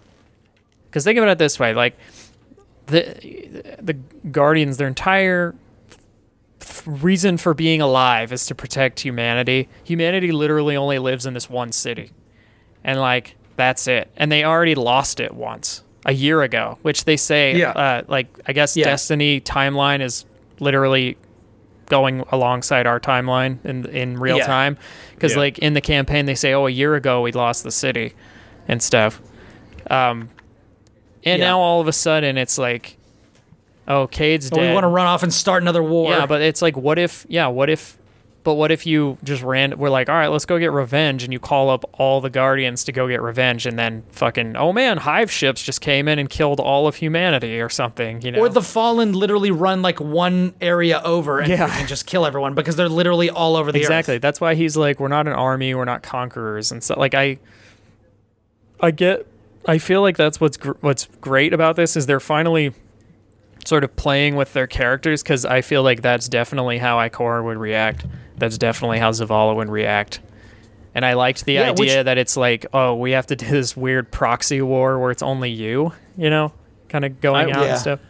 because 0.88 1.02
think 1.02 1.18
about 1.18 1.30
it 1.30 1.38
this 1.38 1.58
way: 1.58 1.74
like, 1.74 1.96
the 2.86 3.74
the 3.80 3.94
Guardians, 4.30 4.76
their 4.76 4.86
entire 4.88 5.48
f- 5.48 5.58
reason 6.86 7.36
for 7.36 7.54
being 7.54 7.80
alive 7.80 8.32
is 8.32 8.46
to 8.46 8.54
protect 8.54 9.00
humanity. 9.00 9.68
Humanity 9.84 10.32
literally 10.32 10.76
only 10.76 10.98
lives 10.98 11.26
in 11.26 11.34
this 11.34 11.48
one 11.50 11.72
city. 11.72 12.10
And 12.84 13.00
like 13.00 13.36
that's 13.56 13.86
it. 13.86 14.10
And 14.16 14.30
they 14.32 14.44
already 14.44 14.74
lost 14.74 15.20
it 15.20 15.34
once 15.34 15.82
a 16.06 16.12
year 16.12 16.42
ago, 16.42 16.78
which 16.82 17.04
they 17.04 17.16
say 17.16 17.56
Yeah. 17.56 17.70
uh, 17.70 18.02
like 18.08 18.26
I 18.46 18.52
guess 18.52 18.76
Yeah. 18.76 18.84
Destiny 18.84 19.40
timeline 19.40 20.00
is 20.00 20.24
literally 20.58 21.16
going 21.86 22.24
alongside 22.30 22.86
our 22.86 22.98
timeline 23.00 23.58
in 23.64 23.84
in 23.86 24.18
real 24.18 24.38
Yeah. 24.38 24.46
time 24.46 24.78
because 25.14 25.32
Yeah. 25.32 25.38
like 25.40 25.58
in 25.58 25.74
the 25.74 25.80
campaign 25.80 26.26
they 26.26 26.34
say 26.34 26.54
oh 26.54 26.66
a 26.66 26.70
year 26.70 26.94
ago 26.94 27.20
we 27.20 27.32
lost 27.32 27.64
the 27.64 27.70
city 27.70 28.14
and 28.66 28.82
stuff 28.82 29.20
um 29.90 30.30
and 31.24 31.40
now 31.40 31.58
all 31.60 31.80
of 31.80 31.88
a 31.88 31.92
sudden 31.92 32.38
it's 32.38 32.56
like 32.56 32.96
oh 33.92 34.06
Cayde's 34.06 34.50
But 34.50 34.56
dead 34.56 34.68
we 34.68 34.74
want 34.74 34.84
to 34.84 34.88
run 34.88 35.06
off 35.06 35.22
and 35.22 35.32
start 35.32 35.62
another 35.62 35.82
war. 35.82 36.10
yeah 36.12 36.26
but 36.26 36.40
it's 36.42 36.62
like 36.62 36.76
what 36.76 36.98
if 36.98 37.26
yeah 37.28 37.46
what 37.48 37.68
if 37.70 37.98
but 38.44 38.54
what 38.54 38.72
if 38.72 38.86
you 38.86 39.18
just 39.22 39.40
ran 39.44 39.78
we're 39.78 39.88
like 39.88 40.08
all 40.08 40.16
right 40.16 40.26
let's 40.26 40.44
go 40.46 40.58
get 40.58 40.72
revenge 40.72 41.22
and 41.22 41.32
you 41.32 41.38
call 41.38 41.70
up 41.70 41.84
all 42.00 42.20
the 42.20 42.28
guardians 42.30 42.82
to 42.82 42.90
go 42.90 43.06
get 43.06 43.22
revenge 43.22 43.66
and 43.66 43.78
then 43.78 44.02
fucking 44.10 44.56
oh 44.56 44.72
man 44.72 44.96
hive 44.98 45.30
ships 45.30 45.62
just 45.62 45.80
came 45.80 46.08
in 46.08 46.18
and 46.18 46.28
killed 46.28 46.58
all 46.58 46.88
of 46.88 46.96
humanity 46.96 47.60
or 47.60 47.68
something 47.68 48.20
you 48.22 48.32
know 48.32 48.40
Or 48.40 48.48
the 48.48 48.60
fallen 48.62 49.12
literally 49.12 49.52
run 49.52 49.80
like 49.80 50.00
one 50.00 50.54
area 50.60 51.00
over 51.04 51.38
and 51.38 51.50
Yeah. 51.50 51.68
freaking 51.68 51.86
just 51.86 52.06
kill 52.06 52.26
everyone 52.26 52.54
because 52.54 52.74
they're 52.74 52.88
literally 52.88 53.30
all 53.30 53.54
over 53.56 53.70
the 53.70 53.78
exactly 53.78 54.16
earth. 54.16 54.22
that's 54.22 54.40
why 54.40 54.56
he's 54.56 54.76
like 54.76 54.98
we're 54.98 55.06
not 55.08 55.28
an 55.28 55.34
army 55.34 55.72
we're 55.76 55.84
not 55.84 56.02
conquerors 56.02 56.72
and 56.72 56.82
so 56.82 56.98
like 56.98 57.14
i 57.14 57.38
i 58.80 58.90
get 58.90 59.24
i 59.66 59.78
feel 59.78 60.00
like 60.02 60.16
that's 60.16 60.40
what's 60.40 60.56
gr- 60.56 60.72
what's 60.80 61.06
great 61.20 61.52
about 61.52 61.76
this 61.76 61.96
is 61.96 62.06
they're 62.06 62.18
finally 62.18 62.72
sort 63.64 63.84
of 63.84 63.94
playing 63.96 64.34
with 64.36 64.52
their 64.52 64.66
characters 64.66 65.22
because 65.22 65.44
i 65.44 65.60
feel 65.60 65.82
like 65.82 66.02
that's 66.02 66.28
definitely 66.28 66.78
how 66.78 66.96
ikora 66.98 67.44
would 67.44 67.56
react 67.58 68.06
that's 68.38 68.58
definitely 68.58 68.98
how 68.98 69.10
zavala 69.10 69.54
would 69.54 69.68
react 69.68 70.20
and 70.94 71.04
i 71.04 71.12
liked 71.14 71.44
the 71.44 71.54
Yeah, 71.54 71.70
which- 71.70 71.80
idea 71.90 72.04
that 72.04 72.18
it's 72.18 72.36
like 72.36 72.66
oh 72.72 72.94
we 72.94 73.12
have 73.12 73.26
to 73.28 73.36
do 73.42 73.46
this 73.46 73.76
weird 73.76 74.10
proxy 74.10 74.60
war 74.62 74.98
where 74.98 75.10
it's 75.10 75.22
only 75.22 75.50
you 75.50 75.92
you 76.16 76.28
know 76.30 76.52
kind 76.88 77.04
of 77.04 77.20
going 77.20 77.48
I- 77.50 77.56
out 77.56 77.64
Yeah. 77.64 77.70
and 77.72 77.78
stuff 77.78 78.00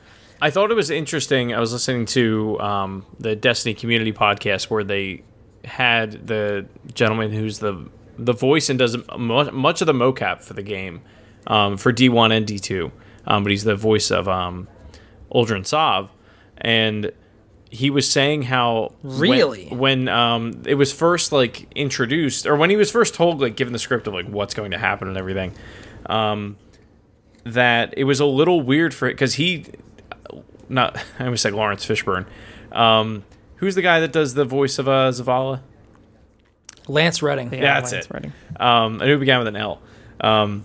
I 0.45 0.51
thought 0.51 0.73
it 0.73 0.75
was 0.75 0.91
interesting. 0.91 1.55
I 1.55 1.61
was 1.61 1.73
listening 1.73 2.05
to 2.07 2.59
um, 2.59 3.07
the 3.21 3.37
Destiny 3.37 3.75
Community 3.75 4.13
podcast 4.13 4.65
where 4.71 4.83
they 4.83 5.23
had 5.65 6.27
the 6.27 6.67
gentleman 6.95 7.31
who's 7.31 7.61
the 7.61 7.89
the 8.19 8.33
voice 8.33 8.69
and 8.69 8.77
does 8.77 8.97
much 9.17 9.81
of 9.83 9.87
the 9.87 9.93
mocap 9.93 10.43
for 10.43 10.55
the 10.55 10.63
game 10.65 11.01
um, 11.47 11.77
for 11.77 11.93
D1 11.93 12.37
and 12.37 12.45
D2, 12.45 12.91
um, 13.29 13.45
but 13.45 13.51
he's 13.53 13.63
the 13.63 13.77
voice 13.77 14.11
of 14.11 14.27
Uldren 15.35 15.67
Sov, 15.67 16.11
and 16.59 17.13
he 17.71 17.89
was 17.89 18.11
saying 18.11 18.43
how 18.43 18.93
Really? 19.03 19.67
when, 19.69 20.07
um, 20.09 20.63
it 20.67 20.75
was 20.75 20.93
first 20.93 21.33
like 21.33 21.67
introduced 21.75 22.47
or 22.47 22.55
when 22.57 22.69
he 22.69 22.77
was 22.77 22.91
first 22.91 23.15
told 23.15 23.41
like 23.41 23.57
given 23.57 23.73
the 23.73 23.79
script 23.79 24.07
of 24.07 24.13
like 24.13 24.27
what's 24.27 24.53
going 24.53 24.73
to 24.73 24.79
happen 24.79 25.09
and 25.09 25.17
everything 25.17 25.55
um, 26.07 26.59
that 27.45 27.95
it 27.97 28.05
was 28.05 28.21
a 28.21 28.27
little 28.27 28.61
weird 28.61 28.93
for 28.93 29.09
it 29.09 29.15
because 29.15 29.35
he 29.35 29.65
not 30.69 30.97
I 31.19 31.25
almost 31.25 31.43
said 31.43 31.55
Laurence 31.55 31.87
Fishburne. 31.87 32.27
Um, 32.73 33.25
who's 33.57 33.75
the 33.75 33.83
guy 33.83 34.01
that 34.01 34.13
does 34.13 34.35
the 34.35 34.45
voice 34.45 34.79
of 34.79 34.87
uh, 34.87 35.11
Zavala? 35.11 35.61
Lance 36.89 37.23
Reddick. 37.23 37.53
Yeah, 37.53 37.81
that's 37.81 37.93
Lance 37.93 38.07
it. 38.07 38.13
Reddick. 38.13 38.31
Um, 38.61 39.01
I 39.01 39.07
knew 39.07 39.17
it 39.17 39.19
began 39.21 39.39
with 39.39 39.49
an 39.49 39.57
L. 39.57 39.81
Um, 40.21 40.65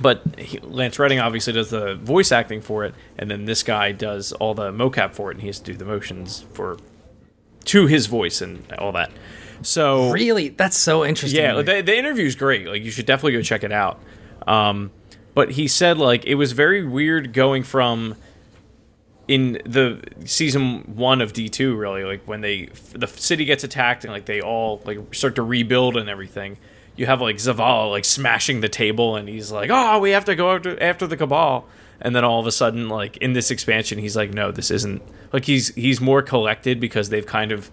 but 0.00 0.22
he, 0.38 0.58
Lance 0.58 0.98
Reddick 0.98 1.20
obviously 1.20 1.52
does 1.52 1.70
the 1.70 1.94
voice 1.96 2.32
acting 2.32 2.60
for 2.60 2.84
it, 2.84 2.94
and 3.18 3.30
then 3.30 3.44
this 3.44 3.62
guy 3.62 3.92
does 3.92 4.32
all 4.32 4.54
the 4.54 4.70
mocap 4.70 5.14
for 5.14 5.30
it, 5.30 5.34
and 5.34 5.40
he 5.40 5.46
has 5.48 5.58
to 5.60 5.72
do 5.72 5.76
the 5.78 5.84
motions 5.84 6.44
for 6.52 6.78
to 7.66 7.86
his 7.86 8.06
voice 8.06 8.40
and 8.40 8.70
all 8.78 8.92
that. 8.92 9.10
So 9.62 10.10
Really? 10.10 10.48
That's 10.48 10.76
so 10.76 11.04
interesting. 11.04 11.40
yeah, 11.40 11.60
the, 11.60 11.82
the 11.82 11.96
interview's 11.96 12.36
great. 12.36 12.66
Like 12.66 12.82
you 12.82 12.90
should 12.90 13.06
definitely 13.06 13.32
go 13.32 13.42
check 13.42 13.64
it 13.64 13.72
out. 13.72 14.00
Um, 14.46 14.90
but 15.34 15.52
he 15.52 15.68
said 15.68 15.98
like 15.98 16.24
it 16.24 16.36
was 16.36 16.52
very 16.52 16.84
weird 16.84 17.32
going 17.32 17.62
from 17.62 18.16
in 19.26 19.60
the 19.66 20.02
season 20.24 20.80
one 20.96 21.20
of 21.20 21.32
D 21.34 21.48
two 21.48 21.76
really 21.76 22.02
like 22.02 22.22
when 22.26 22.40
they 22.40 22.70
the 22.92 23.06
city 23.06 23.44
gets 23.44 23.62
attacked 23.62 24.04
and 24.04 24.12
like 24.12 24.24
they 24.24 24.40
all 24.40 24.80
like 24.84 25.14
start 25.14 25.34
to 25.34 25.42
rebuild 25.42 25.96
and 25.96 26.08
everything. 26.08 26.56
You 26.98 27.06
have 27.06 27.20
like 27.20 27.36
Zavala 27.36 27.90
like 27.90 28.04
smashing 28.04 28.60
the 28.60 28.68
table 28.68 29.16
and 29.16 29.28
he's 29.28 29.50
like, 29.50 29.70
"Oh, 29.72 29.98
we 29.98 30.10
have 30.10 30.24
to 30.26 30.34
go 30.34 30.54
after 30.54 30.82
after 30.82 31.06
the 31.06 31.16
Cabal." 31.16 31.66
And 32.00 32.14
then 32.14 32.24
all 32.24 32.38
of 32.38 32.46
a 32.46 32.52
sudden, 32.52 32.88
like 32.88 33.16
in 33.18 33.32
this 33.32 33.50
expansion, 33.50 33.98
he's 33.98 34.16
like, 34.16 34.32
"No, 34.34 34.50
this 34.50 34.70
isn't." 34.70 35.02
Like 35.32 35.44
he's 35.44 35.74
he's 35.74 36.00
more 36.00 36.22
collected 36.22 36.80
because 36.80 37.08
they've 37.08 37.26
kind 37.26 37.52
of 37.52 37.70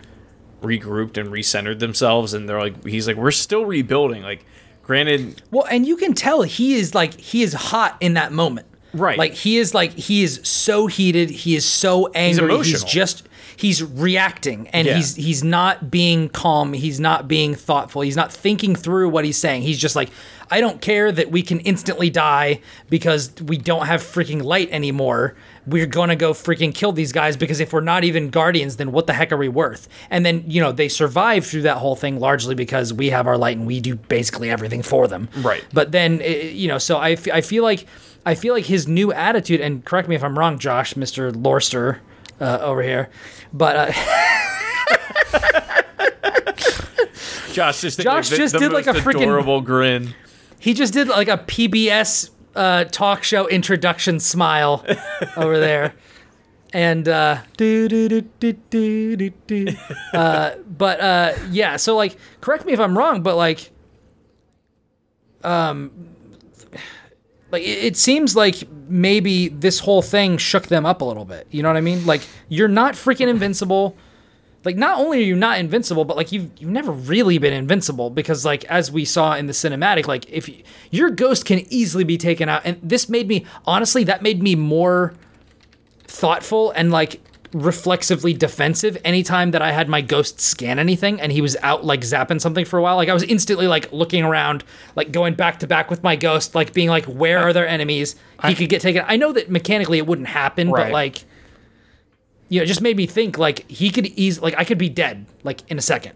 regrouped 0.61 1.17
and 1.17 1.29
recentered 1.29 1.79
themselves 1.79 2.33
and 2.33 2.49
they're 2.49 2.59
like 2.59 2.85
he's 2.85 3.07
like 3.07 3.17
we're 3.17 3.29
still 3.29 3.65
rebuilding 3.65 4.23
like 4.23 4.45
granted 4.83 5.41
Well, 5.51 5.65
and 5.69 5.85
you 5.85 5.95
can 5.95 6.13
tell 6.13 6.41
he 6.41 6.75
is 6.75 6.95
like 6.95 7.19
he 7.19 7.43
is 7.43 7.53
hot 7.53 7.97
in 7.99 8.13
that 8.13 8.31
moment. 8.31 8.67
Right. 8.93 9.17
Like 9.17 9.33
he 9.33 9.57
is 9.57 9.73
like 9.73 9.93
he 9.93 10.23
is 10.23 10.39
so 10.43 10.87
heated, 10.87 11.29
he 11.29 11.55
is 11.55 11.65
so 11.65 12.07
angry, 12.15 12.47
he's, 12.57 12.73
emotional. 12.73 12.89
just 12.89 13.27
he's 13.57 13.83
reacting 13.83 14.67
and 14.69 14.87
Yeah. 14.87 14.95
he's 14.95 15.15
he's 15.15 15.43
not 15.43 15.89
being 15.91 16.29
calm, 16.29 16.73
he's 16.73 16.99
not 16.99 17.27
being 17.27 17.55
thoughtful, 17.55 18.01
he's 18.01 18.15
not 18.15 18.31
thinking 18.31 18.75
through 18.75 19.09
what 19.09 19.25
he's 19.25 19.37
saying. 19.37 19.61
He's 19.63 19.77
just 19.77 19.95
like 19.95 20.09
I 20.51 20.61
don't 20.61 20.79
care 20.79 21.11
that 21.11 21.31
we 21.31 21.41
can 21.41 21.59
instantly 21.61 22.09
die 22.11 22.61
because 22.89 23.31
we 23.43 23.57
don't 23.57 23.87
have 23.87 24.01
freaking 24.01 24.43
light 24.43 24.69
anymore. 24.71 25.35
We're 25.65 25.87
going 25.87 26.09
to 26.09 26.15
go 26.15 26.33
freaking 26.33 26.73
kill 26.73 26.91
these 26.91 27.11
guys 27.11 27.35
because 27.35 27.59
if 27.59 27.73
we're 27.73 27.81
not 27.81 28.03
even 28.03 28.29
guardians, 28.29 28.75
then 28.75 28.91
what 28.91 29.07
the 29.07 29.13
heck 29.13 29.31
are 29.31 29.37
we 29.37 29.47
worth? 29.47 29.87
And 30.11 30.23
then, 30.23 30.43
you 30.45 30.61
know, 30.61 30.71
they 30.71 30.87
survive 30.87 31.47
through 31.47 31.63
that 31.63 31.77
whole 31.77 31.95
thing 31.95 32.19
largely 32.19 32.53
because 32.53 32.93
we 32.93 33.09
have 33.09 33.25
our 33.25 33.39
light 33.39 33.57
and 33.57 33.65
we 33.65 33.79
do 33.79 33.95
basically 33.95 34.51
everything 34.51 34.83
for 34.83 35.07
them. 35.07 35.29
Right. 35.37 35.65
But 35.73 35.91
then, 35.91 36.21
eh, 36.21 36.49
you 36.49 36.67
know, 36.67 36.77
so 36.77 36.97
I, 36.97 37.13
f- 37.13 37.27
I 37.33 37.41
feel 37.41 37.63
like 37.63 37.87
I 38.27 38.35
feel 38.35 38.53
like 38.53 38.65
his 38.65 38.87
new 38.87 39.11
attitude, 39.11 39.61
and 39.61 39.83
correct 39.83 40.07
me 40.07 40.13
if 40.15 40.23
I'm 40.23 40.37
wrong, 40.37 40.59
Josh, 40.59 40.93
Mr. 40.93 41.35
Lorster 41.35 42.01
uh, 42.39 42.59
over 42.61 42.81
here, 42.81 43.09
but 43.53 43.75
uh, 43.75 43.87
Josh 47.53 47.81
just 47.81 47.97
did, 47.97 48.03
Josh 48.03 48.29
like, 48.29 48.29
the, 48.29 48.37
just 48.37 48.53
the 48.53 48.59
did, 48.59 48.71
like, 48.73 48.87
a 48.87 48.93
freaking- 48.93 49.23
adorable 49.23 49.61
grin 49.61 50.15
he 50.65 50.73
just 50.73 50.93
did 50.93 51.09
like 51.09 51.27
a 51.27 51.37
PBS 51.37 52.31
uh, 52.55 52.85
talk 52.85 53.23
show 53.23 53.47
introduction 53.47 54.19
smile 54.19 54.83
over 55.37 55.59
there. 55.59 55.93
And 56.73 57.07
uh, 57.07 57.41
do, 57.55 57.87
do, 57.87 58.09
do. 58.09 59.67
uh, 60.13 60.55
but 60.67 60.99
uh, 60.99 61.33
yeah, 61.51 61.77
so 61.77 61.95
like, 61.95 62.17
correct 62.41 62.65
me 62.65 62.73
if 62.73 62.79
I'm 62.79 62.97
wrong, 62.97 63.21
but 63.21 63.35
like, 63.35 63.69
um, 65.43 66.14
like 67.55 67.67
it, 67.67 67.97
seems 67.97 68.35
like 68.35 68.63
maybe 68.87 69.47
this 69.47 69.79
whole 69.79 70.01
thing 70.01 70.37
shook 70.37 70.67
them 70.67 70.85
up 70.85 71.01
a 71.01 71.05
little 71.05 71.25
bit. 71.25 71.47
You 71.51 71.63
know 71.63 71.69
what 71.69 71.77
I 71.77 71.81
mean? 71.81 72.05
Like, 72.05 72.21
you're 72.49 72.67
not 72.67 72.95
freaking 72.95 73.27
invincible. 73.27 73.95
Like, 74.65 74.75
not 74.75 74.99
only 74.99 75.19
are 75.19 75.25
you 75.25 75.35
not 75.35 75.59
invincible, 75.59 76.05
but 76.05 76.17
like 76.17 76.31
you've 76.31 76.49
you've 76.59 76.71
never 76.71 76.91
really 76.91 77.37
been 77.37 77.53
invincible 77.53 78.09
because 78.09 78.45
like 78.45 78.65
as 78.65 78.91
we 78.91 79.05
saw 79.05 79.35
in 79.35 79.47
the 79.47 79.53
cinematic, 79.53 80.07
like 80.07 80.29
if 80.29 80.47
y 80.47 80.63
your 80.91 81.09
ghost 81.09 81.45
can 81.45 81.65
easily 81.71 82.03
be 82.03 82.17
taken 82.17 82.49
out, 82.49 82.61
and 82.65 82.79
this 82.81 83.07
made 83.07 83.27
me 83.27 83.45
honestly 83.65 84.03
that 84.05 84.21
made 84.21 84.41
me 84.41 84.55
more 84.55 85.13
thoughtful 86.07 86.71
and 86.71 86.91
like 86.91 87.21
reflexively 87.55 88.33
defensive 88.33 88.97
anytime 89.05 89.51
that 89.51 89.61
I 89.61 89.71
had 89.71 89.87
my 89.87 90.01
ghost 90.01 90.41
scan 90.41 90.77
anything 90.77 91.21
and 91.21 91.31
he 91.31 91.39
was 91.39 91.55
out 91.63 91.85
like 91.85 92.01
zapping 92.01 92.41
something 92.41 92.65
for 92.65 92.77
a 92.77 92.81
while. 92.81 92.97
Like 92.97 93.07
I 93.07 93.13
was 93.13 93.23
instantly 93.23 93.65
like 93.65 93.93
looking 93.93 94.25
around, 94.25 94.65
like 94.97 95.13
going 95.13 95.35
back 95.35 95.59
to 95.59 95.67
back 95.67 95.89
with 95.89 96.03
my 96.03 96.17
ghost, 96.17 96.53
like 96.53 96.73
being 96.73 96.89
like, 96.89 97.05
where 97.05 97.39
are 97.39 97.53
their 97.53 97.65
enemies? 97.65 98.17
He 98.43 98.55
could 98.55 98.67
get 98.67 98.81
taken. 98.81 99.05
I 99.07 99.15
know 99.15 99.31
that 99.31 99.49
mechanically 99.49 99.97
it 99.97 100.05
wouldn't 100.05 100.27
happen, 100.27 100.69
but 100.69 100.91
like, 100.91 101.23
you 102.49 102.59
know, 102.59 102.63
it 102.63 102.67
just 102.67 102.81
made 102.81 102.97
me 102.97 103.05
think 103.05 103.37
like 103.37 103.69
he 103.71 103.89
could 103.89 104.07
easily, 104.07 104.51
like 104.51 104.59
I 104.59 104.65
could 104.65 104.77
be 104.77 104.89
dead 104.89 105.25
like 105.43 105.61
in 105.71 105.77
a 105.77 105.81
second 105.81 106.11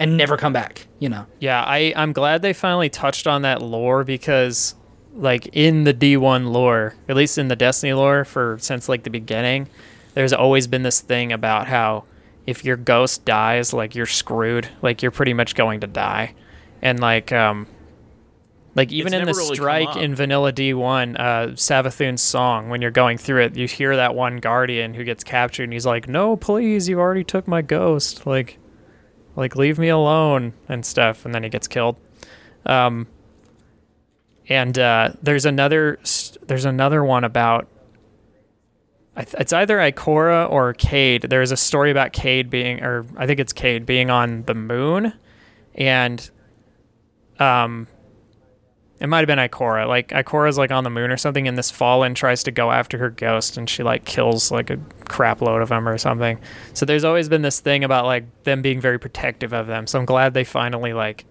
and 0.00 0.16
never 0.16 0.36
come 0.36 0.52
back, 0.52 0.88
you 0.98 1.08
know? 1.08 1.24
Yeah, 1.38 1.62
I 1.62 1.92
I'm 1.94 2.12
glad 2.12 2.42
they 2.42 2.52
finally 2.52 2.88
touched 2.88 3.28
on 3.28 3.42
that 3.42 3.62
lore 3.62 4.02
because 4.02 4.74
like 5.14 5.46
in 5.52 5.84
the 5.84 5.94
D1 5.94 6.50
lore, 6.50 6.96
at 7.08 7.14
least 7.14 7.38
in 7.38 7.46
the 7.46 7.54
Destiny 7.54 7.92
lore 7.92 8.24
for 8.24 8.56
since 8.60 8.88
like 8.88 9.04
the 9.04 9.10
beginning, 9.10 9.68
there's 10.14 10.32
always 10.32 10.66
been 10.66 10.82
this 10.82 11.00
thing 11.00 11.32
about 11.32 11.66
how 11.66 12.04
if 12.46 12.64
your 12.64 12.76
ghost 12.76 13.24
dies, 13.24 13.72
like 13.72 13.94
you're 13.94 14.06
screwed, 14.06 14.68
like 14.82 15.02
you're 15.02 15.10
pretty 15.10 15.34
much 15.34 15.54
going 15.54 15.80
to 15.80 15.86
die. 15.86 16.34
And 16.82 17.00
like 17.00 17.32
um 17.32 17.66
like 18.74 18.92
even 18.92 19.12
in 19.12 19.24
the 19.24 19.32
really 19.32 19.54
strike 19.56 19.96
in 19.96 20.14
Vanilla 20.14 20.52
D1, 20.52 21.18
uh, 21.18 21.46
Savathun's 21.54 22.22
song, 22.22 22.68
when 22.68 22.80
you're 22.80 22.92
going 22.92 23.18
through 23.18 23.42
it, 23.42 23.56
you 23.56 23.66
hear 23.66 23.96
that 23.96 24.14
one 24.14 24.36
guardian 24.36 24.94
who 24.94 25.02
gets 25.02 25.24
captured, 25.24 25.64
and 25.64 25.72
he's 25.72 25.86
like, 25.86 26.08
"No, 26.08 26.36
please, 26.36 26.88
you 26.88 27.00
already 27.00 27.24
took 27.24 27.48
my 27.48 27.62
ghost. 27.62 28.26
Like, 28.26 28.58
like 29.34 29.56
leave 29.56 29.78
me 29.78 29.88
alone 29.88 30.52
and 30.68 30.86
stuff." 30.86 31.24
And 31.24 31.34
then 31.34 31.42
he 31.42 31.48
gets 31.48 31.66
killed. 31.66 31.96
Um, 32.64 33.08
and 34.48 34.78
uh, 34.78 35.14
there's 35.20 35.46
another 35.46 35.98
there's 36.46 36.64
another 36.64 37.04
one 37.04 37.24
about 37.24 37.66
it's 39.16 39.52
either 39.52 39.78
Ikora 39.78 40.50
or 40.50 40.72
Cayde. 40.74 41.22
There's 41.28 41.50
a 41.52 41.56
story 41.56 41.90
about 41.90 42.12
Cayde 42.12 42.48
being, 42.50 42.82
or 42.82 43.04
I 43.16 43.26
think 43.26 43.40
it's 43.40 43.52
Cayde 43.52 43.84
being 43.86 44.08
on 44.10 44.44
the 44.44 44.54
moon, 44.54 45.12
and 45.74 46.30
um, 47.38 47.86
It 49.00 49.08
might 49.08 49.18
have 49.18 49.26
been 49.26 49.38
Ikora. 49.38 49.88
Like 49.88 50.08
Ikora's 50.08 50.58
like 50.58 50.70
on 50.70 50.84
the 50.84 50.90
moon 50.90 51.10
or 51.10 51.16
something, 51.16 51.48
and 51.48 51.56
this 51.58 51.70
Fallen 51.70 52.14
tries 52.14 52.42
to 52.44 52.50
go 52.50 52.70
after 52.70 52.98
her 52.98 53.10
ghost, 53.10 53.56
and 53.56 53.68
she 53.68 53.82
like 53.82 54.04
kills 54.04 54.50
like 54.50 54.70
a 54.70 54.78
crap 55.08 55.40
load 55.42 55.62
of 55.62 55.70
them 55.70 55.88
or 55.88 55.98
something. 55.98 56.38
So 56.74 56.84
there's 56.86 57.04
always 57.04 57.28
been 57.28 57.42
this 57.42 57.60
thing 57.60 57.82
about 57.84 58.04
like 58.04 58.44
them 58.44 58.62
being 58.62 58.80
very 58.80 58.98
protective 58.98 59.52
of 59.52 59.66
them. 59.66 59.86
So 59.86 59.98
I'm 59.98 60.04
glad 60.04 60.34
they 60.34 60.44
finally 60.44 60.92
like 60.92 61.24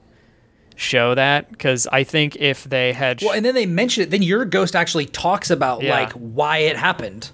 show 0.76 1.14
that 1.14 1.52
because 1.52 1.88
I 1.92 2.04
think 2.04 2.36
if 2.38 2.64
they 2.64 2.94
had, 2.94 3.22
Well, 3.22 3.34
and 3.34 3.46
then 3.46 3.54
they 3.54 3.66
mention 3.66 4.02
it. 4.04 4.10
Then 4.12 4.22
your 4.24 4.46
ghost 4.46 4.76
actually 4.76 5.06
talks 5.06 5.50
about 5.52 5.82
Yeah. 5.84 5.92
like 5.92 6.12
why 6.14 6.60
it 6.60 6.76
happened, 6.78 7.32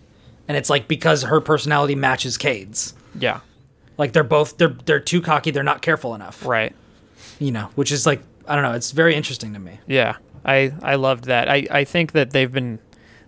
and 0.48 0.56
it's 0.58 0.70
like 0.70 0.88
because 0.88 1.24
her 1.24 1.42
personality 1.42 1.96
matches 1.96 2.38
Cayde's. 2.38 2.94
yeah, 3.20 3.40
Like 3.98 4.14
they're 4.14 4.24
both 4.24 4.58
they're 4.58 4.76
they're 4.86 5.00
too 5.00 5.22
cocky. 5.22 5.52
They're 5.52 5.64
not 5.64 5.82
careful 5.82 6.16
enough. 6.16 6.46
right. 6.46 6.76
You 7.40 7.52
know, 7.52 7.70
which 7.76 7.92
is 7.92 8.06
like 8.06 8.22
I 8.48 8.56
don't 8.56 8.64
know. 8.64 8.74
It's 8.74 8.92
very 8.92 9.16
interesting 9.16 9.54
to 9.54 9.60
me. 9.60 9.80
Yeah, 9.88 10.18
I 10.46 10.72
I 10.82 10.96
loved 10.96 11.26
that. 11.26 11.50
I 11.50 11.66
I 11.72 11.84
think 11.84 12.12
that 12.14 12.32
they've 12.32 12.52
been 12.52 12.80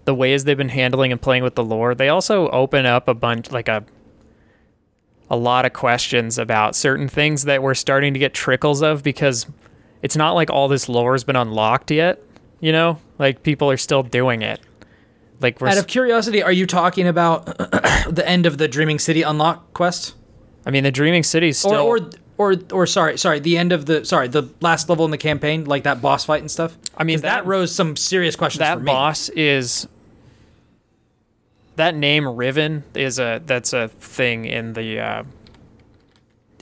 the 0.06 0.14
ways 0.16 0.44
they've 0.46 0.56
been 0.58 0.70
handling 0.70 1.12
and 1.12 1.22
playing 1.22 1.44
with 1.44 1.56
the 1.56 1.64
lore. 1.64 1.94
They 1.96 2.08
also 2.10 2.50
open 2.50 2.86
up 2.86 3.08
a 3.08 3.14
bunch 3.14 3.52
like 3.52 3.68
a 3.68 3.84
a 5.30 5.36
lot 5.36 5.66
of 5.66 5.74
questions 5.74 6.38
about 6.38 6.76
certain 6.76 7.10
things 7.10 7.44
that 7.44 7.62
we're 7.62 7.74
starting 7.74 8.14
to 8.14 8.20
get 8.20 8.34
trickles 8.34 8.82
of 8.82 9.04
because 9.04 9.46
it's 10.02 10.16
not 10.16 10.32
like 10.32 10.50
all 10.50 10.70
this 10.70 10.88
lore 10.88 11.14
has 11.14 11.26
been 11.26 11.36
unlocked 11.36 11.92
yet. 11.92 12.22
You 12.62 12.72
know, 12.72 13.00
like 13.20 13.44
people 13.44 13.70
are 13.70 13.78
still 13.78 14.04
doing 14.04 14.42
it. 14.42 14.62
Like 15.40 15.62
Out 15.62 15.78
of 15.78 15.88
curiosity, 15.88 16.42
are 16.42 16.52
you 16.52 16.66
talking 16.66 17.08
about 17.08 17.46
the 18.10 18.24
end 18.26 18.46
of 18.46 18.58
the 18.58 18.68
Dreaming 18.68 18.98
City 19.00 19.22
unlock 19.22 19.74
quest, 19.74 20.16
I 20.66 20.72
mean, 20.72 20.84
the 20.84 20.92
Dreaming 20.92 21.24
City 21.24 21.54
still. 21.54 21.74
or 21.76 22.10
or 22.38 22.56
or 22.72 22.86
sorry, 22.88 23.18
sorry, 23.18 23.40
the 23.40 23.58
end 23.58 23.72
of 23.72 23.86
the 23.86 24.04
sorry 24.06 24.28
the 24.28 24.50
last 24.62 24.90
level 24.90 25.06
in 25.06 25.12
the 25.12 25.18
campaign, 25.18 25.66
like 25.66 25.84
that 25.84 26.02
boss 26.02 26.26
fight 26.26 26.42
and 26.42 26.50
stuff? 26.50 26.78
I 26.98 27.04
mean, 27.04 27.22
that, 27.22 27.44
that- 27.44 27.46
rose 27.46 27.74
some 27.74 27.96
serious 27.96 28.36
questions 28.36 28.60
that 28.60 28.76
for 28.76 28.84
me. 28.84 28.86
boss 28.92 29.30
is 29.30 29.88
that 31.76 31.96
name 31.96 32.28
Riven 32.28 32.84
is 32.96 33.20
a 33.20 33.42
that's 33.46 33.74
a 33.74 33.88
thing 33.88 34.46
in 34.46 34.74
the 34.74 35.00
uh, 35.00 35.24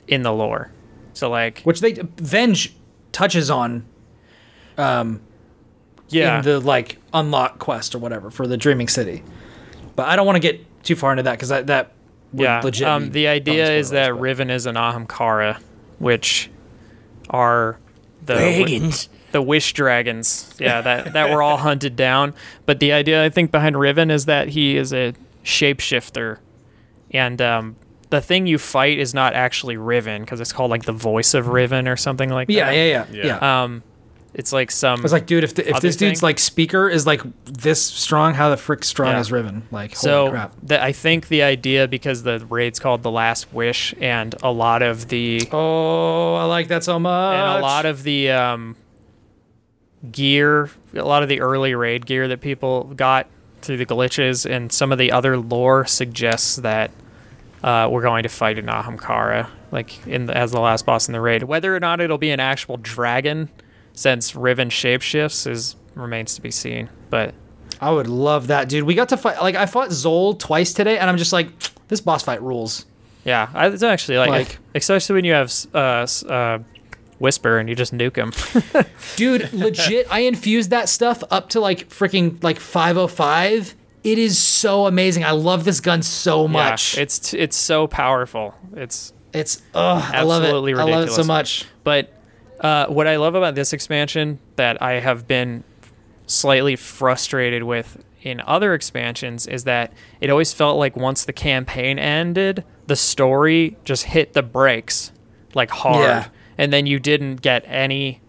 in 0.06 0.22
the 0.22 0.32
lore. 0.32 0.70
So 1.14 1.30
like 1.30 1.62
which 1.62 1.80
they 1.80 1.92
Venge 1.92 2.74
touches 3.12 3.50
on 3.50 3.86
yeah, 6.08 6.38
in 6.38 6.44
the 6.44 6.60
like 6.60 6.98
unlock 7.12 7.58
quest 7.58 7.94
or 7.94 7.98
whatever 7.98 8.30
for 8.30 8.46
the 8.46 8.56
Dreaming 8.56 8.88
City. 8.88 9.22
But 9.94 10.08
I 10.08 10.16
don't 10.16 10.26
want 10.26 10.36
to 10.36 10.40
get 10.40 10.64
too 10.84 10.96
far 10.96 11.12
into 11.12 11.22
that 11.24 11.32
because 11.32 11.48
that 11.48 11.66
that 11.68 11.92
would 12.32 12.44
yeah. 12.44 12.60
legit. 12.62 12.86
Um, 12.86 13.10
the 13.10 13.28
idea 13.28 13.70
is 13.72 13.88
spoilers, 13.88 13.90
that 13.90 14.12
but- 14.14 14.20
Riven 14.20 14.50
is 14.50 14.66
an 14.66 14.74
Ahamkara, 14.76 15.60
which 15.98 16.50
are 17.30 17.78
the 18.24 18.34
Dragons. 18.34 19.08
the 19.32 19.42
wish 19.42 19.72
dragons. 19.72 20.54
Yeah, 20.58 20.80
that 20.80 21.12
that 21.14 21.30
were 21.30 21.42
all 21.42 21.56
hunted 21.68 21.96
down. 21.96 22.34
But 22.66 22.80
the 22.80 22.92
idea 22.92 23.24
I 23.24 23.30
think 23.30 23.50
behind 23.50 23.78
Riven 23.78 24.10
is 24.10 24.26
that 24.26 24.48
he 24.48 24.76
is 24.76 24.92
a 24.92 25.14
shapeshifter, 25.44 26.38
and 27.10 27.40
um, 27.40 27.76
the 28.10 28.20
thing 28.20 28.46
you 28.46 28.58
fight 28.58 28.98
is 28.98 29.14
not 29.14 29.34
actually 29.34 29.76
Riven 29.76 30.22
because 30.22 30.40
it's 30.40 30.52
called 30.52 30.70
like 30.70 30.84
the 30.84 30.92
voice 30.92 31.34
of 31.34 31.48
Riven 31.48 31.88
or 31.88 31.96
something 31.96 32.30
like 32.30 32.48
yeah, 32.50 32.66
that. 32.66 32.72
yeah, 32.74 32.84
yeah, 32.84 33.06
Yeah. 33.12 33.26
yeah. 33.26 33.62
Um, 33.62 33.82
it's 34.38 34.52
like 34.52 34.70
some. 34.70 35.00
I 35.00 35.02
was 35.02 35.12
like, 35.12 35.24
dude, 35.26 35.44
if 35.44 35.54
the, 35.54 35.68
if 35.68 35.80
this 35.80 35.96
dude's 35.96 36.22
like 36.22 36.38
speaker 36.38 36.88
is 36.90 37.06
like 37.06 37.22
this 37.44 37.82
strong, 37.82 38.34
how 38.34 38.50
the 38.50 38.56
frick 38.58 38.84
strong 38.84 39.12
Yeah. 39.12 39.20
is 39.20 39.32
Riven? 39.32 39.66
Like, 39.70 39.92
holy 39.94 40.00
so 40.02 40.30
crap! 40.30 40.54
the, 40.62 40.82
I 40.82 40.92
think 40.92 41.28
the 41.28 41.42
idea 41.42 41.88
because 41.88 42.22
the 42.22 42.44
raid's 42.50 42.78
called 42.78 43.02
the 43.02 43.10
Last 43.10 43.52
Wish, 43.52 43.94
and 44.00 44.34
a 44.42 44.50
lot 44.52 44.82
of 44.82 45.08
the 45.08 45.48
Oh, 45.52 46.34
I 46.34 46.44
like 46.44 46.68
that 46.68 46.84
so 46.84 46.98
much. 46.98 47.34
and 47.34 47.58
a 47.58 47.62
lot 47.62 47.86
of 47.86 48.02
the 48.02 48.30
um, 48.30 48.76
gear, 50.10 50.70
a 50.94 51.02
lot 51.02 51.22
of 51.22 51.28
the 51.28 51.40
early 51.40 51.74
raid 51.74 52.06
gear 52.06 52.28
that 52.28 52.40
people 52.40 52.84
got 52.94 53.26
through 53.62 53.78
the 53.78 53.86
glitches, 53.86 54.48
and 54.48 54.70
some 54.70 54.92
of 54.92 54.98
the 54.98 55.10
other 55.12 55.36
lore 55.38 55.86
suggests 55.86 56.56
that 56.56 56.90
uh, 57.64 57.88
we're 57.90 58.02
going 58.02 58.22
to 58.22 58.28
fight 58.28 58.58
an 58.58 58.66
Ahamkara, 58.66 59.48
like 59.72 60.06
in 60.06 60.26
the, 60.26 60.36
as 60.36 60.52
the 60.52 60.60
last 60.60 60.86
boss 60.86 61.08
in 61.08 61.12
the 61.12 61.20
raid. 61.20 61.42
Whether 61.42 61.74
or 61.74 61.80
not 61.80 62.00
it'll 62.00 62.18
be 62.18 62.30
an 62.30 62.38
actual 62.40 62.76
dragon, 62.76 63.48
since 63.96 64.36
Riven 64.36 64.68
shapeshifts, 64.68 65.50
is 65.50 65.74
remains 65.96 66.36
to 66.36 66.40
be 66.42 66.52
seen. 66.52 66.88
But 67.10 67.34
I 67.80 67.90
would 67.90 68.06
love 68.06 68.46
that, 68.46 68.68
dude. 68.68 68.84
We 68.84 68.94
got 68.94 69.08
to 69.08 69.16
fight. 69.16 69.40
Like, 69.42 69.56
I 69.56 69.66
fought 69.66 69.88
Zol 69.88 70.38
twice 70.38 70.72
today, 70.72 70.98
and 70.98 71.10
I'm 71.10 71.16
just 71.18 71.32
like, 71.32 71.48
this 71.88 72.00
boss 72.00 72.22
fight 72.22 72.40
rules. 72.42 72.86
yeah, 73.24 73.48
I, 73.52 73.66
it's 73.66 73.82
actually 73.82 74.18
like, 74.18 74.30
Like- 74.30 74.58
especially 74.76 75.14
when 75.14 75.24
you 75.24 75.32
have 75.32 75.52
uh, 75.74 76.06
uh, 76.28 76.58
Whisper 77.18 77.58
and 77.58 77.68
you 77.68 77.74
just 77.74 77.92
nuke 77.94 78.16
him. 78.16 78.32
dude 79.16 79.50
legit 79.54 80.06
i 80.12 80.20
infused 80.20 80.68
that 80.68 80.86
stuff 80.86 81.24
up 81.30 81.48
to 81.48 81.60
like 81.60 81.88
freaking 81.88 82.42
like 82.44 82.60
505 82.60 83.74
it 84.04 84.18
is 84.18 84.36
so 84.38 84.86
amazing 84.86 85.24
i 85.24 85.30
love 85.30 85.64
this 85.64 85.80
gun 85.80 86.02
so 86.02 86.46
much 86.46 86.94
Yeah, 86.96 87.02
it's 87.04 87.18
t- 87.18 87.38
it's 87.38 87.56
so 87.56 87.86
powerful. 87.86 88.54
It's 88.74 89.12
it's 89.32 89.62
oh 89.74 90.10
i 90.12 90.22
love 90.22 90.42
it 90.42 90.46
Absolutely 90.48 90.74
i 90.74 90.84
love 90.84 91.08
it 91.08 91.12
so 91.12 91.24
much 91.24 91.64
But 91.84 92.12
uh, 92.60 92.86
what 92.86 93.06
I 93.06 93.16
love 93.16 93.34
about 93.34 93.54
this 93.54 93.72
expansion 93.72 94.38
that 94.56 94.80
I 94.82 95.00
have 95.00 95.26
been 95.26 95.64
slightly 96.26 96.76
frustrated 96.76 97.62
with 97.62 98.02
in 98.22 98.40
other 98.40 98.74
expansions 98.74 99.46
is 99.46 99.64
that 99.64 99.92
it 100.20 100.30
always 100.30 100.52
felt 100.52 100.78
like 100.78 100.96
once 100.96 101.24
the 101.24 101.32
campaign 101.32 101.98
ended, 101.98 102.64
the 102.88 102.96
story 102.96 103.76
just 103.84 104.04
hit 104.04 104.32
the 104.32 104.42
brakes 104.42 105.12
like 105.54 105.70
hard. 105.70 106.04
Yeah. 106.04 106.28
And 106.58 106.72
then 106.72 106.86
you 106.86 106.98
didn't 106.98 107.36
get 107.36 107.64
any 107.66 108.20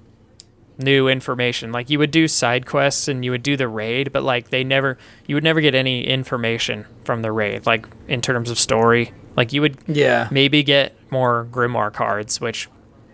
new 0.77 1.07
information. 1.07 1.71
Like 1.71 1.89
you 1.89 1.97
would 1.97 2.11
do 2.11 2.27
side 2.27 2.65
quests 2.65 3.07
and 3.07 3.25
you 3.25 3.31
would 3.31 3.43
do 3.43 3.57
the 3.57 3.67
raid, 3.67 4.11
but 4.11 4.23
like 4.23 4.49
they 4.49 4.63
never 4.63 4.97
you 5.25 5.35
would 5.35 5.43
never 5.43 5.61
get 5.61 5.73
any 5.73 6.05
information 6.05 6.85
from 7.03 7.21
the 7.21 7.31
raid, 7.31 7.65
like 7.65 7.87
in 8.07 8.21
terms 8.21 8.51
of 8.51 8.59
story. 8.59 9.13
Like 9.35 9.53
you 9.53 9.61
would 9.61 9.77
yeah 9.87 10.27
maybe 10.31 10.63
get 10.63 10.95
more 11.09 11.47
grimoire 11.51 11.93
cards 11.93 12.41
which 12.41 12.67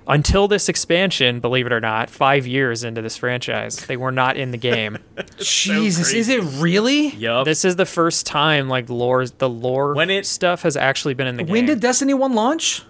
until 0.08 0.48
this 0.48 0.70
expansion 0.70 1.40
believe 1.40 1.66
it 1.66 1.72
or 1.74 1.80
not 1.80 2.10
five 2.10 2.46
years 2.48 2.84
into 2.84 3.02
this 3.02 3.16
franchise 3.18 3.78
they 3.88 3.98
were 3.98 4.12
not 4.12 4.36
in 4.38 4.52
the 4.52 4.58
game. 4.58 4.98
Jesus 5.38 6.14
is 6.14 6.30
it 6.30 6.42
really? 6.62 7.10
Yup. 7.10 7.46
this 7.46 7.64
is 7.66 7.76
the 7.76 7.86
first 7.86 8.26
time 8.26 8.68
like 8.70 8.90
lore 8.90 9.26
the 9.28 9.50
lore 9.50 9.94
When 9.96 10.10
it- 10.10 10.26
stuff 10.26 10.64
has 10.64 10.76
actually 10.78 11.14
been 11.14 11.28
in 11.28 11.38
the 11.38 11.44
game 11.44 11.52
when 11.52 11.66
did 11.66 11.80
destiny 11.80 12.14
1 12.14 12.34
launch 12.34 12.84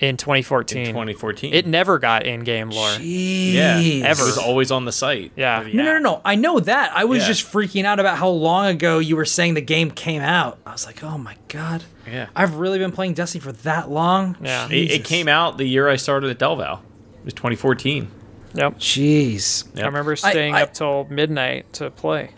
in 0.00 0.16
2014 0.16 0.86
2014. 0.86 1.52
it 1.54 1.66
never 1.66 1.98
got 1.98 2.24
in-game 2.26 2.70
lore 2.70 2.88
Jeez. 2.90 3.52
yeah, 3.54 3.78
Ever. 4.06 4.22
It 4.22 4.26
was 4.26 4.38
always 4.38 4.70
on 4.70 4.84
the 4.84 4.92
site. 4.92 5.32
Yeah. 5.34 5.60
Or 5.60 5.64
the 5.64 5.74
no, 5.74 5.82
no, 5.82 5.92
no, 5.94 5.98
no. 5.98 6.20
I 6.24 6.36
know 6.36 6.60
that. 6.60 6.92
I 6.94 7.04
was 7.04 7.22
Yeah. 7.22 7.28
just 7.28 7.52
freaking 7.52 7.84
out 7.84 7.98
about 7.98 8.16
how 8.16 8.28
long 8.28 8.66
ago 8.66 8.98
you 9.00 9.16
were 9.16 9.24
saying 9.24 9.54
the 9.54 9.60
game 9.60 9.90
came 9.90 10.22
out. 10.22 10.58
I 10.64 10.72
was 10.72 10.86
like, 10.86 11.02
oh 11.02 11.18
my 11.18 11.34
god. 11.48 11.82
Yeah. 12.06 12.28
I've 12.36 12.54
really 12.54 12.78
been 12.78 12.92
playing 12.92 13.14
Destiny 13.14 13.40
for 13.42 13.52
that 13.52 13.90
long. 13.90 14.36
Yeah. 14.42 14.68
It, 14.70 14.90
it 14.92 15.04
came 15.04 15.26
out 15.28 15.58
the 15.58 15.66
year 15.66 15.88
I 15.88 15.96
started 15.96 16.30
at 16.30 16.38
Delval. 16.38 16.78
It 17.20 17.24
was 17.24 17.34
2014. 17.34 18.08
yep 18.54 18.78
Jeez. 18.78 19.64
Yep. 19.74 19.82
i 19.84 19.86
remember 19.86 20.16
staying 20.16 20.54
I- 20.54 20.62
up 20.62 20.72
till 20.74 21.04
midnight 21.10 21.72
to 21.74 21.90
play 21.90 22.30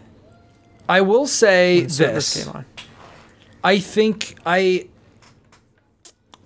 I 0.88 1.02
will 1.02 1.26
say 1.28 1.82
this. 1.82 2.42
came 2.44 2.52
on 2.56 2.64
I 3.62 3.78
think 3.78 4.36
I 4.44 4.88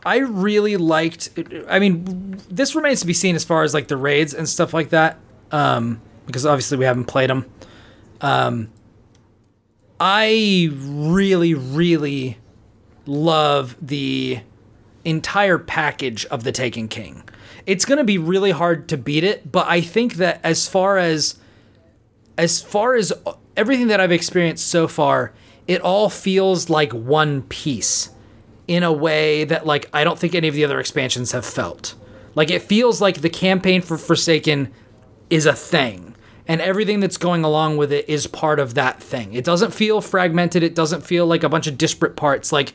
I 0.05 0.19
really 0.19 0.77
liked 0.77 1.31
I 1.69 1.79
mean 1.79 2.39
this 2.51 2.75
remains 2.75 3.01
to 3.01 3.07
be 3.07 3.15
seen 3.15 3.35
as 3.35 3.45
far 3.45 3.63
as 3.63 3.75
like 3.75 3.89
the 3.89 3.97
raids 3.97 4.35
and 4.35 4.49
stuff 4.49 4.75
like 4.75 4.91
that 4.91 5.19
um 5.51 6.01
because 6.27 6.45
obviously 6.45 6.79
we 6.79 6.85
haven't 6.85 7.07
played 7.07 7.31
them 7.31 7.47
um 8.21 8.69
I 10.01 10.71
really 10.73 11.55
really 11.55 12.39
love 13.07 13.77
the 13.81 14.41
entire 15.05 15.59
package 15.59 16.25
of 16.27 16.45
the 16.45 16.53
Taken 16.53 16.89
King. 16.89 17.23
It's 17.67 17.85
going 17.85 17.99
to 17.99 18.05
be 18.05 18.19
really 18.19 18.51
hard 18.51 18.89
to 18.89 18.97
beat 18.97 19.25
it, 19.25 19.51
but 19.51 19.67
I 19.69 19.81
think 19.81 20.15
that 20.15 20.41
as 20.43 20.67
far 20.67 20.99
as 20.99 21.37
as 22.37 22.61
far 22.61 22.95
as 22.95 23.13
everything 23.57 23.87
that 23.89 24.01
I've 24.01 24.13
experienced 24.13 24.67
so 24.67 24.89
far, 24.89 25.33
it 25.69 25.81
all 25.81 26.11
feels 26.11 26.69
like 26.69 26.93
one 26.93 27.43
piece 27.43 28.11
in 28.67 28.83
a 28.83 28.93
way 28.93 29.45
that 29.45 29.67
like 29.67 29.89
I 29.93 30.05
don't 30.05 30.19
think 30.19 30.35
any 30.35 30.49
of 30.49 30.55
the 30.55 30.65
other 30.65 30.81
expansions 30.81 31.33
have 31.33 31.45
felt. 31.45 31.95
Like 32.35 32.51
it 32.51 32.63
feels 32.63 33.01
like 33.01 33.21
the 33.21 33.31
campaign 33.31 33.83
for 33.83 33.97
Forsaken 33.97 34.73
is 35.31 35.47
a 35.47 35.53
thing 35.53 36.15
and 36.47 36.61
everything 36.61 37.01
that's 37.01 37.17
going 37.17 37.45
along 37.45 37.77
with 37.77 37.93
it 37.93 38.09
is 38.09 38.27
part 38.27 38.59
of 38.59 38.75
that 38.75 39.03
thing. 39.03 39.33
It 39.33 39.45
doesn't 39.45 39.73
feel 39.73 40.01
fragmented, 40.01 40.63
it 40.63 40.75
doesn't 40.75 41.03
feel 41.03 41.27
like 41.27 41.43
a 41.43 41.49
bunch 41.49 41.67
of 41.67 41.79
disparate 41.79 42.17
parts 42.17 42.53
like 42.53 42.75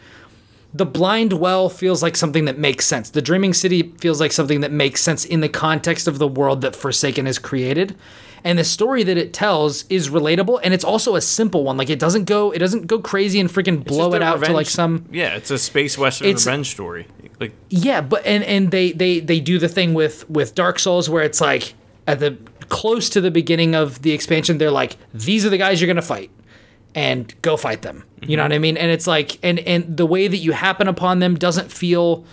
the 0.74 0.86
blind 0.86 1.34
well 1.34 1.68
feels 1.68 2.04
like 2.04 2.16
something 2.16 2.46
that 2.46 2.60
makes 2.60 2.86
sense. 2.86 3.10
The 3.10 3.22
dreaming 3.22 3.54
city 3.54 3.94
feels 4.00 4.20
like 4.20 4.32
something 4.32 4.62
that 4.62 4.72
makes 4.72 5.02
sense 5.02 5.26
in 5.26 5.40
the 5.40 5.50
context 5.50 6.08
of 6.08 6.20
the 6.20 6.28
world 6.28 6.62
that 6.62 6.76
Forsaken 6.76 7.26
has 7.26 7.40
created. 7.40 7.96
And 8.44 8.58
the 8.58 8.64
story 8.64 9.04
that 9.04 9.18
it 9.18 9.34
tells 9.34 9.86
is 9.90 10.10
relatable 10.10 10.60
and 10.64 10.74
it's 10.74 10.84
also 10.84 11.16
a 11.16 11.22
simple 11.22 11.64
one. 11.64 11.78
Like 11.78 11.90
it 11.90 12.00
doesn't 12.00 12.26
go 12.26 12.52
it 12.52 12.60
doesn't 12.60 12.88
go 12.88 13.00
crazy 13.00 13.40
and 13.40 13.50
freaking 13.50 13.84
blow 13.84 14.14
it 14.14 14.22
out 14.22 14.44
to 14.44 14.54
like 14.54 14.68
some 14.68 15.06
Yeah, 15.12 15.36
it's 15.36 15.52
a 15.52 15.58
space 15.58 15.98
western 15.98 16.28
It's- 16.28 16.46
revenge 16.46 16.70
story. 16.70 17.08
Like 17.40 17.54
yeah, 17.70 18.02
but 18.02 18.26
and 18.26 18.44
and 18.44 18.72
they 18.72 18.92
they 18.92 19.20
they 19.20 19.40
do 19.40 19.60
the 19.60 19.70
thing 19.70 19.94
with 19.94 20.30
with 20.30 20.56
Dark 20.56 20.78
Souls 20.78 21.10
where 21.10 21.24
it's 21.24 21.40
like 21.40 21.74
at 22.06 22.20
the 22.20 22.38
close 22.70 23.10
to 23.10 23.22
the 23.22 23.32
beginning 23.32 23.76
of 23.76 24.02
the 24.02 24.12
expansion, 24.12 24.58
they're 24.58 24.72
like, 24.72 24.98
these 25.14 25.46
are 25.46 25.50
the 25.50 25.58
guys 25.58 25.80
you're 25.80 25.88
gonna 25.88 26.02
fight, 26.02 26.32
and 26.96 27.34
go 27.42 27.56
fight 27.56 27.82
them. 27.82 28.04
You 28.22 28.36
know 28.36 28.44
mm-hmm. 28.44 28.50
what 28.50 28.56
I 28.56 28.60
mean? 28.60 28.78
And 28.78 28.92
it's 28.92 29.08
like, 29.08 29.38
and 29.44 29.60
and 29.60 29.96
the 29.96 30.06
way 30.06 30.28
that 30.28 30.38
you 30.38 30.52
happen 30.52 30.88
upon 30.88 31.20
them 31.20 31.36
doesn't 31.36 31.72
feel. 31.72 32.26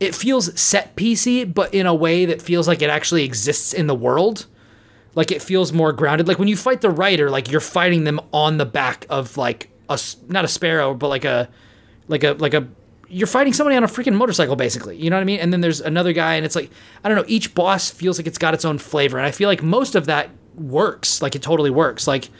It 0.00 0.16
feels 0.16 0.60
set 0.60 0.96
piecey, 0.96 1.52
but 1.52 1.72
in 1.72 1.86
a 1.86 1.94
way 1.94 2.24
that 2.24 2.42
feels 2.42 2.66
like 2.66 2.82
it 2.82 2.90
actually 2.90 3.22
exists 3.22 3.72
in 3.72 3.86
the 3.86 3.94
world. 3.94 4.46
Like 5.14 5.30
it 5.30 5.42
feels 5.42 5.72
more 5.72 5.92
grounded. 5.92 6.28
Like 6.28 6.38
when 6.38 6.48
you 6.48 6.56
fight 6.56 6.80
the 6.80 6.90
writer, 6.90 7.30
like 7.30 7.50
you're 7.50 7.60
fighting 7.60 8.04
them 8.04 8.20
on 8.32 8.56
the 8.56 8.64
back 8.66 9.06
of 9.10 9.36
like 9.36 9.70
a 9.88 9.98
not 10.28 10.44
a 10.44 10.48
sparrow, 10.48 10.94
but 10.94 11.08
like 11.08 11.24
a 11.24 11.48
like 12.08 12.24
a 12.24 12.32
like 12.32 12.54
a 12.54 12.66
you're 13.08 13.26
fighting 13.26 13.52
somebody 13.52 13.76
on 13.76 13.84
a 13.84 13.88
freaking 13.88 14.14
motorcycle 14.14 14.56
basically. 14.56 14.96
You 14.96 15.10
know 15.10 15.16
what 15.16 15.22
i 15.22 15.24
mean? 15.24 15.40
And 15.40 15.52
then 15.52 15.60
there's 15.60 15.80
another 15.80 16.12
guy 16.12 16.34
and 16.34 16.46
it's 16.46 16.56
like 16.56 16.70
i 17.04 17.08
don't 17.08 17.18
know 17.18 17.24
each 17.26 17.54
boss 17.54 17.90
feels 17.90 18.18
like 18.18 18.26
it's 18.26 18.38
got 18.38 18.54
its 18.54 18.64
own 18.64 18.78
flavor 18.78 19.18
and 19.18 19.26
i 19.26 19.30
feel 19.30 19.48
like 19.48 19.62
most 19.62 19.94
of 19.94 20.06
that 20.06 20.30
works. 20.54 21.20
Like 21.22 21.34
it 21.34 21.42
totally 21.42 21.70
works. 21.70 22.06
Like 22.06 22.30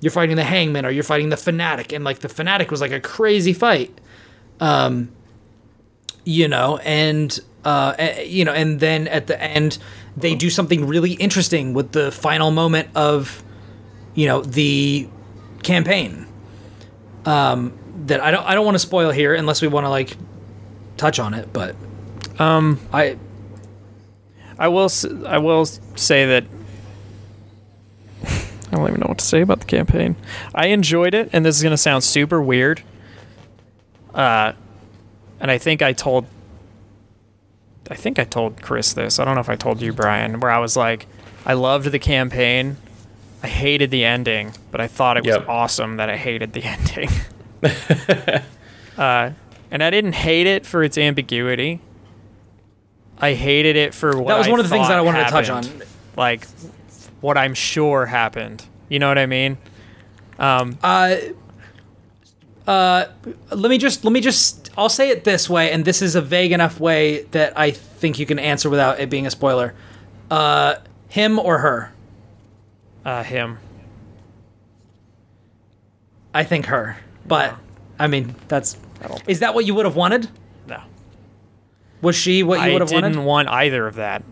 you're 0.00 0.12
fighting 0.12 0.36
the 0.36 0.44
hangman 0.44 0.86
or 0.86 0.90
you're 0.90 1.02
fighting 1.02 1.30
the 1.30 1.36
fanatic 1.36 1.92
and 1.92 2.04
like 2.04 2.20
the 2.20 2.28
fanatic 2.28 2.70
was 2.70 2.80
like 2.80 2.92
a 2.92 3.00
crazy 3.00 3.52
fight. 3.52 4.00
Um 4.60 5.10
you 6.24 6.48
know 6.48 6.78
and 6.78 7.38
uh 7.64 7.94
eh, 7.98 8.22
you 8.22 8.44
know 8.44 8.52
and 8.52 8.80
then 8.80 9.08
at 9.08 9.26
the 9.26 9.40
end 9.42 9.78
they 10.16 10.34
do 10.34 10.50
something 10.50 10.86
really 10.86 11.12
interesting 11.12 11.74
with 11.74 11.92
the 11.92 12.10
final 12.12 12.50
moment 12.50 12.88
of 12.94 13.42
you 14.14 14.26
know 14.26 14.40
the 14.42 15.08
campaign 15.62 16.26
um 17.24 17.72
that 18.06 18.20
I 18.22 18.30
don't 18.30 18.44
I 18.44 18.54
don't 18.54 18.64
want 18.64 18.74
to 18.74 18.80
spoil 18.80 19.10
here 19.10 19.34
unless 19.34 19.62
we 19.62 19.68
want 19.68 19.84
to 19.86 19.90
like 19.90 20.16
touch 20.96 21.18
on 21.18 21.34
it, 21.34 21.52
but 21.52 21.74
Um, 22.38 22.78
I 22.92 23.16
I 24.58 24.68
will. 24.68 24.88
I 25.26 25.38
will 25.38 25.66
say 25.66 26.26
that. 26.26 26.44
I 28.24 28.76
don't 28.76 28.88
even 28.88 29.00
know 29.00 29.06
what 29.08 29.18
to 29.18 29.24
say 29.24 29.40
about 29.40 29.60
the 29.60 29.66
campaign. 29.66 30.16
I 30.54 30.66
enjoyed 30.68 31.14
it, 31.14 31.30
and 31.32 31.44
this 31.44 31.56
is 31.56 31.62
gonna 31.62 31.76
sound 31.76 32.04
super 32.04 32.40
weird. 32.40 32.82
Uh, 34.14 34.52
and 35.40 35.50
I 35.50 35.58
think 35.58 35.82
I 35.82 35.92
told. 35.92 36.26
I 37.90 37.94
think 37.96 38.18
I 38.18 38.24
told 38.24 38.62
Chris 38.62 38.92
this. 38.94 39.18
I 39.18 39.24
don't 39.24 39.34
know 39.34 39.40
if 39.40 39.48
I 39.50 39.56
told 39.56 39.80
you, 39.82 39.92
Brian. 39.92 40.40
Where 40.40 40.50
I 40.50 40.58
was 40.58 40.76
like, 40.76 41.06
I 41.44 41.52
loved 41.54 41.86
the 41.90 41.98
campaign. 41.98 42.76
I 43.42 43.46
hated 43.48 43.90
the 43.90 44.04
ending, 44.04 44.52
but 44.70 44.80
I 44.80 44.86
thought 44.86 45.16
it 45.18 45.24
was 45.26 45.36
Yep. 45.36 45.48
awesome 45.48 45.96
that 45.98 46.08
I 46.08 46.16
hated 46.16 46.52
the 46.54 46.62
ending. 46.64 47.08
uh, 48.98 49.30
and 49.70 49.82
I 49.82 49.90
didn't 49.90 50.14
hate 50.14 50.46
it 50.46 50.64
for 50.66 50.82
its 50.82 50.96
ambiguity. 50.96 51.80
I 53.18 53.34
hated 53.34 53.76
it 53.76 53.94
for 53.94 54.16
what 54.16 54.28
that 54.28 54.38
was 54.38 54.46
I 54.48 54.50
one 54.50 54.60
of 54.60 54.68
the 54.68 54.70
things 54.74 54.88
that 54.88 54.94
I 54.94 54.98
thought 55.00 55.04
wanted 55.06 55.24
to 55.24 55.30
touch 55.30 55.50
on. 55.50 55.64
Like 56.16 56.46
what 57.20 57.36
I'm 57.38 57.54
sure 57.54 58.06
happened. 58.06 58.64
You 58.88 58.98
know 58.98 59.08
what 59.08 59.18
I 59.18 59.26
mean? 59.26 59.56
Um, 60.38 60.78
Uh, 60.82 61.16
uh, 62.66 63.06
let 63.50 63.68
me 63.70 63.78
just 63.78 64.04
let 64.04 64.12
me 64.12 64.20
just 64.20 64.63
I'll 64.76 64.88
say 64.88 65.10
it 65.10 65.24
this 65.24 65.48
way, 65.48 65.70
and 65.70 65.84
this 65.84 66.02
is 66.02 66.14
a 66.16 66.20
vague 66.20 66.52
enough 66.52 66.80
way 66.80 67.22
that 67.30 67.56
I 67.58 67.70
think 67.70 68.18
you 68.18 68.26
can 68.26 68.38
answer 68.38 68.68
without 68.68 68.98
it 69.00 69.08
being 69.10 69.26
a 69.26 69.30
spoiler. 69.30 69.74
Uh, 70.30 70.76
him 71.08 71.38
or 71.38 71.58
her? 71.58 71.92
uh, 73.04 73.22
him. 73.22 73.58
I 76.32 76.42
think 76.44 76.66
her, 76.66 76.96
but 77.26 77.54
I 77.98 78.06
mean 78.08 78.34
that's. 78.48 78.76
I. 79.02 79.16
Is 79.26 79.40
that 79.40 79.54
what 79.54 79.66
you 79.66 79.74
would 79.74 79.84
have 79.86 79.94
wanted? 79.96 80.28
No. 80.66 80.80
Was 82.02 82.16
she 82.16 82.42
what 82.42 82.66
you 82.66 82.72
would 82.72 82.82
have 82.82 82.90
wanted? 82.90 83.04
I 83.06 83.08
didn't 83.10 83.24
want 83.24 83.48
either 83.48 83.86
of 83.86 83.94
that. 83.96 84.24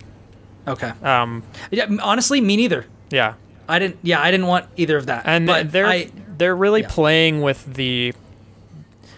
Okay. 0.67 0.93
Um, 1.03 1.43
Yeah, 1.71 1.87
honestly, 2.03 2.41
me 2.41 2.57
neither. 2.57 2.87
yeah. 3.11 3.35
I 3.69 3.79
didn't. 3.79 3.99
Yeah, 4.03 4.21
I 4.21 4.31
didn't 4.33 4.47
want 4.49 4.67
either 4.77 4.97
of 4.97 5.07
that. 5.07 5.23
And 5.25 5.47
but 5.47 5.71
they're 5.71 5.87
I, 5.87 6.11
they're 6.37 6.57
really 6.57 6.81
yeah. 6.83 6.89
playing 6.91 7.41
with 7.43 7.73
the 7.75 8.13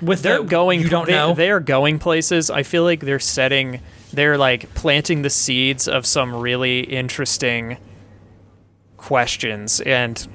with 0.02 0.22
they're 0.22 0.42
the, 0.42 0.44
going 0.44 0.80
You 0.80 0.88
don't 0.88 1.06
they, 1.06 1.12
know. 1.12 1.34
they 1.34 1.50
are 1.50 1.60
going 1.60 1.98
places 1.98 2.50
i 2.50 2.62
feel 2.62 2.82
like 2.84 3.00
they're 3.00 3.18
setting 3.18 3.80
they're 4.12 4.38
like 4.38 4.72
planting 4.74 5.22
the 5.22 5.30
seeds 5.30 5.88
of 5.88 6.06
some 6.06 6.34
really 6.34 6.80
interesting 6.80 7.78
questions 8.96 9.80
and 9.80 10.26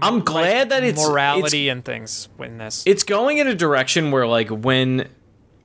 I'm 0.00 0.20
glad 0.20 0.70
that 0.70 0.84
it's 0.84 1.06
morality 1.06 1.68
and 1.68 1.84
things 1.84 2.28
in 2.38 2.58
this 2.58 2.82
It's, 2.82 2.86
it's 2.86 3.02
going 3.04 3.38
in 3.38 3.46
a 3.48 3.54
direction 3.54 4.10
where 4.10 4.26
like 4.26 4.48
when 4.48 5.08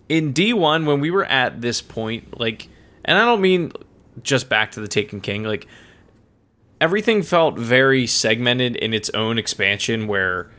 in 0.09 0.33
D1 0.33 0.85
when 0.85 0.99
we 0.99 1.11
were 1.11 1.25
at 1.25 1.61
this 1.61 1.81
point 1.81 2.39
like 2.39 2.67
and 3.05 3.17
I 3.17 3.25
don't 3.25 3.41
mean 3.41 3.71
just 4.23 4.49
back 4.49 4.71
to 4.71 4.81
the 4.81 4.87
Taken 4.87 5.21
King 5.21 5.43
like 5.43 5.67
everything 6.81 7.23
felt 7.23 7.57
very 7.57 8.05
segmented 8.07 8.75
in 8.75 8.93
its 8.93 9.09
own 9.11 9.37
expansion 9.37 10.07
where 10.07 10.49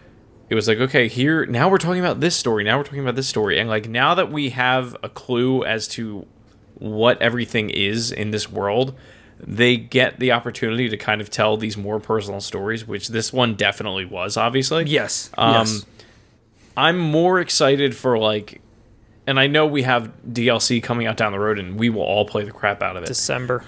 it 0.49 0.55
was 0.55 0.69
like 0.69 0.79
okay 0.79 1.09
here 1.09 1.47
now 1.47 1.69
we're 1.69 1.79
talking 1.79 2.01
about 2.01 2.21
this 2.21 2.37
story 2.37 2.65
now 2.65 2.77
we're 2.77 2.85
talking 2.85 3.01
about 3.01 3.17
this 3.17 3.29
story 3.29 3.59
and 3.59 3.69
like 3.69 3.89
now 3.89 4.15
that 4.15 4.31
we 4.31 4.51
have 4.51 4.97
a 5.03 5.09
clue 5.09 5.65
as 5.65 5.89
to 5.89 6.27
what 6.75 7.21
everything 7.21 7.71
is 7.71 8.13
in 8.13 8.31
this 8.31 8.51
world 8.51 8.95
they 9.41 9.77
get 9.77 10.19
the 10.19 10.33
opportunity 10.33 10.89
to 10.89 10.97
kind 10.97 11.21
of 11.21 11.31
tell 11.31 11.57
these 11.57 11.77
more 11.77 12.01
personal 12.01 12.41
stories 12.41 12.87
which 12.87 13.09
this 13.09 13.33
one 13.33 13.55
definitely 13.55 14.05
was 14.05 14.37
obviously 14.37 14.85
yes. 14.85 15.31
um, 15.37 15.67
yes. 15.67 15.85
I'm 16.79 17.01
more 17.01 17.41
excited 17.41 17.97
for 17.97 18.17
like, 18.19 18.61
and 19.27 19.41
I 19.41 19.49
know 19.49 19.67
we 19.67 19.83
have 19.83 20.13
DLC 20.25 20.81
coming 20.81 21.09
out 21.09 21.17
down 21.17 21.33
the 21.33 21.41
road, 21.41 21.59
and 21.59 21.77
we 21.77 21.91
will 21.91 22.03
all 22.03 22.25
play 22.25 22.45
the 22.45 22.53
crap 22.53 22.83
out 22.85 22.97
of 22.97 23.03
it. 23.03 23.07
december 23.07 23.65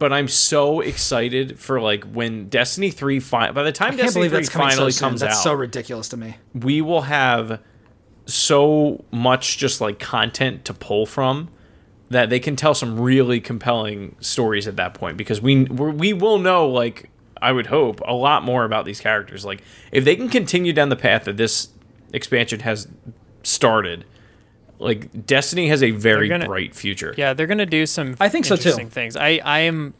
But 0.00 0.14
I'm 0.14 0.28
so 0.28 0.80
excited 0.80 1.58
for 1.60 1.78
like 1.80 2.04
when 2.04 2.48
Destiny 2.48 2.90
three 2.90 3.20
fi- 3.20 3.52
by 3.52 3.62
the 3.62 3.70
time 3.70 3.96
Destiny 3.96 4.30
three 4.30 4.38
that's 4.38 4.48
finally 4.48 4.92
so 4.92 5.06
comes 5.06 5.20
That's 5.20 5.36
out, 5.36 5.42
so 5.42 5.52
ridiculous 5.52 6.08
to 6.08 6.16
me. 6.16 6.36
we 6.54 6.80
will 6.80 7.02
have 7.02 7.60
so 8.24 9.04
much 9.12 9.58
just 9.58 9.80
like 9.80 9.98
content 9.98 10.64
to 10.64 10.74
pull 10.74 11.04
from 11.04 11.50
that 12.08 12.30
they 12.30 12.40
can 12.40 12.56
tell 12.56 12.72
some 12.74 12.98
really 12.98 13.40
compelling 13.40 14.16
stories 14.20 14.66
at 14.66 14.76
that 14.76 14.94
point 14.94 15.16
because 15.18 15.40
we 15.42 15.64
we're, 15.64 15.90
we 15.90 16.12
will 16.14 16.38
know 16.38 16.66
like 16.66 17.10
I 17.42 17.52
would 17.52 17.66
hope 17.66 18.00
a 18.06 18.14
lot 18.14 18.42
more 18.42 18.64
about 18.64 18.86
these 18.86 19.00
characters 19.00 19.44
like 19.44 19.62
if 19.92 20.04
they 20.06 20.16
can 20.16 20.30
continue 20.30 20.72
down 20.72 20.88
the 20.88 20.96
path 20.96 21.24
that 21.24 21.36
this 21.36 21.68
expansion 22.12 22.60
has 22.60 22.88
started 23.42 24.06
like 24.80 25.26
Destiny 25.26 25.68
has 25.68 25.82
a 25.82 25.90
very 25.92 26.28
gonna- 26.28 26.46
bright 26.46 26.74
future. 26.74 27.14
yeah 27.16 27.32
they're 27.34 27.46
gonna 27.46 27.66
do 27.66 27.86
some 27.86 28.16
I 28.20 28.28
think 28.28 28.44
so, 28.46 28.56
too. 28.56 28.60
interesting 28.60 28.88
things 28.90 29.14
i 29.16 29.40
i 29.44 29.60
am 29.60 29.94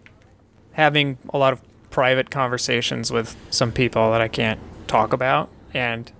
having 0.72 1.18
a 1.34 1.38
lot 1.38 1.52
of 1.52 1.60
private 1.90 2.30
conversations 2.30 3.10
with 3.12 3.36
some 3.50 3.70
people 3.72 4.10
that 4.12 4.20
i 4.20 4.28
can't 4.28 4.58
talk 4.86 5.12
about 5.12 5.48
and 5.74 6.10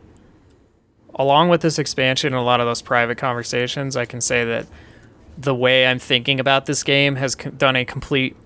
along 1.15 1.49
with 1.49 1.61
this 1.63 1.79
expansion 1.79 2.29
and 2.35 2.37
a 2.41 2.45
lot 2.45 2.61
of 2.61 2.67
those 2.67 2.83
private 2.83 3.19
conversations 3.19 3.97
i 3.97 4.05
can 4.05 4.21
say 4.21 4.45
that 4.45 4.67
the 5.39 5.55
way 5.55 5.87
i'm 5.87 5.99
thinking 5.99 6.39
about 6.39 6.67
this 6.67 6.83
game 6.85 7.17
has 7.17 7.35
co- 7.35 7.51
done 7.51 7.77
a 7.77 7.85
complete 7.85 8.37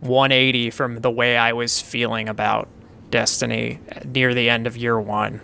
180 0.00 0.70
from 0.70 1.00
the 1.00 1.10
way 1.10 1.36
i 1.36 1.52
was 1.52 1.80
feeling 1.80 2.28
about 2.28 2.68
destiny 3.10 3.78
uh, 3.94 4.00
near 4.04 4.34
the 4.34 4.50
end 4.50 4.66
of 4.66 4.76
year 4.76 5.00
one 5.00 5.40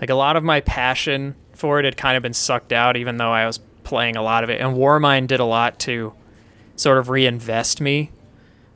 like 0.00 0.10
a 0.10 0.14
lot 0.14 0.36
of 0.36 0.42
my 0.42 0.60
passion 0.60 1.34
for 1.62 1.78
it 1.78 1.84
had 1.84 1.96
kind 1.96 2.16
of 2.16 2.22
been 2.22 2.34
sucked 2.34 2.72
out 2.72 2.96
even 2.96 3.16
though 3.16 3.32
i 3.32 3.46
was 3.46 3.58
playing 3.84 4.16
a 4.16 4.22
lot 4.22 4.42
of 4.44 4.50
it 4.50 4.60
and 4.60 4.76
warmind 4.76 5.26
did 5.28 5.40
a 5.40 5.44
lot 5.44 5.78
to 5.78 6.12
sort 6.76 6.98
of 6.98 7.08
reinvest 7.08 7.80
me 7.80 8.10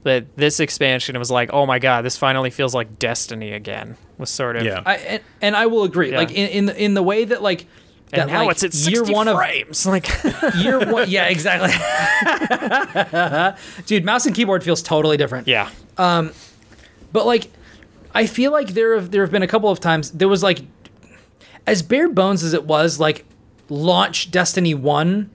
that 0.04 0.24
this 0.36 0.60
expansion 0.60 1.18
was 1.18 1.30
like 1.30 1.50
oh 1.52 1.66
my 1.66 1.78
god 1.78 2.02
this 2.04 2.16
finally 2.16 2.50
feels 2.50 2.74
like 2.74 2.98
destiny 2.98 3.52
again 3.52 3.96
was 4.18 4.30
sort 4.30 4.56
of 4.56 4.64
Yeah. 4.64 4.82
I 4.86 4.94
and, 4.96 5.22
and 5.42 5.56
I 5.56 5.66
will 5.66 5.82
agree. 5.84 6.10
Yeah. 6.12 6.18
Like 6.18 6.30
in 6.30 6.48
in 6.48 6.66
the, 6.66 6.84
in 6.84 6.94
the 6.94 7.02
way 7.02 7.24
that 7.26 7.42
like 7.42 7.66
that 8.10 8.20
and 8.20 8.30
now 8.30 8.46
like, 8.46 8.62
it's 8.62 8.64
at 8.64 8.74
year 8.90 9.04
60 9.04 9.12
one 9.12 9.28
of 9.28 9.36
like 9.36 10.08
year 10.56 10.78
one. 10.92 11.10
Yeah, 11.10 11.26
exactly. 11.26 11.72
Dude, 13.86 14.04
mouse 14.04 14.26
and 14.26 14.34
keyboard 14.34 14.62
feels 14.64 14.82
totally 14.82 15.16
different. 15.16 15.48
yeah 15.48 15.68
Um, 15.98 16.32
But 17.12 17.26
like, 17.26 17.50
I 18.14 18.26
feel 18.26 18.52
like 18.52 18.68
there 18.68 18.94
have 18.94 19.10
there 19.10 19.22
have 19.22 19.32
been 19.32 19.42
a 19.42 19.48
couple 19.48 19.70
of 19.70 19.80
times 19.80 20.10
there 20.12 20.28
was 20.28 20.42
like, 20.42 20.60
as 21.66 21.82
bare 21.82 22.08
bones 22.08 22.42
as 22.42 22.54
it 22.54 22.64
was, 22.64 23.00
like 23.00 23.24
launch 23.68 24.30
Destiny 24.30 24.74
one, 24.74 25.30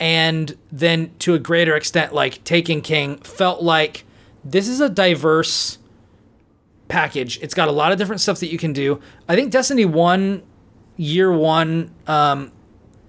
and 0.00 0.56
then 0.70 1.12
to 1.20 1.34
a 1.34 1.38
greater 1.38 1.76
extent 1.76 2.12
like 2.12 2.42
Taken 2.44 2.80
King 2.80 3.18
felt 3.18 3.62
like 3.62 4.04
this 4.44 4.68
is 4.68 4.80
a 4.80 4.88
diverse 4.88 5.78
package. 6.88 7.38
It's 7.40 7.54
got 7.54 7.68
a 7.68 7.72
lot 7.72 7.92
of 7.92 7.98
different 7.98 8.20
stuff 8.20 8.40
that 8.40 8.50
you 8.50 8.58
can 8.58 8.72
do. 8.72 9.00
I 9.28 9.34
think 9.34 9.52
Destiny 9.52 9.84
one, 9.84 10.42
year 10.96 11.32
one, 11.32 11.94
um, 12.06 12.52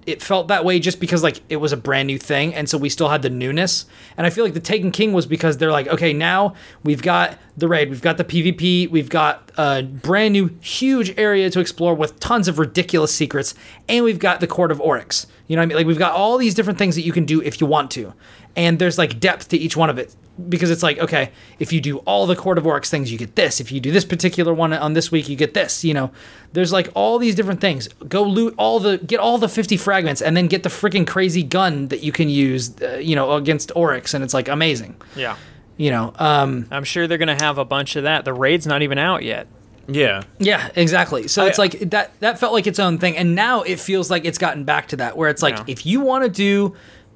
it 0.05 0.21
felt 0.21 0.47
that 0.47 0.65
way 0.65 0.79
just 0.79 0.99
because 0.99 1.23
like 1.23 1.41
it 1.49 1.57
was 1.57 1.71
a 1.71 1.77
brand 1.77 2.07
new 2.07 2.17
thing 2.17 2.53
and 2.53 2.69
so 2.69 2.77
we 2.77 2.89
still 2.89 3.09
had 3.09 3.21
the 3.21 3.29
newness. 3.29 3.85
And 4.17 4.25
i 4.27 4.29
feel 4.29 4.43
like 4.43 4.53
the 4.53 4.59
taken 4.59 4.91
king 4.91 5.13
was 5.13 5.25
because 5.25 5.57
they're 5.57 5.71
like 5.71 5.87
okay 5.87 6.13
now 6.13 6.55
we've 6.83 7.01
got 7.01 7.37
the 7.57 7.67
raid 7.67 7.89
we've 7.89 8.01
got 8.01 8.17
the 8.17 8.23
pvp 8.23 8.89
we've 8.89 9.09
got 9.09 9.51
a 9.57 9.83
brand 9.83 10.33
new 10.33 10.49
huge 10.61 11.13
area 11.17 11.49
to 11.49 11.59
explore 11.59 11.93
with 11.93 12.19
tons 12.19 12.47
of 12.47 12.59
ridiculous 12.59 13.13
secrets 13.13 13.53
and 13.87 14.03
we've 14.03 14.19
got 14.19 14.39
the 14.39 14.47
court 14.47 14.71
of 14.71 14.81
oryx. 14.81 15.27
You 15.47 15.55
know 15.55 15.61
what 15.61 15.63
i 15.63 15.67
mean? 15.67 15.77
Like 15.77 15.87
we've 15.87 15.99
got 15.99 16.13
all 16.13 16.37
these 16.37 16.53
different 16.53 16.79
things 16.79 16.95
that 16.95 17.03
you 17.03 17.11
can 17.11 17.25
do 17.25 17.41
if 17.41 17.59
you 17.59 17.67
want 17.67 17.91
to. 17.91 18.13
And 18.55 18.79
there's 18.79 18.97
like 18.97 19.19
depth 19.19 19.49
to 19.49 19.57
each 19.57 19.75
one 19.75 19.89
of 19.89 19.97
it 19.97 20.15
because 20.49 20.71
it's 20.71 20.81
like 20.81 20.97
okay 20.97 21.31
if 21.59 21.71
you 21.71 21.79
do 21.79 21.97
all 21.99 22.25
the 22.25 22.35
court 22.35 22.57
of 22.57 22.65
oryx 22.65 22.89
things 22.89 23.11
you 23.11 23.17
get 23.19 23.35
this 23.35 23.61
if 23.61 23.71
you 23.71 23.79
do 23.79 23.91
this 23.91 24.03
particular 24.03 24.51
one 24.51 24.73
on 24.73 24.93
this 24.93 25.11
week 25.11 25.29
you 25.29 25.35
get 25.35 25.53
this 25.53 25.83
you 25.85 25.93
know 25.93 26.11
there's 26.53 26.71
like 26.73 26.89
all 26.95 27.19
these 27.19 27.35
different 27.35 27.61
things 27.61 27.87
go 28.07 28.23
loot 28.23 28.53
all 28.57 28.79
the 28.79 28.97
get 28.97 29.19
all 29.19 29.37
the 29.37 29.47
50 29.47 29.77
fragments 29.77 30.21
and 30.23 30.35
then 30.35 30.47
get 30.47 30.63
the 30.63 30.69
freaking 30.69 31.05
crazy 31.05 31.43
gun 31.43 31.87
that 31.89 32.01
you 32.01 32.11
can 32.11 32.29
use 32.29 32.73
uh, 32.81 32.95
you 32.95 33.15
know 33.15 33.33
against 33.33 33.71
oryx 33.75 34.13
and 34.15 34.23
it's 34.23 34.33
like 34.33 34.47
amazing 34.47 34.95
Yeah. 35.15 35.37
you 35.77 35.91
know 35.91 36.13
um 36.17 36.65
I'm 36.71 36.83
sure 36.83 37.05
they're 37.07 37.19
gonna 37.19 37.35
have 37.41 37.59
a 37.59 37.65
bunch 37.65 37.95
of 37.95 38.03
that. 38.03 38.25
The 38.25 38.33
raid's 38.33 38.65
not 38.65 38.81
even 38.81 38.97
out 38.97 39.21
yet. 39.23 39.45
Yeah. 39.85 40.23
Yeah, 40.39 40.69
exactly. 40.77 41.27
So 41.27 41.43
I- 41.43 41.47
it's 41.49 41.57
like 41.59 41.77
that 41.91 42.17
that 42.21 42.39
felt 42.39 42.53
like 42.53 42.67
its 42.67 42.79
own 42.79 42.97
thing 42.99 43.17
and 43.17 43.35
now 43.35 43.63
it 43.63 43.79
feels 43.81 44.09
like 44.09 44.23
it's 44.23 44.37
gotten 44.37 44.63
back 44.63 44.87
to 44.89 44.95
that 44.95 45.17
where 45.17 45.29
it's 45.29 45.43
like 45.43 45.57
Yeah. 45.57 45.63
if 45.67 45.85
you 45.85 45.99
want 45.99 46.23
to 46.23 46.29
do 46.29 46.73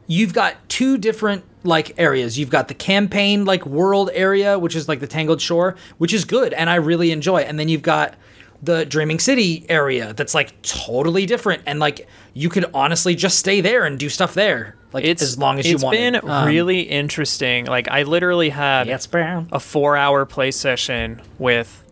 you've 0.08 0.34
got 0.34 0.56
two 0.70 0.98
different 0.98 1.44
like 1.64 1.94
areas. 2.00 2.40
You've 2.40 2.50
got 2.50 2.68
the 2.68 2.74
campaign 2.74 3.46
like 3.46 3.66
world 3.66 4.10
area 4.14 4.58
which 4.58 4.76
is 4.76 4.88
like 4.88 5.00
the 5.00 5.08
Tangled 5.08 5.42
Shore, 5.42 5.76
which 5.98 6.14
is 6.14 6.26
good 6.26 6.54
and 6.54 6.70
I 6.70 6.76
really 6.76 7.12
enjoy. 7.12 7.42
And 7.42 7.60
then 7.60 7.70
you've 7.70 7.82
got 7.82 8.16
the 8.64 8.86
Dreaming 8.86 9.20
City 9.20 9.66
area 9.70 10.14
that's 10.14 10.34
like 10.34 10.60
totally 10.64 11.26
different 11.28 11.62
and 11.68 11.80
like 11.80 12.08
you 12.34 12.50
could 12.50 12.66
honestly 12.74 13.14
just 13.14 13.38
stay 13.38 13.62
there 13.62 13.86
and 13.86 14.00
do 14.00 14.10
stuff 14.10 14.34
there 14.34 14.78
like 14.94 15.04
It's 15.04 15.22
as 15.22 15.38
long 15.38 15.60
as 15.60 15.68
you 15.68 15.78
want. 15.78 15.96
It's 15.96 16.22
been 16.22 16.30
um, 16.30 16.48
really 16.48 16.82
interesting. 16.82 17.66
Like 17.66 17.90
I 17.90 18.04
literally 18.04 18.50
had 18.50 18.88
Yes, 18.88 19.08
a 19.52 19.60
four-hour 19.60 20.26
play 20.26 20.52
session 20.52 21.22
with 21.38 21.84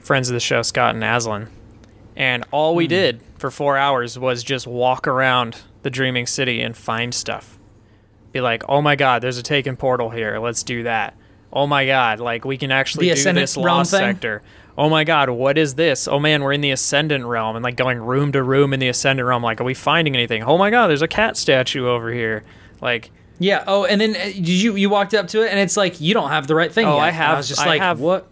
friends 0.00 0.28
of 0.28 0.34
the 0.34 0.40
show, 0.40 0.62
Scott 0.62 0.94
and 0.94 1.04
Aslan, 1.04 1.48
and 2.16 2.44
all 2.50 2.74
we 2.74 2.84
hmm. 2.84 2.90
did 2.90 3.20
for 3.38 3.50
four 3.50 3.76
hours 3.76 4.18
was 4.18 4.42
just 4.42 4.66
walk 4.66 5.06
around 5.06 5.56
the 5.86 5.90
Dreaming 5.90 6.26
City 6.26 6.60
and 6.62 6.76
find 6.76 7.14
stuff. 7.14 7.60
Be 8.32 8.40
like, 8.40 8.64
oh 8.68 8.82
my 8.82 8.96
god, 8.96 9.22
there's 9.22 9.38
a 9.38 9.42
taken 9.42 9.76
portal 9.76 10.10
here. 10.10 10.38
Let's 10.40 10.64
do 10.64 10.82
that. 10.82 11.16
Oh 11.52 11.68
my 11.68 11.86
god, 11.86 12.18
like 12.18 12.44
we 12.44 12.56
can 12.58 12.72
actually 12.72 13.08
The 13.08 13.14
do 13.14 13.32
this 13.34 13.56
lost 13.56 13.92
thing? 13.92 14.00
sector. 14.00 14.42
Oh 14.76 14.90
my 14.90 15.04
god, 15.04 15.30
what 15.30 15.56
is 15.56 15.76
this? 15.76 16.08
Oh 16.08 16.18
man, 16.18 16.42
we're 16.42 16.52
in 16.54 16.60
the 16.60 16.72
Ascendant 16.72 17.24
realm 17.24 17.54
and 17.54 17.62
like 17.62 17.76
going 17.76 17.98
room 17.98 18.32
to 18.32 18.42
room 18.42 18.74
in 18.74 18.80
the 18.80 18.88
Ascendant 18.88 19.28
realm. 19.28 19.44
Like, 19.44 19.60
are 19.60 19.64
we 19.64 19.74
finding 19.74 20.16
anything? 20.16 20.42
Oh 20.42 20.58
my 20.58 20.70
god, 20.70 20.88
there's 20.88 21.02
a 21.02 21.08
cat 21.08 21.36
statue 21.36 21.86
over 21.86 22.10
here. 22.12 22.42
Like, 22.82 23.12
Yeah. 23.38 23.62
Oh, 23.68 23.84
and 23.84 24.00
then 24.00 24.16
uh, 24.16 24.24
did 24.24 24.48
you 24.48 24.74
you 24.74 24.90
walked 24.90 25.14
up 25.14 25.28
to 25.28 25.42
it 25.42 25.50
and 25.50 25.60
it's 25.60 25.76
like 25.76 26.00
you 26.00 26.12
don't 26.12 26.30
have 26.30 26.48
the 26.48 26.56
right 26.56 26.72
thing 26.72 26.86
Oh, 26.86 26.96
yet. 26.96 27.02
I 27.04 27.06
And 27.08 27.16
have- 27.16 27.34
I 27.34 27.36
was 27.36 27.48
just 27.48 27.60
I 27.60 27.66
like, 27.66 27.80
have- 27.80 28.00
what? 28.00 28.26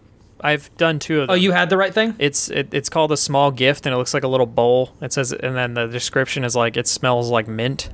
I've 0.45 0.75
done 0.77 0.99
two 0.99 1.21
of 1.21 1.27
them. 1.27 1.33
Oh, 1.33 1.35
you 1.35 1.51
had 1.51 1.69
the 1.69 1.77
right 1.77 1.93
thing? 1.93 2.15
It's 2.19 2.49
it, 2.49 2.71
it's 2.71 2.87
called 2.87 3.11
a 3.11 3.17
small 3.17 3.49
gift, 3.49 3.85
and 3.85 3.93
it 3.93 3.97
looks 3.97 4.13
like 4.13 4.23
a 4.23 4.27
little 4.27 4.45
bowl. 4.45 4.93
It 5.01 5.11
says, 5.11 5.33
and 5.33 5.55
then 5.55 5.73
the 5.73 5.87
description 5.87 6.43
is 6.43 6.55
like 6.55 6.77
it 6.77 6.87
smells 6.87 7.29
like 7.29 7.47
mint. 7.47 7.89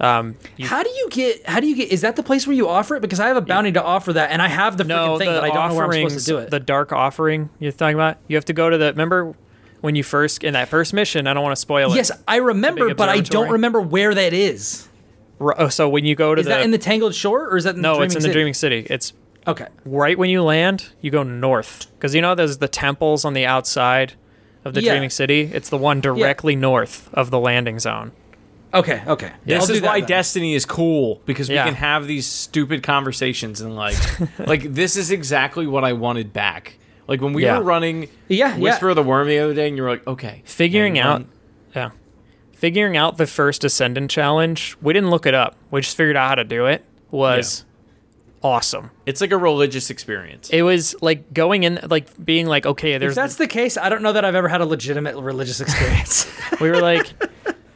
Um, 0.00 0.36
you, 0.56 0.66
How 0.66 0.82
do 0.82 0.90
you 0.90 1.08
get? 1.10 1.46
How 1.46 1.60
do 1.60 1.66
you 1.66 1.76
get? 1.76 1.92
Is 1.92 2.00
that 2.00 2.16
the 2.16 2.22
place 2.22 2.46
where 2.46 2.56
you 2.56 2.68
offer 2.68 2.96
it? 2.96 3.00
Because 3.00 3.20
I 3.20 3.28
have 3.28 3.36
a 3.36 3.42
bounty 3.42 3.70
to 3.72 3.82
offer 3.82 4.12
that, 4.14 4.30
and 4.30 4.40
I 4.40 4.48
have 4.48 4.76
the 4.76 4.84
freaking 4.84 5.18
thing, 5.18 5.28
the 5.32 5.40
but 5.40 5.44
I 5.44 5.54
don't 5.54 5.68
know 5.68 5.74
where 5.74 5.84
I'm 5.84 6.08
supposed 6.08 6.26
to 6.26 6.32
do 6.32 6.38
it. 6.38 6.50
the 6.50 6.58
dark 6.58 6.92
offering 6.92 7.50
you're 7.58 7.70
talking 7.70 7.94
about. 7.94 8.16
You 8.28 8.36
have 8.36 8.46
to 8.46 8.52
go 8.54 8.70
to 8.70 8.78
the. 8.78 8.86
Remember 8.86 9.34
when 9.82 9.94
you 9.94 10.02
first 10.02 10.42
in 10.42 10.54
that 10.54 10.68
first 10.68 10.94
mission? 10.94 11.26
I 11.26 11.34
don't 11.34 11.42
want 11.42 11.54
to 11.54 11.60
spoil 11.60 11.92
it. 11.92 11.96
yes, 11.96 12.10
I 12.26 12.36
remember, 12.36 12.94
but 12.94 13.08
I 13.08 13.20
don't 13.20 13.50
remember 13.50 13.80
where 13.80 14.14
that 14.14 14.32
is. 14.32 14.88
Oh, 15.38 15.68
so 15.68 15.88
when 15.88 16.04
you 16.04 16.14
go 16.14 16.34
to 16.34 16.40
Is 16.40 16.46
the, 16.46 16.50
that 16.54 16.62
in 16.62 16.70
the 16.70 16.78
Tangled 16.78 17.14
Shore, 17.14 17.48
or 17.48 17.56
is 17.56 17.64
that 17.64 17.74
in 17.74 17.82
no, 17.82 17.94
the 17.94 17.96
Dreaming 17.98 18.06
it's 18.06 18.14
in 18.14 18.20
City? 18.22 18.28
the 18.28 18.32
Dreaming 18.32 18.54
City. 18.54 18.86
It's 18.88 19.12
Okay. 19.46 19.66
right 19.84 20.16
when 20.18 20.30
you 20.30 20.42
land. 20.42 20.90
You 21.00 21.10
go 21.10 21.22
north 21.22 21.86
because 21.96 22.14
you 22.14 22.22
know 22.22 22.34
there's 22.34 22.58
the 22.58 22.68
temples 22.68 23.24
on 23.24 23.34
the 23.34 23.44
outside 23.46 24.14
of 24.64 24.72
the 24.74 24.82
Yeah. 24.82 24.92
Dreaming 24.92 25.10
City. 25.10 25.50
It's 25.52 25.68
the 25.68 25.76
one 25.78 26.00
directly 26.00 26.56
north 26.56 27.10
of 27.12 27.30
the 27.30 27.38
landing 27.38 27.78
zone. 27.78 28.12
Okay. 28.72 29.02
Okay. 29.06 29.30
This 29.44 29.68
I'll 29.70 29.76
is 29.76 29.82
why 29.82 30.00
then. 30.00 30.08
Destiny 30.08 30.54
is 30.54 30.64
cool 30.66 31.20
because 31.26 31.48
we 31.48 31.54
Yeah. 31.54 31.64
can 31.66 31.74
have 31.74 32.06
these 32.06 32.26
stupid 32.26 32.82
conversations 32.82 33.60
and 33.60 33.76
like, 33.76 33.96
like 34.38 34.62
this 34.74 34.96
is 34.96 35.10
exactly 35.10 35.66
what 35.66 35.84
I 35.84 35.92
wanted 35.92 36.32
back. 36.32 36.78
Like 37.06 37.20
when 37.20 37.34
we 37.34 37.44
Yeah. 37.44 37.58
were 37.58 37.64
running 37.64 38.08
Yeah, 38.28 38.56
yeah. 38.56 38.58
Whisper 38.58 38.88
of 38.88 38.96
the 38.96 39.02
Worm 39.02 39.28
the 39.28 39.38
other 39.38 39.54
day, 39.54 39.68
and 39.68 39.76
you 39.76 39.82
were 39.82 39.90
like, 39.90 40.06
okay, 40.06 40.42
figuring 40.44 40.98
out 40.98 41.18
run- 41.20 41.28
yeah 41.76 41.90
figuring 42.52 42.96
out 42.96 43.18
the 43.18 43.26
first 43.26 43.62
ascendant 43.64 44.10
challenge 44.10 44.76
we 44.80 44.92
didn't 44.92 45.10
look 45.10 45.26
it 45.26 45.34
up 45.34 45.54
we 45.70 45.80
just 45.82 45.96
figured 45.96 46.16
out 46.16 46.28
how 46.28 46.34
to 46.36 46.44
do 46.44 46.64
it 46.66 46.82
was 47.10 47.64
awesome. 48.44 48.90
It's 49.06 49.20
like 49.22 49.32
a 49.32 49.38
religious 49.38 49.88
experience. 49.90 50.50
it 50.50 50.62
was 50.62 50.94
like 51.00 51.32
going 51.32 51.64
in 51.64 51.80
like 51.88 52.06
being 52.24 52.46
like 52.46 52.66
okay 52.66 52.98
there's. 52.98 53.12
If 53.12 53.16
there's 53.16 53.30
that's 53.30 53.36
the 53.36 53.48
case, 53.48 53.76
I 53.76 53.88
don't 53.88 54.02
know 54.02 54.12
that 54.12 54.24
I've 54.24 54.34
ever 54.34 54.48
had 54.48 54.60
a 54.60 54.66
legitimate 54.66 55.16
religious 55.16 55.60
experience. 55.62 56.30
we 56.60 56.68
were 56.70 56.80
like 56.80 57.12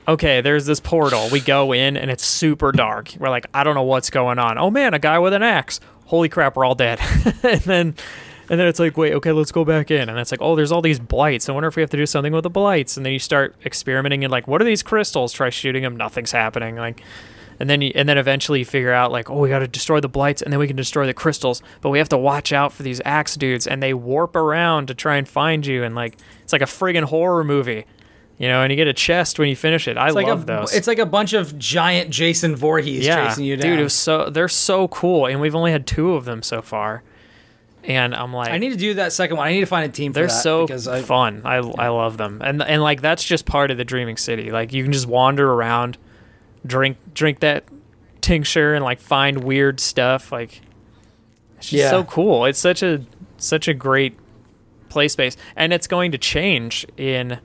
okay 0.07 0.40
there's 0.43 0.66
this 0.66 0.78
portal. 0.78 1.28
We 1.32 1.40
go 1.40 1.73
in 1.73 1.97
and 1.97 2.11
it's 2.11 2.24
super 2.24 2.70
dark. 2.70 3.15
We're 3.19 3.31
like 3.31 3.47
i 3.55 3.65
don't 3.65 3.74
know 3.74 3.82
what's 3.82 4.11
going 4.11 4.39
on. 4.39 4.59
Oh 4.59 4.70
man 4.70 4.95
a 4.95 4.99
guy 4.99 5.19
with 5.19 5.32
an 5.32 5.43
axe. 5.43 5.81
Holy 6.05 6.28
crap 6.28 6.55
we're 6.57 6.65
all 6.65 6.74
dead. 6.77 7.01
And 7.43 7.61
then 7.62 7.95
and 8.51 8.59
then 8.59 8.66
it's 8.66 8.78
like 8.78 8.97
wait 8.97 9.15
okay 9.15 9.32
let's 9.32 9.53
go 9.53 9.65
back 9.65 9.90
in. 9.90 10.09
And 10.09 10.19
it's 10.19 10.31
like 10.31 10.43
oh 10.43 10.55
there's 10.55 10.70
all 10.73 10.82
these 10.82 11.01
blights. 11.01 11.49
I 11.49 11.53
wonder 11.53 11.69
if 11.69 11.77
we 11.77 11.82
have 11.82 11.90
to 11.90 11.97
do 11.97 12.07
something 12.07 12.32
with 12.32 12.43
the 12.45 12.51
blights. 12.51 12.97
And 12.99 13.07
then 13.07 13.15
you 13.15 13.19
start 13.19 13.57
experimenting 13.65 14.23
and 14.23 14.31
like 14.31 14.47
what 14.47 14.61
are 14.61 14.66
these 14.66 14.82
crystals? 14.82 15.32
Try 15.32 15.49
shooting 15.51 15.82
them 15.82 15.97
nothing's 15.97 16.32
happening. 16.32 16.77
Like 16.77 17.03
and 17.60 17.68
then 17.68 17.80
you, 17.82 17.90
and 17.94 18.09
then 18.09 18.18
eventually 18.18 18.60
you 18.60 18.64
figure 18.64 18.93
out 18.93 19.10
like 19.12 19.28
oh 19.30 19.39
we 19.39 19.48
got 19.48 19.59
to 19.60 19.68
destroy 19.68 20.01
the 20.01 20.09
blights 20.09 20.43
and 20.43 20.52
then 20.52 20.59
we 20.60 20.66
can 20.66 20.76
destroy 20.76 21.06
the 21.06 21.14
crystals 21.14 21.62
but 21.80 21.90
we 21.90 21.98
have 21.98 22.09
to 22.09 22.18
watch 22.18 22.52
out 22.52 22.72
for 22.72 22.82
these 22.82 23.01
axe 23.05 23.36
dudes 23.36 23.66
and 23.66 23.82
they 23.82 23.93
warp 23.94 24.36
around 24.36 24.86
to 24.86 24.94
try 24.94 25.16
and 25.16 25.28
find 25.28 25.66
you 25.66 25.82
and 25.85 25.94
like 25.94 26.16
it's 26.43 26.52
like 26.52 26.62
a 26.62 26.66
friggin' 26.66 27.05
horror 27.05 27.43
movie 27.44 27.85
you 28.39 28.47
know 28.48 28.62
and 28.62 28.70
you 28.70 28.76
get 28.76 28.86
a 28.86 28.93
chest 28.93 29.39
when 29.39 29.48
you 29.48 29.56
finish 29.56 29.89
it 29.89 29.97
i 29.97 30.06
It's 30.06 30.14
like 30.14 30.26
love 30.28 30.43
a, 30.43 30.47
those 30.47 30.72
It's 30.74 30.86
like 30.86 30.98
a 31.01 31.06
bunch 31.06 31.32
of 31.32 31.59
giant 31.59 32.10
Jason 32.10 32.55
Voorhees 32.55 33.05
yeah 33.05 33.28
chasing 33.28 33.44
you 33.44 33.56
down. 33.56 33.70
dude 33.70 33.80
it 33.80 33.82
was 33.85 33.94
so 33.94 34.30
they're 34.30 34.48
so 34.48 34.89
cool 34.89 35.26
and 35.26 35.40
we've 35.40 35.55
only 35.56 35.72
had 35.72 35.86
two 35.86 36.14
of 36.14 36.24
them 36.24 36.43
so 36.43 36.62
far 36.62 37.02
and 37.85 38.14
i'm 38.14 38.32
like 38.35 38.51
I 38.51 38.59
need 38.59 38.70
to 38.70 38.76
do 38.76 38.94
that 38.94 39.12
second 39.12 39.36
one. 39.36 39.47
I 39.47 39.52
need 39.52 39.60
to 39.60 39.66
find 39.66 39.89
a 39.89 39.93
team 39.93 40.12
they're 40.12 40.26
that 40.26 40.32
so 40.32 40.66
because 40.66 40.86
I, 40.89 41.01
fun. 41.01 41.43
I, 41.44 41.56
I 41.56 41.89
love 41.89 42.16
them, 42.16 42.40
and 42.44 42.60
and 42.62 42.82
like 42.82 43.01
that's 43.01 43.22
just 43.24 43.47
part 43.47 43.70
of 43.70 43.76
the 43.78 43.85
Dreaming 43.85 44.16
City. 44.16 44.51
Like 44.51 44.72
you 44.72 44.82
can 44.82 44.93
just 44.93 45.06
wander 45.06 45.51
around, 45.51 45.97
drink 46.66 46.97
drink 47.14 47.40
that 47.40 47.64
tincture, 48.20 48.74
and 48.74 48.85
like 48.85 49.01
find 49.01 49.43
weird 49.44 49.80
stuff. 49.80 50.32
Like 50.32 50.60
it's 51.59 51.68
just 51.70 51.72
Yeah. 51.72 51.90
so 51.90 52.05
cool. 52.05 52.44
It's 52.44 52.59
such 52.59 52.82
a 52.82 53.02
such 53.36 53.68
a 53.68 53.74
great 53.74 54.16
play 54.89 55.09
space, 55.09 55.36
and 55.56 55.72
it's 55.72 55.86
going 55.86 56.12
to 56.12 56.18
change 56.18 56.86
in. 56.97 57.39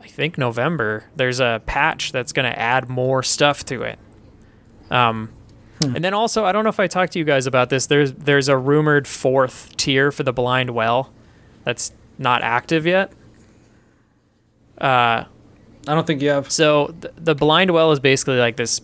I 0.00 0.06
think 0.06 0.36
November. 0.36 1.04
There's 1.16 1.40
a 1.40 1.62
patch 1.64 2.12
that's 2.12 2.32
going 2.32 2.50
to 2.50 2.58
add 2.58 2.88
more 2.90 3.22
stuff 3.22 3.64
to 3.66 3.82
it. 3.82 3.98
Um, 4.90 5.30
Hmm. 5.82 5.96
and 5.96 6.04
then 6.04 6.14
also, 6.14 6.44
I 6.44 6.52
don't 6.52 6.62
know 6.62 6.70
if 6.70 6.78
I 6.78 6.86
talked 6.86 7.14
to 7.14 7.18
you 7.18 7.24
guys 7.24 7.46
about 7.46 7.68
this. 7.70 7.86
There's 7.86 8.12
there's 8.12 8.48
a 8.48 8.56
rumored 8.56 9.08
fourth 9.08 9.76
tier 9.76 10.12
for 10.12 10.22
the 10.22 10.32
Blind 10.32 10.70
Well, 10.70 11.10
that's 11.64 11.92
not 12.18 12.42
active 12.42 12.86
yet. 12.86 13.12
Uh, 14.78 15.24
I 15.86 15.94
don't 15.94 16.06
think 16.06 16.22
you 16.22 16.30
have. 16.30 16.50
so 16.50 16.94
th- 17.00 17.14
the 17.16 17.34
Blind 17.34 17.70
Well 17.72 17.92
is 17.92 18.00
basically 18.00 18.36
like 18.38 18.56
this. 18.56 18.80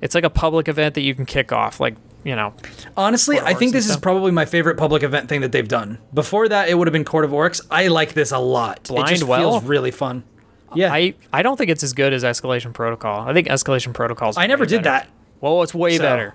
It's 0.00 0.14
like 0.14 0.24
a 0.24 0.30
public 0.30 0.68
event 0.68 0.94
that 0.94 1.02
you 1.02 1.14
can 1.14 1.26
kick 1.26 1.52
off, 1.52 1.80
like 1.80 1.96
you 2.24 2.36
know. 2.36 2.54
Honestly, 2.96 3.38
I 3.40 3.54
think 3.54 3.72
this 3.72 3.88
is 3.88 3.96
probably 3.96 4.30
my 4.30 4.44
favorite 4.44 4.76
public 4.76 5.02
event 5.02 5.28
thing 5.28 5.40
that 5.42 5.52
they've 5.52 5.66
done. 5.68 5.98
Before 6.14 6.48
that, 6.48 6.68
it 6.68 6.78
would 6.78 6.86
have 6.86 6.92
been 6.92 7.04
Court 7.04 7.24
of 7.24 7.32
Oryx. 7.32 7.60
I 7.70 7.88
like 7.88 8.12
this 8.14 8.30
a 8.32 8.38
lot. 8.38 8.84
Blind 8.84 9.08
it 9.08 9.12
just 9.14 9.24
Well? 9.24 9.40
feels 9.58 9.64
really 9.64 9.90
fun. 9.90 10.24
Yeah, 10.74 10.92
I, 10.92 11.14
I 11.32 11.42
don't 11.42 11.56
think 11.56 11.68
it's 11.68 11.82
as 11.82 11.92
good 11.94 12.12
as 12.12 12.22
Escalation 12.22 12.72
Protocol. 12.72 13.28
I 13.28 13.32
think 13.32 13.48
Escalation 13.48 13.92
Protocol. 13.92 14.30
Is. 14.30 14.36
I 14.38 14.46
never 14.46 14.64
did 14.66 14.84
that. 14.84 15.08
Well, 15.40 15.62
it's 15.64 15.74
way 15.74 15.96
So- 15.96 16.02
better. 16.04 16.34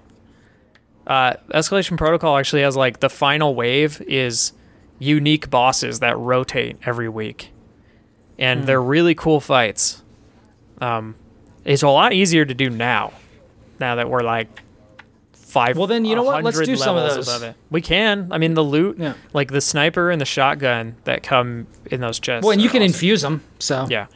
Uh, 1.08 1.34
Escalation 1.54 1.98
Protocol 1.98 2.36
actually 2.38 2.64
has 2.64 2.76
like 2.76 3.00
the 3.00 3.10
final 3.10 3.54
wave 3.56 4.02
is 4.08 4.54
unique 5.00 5.50
bosses 5.50 6.00
that 6.00 6.18
rotate 6.18 6.78
every 6.86 7.08
week, 7.10 7.52
and 8.40 8.62
Hmm. 8.62 8.66
they're 8.66 8.82
really 8.82 9.16
cool 9.16 9.40
fights. 9.40 10.02
Um, 10.82 11.16
it's 11.64 11.84
a 11.84 11.88
lot 11.90 12.14
easier 12.14 12.45
to 12.45 12.53
do 12.53 12.70
now, 12.70 13.14
now 13.80 13.95
that 13.95 14.10
we're 14.10 14.22
like 14.22 14.48
five. 15.34 15.78
Well, 15.78 15.88
then, 15.88 16.03
you 16.06 16.16
know 16.16 16.24
what? 16.24 16.44
Let's 16.44 16.60
do 16.60 16.76
some 16.76 16.98
of 16.98 17.14
those. 17.16 17.28
above 17.28 17.44
it. 17.44 17.56
We 17.72 17.82
can. 17.82 18.28
I 18.32 18.38
mean, 18.38 18.53
the 18.56 18.64
loot, 18.64 18.98
Yeah. 18.99 19.14
like 19.34 19.52
the 19.52 19.62
sniper 19.62 20.12
and 20.12 20.20
the 20.20 20.26
shotgun 20.26 20.95
that 21.06 21.24
come 21.24 21.68
in 21.90 22.02
those 22.02 22.20
chests. 22.20 22.44
Well, 22.44 22.52
and 22.52 22.62
you 22.62 22.70
can 22.70 22.82
awesome. 22.82 22.94
infuse 22.94 23.22
them. 23.22 23.41
So 23.60 23.88
Yeah. 23.90 24.07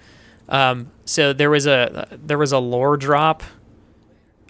Um, 0.50 0.92
so 1.06 1.32
there 1.32 1.50
was 1.50 1.66
a 1.68 2.08
there 2.26 2.38
was 2.38 2.52
a 2.52 2.60
lore 2.60 2.98
drop. 2.98 3.44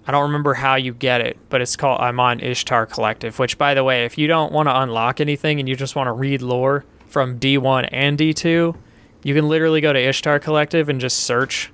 I 0.08 0.12
don't 0.12 0.24
remember 0.24 0.56
how 0.56 0.76
you 0.76 0.94
get 0.94 1.22
it, 1.22 1.38
but 1.50 1.62
it's 1.62 1.76
called 1.76 2.00
I'm 2.02 2.20
on 2.20 2.40
Ishtar 2.40 2.88
Collective. 2.88 3.38
Which, 3.38 3.58
by 3.60 3.74
the 3.76 3.84
way, 3.84 4.06
if 4.06 4.18
you 4.18 4.26
don't 4.28 4.52
want 4.52 4.68
to 4.68 4.80
unlock 4.82 5.22
anything 5.22 5.60
and 5.60 5.70
you 5.70 5.76
just 5.76 5.96
want 5.96 6.08
to 6.08 6.14
read 6.14 6.42
lore 6.42 6.86
from 7.08 7.38
D1 7.38 7.88
and 7.92 8.18
D2, 8.18 8.76
you 9.24 9.34
can 9.36 9.48
literally 9.48 9.82
go 9.82 9.94
to 9.94 10.00
Ishtar 10.00 10.40
Collective 10.40 10.90
and 10.90 11.00
just 11.00 11.20
search 11.20 11.72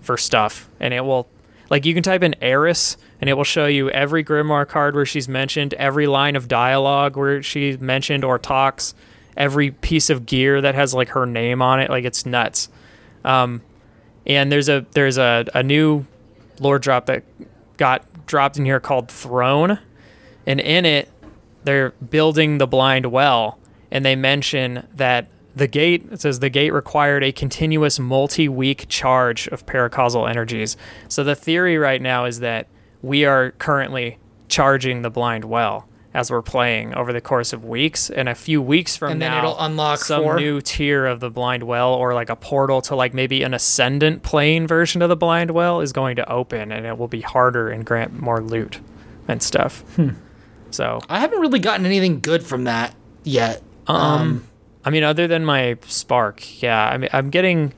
for 0.00 0.16
stuff, 0.16 0.68
and 0.80 0.94
it 0.94 1.04
will. 1.04 1.28
Like 1.68 1.84
you 1.84 1.94
can 1.94 2.04
type 2.04 2.22
in 2.22 2.36
Eris, 2.40 2.96
and 3.20 3.28
it 3.28 3.34
will 3.34 3.44
show 3.44 3.66
you 3.66 3.90
every 3.90 4.22
Grimoire 4.22 4.68
card 4.68 4.94
where 4.94 5.06
she's 5.06 5.28
mentioned, 5.28 5.74
every 5.74 6.06
line 6.06 6.36
of 6.36 6.46
dialogue 6.46 7.16
where 7.16 7.42
she's 7.42 7.80
mentioned 7.80 8.24
or 8.24 8.38
talks, 8.38 8.94
every 9.36 9.72
piece 9.72 10.08
of 10.08 10.26
gear 10.26 10.60
that 10.60 10.76
has 10.76 10.94
like 10.94 11.08
her 11.08 11.26
name 11.26 11.60
on 11.60 11.80
it. 11.80 11.90
Like 11.90 12.04
it's 12.04 12.24
nuts. 12.24 12.68
Um, 13.24 13.62
and 14.26 14.52
there's 14.52 14.68
a 14.68 14.86
there's 14.92 15.18
a, 15.18 15.44
a 15.54 15.62
new 15.62 16.06
lore 16.60 16.78
drop 16.78 17.06
that 17.06 17.24
got 17.76 18.04
dropped 18.26 18.58
in 18.58 18.64
here 18.64 18.80
called 18.80 19.10
Throne, 19.10 19.78
and 20.46 20.60
in 20.60 20.84
it 20.84 21.10
they're 21.64 21.90
building 21.90 22.58
the 22.58 22.66
blind 22.66 23.06
well, 23.06 23.58
and 23.90 24.04
they 24.04 24.14
mention 24.14 24.86
that 24.94 25.26
the 25.56 25.66
gate 25.66 26.06
it 26.12 26.20
says 26.20 26.38
the 26.40 26.50
gate 26.50 26.72
required 26.72 27.24
a 27.24 27.32
continuous 27.32 27.98
multi-week 27.98 28.86
charge 28.88 29.48
of 29.48 29.66
paracausal 29.66 30.28
energies. 30.30 30.76
So 31.08 31.24
the 31.24 31.34
theory 31.34 31.78
right 31.78 32.00
now 32.00 32.26
is 32.26 32.38
that 32.40 32.68
we 33.02 33.24
are 33.24 33.50
currently 33.52 34.18
charging 34.48 35.02
the 35.02 35.10
blind 35.10 35.44
well 35.44 35.88
as 36.14 36.30
we're 36.30 36.40
playing 36.42 36.94
over 36.94 37.12
the 37.12 37.20
course 37.20 37.52
of 37.52 37.64
weeks 37.64 38.08
and 38.08 38.28
a 38.28 38.34
few 38.34 38.62
weeks 38.62 38.96
from 38.96 39.12
And 39.12 39.20
then 39.22 39.32
now 39.32 39.38
it'll 39.38 39.58
unlock 39.60 39.98
some 39.98 40.22
four? 40.22 40.36
new 40.36 40.60
tier 40.62 41.04
of 41.04 41.20
the 41.20 41.30
blind 41.30 41.62
well 41.64 41.92
or 41.92 42.14
like 42.14 42.30
a 42.30 42.36
portal 42.36 42.80
to 42.82 42.94
like 42.96 43.12
maybe 43.12 43.42
an 43.42 43.52
ascendant 43.52 44.22
plane 44.22 44.66
version 44.66 45.02
of 45.02 45.08
the 45.10 45.16
blind 45.16 45.50
well 45.50 45.80
is 45.82 45.92
going 45.92 46.16
to 46.16 46.30
open 46.30 46.72
and 46.72 46.86
it 46.86 46.96
will 46.96 47.08
be 47.08 47.20
harder 47.20 47.68
and 47.68 47.84
grant 47.84 48.18
more 48.18 48.40
loot 48.40 48.80
and 49.28 49.42
stuff 49.42 49.80
Hmm. 49.96 50.10
so 50.70 51.00
I 51.08 51.20
haven't 51.20 51.40
really 51.40 51.58
gotten 51.58 51.84
anything 51.84 52.20
good 52.20 52.42
from 52.42 52.64
that 52.64 52.94
yet. 53.24 53.62
um 53.86 54.46
i 54.86 54.90
mean 54.90 55.02
other 55.04 55.26
than 55.26 55.44
my 55.44 55.76
spark 55.86 56.62
yeah 56.62 56.88
i 56.88 56.96
mean 56.96 57.10
i'm 57.12 57.28
getting 57.28 57.74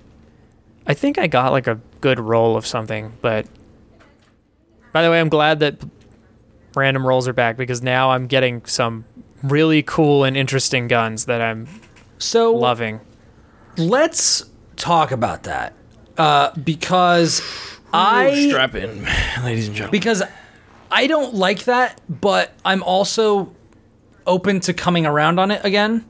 i 0.87 0.95
think 0.95 1.19
i 1.19 1.27
got 1.27 1.51
like 1.51 1.67
a 1.67 1.81
good 2.01 2.21
roll 2.21 2.57
of 2.57 2.65
something 2.65 3.13
but 3.21 3.47
by 4.93 5.03
the 5.03 5.11
way 5.11 5.19
i'm 5.19 5.29
glad 5.29 5.59
that 5.59 5.77
random 6.77 7.05
rolls 7.05 7.27
are 7.27 7.33
back 7.33 7.57
because 7.57 7.83
now 7.83 8.11
i'm 8.11 8.27
getting 8.29 8.65
some 8.67 9.05
really 9.43 9.83
cool 9.83 10.23
and 10.23 10.37
interesting 10.37 10.87
guns 10.87 11.25
that 11.25 11.41
i'm 11.41 11.67
So 12.19 12.55
loving 12.55 13.01
let's 13.77 14.45
talk 14.77 15.11
about 15.11 15.43
that 15.45 15.73
uh, 16.17 16.51
because 16.65 17.41
I 17.93 18.49
Strap 18.49 18.75
in, 18.75 19.05
ladies 19.45 19.69
and 19.69 19.77
gentlemen. 19.77 19.93
because 19.93 20.23
I 20.91 21.07
don't 21.07 21.35
like 21.35 21.65
that, 21.65 22.01
but 22.09 22.53
I'm 22.65 22.83
also 22.83 23.55
open 24.27 24.61
to 24.61 24.75
coming 24.75 25.07
around 25.07 25.39
on 25.39 25.51
it 25.51 25.65
again 25.65 26.05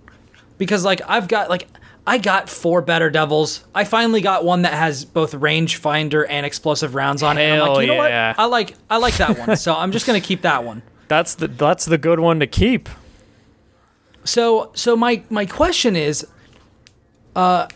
because 0.59 0.85
like 0.85 1.01
I've 1.09 1.29
got 1.29 1.49
like 1.49 1.67
I 2.07 2.17
got 2.19 2.49
four 2.49 2.81
better 2.81 3.11
devils. 3.11 3.65
I 3.75 3.85
finally 3.85 4.21
got 4.21 4.43
one 4.43 4.63
that 4.63 4.73
has 4.73 5.05
both 5.05 5.33
rangefinder 5.33 6.25
and 6.29 6.47
explosive 6.47 6.95
rounds 6.95 7.23
on 7.23 7.37
it. 7.37 7.43
And 7.43 7.63
I'm 7.63 7.69
like, 7.69 7.81
you 7.83 7.87
know 7.89 8.03
yeah. 8.03 8.31
what? 8.31 8.39
I 8.39 8.45
like 8.47 8.75
I 8.89 8.97
like 8.97 9.17
that 9.19 9.39
one. 9.39 9.57
so 9.57 9.75
I'm 9.75 9.93
just 9.93 10.07
gonna 10.07 10.21
keep 10.21 10.43
that 10.43 10.65
one. 10.65 10.83
that's 11.09 11.35
the 11.35 11.49
that's 11.49 11.85
the 11.85 11.99
good 11.99 12.21
one 12.21 12.41
to 12.41 12.47
keep 12.47 12.89
So 14.25 14.71
so 14.75 14.97
my 14.97 15.23
my 15.31 15.47
question 15.47 15.97
is, 15.97 16.27
uh, 17.37 17.69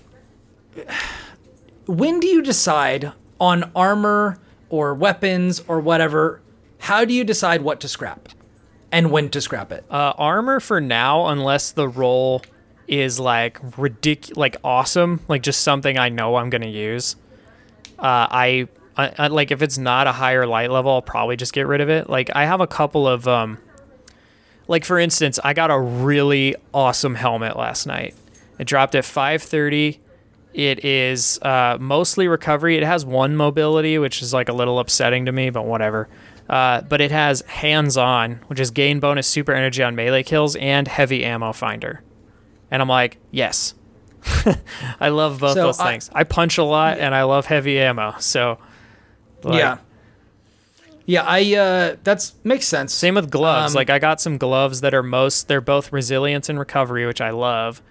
when 1.86 2.20
do 2.20 2.26
you 2.26 2.42
decide 2.42 3.12
on 3.40 3.70
armor 3.76 4.38
or 4.70 4.94
weapons 4.94 5.62
or 5.68 5.80
whatever? 5.80 6.40
How 6.78 7.04
do 7.04 7.14
you 7.14 7.22
decide 7.22 7.62
what 7.62 7.80
to 7.80 7.88
scrap, 7.88 8.28
and 8.90 9.10
when 9.10 9.28
to 9.30 9.40
scrap 9.40 9.72
it? 9.72 9.84
Uh, 9.90 10.14
armor 10.16 10.58
for 10.58 10.80
now, 10.80 11.26
unless 11.28 11.70
the 11.70 11.86
roll 11.86 12.42
is 12.92 13.18
like 13.18 13.58
ridic- 13.72 14.36
like 14.36 14.56
awesome, 14.62 15.20
like 15.26 15.42
just 15.42 15.62
something 15.62 15.96
I 15.96 16.10
know 16.10 16.36
I'm 16.36 16.50
gonna 16.50 16.66
use. 16.66 17.16
Uh, 17.98 18.28
I, 18.30 18.68
I, 18.98 19.12
I 19.18 19.26
like 19.28 19.50
if 19.50 19.62
it's 19.62 19.78
not 19.78 20.06
a 20.06 20.12
higher 20.12 20.46
light 20.46 20.70
level, 20.70 20.92
I'll 20.92 21.00
probably 21.00 21.36
just 21.36 21.54
get 21.54 21.66
rid 21.66 21.80
of 21.80 21.88
it. 21.88 22.10
Like 22.10 22.30
I 22.34 22.44
have 22.44 22.60
a 22.60 22.66
couple 22.66 23.08
of 23.08 23.26
um, 23.26 23.56
like 24.68 24.84
for 24.84 24.98
instance, 24.98 25.40
I 25.42 25.54
got 25.54 25.70
a 25.70 25.80
really 25.80 26.54
awesome 26.74 27.14
helmet 27.14 27.56
last 27.56 27.86
night. 27.86 28.14
It 28.58 28.66
dropped 28.66 28.94
at 28.94 29.04
5:30. 29.04 29.98
It 30.52 30.84
is 30.84 31.40
uh, 31.40 31.78
mostly 31.80 32.28
recovery. 32.28 32.76
It 32.76 32.82
has 32.82 33.06
one 33.06 33.36
mobility, 33.36 33.98
which 33.98 34.20
is 34.20 34.34
like 34.34 34.50
a 34.50 34.52
little 34.52 34.78
upsetting 34.78 35.24
to 35.24 35.32
me, 35.32 35.48
but 35.48 35.64
whatever. 35.64 36.10
Uh, 36.46 36.82
but 36.82 37.00
it 37.00 37.10
has 37.10 37.40
hands 37.42 37.96
on, 37.96 38.32
which 38.48 38.60
is 38.60 38.70
gain 38.70 39.00
bonus 39.00 39.26
super 39.26 39.52
energy 39.52 39.82
on 39.82 39.94
melee 39.96 40.22
kills 40.22 40.56
and 40.56 40.86
heavy 40.86 41.24
ammo 41.24 41.52
finder. 41.52 42.02
And 42.72 42.82
I'm 42.82 42.88
like, 42.88 43.18
yes. 43.30 43.74
I 44.98 45.10
love 45.10 45.38
both 45.40 45.54
So 45.54 45.62
those 45.62 45.78
I- 45.78 45.92
things. 45.92 46.10
I 46.12 46.24
punch 46.24 46.58
a 46.58 46.64
lot 46.64 46.98
and 46.98 47.14
I 47.14 47.22
love 47.24 47.46
heavy 47.46 47.78
ammo. 47.78 48.14
So, 48.18 48.58
like, 49.44 49.58
yeah, 49.58 49.78
yeah. 51.04 51.22
I 51.26 51.54
uh, 51.54 51.96
that's 52.02 52.34
makes 52.44 52.66
sense. 52.66 52.94
Same 52.94 53.14
with 53.16 53.30
gloves. 53.30 53.74
Um, 53.74 53.76
like 53.78 53.90
I 53.90 53.98
got 53.98 54.20
some 54.20 54.38
gloves 54.38 54.80
that 54.80 54.94
are 54.94 55.02
most 55.02 55.48
they're 55.48 55.60
both 55.60 55.92
resilience 55.92 56.48
and 56.48 56.58
recovery, 56.58 57.06
which 57.06 57.20
I 57.20 57.30
love. 57.30 57.82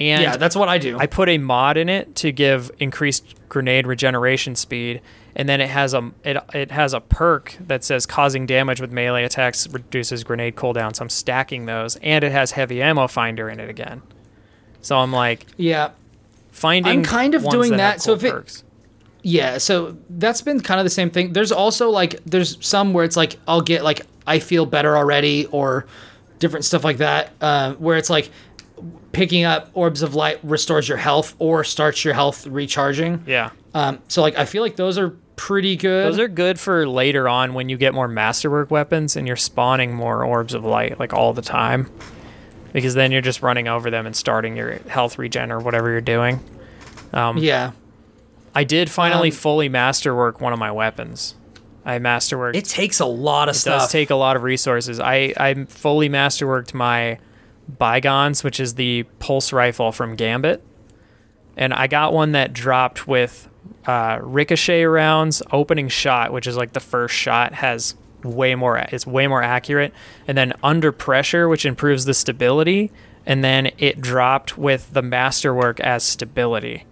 And 0.00 0.22
yeah, 0.22 0.36
that's 0.38 0.56
what 0.56 0.68
I 0.70 0.78
do. 0.78 0.96
I 0.98 1.06
put 1.06 1.28
a 1.28 1.36
mod 1.36 1.76
in 1.76 1.88
it 1.90 2.14
to 2.16 2.32
give 2.32 2.70
increased 2.78 3.34
grenade 3.50 3.86
regeneration 3.86 4.54
speed, 4.54 5.02
and 5.36 5.46
then 5.48 5.60
it 5.60 5.68
has 5.68 5.92
a 5.92 6.10
it, 6.24 6.38
it 6.54 6.70
has 6.70 6.94
a 6.94 7.00
perk 7.00 7.58
that 7.60 7.84
says 7.84 8.06
causing 8.06 8.46
damage 8.46 8.80
with 8.80 8.90
melee 8.92 9.24
attacks 9.24 9.68
reduces 9.68 10.24
grenade 10.24 10.56
cooldown. 10.56 10.96
So 10.96 11.02
I'm 11.02 11.10
stacking 11.10 11.66
those, 11.66 11.96
and 11.96 12.24
it 12.24 12.32
has 12.32 12.52
heavy 12.52 12.80
ammo 12.80 13.06
finder 13.08 13.50
in 13.50 13.60
it 13.60 13.68
again. 13.68 14.00
So 14.82 14.98
I'm 14.98 15.12
like 15.12 15.46
yeah, 15.56 15.90
finding. 16.50 16.92
I'm 16.98 17.02
kind 17.04 17.34
of 17.34 17.48
doing 17.48 17.70
that. 17.72 17.76
that, 17.76 18.02
so 18.02 18.12
if 18.14 18.24
it- 18.24 18.32
perks. 18.32 18.64
yeah. 19.22 19.58
So 19.58 19.96
that's 20.10 20.42
been 20.42 20.60
kind 20.60 20.78
of 20.80 20.84
the 20.84 20.90
same 20.90 21.10
thing. 21.10 21.32
There's 21.32 21.52
also 21.52 21.88
like 21.90 22.22
there's 22.24 22.58
some 22.64 22.92
where 22.92 23.04
it's 23.04 23.16
like 23.16 23.36
I'll 23.48 23.60
get 23.62 23.82
like 23.84 24.02
I 24.26 24.38
feel 24.38 24.66
better 24.66 24.96
already 24.96 25.46
or 25.46 25.86
different 26.38 26.64
stuff 26.64 26.84
like 26.84 26.98
that. 26.98 27.30
Uh, 27.40 27.74
where 27.74 27.96
it's 27.96 28.10
like 28.10 28.30
picking 29.12 29.44
up 29.44 29.70
orbs 29.74 30.02
of 30.02 30.14
light 30.14 30.40
restores 30.42 30.88
your 30.88 30.98
health 30.98 31.34
or 31.38 31.62
starts 31.64 32.04
your 32.04 32.14
health 32.14 32.46
recharging. 32.46 33.22
yeah. 33.26 33.50
Um, 33.74 34.00
so 34.08 34.20
like 34.22 34.36
I 34.36 34.44
feel 34.44 34.62
like 34.62 34.76
those 34.76 34.98
are 34.98 35.10
pretty 35.36 35.76
good. 35.76 36.06
Those 36.12 36.18
are 36.18 36.28
good 36.28 36.58
for 36.60 36.86
later 36.86 37.28
on 37.28 37.54
when 37.54 37.68
you 37.68 37.76
get 37.76 37.94
more 37.94 38.08
masterwork 38.08 38.70
weapons 38.70 39.16
and 39.16 39.26
you're 39.26 39.36
spawning 39.36 39.94
more 39.94 40.24
orbs 40.24 40.52
of 40.54 40.64
light 40.64 40.98
like 40.98 41.12
all 41.14 41.32
the 41.32 41.42
time. 41.42 41.88
Because 42.72 42.94
then 42.94 43.12
you're 43.12 43.20
just 43.20 43.42
running 43.42 43.68
over 43.68 43.90
them 43.90 44.06
and 44.06 44.16
starting 44.16 44.56
your 44.56 44.72
health 44.88 45.18
regen 45.18 45.52
or 45.52 45.58
whatever 45.60 45.90
you're 45.90 46.00
doing. 46.00 46.40
Um, 47.12 47.38
yeah. 47.38 47.72
I 48.54 48.64
did 48.64 48.90
finally 48.90 49.28
Um, 49.30 49.34
fully 49.36 49.68
masterwork 49.68 50.40
one 50.40 50.52
of 50.52 50.58
my 50.58 50.70
weapons. 50.70 51.34
I 51.84 51.98
masterworked. 51.98 52.54
It 52.56 52.64
takes 52.64 53.00
a 53.00 53.06
lot 53.06 53.48
of 53.48 53.56
It 53.56 53.58
stuff. 53.58 53.82
does 53.82 53.90
take 53.92 54.10
a 54.10 54.14
lot 54.14 54.36
of 54.36 54.42
resources. 54.42 55.00
I 55.00 55.34
I 55.36 55.64
fully 55.68 56.08
masterworked 56.08 56.74
my 56.74 57.18
bygones, 57.78 58.44
which 58.44 58.60
is 58.60 58.74
the 58.74 59.04
pulse 59.18 59.52
rifle 59.52 59.90
from 59.92 60.14
Gambit, 60.16 60.62
and 61.56 61.72
I 61.74 61.86
got 61.86 62.12
one 62.12 62.32
that 62.32 62.52
dropped 62.52 63.06
with 63.08 63.48
uh, 63.86 64.18
ricochet 64.22 64.84
rounds. 64.84 65.42
Opening 65.50 65.88
shot, 65.88 66.32
which 66.32 66.46
is 66.46 66.56
like 66.56 66.72
the 66.72 66.80
first 66.80 67.14
shot, 67.14 67.54
has 67.54 67.94
way 68.24 68.54
more. 68.54 68.78
It's 68.78 69.06
way 69.06 69.26
more 69.26 69.42
accurate, 69.42 69.92
and 70.26 70.36
then 70.36 70.52
under 70.62 70.92
pressure, 70.92 71.48
which 71.48 71.66
improves 71.66 72.04
the 72.04 72.14
stability, 72.14 72.90
and 73.26 73.42
then 73.44 73.70
it 73.78 74.00
dropped 74.00 74.58
with 74.58 74.92
the 74.92 75.02
masterwork 75.02 75.80
as 75.80 76.02
stability. 76.02 76.84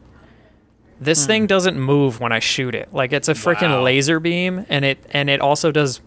This 1.00 1.24
hmm. 1.24 1.26
thing 1.26 1.46
doesn't 1.46 1.78
move 1.78 2.20
when 2.20 2.32
I 2.32 2.38
shoot 2.38 2.74
it. 2.74 2.88
Like 2.92 3.12
it's 3.12 3.28
a 3.28 3.34
freaking 3.34 3.70
Wow. 3.70 3.82
laser 3.82 4.20
beam, 4.20 4.66
and 4.68 4.84
it 4.84 4.98
and 5.10 5.30
it 5.30 5.40
also 5.40 5.72
does 5.72 6.00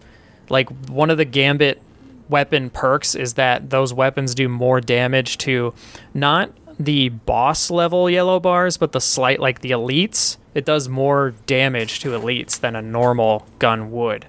like 0.48 0.68
one 0.88 1.10
of 1.10 1.18
the 1.18 1.24
gambit 1.24 1.80
weapon 2.28 2.70
perks 2.70 3.14
is 3.14 3.34
that 3.34 3.70
those 3.70 3.92
weapons 3.92 4.34
do 4.34 4.48
more 4.48 4.80
damage 4.80 5.38
to 5.38 5.74
not 6.14 6.50
the 6.78 7.08
boss 7.08 7.70
level 7.70 8.08
yellow 8.10 8.40
bars, 8.40 8.76
but 8.76 8.92
the 8.92 9.00
slight 9.00 9.40
like 9.40 9.60
the 9.60 9.70
elites. 9.70 10.36
It 10.54 10.64
does 10.64 10.88
more 10.88 11.34
damage 11.46 12.00
to 12.00 12.10
elites 12.10 12.58
than 12.60 12.76
a 12.76 12.82
normal 12.82 13.46
gun 13.58 13.90
would. 13.90 14.26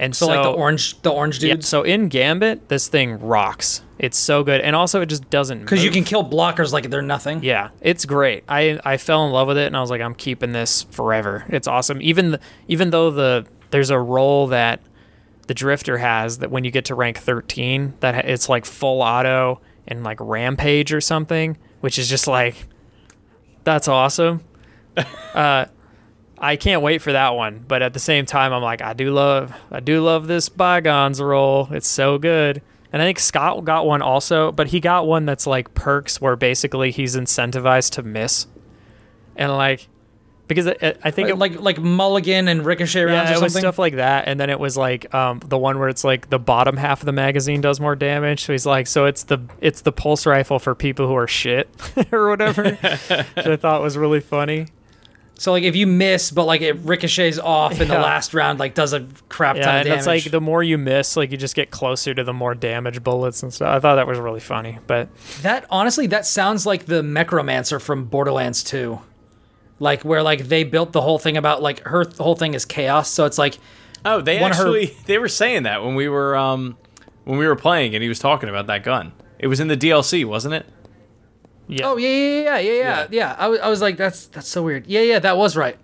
And 0.00 0.16
so, 0.16 0.26
so, 0.26 0.32
like 0.32 0.42
the 0.42 0.50
orange, 0.50 1.00
the 1.02 1.10
orange 1.10 1.42
yeah, 1.42 1.54
dudes, 1.54 1.68
so 1.68 1.82
in 1.82 2.08
Gambit, 2.08 2.70
this 2.70 2.88
thing 2.88 3.20
rocks. 3.20 3.82
It's 3.98 4.16
so 4.16 4.42
good, 4.42 4.62
and 4.62 4.74
also 4.74 5.02
it 5.02 5.06
just 5.06 5.28
doesn't 5.28 5.60
because 5.60 5.84
you 5.84 5.90
can 5.90 6.04
kill 6.04 6.24
blockers 6.24 6.72
like 6.72 6.88
they're 6.88 7.02
nothing. 7.02 7.44
Yeah, 7.44 7.68
it's 7.82 8.06
great. 8.06 8.44
I 8.48 8.80
I 8.82 8.96
fell 8.96 9.26
in 9.26 9.32
love 9.32 9.46
with 9.46 9.58
it, 9.58 9.66
and 9.66 9.76
I 9.76 9.80
was 9.82 9.90
like, 9.90 10.00
I'm 10.00 10.14
keeping 10.14 10.52
this 10.52 10.84
forever. 10.84 11.44
It's 11.50 11.68
awesome. 11.68 12.00
Even 12.00 12.30
the, 12.30 12.40
even 12.66 12.88
though 12.88 13.10
the 13.10 13.46
there's 13.72 13.90
a 13.90 13.98
role 13.98 14.46
that 14.46 14.80
the 15.48 15.54
Drifter 15.54 15.98
has 15.98 16.38
that 16.38 16.50
when 16.50 16.64
you 16.64 16.70
get 16.70 16.86
to 16.86 16.94
rank 16.94 17.18
13, 17.18 17.92
that 18.00 18.24
it's 18.24 18.48
like 18.48 18.64
full 18.64 19.02
auto 19.02 19.60
and 19.86 20.02
like 20.02 20.18
rampage 20.18 20.94
or 20.94 21.02
something, 21.02 21.58
which 21.80 21.98
is 21.98 22.08
just 22.08 22.26
like 22.26 22.68
that's 23.64 23.86
awesome. 23.86 24.42
uh, 25.34 25.66
I 26.40 26.56
can't 26.56 26.80
wait 26.82 27.02
for 27.02 27.12
that 27.12 27.34
one, 27.34 27.64
but 27.68 27.82
at 27.82 27.92
the 27.92 28.00
same 28.00 28.24
time, 28.24 28.52
I'm 28.52 28.62
like, 28.62 28.80
I 28.80 28.94
do 28.94 29.12
love, 29.12 29.52
I 29.70 29.80
do 29.80 30.02
love 30.02 30.26
this 30.26 30.48
bygones 30.48 31.20
roll. 31.20 31.68
It's 31.70 31.86
so 31.86 32.16
good. 32.16 32.62
And 32.92 33.02
I 33.02 33.04
think 33.04 33.18
Scott 33.18 33.64
got 33.64 33.86
one 33.86 34.02
also, 34.02 34.50
but 34.50 34.68
he 34.68 34.80
got 34.80 35.06
one 35.06 35.26
that's 35.26 35.46
like 35.46 35.74
perks 35.74 36.20
where 36.20 36.36
basically 36.36 36.90
he's 36.90 37.14
incentivized 37.14 37.92
to 37.92 38.02
miss, 38.02 38.46
and 39.36 39.52
like 39.52 39.86
because 40.48 40.66
I, 40.66 40.96
I 41.04 41.12
think 41.12 41.28
it, 41.28 41.36
like 41.36 41.60
like 41.60 41.78
Mulligan 41.78 42.48
and 42.48 42.66
Ricochet 42.66 43.04
rounds 43.04 43.30
yeah, 43.30 43.36
or 43.36 43.38
it 43.38 43.42
was 43.42 43.52
something. 43.52 43.60
stuff 43.60 43.78
like 43.78 43.94
that, 43.94 44.26
and 44.26 44.40
then 44.40 44.50
it 44.50 44.58
was 44.58 44.76
like 44.76 45.14
um, 45.14 45.40
the 45.46 45.56
one 45.56 45.78
where 45.78 45.88
it's 45.88 46.02
like 46.02 46.30
the 46.30 46.40
bottom 46.40 46.76
half 46.76 47.00
of 47.00 47.06
the 47.06 47.12
magazine 47.12 47.60
does 47.60 47.78
more 47.78 47.94
damage. 47.94 48.42
So 48.42 48.52
he's 48.52 48.66
like, 48.66 48.88
so 48.88 49.06
it's 49.06 49.22
the 49.22 49.38
it's 49.60 49.82
the 49.82 49.92
pulse 49.92 50.26
rifle 50.26 50.58
for 50.58 50.74
people 50.74 51.06
who 51.06 51.14
are 51.14 51.28
shit 51.28 51.68
or 52.12 52.28
whatever, 52.28 52.64
which 52.74 53.46
I 53.46 53.56
thought 53.56 53.80
was 53.82 53.96
really 53.96 54.18
funny. 54.18 54.66
So 55.40 55.52
like 55.52 55.62
if 55.64 55.74
you 55.74 55.86
miss, 55.86 56.30
but 56.30 56.44
like 56.44 56.60
it 56.60 56.74
ricochets 56.84 57.38
off 57.38 57.80
in 57.80 57.88
the 57.88 57.94
last 57.98 58.34
round, 58.34 58.58
like 58.60 58.74
does 58.74 58.92
a 58.92 59.06
crap 59.30 59.56
ton 59.56 59.62
Yeah, 59.64 59.70
of 59.70 59.76
and 59.76 59.84
damage. 59.86 59.98
it's 60.00 60.06
like 60.06 60.30
the 60.30 60.40
more 60.40 60.62
you 60.62 60.76
miss, 60.76 61.16
like 61.16 61.30
you 61.30 61.38
just 61.38 61.54
get 61.54 61.70
closer 61.70 62.12
to 62.12 62.22
the 62.22 62.34
more 62.34 62.54
damage 62.54 63.02
bullets 63.02 63.42
and 63.42 63.50
stuff. 63.50 63.74
I 63.74 63.80
thought 63.80 63.94
that 63.94 64.06
was 64.06 64.18
really 64.18 64.40
funny, 64.40 64.78
but 64.86 65.08
that 65.40 65.64
honestly, 65.70 66.06
that 66.08 66.26
sounds 66.26 66.66
like 66.66 66.84
the 66.84 67.00
Mechromancer 67.00 67.80
from 67.80 68.04
Borderlands 68.04 68.62
2. 68.64 69.00
Like 69.78 70.02
where 70.02 70.22
like 70.22 70.40
they 70.48 70.62
built 70.62 70.92
the 70.92 71.00
whole 71.00 71.18
thing 71.18 71.38
about 71.38 71.62
like 71.62 71.80
her 71.86 72.04
th- 72.04 72.18
whole 72.18 72.36
thing 72.36 72.52
is 72.52 72.66
chaos. 72.66 73.10
So 73.10 73.24
it's 73.24 73.38
like 73.38 73.56
Oh, 74.04 74.20
they 74.20 74.40
One 74.40 74.50
of 74.50 74.58
her- 74.58 74.64
actually 74.64 74.94
they 75.06 75.16
were 75.16 75.28
saying 75.28 75.62
that 75.62 75.82
when 75.82 75.94
we 75.94 76.06
were 76.10 76.36
um 76.36 76.76
when 77.24 77.38
we 77.38 77.46
were 77.46 77.56
playing 77.56 77.94
and 77.94 78.02
he 78.02 78.10
was 78.10 78.18
talking 78.18 78.50
about 78.50 78.66
that 78.66 78.82
gun. 78.82 79.12
It 79.38 79.46
was 79.46 79.58
in 79.58 79.68
the 79.68 79.76
DLC, 79.78 80.26
wasn't 80.26 80.52
it? 80.52 80.66
Yeah. 81.70 81.86
Oh 81.86 81.96
yeah, 81.96 82.08
yeah, 82.08 82.42
yeah, 82.42 82.58
yeah, 82.58 82.72
yeah, 82.72 83.06
yeah. 83.10 83.36
I, 83.38 83.48
was, 83.48 83.60
I 83.60 83.68
was 83.68 83.80
like, 83.80 83.96
that's 83.96 84.26
that's 84.26 84.48
so 84.48 84.62
weird. 84.62 84.86
Yeah, 84.86 85.02
yeah, 85.02 85.18
that 85.20 85.36
was 85.36 85.56
right. 85.56 85.78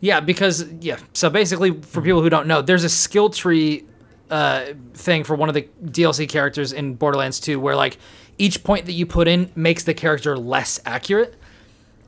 Yeah, 0.00 0.20
because 0.20 0.68
yeah. 0.80 0.98
So 1.12 1.30
basically, 1.30 1.80
for 1.80 2.02
people 2.02 2.20
who 2.20 2.30
don't 2.30 2.46
know, 2.46 2.62
there's 2.62 2.84
a 2.84 2.88
skill 2.88 3.30
tree 3.30 3.84
uh, 4.30 4.66
thing 4.94 5.24
for 5.24 5.34
one 5.34 5.48
of 5.48 5.54
the 5.54 5.68
DLC 5.84 6.28
characters 6.28 6.72
in 6.72 6.94
Borderlands 6.94 7.40
2, 7.40 7.60
where 7.60 7.76
like 7.76 7.98
each 8.38 8.64
point 8.64 8.86
that 8.86 8.92
you 8.92 9.06
put 9.06 9.28
in 9.28 9.50
makes 9.54 9.84
the 9.84 9.94
character 9.94 10.36
less 10.36 10.80
accurate, 10.84 11.36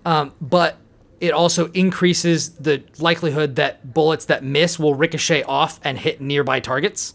um, 0.04 0.32
but 0.40 0.76
it 1.20 1.32
also 1.32 1.70
increases 1.72 2.50
the 2.50 2.82
likelihood 2.98 3.56
that 3.56 3.94
bullets 3.94 4.26
that 4.26 4.44
miss 4.44 4.78
will 4.78 4.94
ricochet 4.94 5.42
off 5.44 5.80
and 5.82 5.98
hit 5.98 6.20
nearby 6.20 6.60
targets. 6.60 7.14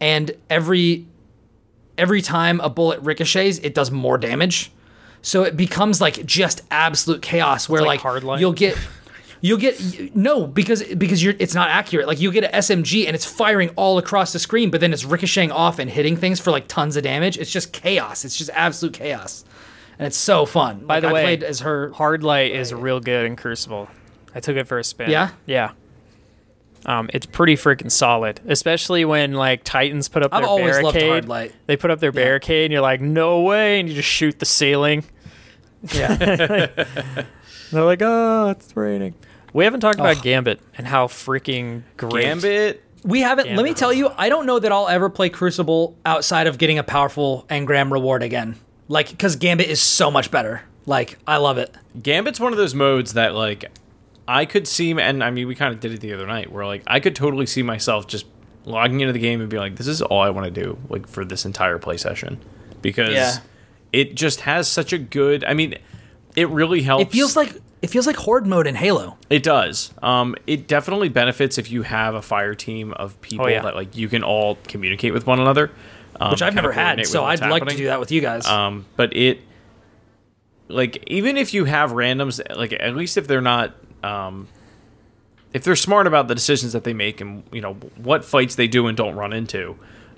And 0.00 0.32
every 0.48 1.06
every 1.96 2.22
time 2.22 2.60
a 2.60 2.70
bullet 2.70 3.00
ricochets, 3.00 3.58
it 3.58 3.74
does 3.74 3.90
more 3.90 4.18
damage. 4.18 4.72
So 5.22 5.42
it 5.42 5.56
becomes 5.56 6.00
like 6.00 6.24
just 6.24 6.62
absolute 6.70 7.22
chaos 7.22 7.68
where 7.68 7.82
like 7.82 8.02
like, 8.04 8.40
you'll 8.40 8.52
get 8.52 8.76
you'll 9.40 9.58
get 9.58 10.14
no 10.14 10.46
because 10.46 10.82
because 10.94 11.22
you're 11.22 11.34
it's 11.38 11.54
not 11.54 11.68
accurate. 11.70 12.06
Like 12.06 12.20
you'll 12.20 12.32
get 12.32 12.44
an 12.44 12.52
SMG 12.52 13.06
and 13.06 13.14
it's 13.14 13.24
firing 13.24 13.70
all 13.76 13.98
across 13.98 14.32
the 14.32 14.38
screen, 14.38 14.70
but 14.70 14.80
then 14.80 14.92
it's 14.92 15.04
ricocheting 15.04 15.52
off 15.52 15.78
and 15.78 15.90
hitting 15.90 16.16
things 16.16 16.40
for 16.40 16.50
like 16.50 16.68
tons 16.68 16.96
of 16.96 17.02
damage. 17.02 17.38
It's 17.38 17.50
just 17.50 17.72
chaos. 17.72 18.24
It's 18.24 18.36
just 18.36 18.50
absolute 18.54 18.94
chaos. 18.94 19.44
And 19.98 20.06
it's 20.06 20.16
so 20.16 20.46
fun. 20.46 20.86
By 20.86 20.94
Like, 20.94 21.02
the 21.02 21.08
I 21.08 21.12
way, 21.12 21.22
played 21.22 21.42
as 21.42 21.60
her 21.60 21.92
Hard 21.92 22.22
Light 22.22 22.52
is 22.52 22.72
real 22.72 23.00
good 23.00 23.26
in 23.26 23.36
Crucible. 23.36 23.88
I 24.34 24.40
took 24.40 24.56
it 24.56 24.66
for 24.66 24.78
a 24.78 24.84
spin. 24.84 25.10
Yeah? 25.10 25.32
Yeah. 25.44 25.72
Um, 26.86 27.10
it's 27.12 27.26
pretty 27.26 27.56
freaking 27.56 27.90
solid, 27.90 28.40
especially 28.46 29.04
when 29.04 29.34
like 29.34 29.64
Titans 29.64 30.08
put 30.08 30.22
up 30.22 30.32
I've 30.32 30.42
their 30.42 30.48
always 30.48 30.76
barricade. 30.78 30.84
loved 30.84 31.02
Hard 31.06 31.28
Light. 31.28 31.52
They 31.66 31.76
put 31.76 31.90
up 31.90 32.00
their 32.00 32.12
barricade, 32.12 32.66
and 32.66 32.72
you're 32.72 32.80
like, 32.82 33.00
"No 33.00 33.40
way!" 33.42 33.80
And 33.80 33.88
you 33.88 33.94
just 33.94 34.08
shoot 34.08 34.38
the 34.38 34.46
ceiling. 34.46 35.04
Yeah. 35.92 36.14
They're 37.72 37.84
like, 37.84 38.00
"Oh, 38.02 38.48
it's 38.50 38.74
raining." 38.76 39.14
We 39.52 39.64
haven't 39.64 39.80
talked 39.80 39.98
about 40.00 40.18
Oh. 40.18 40.20
Gambit 40.22 40.60
and 40.78 40.86
how 40.86 41.06
freaking 41.08 41.82
great. 41.96 42.22
Gambit. 42.24 42.82
We 43.02 43.20
haven't. 43.20 43.54
Let 43.54 43.64
me 43.64 43.74
tell 43.74 43.92
you, 43.92 44.10
I 44.16 44.28
don't 44.28 44.46
know 44.46 44.58
that 44.58 44.70
I'll 44.72 44.88
ever 44.88 45.08
play 45.08 45.28
Crucible 45.30 45.96
outside 46.04 46.46
of 46.46 46.58
getting 46.58 46.78
a 46.78 46.82
powerful 46.82 47.46
engram 47.48 47.90
reward 47.90 48.22
again. 48.22 48.56
Like, 48.88 49.08
because 49.10 49.36
Gambit 49.36 49.68
is 49.68 49.80
so 49.80 50.10
much 50.10 50.30
better. 50.30 50.62
Like, 50.86 51.18
I 51.26 51.38
love 51.38 51.56
it. 51.58 51.74
Gambit's 52.02 52.38
one 52.40 52.52
of 52.52 52.58
those 52.58 52.74
modes 52.74 53.14
that 53.14 53.34
like 53.34 53.70
I 54.32 54.44
could 54.44 54.68
see, 54.68 54.92
and 54.92 55.24
I 55.24 55.30
mean 55.30 55.48
we 55.48 55.54
kind 55.54 55.74
of 55.74 55.80
did 55.80 55.92
it 55.92 56.00
the 56.00 56.12
other 56.12 56.26
night, 56.26 56.52
where 56.52 56.64
like 56.66 56.82
I 56.86 57.00
could 57.00 57.16
totally 57.16 57.46
see 57.46 57.62
myself 57.62 58.06
just 58.06 58.26
logging 58.64 59.00
into 59.00 59.12
the 59.12 59.18
game 59.18 59.40
and 59.40 59.50
being 59.50 59.60
like, 59.60 59.76
"This 59.76 59.86
is 59.88 60.02
all 60.02 60.20
I 60.20 60.30
want 60.30 60.52
to 60.54 60.62
do," 60.62 60.78
like 60.88 61.08
for 61.08 61.24
this 61.24 61.44
entire 61.44 61.78
play 61.78 61.96
session, 61.96 62.38
because 62.82 63.12
Yeah. 63.12 63.36
it 63.92 64.14
just 64.14 64.42
has 64.42 64.68
such 64.68 64.92
a 64.92 64.98
good. 64.98 65.44
I 65.44 65.54
mean, 65.54 65.74
it 66.36 66.48
really 66.50 66.82
helps. 66.82 67.04
It 67.04 67.10
feels 67.10 67.34
like 67.36 67.54
it 67.82 67.88
feels 67.88 68.06
like 68.06 68.16
Horde 68.16 68.46
mode 68.46 68.66
in 68.66 68.74
Halo. 68.74 69.16
It 69.30 69.42
does. 69.42 69.92
Um, 70.02 70.36
it 70.46 70.68
definitely 70.68 71.08
benefits 71.08 71.56
if 71.58 71.70
you 71.70 71.82
have 71.82 72.14
a 72.14 72.20
fire 72.22 72.54
team 72.54 72.92
of 72.92 73.18
people 73.22 73.46
Oh, 73.46 73.48
yeah. 73.48 73.62
that 73.62 73.74
like 73.74 73.96
you 73.96 74.08
can 74.08 74.22
all 74.22 74.58
communicate 74.68 75.12
with 75.14 75.26
one 75.26 75.40
another. 75.40 75.70
Um, 76.20 76.30
which 76.32 76.42
I've 76.42 76.54
never 76.54 76.70
had, 76.72 77.06
so 77.06 77.24
I'd 77.24 77.40
what's 77.40 77.50
like 77.50 77.66
to 77.68 77.76
do 77.76 77.86
that 77.86 77.98
with 77.98 78.12
you 78.12 78.20
guys. 78.20 78.46
Um, 78.46 78.84
but 78.96 79.16
it, 79.16 79.40
like, 80.68 81.02
even 81.06 81.36
if 81.36 81.54
you 81.54 81.64
have 81.64 81.92
randoms, 81.92 82.40
like, 82.56 82.72
at 82.74 82.94
least 82.94 83.16
if 83.16 83.26
they're 83.26 83.40
not, 83.40 83.74
um, 84.02 84.48
if 85.52 85.64
they're 85.64 85.76
smart 85.76 86.06
about 86.06 86.28
the 86.28 86.34
decisions 86.34 86.72
that 86.72 86.84
they 86.84 86.92
make 86.94 87.20
and 87.20 87.42
you 87.52 87.60
know 87.60 87.74
what 87.96 88.24
fights 88.24 88.54
they 88.54 88.68
do 88.68 88.86
and 88.86 88.96
don't 88.96 89.14
run 89.16 89.32
into, 89.32 89.76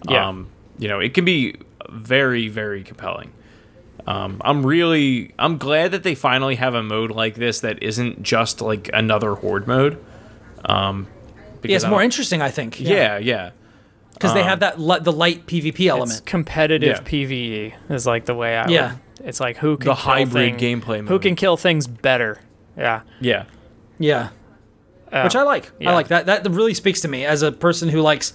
Yeah. 0.08 0.28
um, 0.28 0.48
you 0.78 0.88
know, 0.88 1.00
it 1.00 1.14
can 1.14 1.24
be 1.24 1.56
very, 1.88 2.48
very 2.48 2.82
compelling. 2.82 3.32
Um, 4.06 4.40
I'm 4.44 4.66
really, 4.66 5.32
I'm 5.38 5.58
glad 5.58 5.92
that 5.92 6.02
they 6.02 6.14
finally 6.16 6.56
have 6.56 6.74
a 6.74 6.82
mode 6.82 7.10
like 7.12 7.36
this 7.36 7.60
that 7.60 7.82
isn't 7.82 8.22
just 8.22 8.60
like 8.60 8.90
another 8.92 9.34
horde 9.34 9.66
mode. 9.68 9.96
Um, 10.64 11.06
yeah, 11.62 11.76
it's 11.76 11.86
more 11.86 12.02
interesting, 12.02 12.42
I 12.42 12.50
think. 12.50 12.80
Yeah, 12.80 13.18
yeah. 13.18 13.50
because 14.14 14.34
they 14.34 14.42
have 14.42 14.60
that 14.60 14.78
li- 14.80 14.98
the 15.00 15.12
light 15.12 15.46
PvP 15.46 15.68
It's 15.80 15.88
element. 15.88 16.26
competitive 16.26 16.96
Yeah. 16.96 17.02
PVE 17.02 17.74
is 17.90 18.06
like 18.06 18.24
the 18.26 18.34
way 18.34 18.56
I. 18.56 18.68
Yeah. 18.68 18.92
Would, 18.92 19.00
it's 19.28 19.38
like 19.40 19.56
who 19.58 19.76
can 19.76 19.88
The 19.88 19.94
kill 19.94 20.02
hybrid 20.12 20.58
thing- 20.58 20.80
gameplay 20.80 21.06
Who 21.08 21.18
can 21.20 21.36
kill 21.36 21.56
things 21.56 21.86
better? 21.86 22.38
Yeah. 22.76 23.02
Yeah. 23.20 23.44
Yeah, 23.98 24.28
Uh, 25.12 25.22
which 25.22 25.36
I 25.36 25.42
like. 25.42 25.70
yeah. 25.78 25.90
I 25.90 25.94
like 25.94 26.08
that. 26.08 26.26
That 26.26 26.48
really 26.50 26.74
speaks 26.74 27.00
to 27.02 27.08
me 27.08 27.24
as 27.24 27.42
a 27.42 27.52
person 27.52 27.88
who 27.88 28.00
likes 28.00 28.32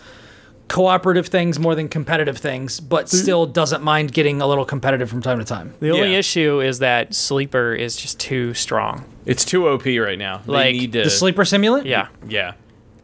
cooperative 0.68 1.28
things 1.28 1.58
more 1.60 1.76
than 1.76 1.88
competitive 1.88 2.38
things, 2.38 2.80
but 2.82 3.08
still 3.10 3.46
doesn't 3.46 3.82
mind 3.82 4.12
getting 4.12 4.42
a 4.42 4.48
little 4.48 4.66
competitive 4.66 5.10
from 5.10 5.22
time 5.22 5.40
to 5.40 5.46
time. 5.46 5.74
The 5.80 5.92
only 5.92 6.12
Yeah. 6.12 6.20
issue 6.20 6.60
is 6.62 6.80
that 6.80 7.14
sleeper 7.16 7.74
is 7.74 7.96
just 7.96 8.20
too 8.20 8.54
strong. 8.54 9.06
It's 9.26 9.46
too 9.46 9.68
OP 9.70 9.98
right 10.00 10.20
now. 10.20 10.42
They 10.46 10.52
Like, 10.52 10.76
need 10.76 10.92
to. 10.94 11.04
The 11.04 11.10
sleeper 11.10 11.44
simulant. 11.44 11.86
Yeah. 11.86 12.08
Yeah. 12.28 12.54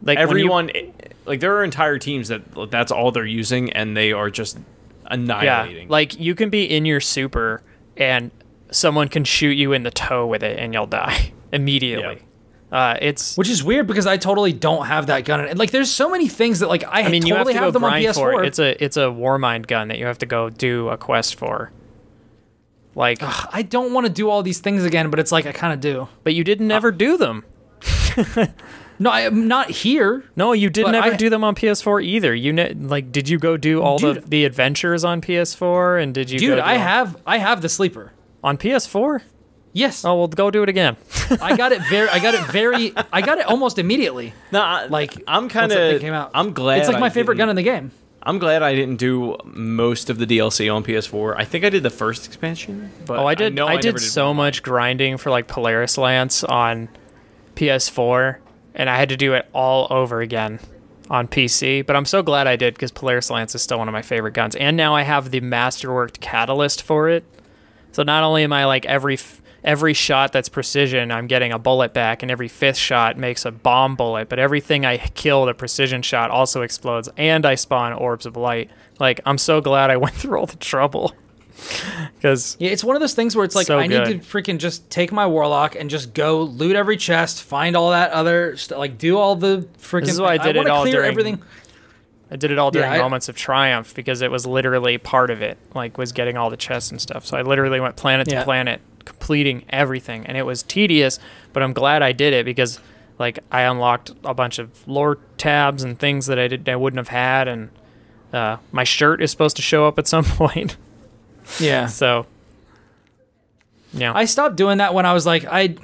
Like 0.04 0.18
when 0.18 0.18
you- 0.18 0.24
Everyone, 0.24 0.72
like 1.26 1.40
there 1.40 1.56
are 1.56 1.64
entire 1.64 1.98
teams 1.98 2.28
that 2.28 2.42
that's 2.70 2.92
all 2.92 3.12
they're 3.12 3.26
using, 3.26 3.72
and 3.72 3.96
they 3.96 4.12
are 4.12 4.30
just 4.30 4.58
yeah. 4.58 5.14
annihilating. 5.14 5.88
Like 5.88 6.20
you 6.20 6.36
can 6.36 6.50
be 6.50 6.64
in 6.66 6.86
your 6.86 7.00
super 7.00 7.62
and 7.96 8.32
someone 8.72 9.08
can 9.08 9.24
shoot 9.24 9.56
you 9.56 9.72
in 9.72 9.84
the 9.84 9.92
toe 9.92 10.26
with 10.28 10.44
it 10.44 10.60
and 10.60 10.74
you'll 10.74 10.86
die 10.88 11.32
immediately. 11.54 12.20
Uh, 12.74 12.98
it's 13.02 13.38
Which 13.38 13.50
is 13.50 13.64
weird 13.64 13.86
because 13.86 14.08
I 14.08 14.18
totally 14.18 14.52
don't 14.52 14.88
have 14.88 15.06
that 15.08 15.26
gun. 15.26 15.40
And 15.42 15.60
like, 15.60 15.70
there's 15.70 15.92
so 15.92 16.10
many 16.10 16.28
things 16.28 16.60
that 16.60 16.70
like 16.70 16.84
I, 16.84 17.04
I 17.04 17.10
mean, 17.10 17.24
you 17.26 17.36
have 17.36 17.42
totally 17.46 17.54
to 17.54 17.60
go 17.60 17.66
have 17.66 17.74
them 17.74 17.84
on 17.84 17.92
grind 17.92 18.06
PS4. 18.08 18.14
for 18.16 18.44
it. 18.44 18.48
It's 18.48 18.58
a 18.60 18.84
it's 18.84 18.98
a 18.98 19.02
Warmind 19.02 19.68
gun 19.68 19.90
that 19.90 20.00
you 20.00 20.08
have 20.08 20.18
to 20.20 20.26
go 20.26 20.50
do 20.50 20.90
a 20.90 20.98
quest 20.98 21.36
for. 21.36 21.72
Like, 22.96 23.20
I 23.22 23.62
don't 23.64 23.94
want 23.94 24.06
to 24.08 24.12
do 24.14 24.30
all 24.30 24.44
these 24.44 24.60
things 24.60 24.86
again, 24.86 25.10
but 25.12 25.20
it's 25.20 25.32
like 25.32 25.46
I 25.46 25.52
kind 25.52 25.72
of 25.74 25.80
do. 25.82 26.08
but 26.24 26.34
you 26.34 26.44
didn't 26.44 26.72
ever 26.72 26.92
do 26.92 27.16
them. 27.18 27.46
No, 29.00 29.10
I 29.10 29.22
am 29.22 29.48
not 29.48 29.72
here. 29.72 30.24
No, 30.36 30.54
you 30.54 30.70
didn't 30.70 30.94
ever 30.94 31.14
I- 31.14 31.18
do 31.18 31.28
them 31.30 31.44
on 31.44 31.56
PS4 31.56 32.04
either. 32.04 32.34
You 32.34 32.54
ne- 32.54 32.74
like, 32.74 33.12
did 33.12 33.28
you 33.28 33.40
go 33.40 33.58
do 33.58 33.82
all 33.82 33.98
the 33.98 34.14
Dude. 34.14 34.30
the 34.30 34.46
adventures 34.46 35.04
on 35.04 35.20
PS4? 35.20 36.02
And 36.02 36.14
did 36.14 36.30
you, 36.30 36.38
Dude, 36.38 36.60
I 36.60 36.74
all- 36.74 36.80
have 36.80 37.18
I 37.26 37.40
have 37.40 37.62
the 37.64 37.70
sleeper. 37.70 38.14
on 38.44 38.56
PS4? 38.56 39.22
Yes. 39.74 40.06
Oh 40.06 40.16
well, 40.16 40.28
go 40.28 40.52
do 40.52 40.62
it 40.64 40.70
again. 40.70 40.96
I 41.42 41.58
got 41.58 41.72
it 41.72 41.82
very 41.90 42.08
I 42.10 42.20
got 42.20 42.36
it 42.36 42.46
very 42.52 42.94
I 43.12 43.22
got 43.22 43.40
it 43.40 43.46
almost 43.48 43.80
immediately. 43.80 44.34
no, 44.52 44.62
I, 44.62 44.86
Like 44.86 45.14
I'm 45.28 45.50
kind 45.50 45.64
once 45.64 45.74
that 45.74 45.96
of. 45.96 46.02
came 46.02 46.14
out. 46.14 46.32
I'm 46.36 46.54
glad. 46.54 46.80
It's 46.80 46.88
like 46.88 46.98
I 46.98 47.00
my 47.00 47.10
favorite 47.10 47.36
gun 47.38 47.48
didn't- 47.48 47.58
in 47.60 47.66
the 47.66 47.72
game. 47.72 47.92
I'm 48.26 48.40
glad 48.40 48.64
I 48.64 48.74
didn't 48.74 48.96
do 48.98 49.36
most 49.44 50.10
of 50.10 50.18
the 50.18 50.26
DLC 50.26 50.74
on 50.74 50.82
PS4. 50.84 51.36
I 51.38 51.44
think 51.44 51.66
I 51.66 51.70
did 51.70 51.84
the 51.84 51.90
first 51.90 52.26
expansion, 52.26 52.90
but 53.06 53.20
Oh, 53.20 53.26
I 53.26 53.36
did. 53.36 53.54
know 53.54 53.68
I, 53.68 53.72
never 53.76 53.82
did 53.82 54.00
so 54.00 54.28
one. 54.28 54.38
much 54.38 54.64
grinding 54.64 55.18
for 55.18 55.30
like 55.30 55.48
Polaris 55.48 55.98
Lance 55.98 56.42
on 56.46 56.88
PS4, 57.56 58.38
and 58.76 58.90
I 58.90 58.98
had 58.98 59.10
to 59.10 59.18
do 59.18 59.34
it 59.34 59.46
all 59.54 59.88
over 59.90 60.22
again 60.22 60.60
on 61.10 61.28
PC. 61.28 61.86
But 61.86 61.96
I'm 61.96 62.06
so 62.06 62.22
glad 62.24 62.48
I 62.48 62.56
did 62.56 62.74
because 62.76 62.92
Polaris 62.92 63.30
Lance 63.30 63.56
is 63.56 63.62
still 63.62 63.80
one 63.80 63.88
of 63.88 63.94
my 63.94 64.02
favorite 64.02 64.34
guns, 64.34 64.56
and 64.56 64.78
now 64.78 64.96
I 64.96 65.02
have 65.04 65.32
the 65.32 65.42
masterworked 65.42 66.20
catalyst 66.20 66.82
for 66.82 67.10
it. 67.10 67.24
So 67.92 68.04
not 68.04 68.24
only 68.24 68.44
am 68.44 68.54
I 68.54 68.66
like 68.66 68.86
every 68.86 69.16
f- 69.16 69.42
every 69.64 69.94
shot 69.94 70.32
that's 70.34 70.50
precision, 70.50 71.12
I'm 71.12 71.28
getting 71.28 71.52
a 71.52 71.60
bullet 71.60 71.94
back, 71.94 72.22
and 72.22 72.32
every 72.32 72.48
fifth 72.48 72.78
shot 72.78 73.18
makes 73.18 73.46
a 73.46 73.52
bomb 73.52 73.96
bullet. 73.96 74.30
But 74.30 74.40
everything 74.40 74.86
I 74.86 74.98
kill, 74.98 75.46
the 75.46 75.54
precision 75.54 76.02
shot 76.02 76.30
also 76.32 76.62
explodes, 76.62 77.10
and 77.18 77.46
I 77.46 77.56
spawn 77.56 77.94
orbs 77.94 78.26
of 78.26 78.36
light. 78.38 78.70
Like 79.00 79.22
I'm 79.26 79.38
so 79.38 79.62
glad 79.62 79.90
I 79.90 79.98
went 80.04 80.16
through 80.16 80.40
all 80.40 80.46
the 80.48 80.58
trouble. 80.58 81.14
Because 82.16 82.58
Yeah, 82.60 82.72
it's 82.72 82.84
one 82.84 82.96
of 82.96 83.00
those 83.00 83.14
things 83.14 83.36
where 83.36 83.46
it's 83.46 83.56
like 83.56 83.68
So 83.68 83.78
I 83.78 83.86
need 83.88 84.06
to 84.06 84.16
freaking 84.20 84.58
just 84.58 84.90
take 84.90 85.12
my 85.12 85.28
warlock 85.28 85.76
and 85.76 85.90
just 85.90 86.14
go 86.14 86.42
loot 86.42 86.76
every 86.76 86.98
chest, 86.98 87.44
find 87.44 87.76
all 87.76 87.92
that 87.92 88.12
other 88.12 88.58
stuff, 88.58 88.80
like 88.80 88.98
do 88.98 89.18
all 89.18 89.36
the 89.36 89.68
freaking. 89.78 90.02
This 90.06 90.14
is 90.16 90.22
why 90.22 90.34
I 90.34 90.38
did 90.38 90.56
wanna 90.56 90.70
it 90.70 90.72
all 90.72 90.82
clear 90.82 90.96
during- 90.96 91.10
everything. 91.12 91.42
I 92.34 92.36
did 92.36 92.50
it 92.52 92.58
all 92.58 92.72
during 92.72 92.90
I- 92.92 92.98
moments 92.98 93.30
of 93.30 93.36
triumph 93.36 93.94
because 93.94 94.22
it 94.22 94.32
was 94.32 94.46
literally 94.46 94.98
part 94.98 95.30
of 95.30 95.42
it, 95.42 95.58
like 95.76 95.98
was 95.98 96.12
getting 96.12 96.36
all 96.36 96.50
the 96.50 96.58
chests 96.58 96.90
and 96.92 97.00
stuff. 97.00 97.26
So 97.26 97.38
I 97.38 97.44
literally 97.44 97.80
went 97.80 97.96
planet 97.96 98.28
Yeah. 98.30 98.40
to 98.40 98.44
planet, 98.46 98.82
completing 99.06 99.64
everything, 99.70 100.26
and 100.26 100.36
it 100.38 100.44
was 100.44 100.64
tedious, 100.64 101.20
but 101.54 101.62
I'm 101.64 101.74
glad 101.74 102.02
I 102.02 102.12
did 102.12 102.34
it 102.34 102.44
because 102.46 102.80
like 103.20 103.38
I 103.52 103.62
unlocked 103.62 104.12
a 104.24 104.34
bunch 104.34 104.58
of 104.58 104.70
lore 104.88 105.20
tabs 105.38 105.84
and 105.84 105.98
things 106.00 106.26
that 106.26 106.40
I 106.40 106.48
did 106.48 106.68
I 106.68 106.76
wouldn't 106.76 106.98
have 106.98 107.10
had, 107.10 107.48
and 107.48 107.70
uh, 108.34 108.58
my 108.72 108.84
shirt 108.84 109.22
is 109.22 109.30
supposed 109.30 109.56
to 109.58 109.62
show 109.62 109.88
up 109.88 110.00
at 110.00 110.08
some 110.08 110.24
point. 110.42 110.76
Yeah. 111.60 111.86
so 111.86 112.26
yeah, 113.94 114.12
I 114.16 114.26
stopped 114.26 114.56
doing 114.56 114.80
that 114.80 114.94
when 114.96 115.06
I 115.06 115.14
was 115.14 115.26
like 115.26 115.46
I 115.46 115.76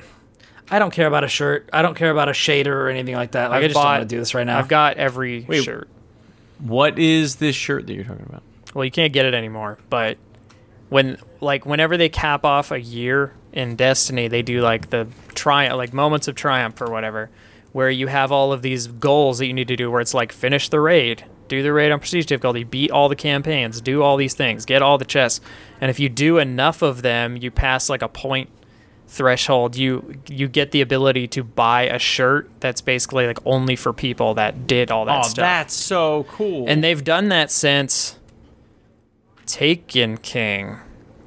I 0.72 0.80
don't 0.80 0.92
care 0.92 1.08
about 1.08 1.24
a 1.24 1.28
shirt. 1.28 1.70
I 1.74 1.82
don't 1.84 1.96
care 1.96 2.10
about 2.12 2.30
a 2.30 2.32
shader 2.32 2.68
or 2.68 2.90
anything 2.90 3.16
like 3.16 3.32
that. 3.32 3.50
Like 3.52 3.58
I've 3.58 3.64
I 3.64 3.68
just 3.68 3.76
don't 3.76 3.84
want 3.86 4.02
to 4.02 4.08
do 4.08 4.18
this 4.20 4.34
right 4.34 4.46
now. 4.48 4.58
I've 4.58 4.68
got 4.68 4.98
every 4.98 5.46
Wait. 5.48 5.64
shirt. 5.64 5.88
What 6.60 7.00
is 7.00 7.38
this 7.38 7.56
shirt 7.56 7.88
that 7.88 7.94
you're 7.94 8.04
talking 8.04 8.26
about? 8.28 8.44
Well, 8.74 8.86
you 8.86 8.92
can't 8.92 9.14
get 9.14 9.26
it 9.26 9.34
anymore, 9.34 9.80
but 9.90 10.18
when 10.90 11.18
like 11.42 11.66
whenever 11.66 11.98
they 11.98 12.10
cap 12.10 12.46
off 12.46 12.72
a 12.72 12.80
year 12.80 13.34
in 13.54 13.76
Destiny, 13.76 14.28
they 14.28 14.42
do 14.42 14.62
like 14.62 14.90
the 14.90 15.08
triumph, 15.36 15.78
like 15.78 15.94
moments 15.94 16.28
of 16.28 16.36
triumph 16.36 16.82
or 16.82 16.92
whatever, 16.92 17.30
where 17.72 17.90
you 17.90 18.08
have 18.08 18.32
all 18.32 18.52
of 18.52 18.62
these 18.62 18.88
goals 18.88 19.40
that 19.40 19.48
you 19.48 19.54
need 19.54 19.68
to 19.70 19.76
do. 19.76 19.90
Where 19.90 20.02
it's 20.02 20.14
like 20.14 20.32
finish 20.32 20.70
the 20.70 20.80
raid, 20.80 21.24
do 21.48 21.64
the 21.64 21.72
raid 21.72 21.92
on 21.92 22.00
prestige 22.00 22.26
difficulty, 22.26 22.64
beat 22.64 22.92
all 22.92 23.10
the 23.10 23.16
campaigns, 23.16 23.82
do 23.82 24.04
all 24.04 24.18
these 24.18 24.34
things, 24.34 24.66
get 24.66 24.82
all 24.82 24.98
the 24.98 25.06
chests, 25.06 25.42
and 25.80 25.90
if 25.90 26.00
you 26.00 26.10
do 26.10 26.38
enough 26.38 26.82
of 26.82 27.02
them, 27.02 27.38
you 27.38 27.52
pass 27.52 27.90
like 27.90 28.02
a 28.02 28.10
point 28.10 28.50
threshold 29.12 29.76
you 29.76 30.22
you 30.28 30.48
get 30.48 30.70
the 30.70 30.82
ability 30.82 31.28
to 31.28 31.44
buy 31.44 31.82
a 31.84 31.98
shirt 31.98 32.48
that's 32.60 32.80
basically 32.80 33.26
like 33.26 33.40
only 33.44 33.76
for 33.76 33.92
people 33.92 34.36
that 34.36 34.68
did 34.68 34.92
all 34.92 35.04
that 35.06 35.26
oh, 35.26 35.28
stuff 35.28 35.44
that's 35.44 35.74
so 35.74 36.26
cool. 36.30 36.66
and 36.68 36.84
they've 36.84 37.04
done 37.04 37.30
that 37.30 37.50
since 37.50 38.20
Taken 39.50 40.18
King. 40.18 40.78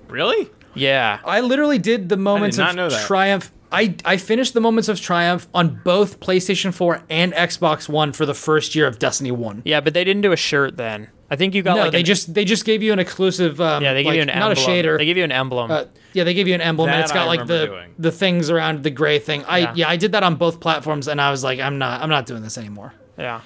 really? 0.09 0.49
Yeah. 0.75 1.19
I 1.25 1.41
literally 1.41 1.79
did 1.79 2.09
the 2.09 2.17
moments 2.17 2.57
not 2.57 2.71
of 2.71 2.77
know 2.77 2.89
that. 2.89 3.07
triumph. 3.07 3.53
I, 3.73 3.97
I 4.05 4.17
finished 4.17 4.55
the 4.55 4.61
moments 4.61 4.89
of 4.89 5.01
triumph 5.01 5.49
on 5.53 5.81
both 5.83 6.21
PlayStation 6.21 6.73
4 6.73 7.03
and 7.11 7.33
Xbox 7.33 7.89
One 7.89 8.13
for 8.13 8.25
the 8.25 8.35
first 8.35 8.75
year 8.75 8.87
of 8.87 8.99
Destiny 8.99 9.33
1. 9.33 9.63
Yeah, 9.65 9.81
but 9.81 9.93
they 9.93 10.05
didn't 10.05 10.23
do 10.23 10.31
a 10.31 10.37
shirt 10.37 10.77
then. 10.77 11.09
I 11.33 11.37
think 11.37 11.55
you 11.55 11.63
got 11.63 11.77
no, 11.77 11.83
like 11.85 11.93
they 11.93 12.01
an- 12.01 12.05
just 12.05 12.35
they 12.35 12.45
just 12.45 12.65
gave 12.67 12.83
you 12.83 12.93
an 12.93 12.99
exclusive. 12.99 13.59
Um, 13.61 13.83
yeah 13.83 13.95
they 13.95 14.03
give 14.03 14.09
like, 14.11 14.17
you 14.17 14.23
an 14.23 14.29
not 14.29 14.51
emblem. 14.51 14.59
a 14.59 14.69
shader. 14.69 14.99
They 14.99 15.07
give 15.07 15.17
you 15.17 15.25
an 15.25 15.33
emblem. 15.33 15.71
uh, 15.71 15.85
yeah, 16.13 16.25
they 16.25 16.35
give 16.35 16.47
you 16.47 16.55
an 16.55 16.61
emblem, 16.61 16.91
and 16.91 17.01
it's 17.01 17.11
got 17.13 17.23
I 17.23 17.27
like 17.27 17.47
the 17.47 17.67
doing. 17.67 17.95
the 17.99 18.13
things 18.13 18.51
around 18.51 18.83
the 18.83 18.91
gray 18.91 19.19
thing. 19.19 19.45
I 19.47 19.59
Yeah. 19.59 19.73
yeah. 19.77 19.89
I 19.89 19.97
did 19.97 20.13
that 20.13 20.23
on 20.23 20.35
both 20.35 20.61
platforms, 20.61 21.09
and 21.09 21.21
I 21.21 21.31
was 21.31 21.43
like, 21.43 21.59
I'm 21.59 21.79
not 21.79 22.03
I'm 22.03 22.11
not 22.11 22.27
doing 22.27 22.43
this 22.43 22.59
anymore. 22.59 22.93
yeah. 23.19 23.41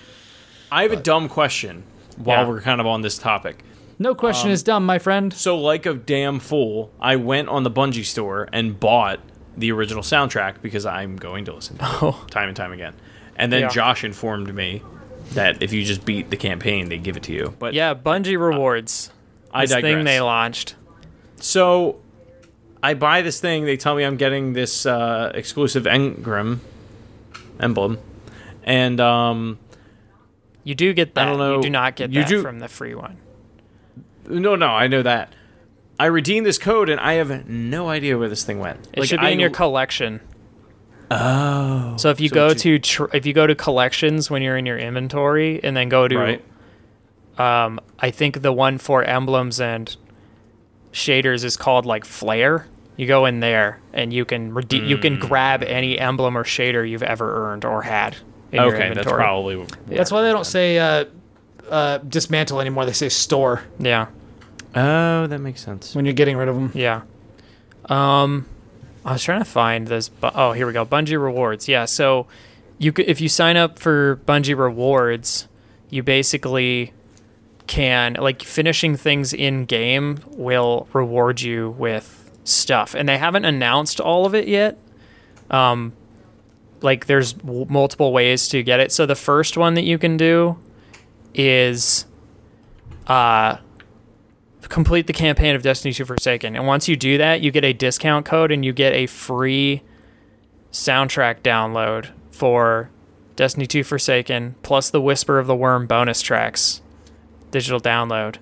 I 0.73 0.83
have 0.83 0.91
a 0.93 0.97
dumb 0.97 1.29
question 1.29 1.85
while 2.17 2.43
Yeah. 2.43 2.49
we're 2.49 2.61
kind 2.61 2.81
of 2.81 2.87
on 2.89 3.03
this 3.03 3.19
topic. 3.19 3.63
No 4.01 4.11
Um, 4.11 4.17
question 4.17 4.51
is 4.51 4.63
dumb, 4.65 4.85
my 4.85 4.99
friend. 4.99 5.33
So, 5.33 5.57
like 5.57 5.87
a 5.87 5.95
damn 5.95 6.41
fool, 6.41 6.91
I 7.01 7.15
went 7.17 7.49
on 7.49 7.63
the 7.63 7.71
Bungie 7.71 8.05
store 8.05 8.49
and 8.53 8.79
bought 8.79 9.21
the 9.57 9.71
original 9.73 10.03
soundtrack 10.03 10.61
because 10.61 10.85
I'm 10.85 11.17
going 11.17 11.45
to 11.47 11.55
listen 11.55 11.79
to 11.79 12.09
it 12.09 12.15
time 12.31 12.49
and 12.49 12.57
time 12.57 12.73
again. 12.73 12.95
And 13.37 13.53
then 13.53 13.63
Oh. 13.63 13.67
Yeah. 13.67 13.71
Josh 13.71 14.03
informed 14.05 14.53
me 14.55 14.83
that 15.33 15.63
if 15.63 15.73
you 15.73 15.85
just 15.85 16.05
beat 16.05 16.31
the 16.31 16.37
campaign, 16.37 16.89
they 16.89 16.99
give 16.99 17.17
it 17.17 17.23
to 17.25 17.33
you. 17.33 17.55
But 17.59 17.75
Yeah, 17.75 17.95
Bungie 17.95 18.39
rewards. 18.39 19.11
I 19.53 19.63
this 19.63 19.71
digress. 19.73 19.93
thing 19.95 20.05
they 20.05 20.21
launched. 20.21 20.75
So 21.41 22.01
I 22.83 22.95
buy 22.95 23.23
this 23.23 23.41
thing. 23.41 23.65
They 23.65 23.77
tell 23.77 23.95
me 23.97 24.05
I'm 24.05 24.17
getting 24.17 24.53
this 24.53 24.87
uh, 24.87 25.33
exclusive 25.35 25.85
engram 25.85 26.59
emblem, 27.61 27.99
and 28.65 29.01
um, 29.01 29.59
You 30.65 30.75
do 30.75 30.93
get 30.93 31.15
that. 31.15 31.27
I 31.27 31.31
don't 31.31 31.39
know. 31.39 31.57
You 31.57 31.63
do 31.63 31.71
not 31.71 31.97
get 31.97 32.11
You 32.13 32.21
that 32.21 32.29
do- 32.29 32.43
from 32.43 32.59
the 32.59 32.69
free 32.69 32.95
one. 32.95 33.19
no, 34.29 34.57
no, 34.57 34.67
I 34.69 34.87
know 34.89 35.03
that. 35.03 35.33
I 35.99 36.07
redeemed 36.07 36.45
this 36.45 36.59
code, 36.59 36.91
and 36.91 37.01
I 37.01 37.15
have 37.15 37.49
no 37.49 37.89
idea 37.89 38.19
where 38.19 38.29
this 38.29 38.45
thing 38.45 38.59
went. 38.59 38.87
It 38.93 39.07
should 39.07 39.21
be 39.21 39.27
I, 39.27 39.31
in 39.31 39.41
your 39.41 39.49
collection. 39.51 40.21
Oh. 41.11 41.95
So 41.97 42.11
if 42.11 42.21
you 42.21 42.29
So 42.29 42.35
go 42.35 42.47
it's- 42.47 42.63
to 42.63 42.79
tr- 42.79 43.05
if 43.15 43.27
you 43.27 43.33
go 43.33 43.47
to 43.47 43.55
collections 43.55 44.31
when 44.31 44.43
you're 44.43 44.57
in 44.57 44.67
your 44.67 44.79
inventory 44.79 45.61
and 45.63 45.77
then 45.77 45.89
go 45.89 46.09
to 46.09 46.19
right. 46.19 46.45
um 47.39 47.79
I 47.99 48.11
think 48.11 48.43
the 48.43 48.53
one 48.53 48.79
for 48.79 49.05
emblems 49.05 49.61
and 49.61 49.95
shaders 50.93 51.45
is 51.45 51.57
called 51.57 51.87
like 51.87 52.05
flare. 52.05 52.67
You 52.97 53.07
go 53.07 53.27
in 53.27 53.41
there 53.41 53.79
and 53.93 54.13
you 54.13 54.25
can 54.25 54.53
rede- 54.55 54.73
you 54.73 54.97
Hmm. 54.97 55.03
can 55.03 55.19
grab 55.21 55.63
any 55.63 55.99
emblem 55.99 56.37
or 56.37 56.45
shader 56.45 56.89
you've 56.89 57.03
ever 57.03 57.51
earned 57.53 57.65
or 57.65 57.83
had 57.83 58.17
in 58.53 58.63
your 58.63 58.75
Okay, 58.75 58.89
inventory. 58.89 59.05
that's 59.05 59.13
probably. 59.13 59.57
where 59.57 59.67
That's 59.87 60.11
why 60.11 60.23
they 60.23 60.33
don't 60.33 60.47
say 60.47 60.79
uh, 60.79 61.05
uh, 61.71 61.99
dismantle 61.99 62.61
anymore. 62.61 62.87
They 62.87 62.93
say 62.93 63.09
store 63.11 63.63
Yeah. 63.79 64.07
Oh, 64.75 65.27
that 65.27 65.39
makes 65.41 65.61
sense. 65.63 65.95
when 65.95 66.05
you're 66.05 66.15
getting 66.15 66.37
rid 66.37 66.49
of 66.49 66.55
them. 66.55 66.71
Yeah. 66.75 67.03
Um, 67.87 68.47
I 69.07 69.13
was 69.13 69.23
trying 69.23 69.39
to 69.39 69.45
find 69.45 69.87
this. 69.87 70.11
Oh, 70.23 70.53
here 70.53 70.67
we 70.67 70.73
go. 70.73 70.85
Bungie 70.85 71.21
rewards. 71.21 71.69
Yeah. 71.69 71.85
So, 71.85 72.27
you 72.79 72.93
could, 72.93 73.07
if 73.09 73.21
you 73.21 73.29
sign 73.29 73.57
up 73.57 73.79
for 73.79 74.17
Bungie 74.27 74.59
rewards, 74.59 75.49
you 75.91 76.03
basically 76.03 76.93
can 77.67 78.15
like 78.15 78.43
finishing 78.43 78.97
things 78.97 79.33
in 79.33 79.65
game 79.65 80.19
will 80.33 80.89
reward 80.93 81.41
you 81.41 81.71
with 81.71 82.31
stuff, 82.45 82.95
and 82.95 83.09
they 83.09 83.19
haven't 83.19 83.45
announced 83.45 84.01
all 84.01 84.27
of 84.27 84.35
it 84.35 84.47
yet. 84.49 84.79
Um, 85.51 85.93
like 86.83 87.07
there's 87.07 87.33
w- 87.33 87.67
multiple 87.69 88.13
ways 88.13 88.49
to 88.49 88.63
get 88.63 88.81
it. 88.81 88.93
So 88.93 89.07
the 89.07 89.15
first 89.15 89.57
one 89.57 89.75
that 89.75 89.85
you 89.85 89.99
can 89.99 90.17
do 90.17 90.59
is, 91.35 92.07
uh 93.07 93.59
complete 94.69 95.07
the 95.07 95.13
campaign 95.13 95.55
of 95.55 95.63
Destiny 95.63 95.93
2 95.95 96.05
Forsaken. 96.05 96.57
And 96.57 96.67
once 96.67 96.89
you 96.89 96.97
do 96.97 97.19
that, 97.19 97.41
you 97.41 97.51
get 97.51 97.65
a 97.65 97.73
discount 97.73 98.27
code 98.27 98.51
and 98.53 98.65
you 98.65 98.73
get 98.73 98.93
a 98.95 99.07
free 99.07 99.83
soundtrack 100.73 101.41
download 101.41 102.09
for 102.31 102.91
Destiny 103.37 103.67
2 103.67 103.85
Forsaken 103.85 104.55
plus 104.63 104.91
the 104.91 105.01
Whisper 105.01 105.39
of 105.39 105.47
the 105.47 105.57
Worm 105.57 105.87
bonus 105.87 106.21
tracks 106.23 106.83
digital 107.51 107.81
download. 107.81 108.37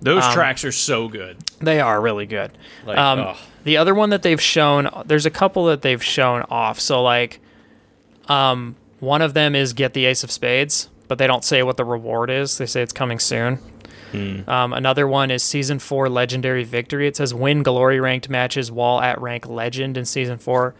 Those 0.00 0.24
Um, 0.24 0.32
tracks 0.32 0.64
are 0.64 0.72
so 0.72 1.08
good. 1.08 1.38
They 1.60 1.80
are 1.80 2.00
really 2.00 2.26
good. 2.26 2.52
Like, 2.84 2.98
um, 2.98 3.34
the 3.64 3.76
other 3.76 3.94
one 3.94 4.10
that 4.10 4.22
they've 4.22 4.40
shown, 4.40 4.88
there's 5.06 5.26
a 5.26 5.30
couple 5.30 5.66
that 5.66 5.82
they've 5.82 6.02
shown 6.02 6.42
off. 6.50 6.80
So 6.80 7.02
like, 7.02 7.40
um, 8.28 8.76
one 9.00 9.22
of 9.22 9.34
them 9.34 9.54
is 9.54 9.72
get 9.72 9.94
the 9.94 10.04
Ace 10.06 10.24
of 10.24 10.30
Spades, 10.30 10.88
but 11.08 11.18
they 11.18 11.26
don't 11.26 11.44
say 11.44 11.62
what 11.62 11.76
the 11.76 11.84
reward 11.84 12.30
is. 12.30 12.58
They 12.58 12.66
say 12.66 12.82
it's 12.82 12.92
coming 12.92 13.18
soon. 13.18 13.58
Um, 14.14 14.72
another 14.72 15.06
one 15.06 15.30
is 15.30 15.42
season 15.42 15.78
four 15.78 16.08
legendary 16.08 16.64
victory. 16.64 17.06
It 17.06 17.16
says 17.16 17.34
win 17.34 17.62
glory 17.62 18.00
ranked 18.00 18.28
matches 18.28 18.70
while 18.70 19.00
at 19.00 19.20
rank 19.20 19.46
legend 19.46 19.96
in 19.96 20.04
season 20.04 20.38
four. 20.38 20.74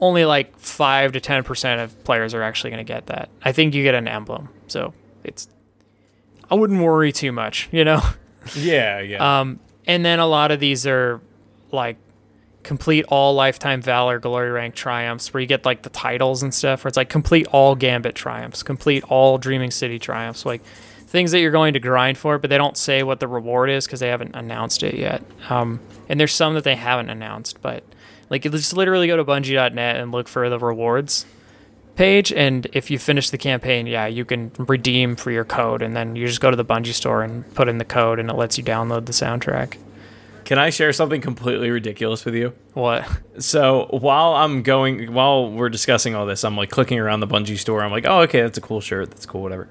Only 0.00 0.24
like 0.24 0.58
five 0.58 1.12
to 1.12 1.20
ten 1.20 1.44
percent 1.44 1.80
of 1.80 2.02
players 2.04 2.34
are 2.34 2.42
actually 2.42 2.70
going 2.70 2.84
to 2.84 2.92
get 2.92 3.06
that. 3.06 3.28
I 3.42 3.52
think 3.52 3.74
you 3.74 3.82
get 3.82 3.94
an 3.94 4.08
emblem, 4.08 4.48
so 4.66 4.94
it's. 5.24 5.48
I 6.50 6.54
wouldn't 6.54 6.80
worry 6.80 7.12
too 7.12 7.32
much, 7.32 7.68
you 7.72 7.84
know. 7.84 8.00
Yeah, 8.56 8.98
yeah. 8.98 9.40
Um, 9.40 9.60
and 9.86 10.04
then 10.04 10.18
a 10.18 10.26
lot 10.26 10.50
of 10.50 10.58
these 10.58 10.84
are 10.84 11.20
like 11.70 11.96
complete 12.62 13.04
all 13.08 13.34
lifetime 13.34 13.82
valor 13.82 14.18
glory 14.18 14.50
rank 14.50 14.74
triumphs 14.74 15.32
where 15.32 15.40
you 15.40 15.46
get 15.46 15.64
like 15.64 15.82
the 15.82 15.90
titles 15.90 16.42
and 16.42 16.54
stuff 16.54 16.84
where 16.84 16.88
it's 16.88 16.96
like 16.96 17.08
complete 17.08 17.46
all 17.48 17.74
gambit 17.74 18.14
triumphs 18.14 18.62
complete 18.62 19.02
all 19.04 19.36
dreaming 19.38 19.70
city 19.70 19.98
triumphs 19.98 20.46
like 20.46 20.62
things 21.12 21.30
that 21.30 21.40
you're 21.40 21.50
going 21.50 21.74
to 21.74 21.78
grind 21.78 22.16
for 22.16 22.38
but 22.38 22.48
they 22.48 22.56
don't 22.56 22.78
say 22.78 23.02
what 23.02 23.20
the 23.20 23.28
reward 23.28 23.68
is 23.68 23.86
because 23.86 24.00
they 24.00 24.08
haven't 24.08 24.34
announced 24.34 24.82
it 24.82 24.94
yet 24.94 25.22
um, 25.50 25.78
and 26.08 26.18
there's 26.18 26.32
some 26.32 26.54
that 26.54 26.64
they 26.64 26.74
haven't 26.74 27.10
announced 27.10 27.60
but 27.60 27.84
like 28.30 28.42
just 28.42 28.74
literally 28.74 29.06
go 29.06 29.16
to 29.16 29.24
bungie.net 29.24 29.96
and 29.96 30.10
look 30.10 30.26
for 30.26 30.48
the 30.48 30.58
rewards 30.58 31.26
page 31.96 32.32
and 32.32 32.66
if 32.72 32.90
you 32.90 32.98
finish 32.98 33.28
the 33.28 33.36
campaign 33.36 33.86
yeah 33.86 34.06
you 34.06 34.24
can 34.24 34.50
redeem 34.56 35.14
for 35.14 35.30
your 35.30 35.44
code 35.44 35.82
and 35.82 35.94
then 35.94 36.16
you 36.16 36.26
just 36.26 36.40
go 36.40 36.50
to 36.50 36.56
the 36.56 36.64
bungie 36.64 36.94
store 36.94 37.22
and 37.22 37.54
put 37.54 37.68
in 37.68 37.76
the 37.76 37.84
code 37.84 38.18
and 38.18 38.30
it 38.30 38.34
lets 38.34 38.56
you 38.56 38.64
download 38.64 39.04
the 39.04 39.12
soundtrack 39.12 39.76
Can 40.44 40.58
I 40.58 40.70
share 40.70 40.92
something 40.94 41.20
completely 41.20 41.70
ridiculous 41.70 42.24
with 42.24 42.34
you? 42.34 42.54
what 42.72 43.06
So 43.38 43.86
while 43.90 44.32
I'm 44.32 44.62
going, 44.62 45.12
while 45.12 45.50
we're 45.50 45.68
discussing 45.68 46.14
all 46.14 46.24
this, 46.26 46.42
I'm 46.42 46.56
like 46.56 46.70
clicking 46.70 46.98
around 46.98 47.20
the 47.20 47.28
Bungie 47.28 47.58
store. 47.58 47.82
I'm 47.84 47.92
like, 47.92 48.06
oh, 48.08 48.22
okay, 48.22 48.40
that's 48.42 48.58
a 48.58 48.60
cool 48.60 48.80
shirt. 48.80 49.10
That's 49.10 49.24
cool, 49.26 49.42
whatever. 49.42 49.68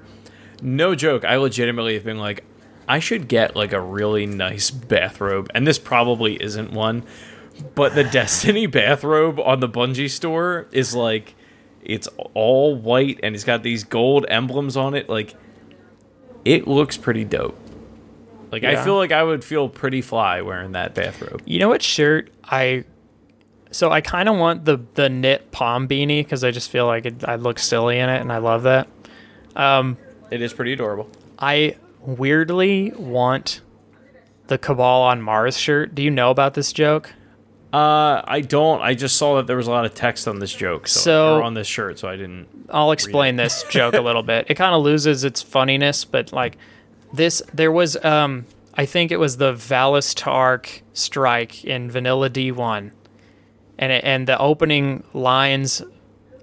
No 0.62 0.96
joke. 0.96 1.26
I 1.26 1.38
legitimately 1.38 1.96
have 1.96 2.04
been 2.04 2.20
like, 2.20 2.44
I 2.88 3.00
should 3.00 3.28
get 3.28 3.56
like 3.56 3.74
a 3.74 3.82
really 3.82 4.26
nice 4.26 4.70
bathrobe, 4.72 5.50
and 5.54 5.66
this 5.66 5.80
probably 5.80 6.42
isn't 6.42 6.72
one, 6.72 7.04
but 7.76 7.96
the 7.96 8.04
Destiny 8.12 8.66
bathrobe 8.66 9.40
on 9.40 9.60
the 9.60 9.70
Bungie 9.70 10.10
store 10.10 10.68
is 10.72 10.94
like, 10.96 11.36
it's 11.82 12.08
all 12.34 12.76
white 12.76 13.20
and 13.24 13.34
it's 13.34 13.44
got 13.44 13.64
these 13.64 13.84
gold 13.84 14.26
emblems 14.30 14.78
on 14.78 14.94
it. 14.94 15.10
Like, 15.10 15.34
it 16.46 16.68
looks 16.68 16.98
pretty 16.98 17.24
dope. 17.24 17.58
Like, 18.52 18.64
I 18.66 18.84
feel 18.84 18.98
like 18.98 19.12
I 19.14 19.24
would 19.24 19.44
feel 19.44 19.70
pretty 19.70 20.02
fly 20.02 20.42
wearing 20.42 20.74
that 20.74 20.94
bathrobe. 20.94 21.42
You 21.46 21.60
know 21.60 21.70
what 21.70 21.82
shirt 21.82 22.30
I? 22.44 22.84
So 23.72 23.90
I 23.90 24.02
kind 24.02 24.28
of 24.28 24.36
want 24.36 24.66
the 24.66 24.80
the 24.96 25.08
knit 25.08 25.52
palm 25.52 25.88
beanie 25.88 26.20
because 26.20 26.44
I 26.44 26.52
just 26.52 26.70
feel 26.70 26.86
like 26.86 27.06
it, 27.06 27.24
I 27.26 27.36
look 27.36 27.60
silly 27.60 27.98
in 27.98 28.10
it, 28.10 28.20
and 28.20 28.30
I 28.32 28.40
love 28.40 28.64
that. 28.64 28.90
Um, 29.56 29.98
It 30.32 30.42
is 30.42 30.54
pretty 30.54 30.74
adorable. 30.74 31.10
I 31.38 31.76
weirdly 32.00 32.92
want 32.96 33.62
the 34.48 34.58
Cabal 34.58 35.04
on 35.04 35.22
Mars 35.22 35.58
shirt. 35.58 35.94
Do 35.94 36.02
you 36.02 36.10
know 36.12 36.32
about 36.32 36.54
this 36.54 36.74
joke? 36.74 37.14
Uh, 37.74 38.22
I 38.26 38.42
don't. 38.42 38.82
I 38.82 38.96
just 38.96 39.16
saw 39.16 39.36
that 39.38 39.48
there 39.48 39.56
was 39.56 39.68
a 39.68 39.72
lot 39.72 39.86
of 39.86 39.94
text 39.94 40.28
on 40.28 40.40
this 40.40 40.54
joke, 40.54 40.88
so, 40.88 41.00
So- 41.00 41.38
or 41.38 41.44
on 41.44 41.54
this 41.54 41.68
shirt, 41.68 42.00
so 42.00 42.08
I 42.10 42.16
didn't. 42.18 42.48
I'll 42.70 42.92
explain 42.92 43.36
this 43.38 43.64
joke 43.70 43.94
a 43.94 44.02
little 44.02 44.24
bit. 44.24 44.46
It 44.50 44.56
kind 44.56 44.74
of 44.76 44.82
loses 44.82 45.24
its 45.24 45.42
funniness, 45.42 46.04
but 46.04 46.34
like 46.34 46.58
this, 47.14 47.42
there 47.54 47.72
was, 47.72 48.02
um, 48.04 48.46
I 48.74 48.86
think 48.86 49.12
it 49.12 49.18
was 49.18 49.38
the 49.38 49.54
Valus 49.54 50.14
Ta'aurc 50.14 50.82
strike 50.94 51.64
in 51.64 51.90
Vanilla 51.92 52.30
D1, 52.30 52.92
and 53.78 53.92
it, 53.92 54.04
and 54.04 54.28
the 54.28 54.38
opening 54.40 55.04
lines 55.14 55.82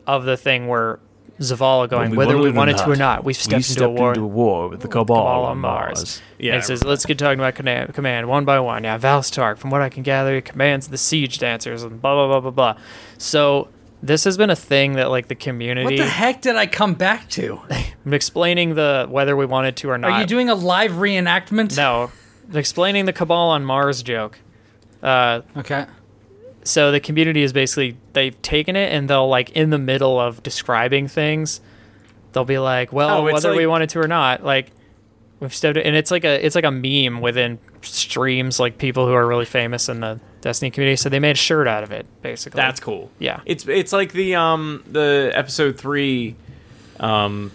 of 0.06 0.24
the 0.24 0.36
thing 0.38 0.66
were 0.66 0.98
Zavala 1.40 1.88
going, 1.88 2.16
whether 2.16 2.36
we 2.36 2.50
wanted 2.50 2.78
to 2.78 2.90
or 2.90 2.96
not, 2.96 3.24
we've 3.24 3.36
stepped, 3.36 3.70
into 3.70 3.84
a 3.84 3.88
war. 3.88 4.12
war 4.14 4.68
with 4.68 4.80
the 4.80 4.88
Cabal, 4.88 5.16
Cabal 5.16 5.44
on 5.44 5.58
Mars. 5.58 6.20
Yeah, 6.38 6.54
and 6.54 6.62
it 6.62 6.66
says, 6.66 6.84
let's 6.84 7.06
get 7.06 7.18
talking 7.18 7.38
about 7.38 7.54
command, 7.54 7.94
command 7.94 8.28
one 8.28 8.44
by 8.44 8.58
one. 8.58 8.84
Yeah, 8.84 8.98
Valus 8.98 9.30
Ta'aurc, 9.30 9.58
from 9.58 9.70
what 9.70 9.80
I 9.80 9.88
can 9.88 10.02
gather, 10.02 10.34
he 10.34 10.40
commands 10.40 10.88
the 10.88 10.98
siege 10.98 11.38
dancers 11.38 11.82
and 11.84 12.02
blah, 12.02 12.14
blah, 12.14 12.26
blah, 12.26 12.50
blah, 12.50 12.72
blah. 12.74 12.82
So 13.18 13.68
this 14.02 14.24
has 14.24 14.36
been 14.36 14.50
a 14.50 14.56
thing 14.56 14.94
that, 14.94 15.10
like, 15.10 15.28
the 15.28 15.34
community. 15.36 15.84
What 15.84 15.96
the 15.96 16.06
heck 16.10 16.40
did 16.40 16.56
I 16.56 16.66
come 16.66 16.94
back 16.94 17.28
to? 17.30 17.60
I'm 18.04 18.14
explaining 18.14 18.74
the 18.74 19.06
whether 19.08 19.36
we 19.36 19.46
wanted 19.46 19.76
to 19.76 19.90
or 19.90 19.98
not. 19.98 20.10
Are 20.10 20.20
you 20.20 20.26
doing 20.26 20.48
a 20.48 20.54
live 20.54 20.92
reenactment? 20.92 21.76
No. 21.76 22.10
Explaining 22.52 23.04
the 23.04 23.12
Cabal 23.12 23.50
on 23.50 23.64
Mars 23.64 24.02
joke. 24.02 24.38
Uh, 25.02 25.42
Okay. 25.56 25.86
So 26.68 26.92
the 26.92 27.00
community 27.00 27.42
is 27.42 27.52
basically 27.52 27.96
they've 28.12 28.40
taken 28.42 28.76
it 28.76 28.92
and 28.92 29.08
they'll 29.08 29.28
like 29.28 29.50
in 29.50 29.70
the 29.70 29.78
middle 29.78 30.20
of 30.20 30.42
describing 30.42 31.08
things 31.08 31.60
they'll 32.32 32.44
be 32.44 32.58
like 32.58 32.92
well 32.92 33.18
Oh, 33.18 33.22
whether 33.22 33.54
we 33.56 33.66
wanted 33.66 33.88
to 33.90 34.00
or 34.00 34.06
not 34.08 34.44
like 34.44 34.70
we've 35.40 35.54
stepped 35.54 35.78
and 35.78 35.96
it's 35.96 36.10
like 36.10 36.24
a 36.24 36.44
it's 36.44 36.54
like 36.54 36.64
a 36.64 36.70
meme 36.70 37.20
within 37.20 37.58
streams 37.82 38.58
like 38.60 38.76
people 38.78 39.06
who 39.06 39.12
are 39.12 39.26
really 39.26 39.44
famous 39.44 39.88
in 39.88 40.00
the 40.00 40.18
destiny 40.40 40.70
community 40.70 40.96
so 40.96 41.08
they 41.08 41.18
made 41.20 41.32
a 41.32 41.34
shirt 41.34 41.66
out 41.66 41.82
of 41.82 41.90
it 41.90 42.06
basically 42.22 42.56
That's 42.58 42.80
cool. 42.80 43.10
Yeah. 43.18 43.40
It's 43.46 43.66
it's 43.66 43.92
like 43.92 44.12
the 44.12 44.34
um 44.34 44.82
the 44.86 45.30
episode 45.34 45.78
three, 45.78 46.36
um, 47.00 47.50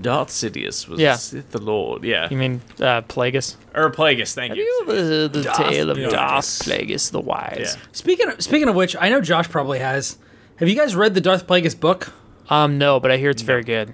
Darth 0.00 0.28
Sidious 0.28 0.88
was 0.88 0.98
Yeah. 1.00 1.14
Sith 1.16 1.50
the 1.50 1.60
Lord. 1.60 2.02
Yeah. 2.04 2.28
you 2.30 2.36
mean 2.36 2.60
uh 2.80 3.02
plagueis 3.02 3.56
Or 3.74 3.90
Plagueis, 3.90 4.34
thank 4.34 4.54
you. 4.56 4.84
the, 4.86 5.28
the 5.32 5.42
tale 5.56 5.90
of 5.90 5.96
Plagueis. 5.98 6.10
Darth 6.10 6.44
Plagueis 6.64 7.10
the 7.10 7.20
wise 7.20 7.74
Yeah. 7.76 7.82
Speaking 7.92 8.28
of, 8.30 8.42
speaking 8.42 8.68
of 8.68 8.74
which, 8.74 8.96
I 8.98 9.08
know 9.10 9.20
Josh 9.20 9.48
probably 9.48 9.78
has. 9.78 10.16
Have 10.56 10.68
you 10.68 10.74
guys 10.76 10.96
read 10.96 11.14
the 11.14 11.20
Darth 11.20 11.46
Plagueis 11.46 11.78
book? 11.78 12.12
um 12.48 12.78
no 12.78 13.00
but 13.00 13.10
i 13.10 13.16
hear 13.16 13.30
it's 13.30 13.42
very 13.42 13.64
good 13.64 13.92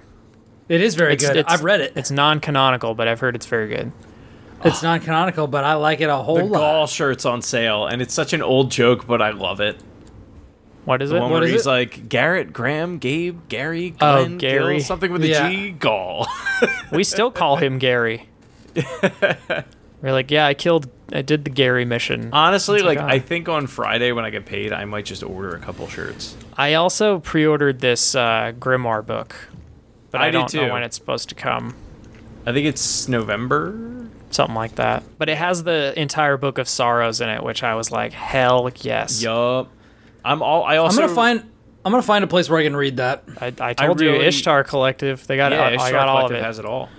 It 0.69 0.79
is 0.81 0.93
very 0.95 1.13
It's- 1.13 1.27
good. 1.27 1.37
it's- 1.37 1.51
I've 1.53 1.63
read 1.63 1.81
it. 1.81 1.93
it's 1.95 2.11
non-canonical 2.11 2.93
but 2.93 3.07
i've 3.07 3.19
heard 3.19 3.35
it's 3.35 3.47
very 3.47 3.67
good 3.67 3.91
It's 4.65 4.81
non-canonical, 4.81 5.47
but 5.47 5.65
I 5.65 5.73
like 5.73 5.99
it 5.99 6.09
a 6.09 6.15
whole 6.15 6.37
The 6.37 6.45
lot. 6.45 6.61
Ghaul 6.61 6.87
shirt's 6.87 7.25
on 7.25 7.41
sale, 7.41 7.85
and 7.85 8.01
it's 8.01 8.13
such 8.13 8.31
an 8.31 8.41
old 8.41 8.71
joke, 8.71 9.05
but 9.05 9.21
I 9.21 9.31
love 9.31 9.59
it. 9.59 9.75
What 10.85 11.01
is 11.01 11.09
The 11.11 11.17
it 11.17 11.19
one 11.21 11.31
What 11.31 11.39
where 11.41 11.47
is 11.47 11.51
he's 11.53 11.65
it? 11.65 11.69
like 11.69 12.09
Garrett, 12.09 12.51
Graham, 12.53 12.97
Gabe, 12.97 13.39
Gary, 13.49 13.95
Oh, 14.01 14.17
Glenn, 14.25 14.37
Gary. 14.37 14.77
Gil, 14.77 14.83
something 14.83 15.11
with 15.11 15.23
a 15.23 15.27
G, 15.27 15.31
Yeah. 15.31 15.69
Ghaul. 15.77 16.25
We 16.91 17.03
still 17.03 17.31
call 17.31 17.55
him 17.57 17.79
Gary. 17.79 18.27
We're 20.01 20.11
like, 20.11 20.31
yeah, 20.31 20.45
I 20.45 20.53
killed, 20.53 20.89
I 21.13 21.21
did 21.21 21.45
the 21.45 21.49
Gary 21.49 21.85
mission. 21.85 22.29
Honestly, 22.33 22.81
like, 22.81 22.97
I 22.97 23.17
ah. 23.17 23.19
think 23.21 23.47
on 23.47 23.67
Friday 23.67 24.11
when 24.11 24.25
I 24.25 24.29
get 24.31 24.45
paid, 24.45 24.73
I 24.73 24.83
might 24.83 25.05
just 25.05 25.23
order 25.23 25.55
a 25.55 25.59
couple 25.59 25.87
shirts. 25.87 26.35
I 26.57 26.73
also 26.73 27.19
pre-ordered 27.19 27.79
this 27.79 28.13
uh, 28.13 28.51
Grimoire 28.59 29.05
book, 29.05 29.33
but 30.11 30.19
I, 30.19 30.27
I 30.27 30.31
don't 30.31 30.53
know 30.53 30.73
when 30.73 30.83
it's 30.83 30.97
supposed 30.97 31.29
to 31.29 31.35
come. 31.35 31.75
I 32.45 32.51
think 32.51 32.67
it's 32.67 33.07
November. 33.07 34.09
Something 34.31 34.55
like 34.55 34.75
that. 34.75 35.03
But 35.17 35.29
it 35.29 35.37
has 35.37 35.63
the 35.63 35.93
entire 35.97 36.35
book 36.35 36.57
of 36.57 36.67
sorrows 36.67 37.21
in 37.21 37.29
it, 37.29 37.41
which 37.41 37.63
I 37.63 37.75
was 37.75 37.89
like, 37.89 38.11
hell 38.11 38.69
yes. 38.81 39.21
Yup. 39.23 39.69
I'm 40.25 40.41
all. 40.41 40.63
I 40.63 40.77
also. 40.77 41.01
I'm 41.01 41.07
gonna 41.07 41.15
find. 41.15 41.49
I'm 41.85 41.91
gonna 41.91 42.01
find 42.01 42.23
a 42.23 42.27
place 42.27 42.49
where 42.49 42.59
I 42.59 42.63
can 42.63 42.75
read 42.75 42.97
that. 42.97 43.23
I, 43.41 43.53
I 43.59 43.73
told 43.73 43.99
really- 43.99 44.17
you, 44.19 44.23
Ishtar 44.23 44.63
Collective. 44.63 45.25
They 45.27 45.35
got 45.37 45.51
Yeah, 45.51 45.67
it. 45.67 45.71
I 45.71 45.73
Ishtar 45.75 45.91
got 45.91 46.07
all 46.07 46.17
of 46.17 46.21
Collective 46.29 46.37
it. 46.39 46.45
has 46.45 46.59
it 46.59 46.65
all. 46.65 46.89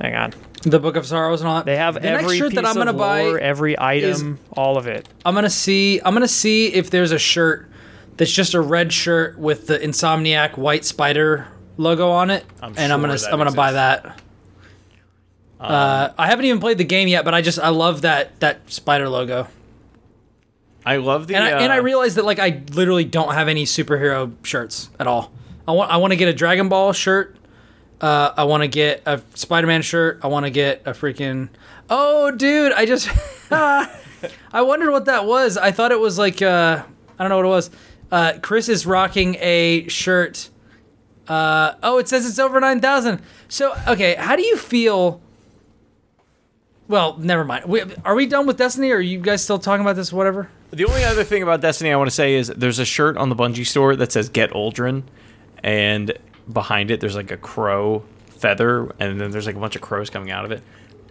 Hang 0.00 0.14
on. 0.14 0.32
The 0.62 0.78
Book 0.80 0.96
of 0.96 1.06
Sorrows 1.06 1.40
and 1.40 1.48
all. 1.48 1.62
They 1.64 1.76
have 1.76 1.94
the 1.94 2.04
every 2.04 2.22
next 2.22 2.36
shirt 2.38 2.50
piece 2.50 2.56
that 2.56 2.66
I'm 2.66 2.74
gonna 2.76 2.90
of 2.90 2.96
buy. 2.98 3.22
lore, 3.24 3.38
every 3.38 3.78
item, 3.78 4.38
all 4.52 4.76
of 4.76 4.86
it. 4.86 5.08
I'm 5.24 5.34
gonna 5.34 5.50
see. 5.50 6.00
I'm 6.04 6.14
gonna 6.14 6.28
see 6.28 6.68
if 6.68 6.90
there's 6.90 7.12
a 7.12 7.18
shirt 7.18 7.68
that's 8.16 8.32
just 8.32 8.54
a 8.54 8.60
red 8.60 8.92
shirt 8.92 9.38
with 9.38 9.66
the 9.68 9.78
Insomniac 9.78 10.56
white 10.56 10.84
spider 10.84 11.46
logo 11.76 12.10
on 12.10 12.30
it, 12.30 12.44
I'm 12.60 12.74
and 12.76 12.92
I'm 12.92 13.00
gonna 13.00 13.14
I'm 13.30 13.38
gonna 13.38 13.52
buy 13.52 13.68
exists. 13.70 14.16
that. 15.60 15.64
uh, 15.64 16.12
I 16.18 16.26
haven't 16.26 16.44
even 16.44 16.60
played 16.60 16.78
the 16.78 16.84
game 16.84 17.08
yet, 17.08 17.24
but 17.24 17.34
I 17.34 17.42
just 17.42 17.58
I 17.58 17.68
love 17.70 18.02
that 18.02 18.38
that 18.40 18.70
spider 18.70 19.08
logo, 19.08 19.48
I 20.88 20.96
love 20.96 21.26
the. 21.26 21.34
and 21.34 21.44
I, 21.44 21.52
uh, 21.52 21.60
and 21.60 21.70
I 21.70 21.76
realize 21.76 22.14
that 22.14 22.24
like 22.24 22.38
I 22.38 22.62
literally 22.72 23.04
don't 23.04 23.34
have 23.34 23.46
any 23.46 23.66
superhero 23.66 24.32
shirts 24.42 24.88
at 24.98 25.06
all. 25.06 25.30
I 25.66 25.72
want 25.72 25.90
I 25.92 25.98
want 25.98 26.12
to 26.12 26.16
get 26.16 26.28
a 26.28 26.32
Dragon 26.32 26.70
Ball 26.70 26.94
shirt. 26.94 27.36
Uh, 28.00 28.32
I 28.34 28.44
want 28.44 28.62
to 28.62 28.68
get 28.68 29.02
a 29.04 29.20
Spider-Man 29.34 29.82
shirt. 29.82 30.20
I 30.22 30.28
want 30.28 30.46
to 30.46 30.50
get 30.50 30.86
a 30.86 30.92
freaking. 30.92 31.50
Oh, 31.90 32.30
dude! 32.30 32.72
I 32.72 32.86
just. 32.86 33.10
I 33.50 34.62
wondered 34.62 34.90
what 34.90 35.04
that 35.04 35.26
was. 35.26 35.58
I 35.58 35.72
thought 35.72 35.92
it 35.92 36.00
was 36.00 36.18
like 36.18 36.40
uh, 36.40 36.82
I 37.18 37.22
don't 37.22 37.28
know 37.28 37.36
what 37.36 37.44
it 37.44 37.48
was. 37.48 37.70
Uh, 38.10 38.38
Chris 38.40 38.70
is 38.70 38.86
rocking 38.86 39.36
a 39.40 39.86
shirt. 39.88 40.48
Uh, 41.28 41.74
oh, 41.82 41.98
it 41.98 42.08
says 42.08 42.24
it's 42.24 42.38
over 42.38 42.58
nine 42.60 42.80
thousand. 42.80 43.20
So 43.48 43.74
okay, 43.86 44.14
how 44.14 44.36
do 44.36 44.42
you 44.42 44.56
feel? 44.56 45.20
Well, 46.88 47.18
never 47.18 47.44
mind. 47.44 47.66
We, 47.66 47.82
are 48.06 48.14
we 48.14 48.24
done 48.24 48.46
with 48.46 48.56
Destiny? 48.56 48.90
Or 48.90 48.96
are 48.96 49.00
you 49.02 49.18
guys 49.18 49.44
still 49.44 49.58
talking 49.58 49.82
about 49.82 49.96
this? 49.96 50.10
Whatever. 50.14 50.48
The 50.70 50.84
only 50.84 51.02
other 51.04 51.24
thing 51.24 51.42
about 51.42 51.60
Destiny 51.60 51.92
I 51.92 51.96
want 51.96 52.08
to 52.10 52.14
say 52.14 52.34
is 52.34 52.48
there's 52.48 52.78
a 52.78 52.84
shirt 52.84 53.16
on 53.16 53.28
the 53.30 53.36
Bungie 53.36 53.66
store 53.66 53.96
that 53.96 54.12
says 54.12 54.28
"Get 54.28 54.50
Uldren," 54.50 55.02
and 55.62 56.12
behind 56.52 56.90
it 56.90 57.00
there's 57.00 57.16
like 57.16 57.30
a 57.30 57.36
crow 57.36 58.02
feather, 58.30 58.92
and 59.00 59.20
then 59.20 59.30
there's 59.30 59.46
like 59.46 59.56
a 59.56 59.60
bunch 59.60 59.76
of 59.76 59.82
crows 59.82 60.10
coming 60.10 60.30
out 60.30 60.44
of 60.44 60.52
it. 60.52 60.62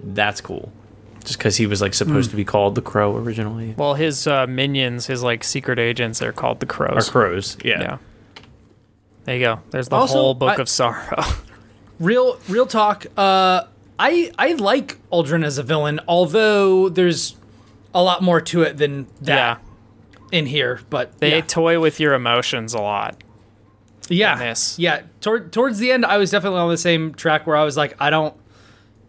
That's 0.01 0.41
cool. 0.41 0.71
Just 1.23 1.39
because 1.39 1.57
he 1.57 1.65
was 1.65 1.81
like 1.81 1.93
supposed 1.93 2.29
to 2.29 2.35
be 2.38 2.45
called 2.45 2.75
the 2.75 2.81
Crow 2.81 3.17
originally. 3.17 3.73
Well, 3.77 3.95
his 3.95 4.27
uh, 4.27 4.47
minions, 4.47 5.07
his 5.07 5.23
like 5.23 5.43
secret 5.43 5.77
agents, 5.79 6.19
they're 6.19 6.31
called 6.31 6.61
the 6.61 6.65
Or 6.67 6.69
Crows. 6.69 7.09
crows, 7.09 7.57
yeah. 7.65 7.81
Yeah. 7.81 7.97
There 9.25 9.35
you 9.35 9.41
go. 9.41 9.59
There's 9.71 9.89
the 9.89 9.95
Also, 9.97 10.13
whole 10.13 10.34
book 10.35 10.57
I- 10.57 10.61
of 10.61 10.69
sorrow. 10.69 11.23
Real, 11.99 12.39
real 12.47 12.67
talk. 12.67 13.07
Uh, 13.17 13.63
I 13.97 14.31
I 14.38 14.53
like 14.53 14.99
Uldren 15.11 15.43
as 15.43 15.57
a 15.57 15.63
villain, 15.63 15.99
although 16.07 16.89
there's 16.89 17.35
a 17.93 18.01
lot 18.03 18.22
more 18.22 18.41
to 18.41 18.61
it 18.64 18.77
than 18.77 19.07
that 19.22 19.59
yeah. 19.61 20.38
in 20.38 20.45
here. 20.45 20.80
But 20.89 21.19
They 21.19 21.35
yeah. 21.38 21.41
toy 21.41 21.80
with 21.80 21.99
your 21.99 22.14
emotions 22.14 22.73
a 22.73 22.80
lot. 22.81 23.15
yeah, 24.09 24.34
in 24.34 24.39
this. 24.39 24.77
yeah. 24.80 25.01
Toward, 25.22 25.51
towards 25.51 25.80
the 25.80 25.91
end, 25.91 26.05
I 26.05 26.18
was 26.18 26.31
definitely 26.31 26.59
on 26.59 26.69
the 26.69 26.77
same 26.77 27.14
track 27.14 27.45
where 27.47 27.55
I 27.55 27.64
was 27.64 27.76
like, 27.77 27.95
I 27.99 28.09
don't. 28.09 28.35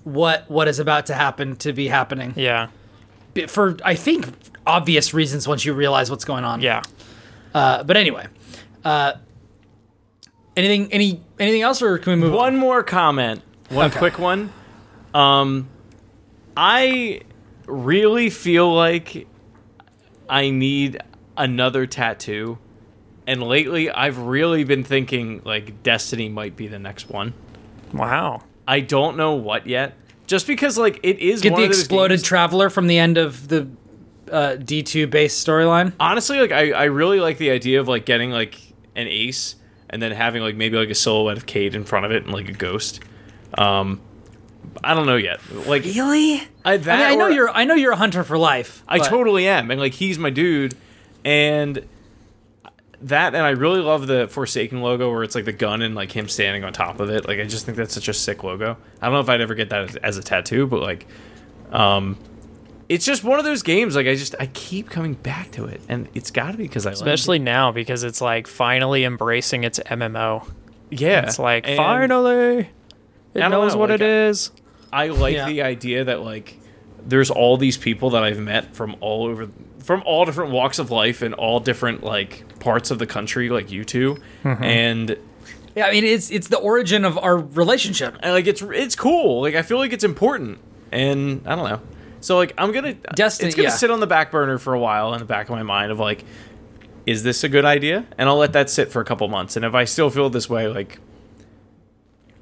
What 0.05 0.49
what 0.51 0.69
is 0.69 0.79
about 0.79 1.07
to 1.07 1.15
happen 1.15 1.57
to 1.57 1.73
be 1.75 1.87
happening? 1.89 2.33
Yeah. 2.35 2.69
For 3.49 3.77
I 3.85 3.95
think 3.95 4.27
obvious 4.67 5.13
reasons 5.13 5.47
once 5.47 5.65
you 5.67 5.75
realize 5.75 6.11
what's 6.11 6.25
going 6.25 6.45
on. 6.45 6.63
Yeah. 6.63 6.83
Uh, 7.53 7.83
but 7.83 7.97
anyway, 7.99 8.27
uh, 8.87 9.15
anything 10.57 10.91
any 10.93 11.21
anything 11.39 11.61
else, 11.63 11.83
or 11.83 11.99
can 11.99 12.13
we 12.15 12.17
move 12.21 12.33
One 12.33 12.55
on? 12.55 12.59
more 12.61 12.83
comment. 12.83 13.43
One 13.69 13.87
Okay. 13.91 13.99
quick 13.99 14.19
one. 14.19 14.51
Um, 15.13 15.69
I 16.57 17.21
really 17.69 18.31
feel 18.31 18.75
like 18.75 19.27
I 20.29 20.51
need 20.51 20.99
another 21.37 21.87
tattoo. 21.87 22.59
And 23.27 23.43
lately, 23.43 23.91
I've 23.91 24.19
really 24.19 24.65
been 24.65 24.83
thinking 24.85 25.43
like 25.45 25.83
Destiny 25.83 26.29
might 26.29 26.57
be 26.57 26.67
the 26.67 26.79
next 26.79 27.09
one. 27.11 27.35
Wow. 27.93 28.43
I 28.67 28.81
don't 28.81 29.17
know 29.17 29.35
what 29.35 29.67
yet. 29.67 29.95
Just 30.27 30.47
because 30.47 30.77
like 30.79 30.99
it 31.03 31.19
is 31.21 31.41
Get 31.43 31.53
one 31.53 31.61
the 31.61 31.67
of 31.67 31.71
those 31.73 31.81
exploded 31.81 32.19
games- 32.19 32.23
traveler 32.23 32.71
from 32.71 32.87
the 32.87 32.99
end 32.99 33.17
of 33.19 33.49
the 33.49 33.69
uh, 34.31 34.57
D 34.57 34.83
two 34.83 35.07
base 35.07 35.43
storyline. 35.43 35.93
honestly 35.99 36.39
like 36.39 36.53
I, 36.53 36.73
I 36.73 36.85
really 36.85 37.19
like 37.21 37.39
the 37.39 37.51
idea 37.51 37.81
of 37.81 37.89
like 37.89 38.05
getting 38.05 38.31
like 38.31 38.59
an 38.95 39.07
ace 39.09 39.55
and 39.89 40.03
then 40.03 40.13
having 40.13 40.43
like 40.43 40.55
maybe 40.55 40.77
like 40.77 40.91
a 40.91 40.95
silhouette 40.95 41.39
of 41.39 41.47
Cayde 41.47 41.75
in 41.75 41.85
front 41.85 42.05
of 42.05 42.13
it 42.13 42.25
and 42.25 42.33
like 42.35 42.49
a 42.49 42.53
ghost. 42.53 43.01
Um, 43.57 44.03
I 44.85 44.95
don't 44.95 45.07
know 45.07 45.17
yet. 45.17 45.41
Like 45.67 45.85
Really? 45.85 46.43
I, 46.65 46.77
that 46.77 47.01
I 47.01 47.11
mean, 47.11 47.13
I 47.13 47.15
know 47.17 47.27
or- 47.27 47.31
you're 47.31 47.49
I 47.51 47.65
know 47.65 47.75
you're 47.75 47.93
a 47.93 47.97
hunter 47.97 48.23
for 48.25 48.39
life. 48.39 48.83
I 48.89 48.99
but- 48.99 49.09
totally 49.09 49.49
am, 49.49 49.71
and 49.71 49.81
like 49.81 49.95
he's 49.95 50.19
my 50.19 50.31
dude, 50.31 50.75
and 51.25 51.85
that, 53.03 53.35
and 53.35 53.45
I 53.45 53.51
really 53.51 53.81
love 53.81 54.07
the 54.07 54.27
Forsaken 54.29 54.81
logo 54.83 55.11
where 55.11 55.23
it's 55.23 55.35
like 55.35 55.45
the 55.45 55.53
gun 55.53 55.83
and 55.83 55.95
like 55.95 56.11
him 56.13 56.29
standing 56.29 56.65
on 56.65 56.73
top 56.73 56.99
of 57.01 57.11
it. 57.11 57.27
Like 57.29 57.39
I 57.39 57.45
just 57.45 57.65
think 57.65 57.77
that's 57.77 57.95
such 57.95 58.09
a 58.09 58.13
sick 58.15 58.43
logo. 58.43 58.77
I 59.01 59.07
don't 59.07 59.15
know 59.15 59.21
if 59.21 59.29
I'd 59.29 59.41
ever 59.41 59.55
get 59.55 59.71
that 59.71 59.91
as, 59.91 59.97
as 59.97 60.17
a 60.17 60.23
tattoo, 60.23 60.67
but 60.67 60.81
like, 60.81 61.07
um, 61.71 62.17
it's 62.89 63.05
just 63.05 63.23
one 63.23 63.39
of 63.39 63.45
those 63.45 63.63
games. 63.63 63.95
Like 63.95 64.07
I 64.09 64.15
just 64.17 64.35
I 64.41 64.47
keep 64.47 64.91
coming 64.91 65.15
back 65.15 65.53
to 65.53 65.67
it, 65.67 65.81
and 65.89 66.09
it's 66.15 66.31
got 66.33 66.53
to 66.53 66.57
be 66.57 66.65
because 66.65 66.87
I 66.87 66.93
Especially 66.93 67.39
now 67.39 67.71
because 67.73 68.03
it's 68.03 68.21
like 68.21 68.47
finally 68.49 69.05
embracing 69.05 69.63
its 69.65 69.79
MMO. 69.79 70.49
yeah. 70.91 71.23
It's 71.23 71.39
like 71.39 71.69
and 71.69 71.77
finally 71.77 72.69
it 73.35 73.49
knows 73.49 73.75
know, 73.75 73.81
what 73.81 73.91
like, 73.91 74.01
it 74.01 74.07
is. 74.07 74.51
I 74.93 75.09
like 75.09 75.35
Yeah. 75.35 75.47
the 75.47 75.63
idea 75.63 76.05
that 76.05 76.23
like 76.23 76.59
there's 77.07 77.31
all 77.31 77.57
these 77.57 77.77
people 77.77 78.11
that 78.11 78.23
I've 78.25 78.39
met 78.39 78.75
from 78.75 78.97
all 79.01 79.27
over 79.27 79.49
from 79.83 80.03
all 80.05 80.25
different 80.25 80.51
walks 80.53 80.79
of 80.79 80.91
life 80.91 81.23
and 81.23 81.35
all 81.35 81.61
different 81.61 82.03
like 82.03 82.59
parts 82.59 82.91
of 82.91 82.99
the 82.99 83.07
country 83.07 83.49
like 83.49 83.71
you 83.71 83.85
two 83.85 84.17
mm-hmm. 84.45 84.63
and 84.63 85.17
Yeah, 85.75 85.87
I 85.87 85.93
mean 85.93 86.05
it's 86.05 86.31
it's 86.31 86.49
the 86.49 86.59
origin 86.59 87.05
of 87.05 87.17
our 87.19 87.37
relationship. 87.39 88.17
and 88.21 88.33
like 88.33 88.47
it's 88.47 88.63
it's 88.63 88.97
cool 88.97 89.41
like 89.43 89.55
I 89.55 89.63
feel 89.63 89.79
like 89.79 89.93
it's 89.93 90.05
important 90.05 90.59
and 90.93 91.43
I 91.47 91.55
don't 91.55 91.69
know 91.69 91.81
so 92.21 92.37
like 92.37 92.53
I'm 92.59 92.73
gonna 92.73 92.95
Destiny- 92.95 93.49
it's 93.49 93.57
gonna 93.57 93.69
yeah. 93.69 93.75
sit 93.75 93.91
on 93.91 94.01
the 94.01 94.07
back 94.07 94.31
burner 94.31 94.59
for 94.59 94.75
a 94.75 94.81
while 94.81 95.13
in 95.15 95.21
the 95.21 95.25
back 95.25 95.49
of 95.49 95.55
my 95.55 95.63
mind 95.63 95.93
of 95.93 95.99
like 95.99 96.25
is 97.07 97.23
this 97.23 97.43
a 97.43 97.49
good 97.49 97.65
idea? 97.65 98.05
And 98.19 98.29
I'll 98.29 98.37
let 98.37 98.53
that 98.53 98.69
sit 98.69 98.93
for 98.93 99.01
a 99.01 99.05
couple 99.05 99.27
months. 99.29 99.57
And 99.57 99.65
if 99.65 99.73
I 99.75 99.85
still 99.85 100.11
feel 100.11 100.29
this 100.29 100.51
way, 100.51 100.69
like 100.69 100.99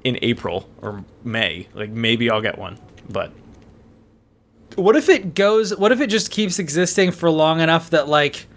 in 0.07 0.17
April 0.21 0.69
or 0.81 1.03
May, 1.23 1.67
like 1.73 1.89
maybe 1.89 2.29
I'll 2.29 2.41
get 2.41 2.57
one. 2.57 2.77
But 3.09 3.31
What 4.75 4.95
if 4.95 5.09
it 5.09 5.33
goes? 5.35 5.75
What 5.75 5.91
if 5.91 6.01
it 6.01 6.07
just 6.07 6.31
keeps 6.31 6.59
existing 6.59 7.11
for 7.11 7.29
long 7.29 7.59
enough 7.59 7.89
that 7.91 8.07
like, 8.07 8.47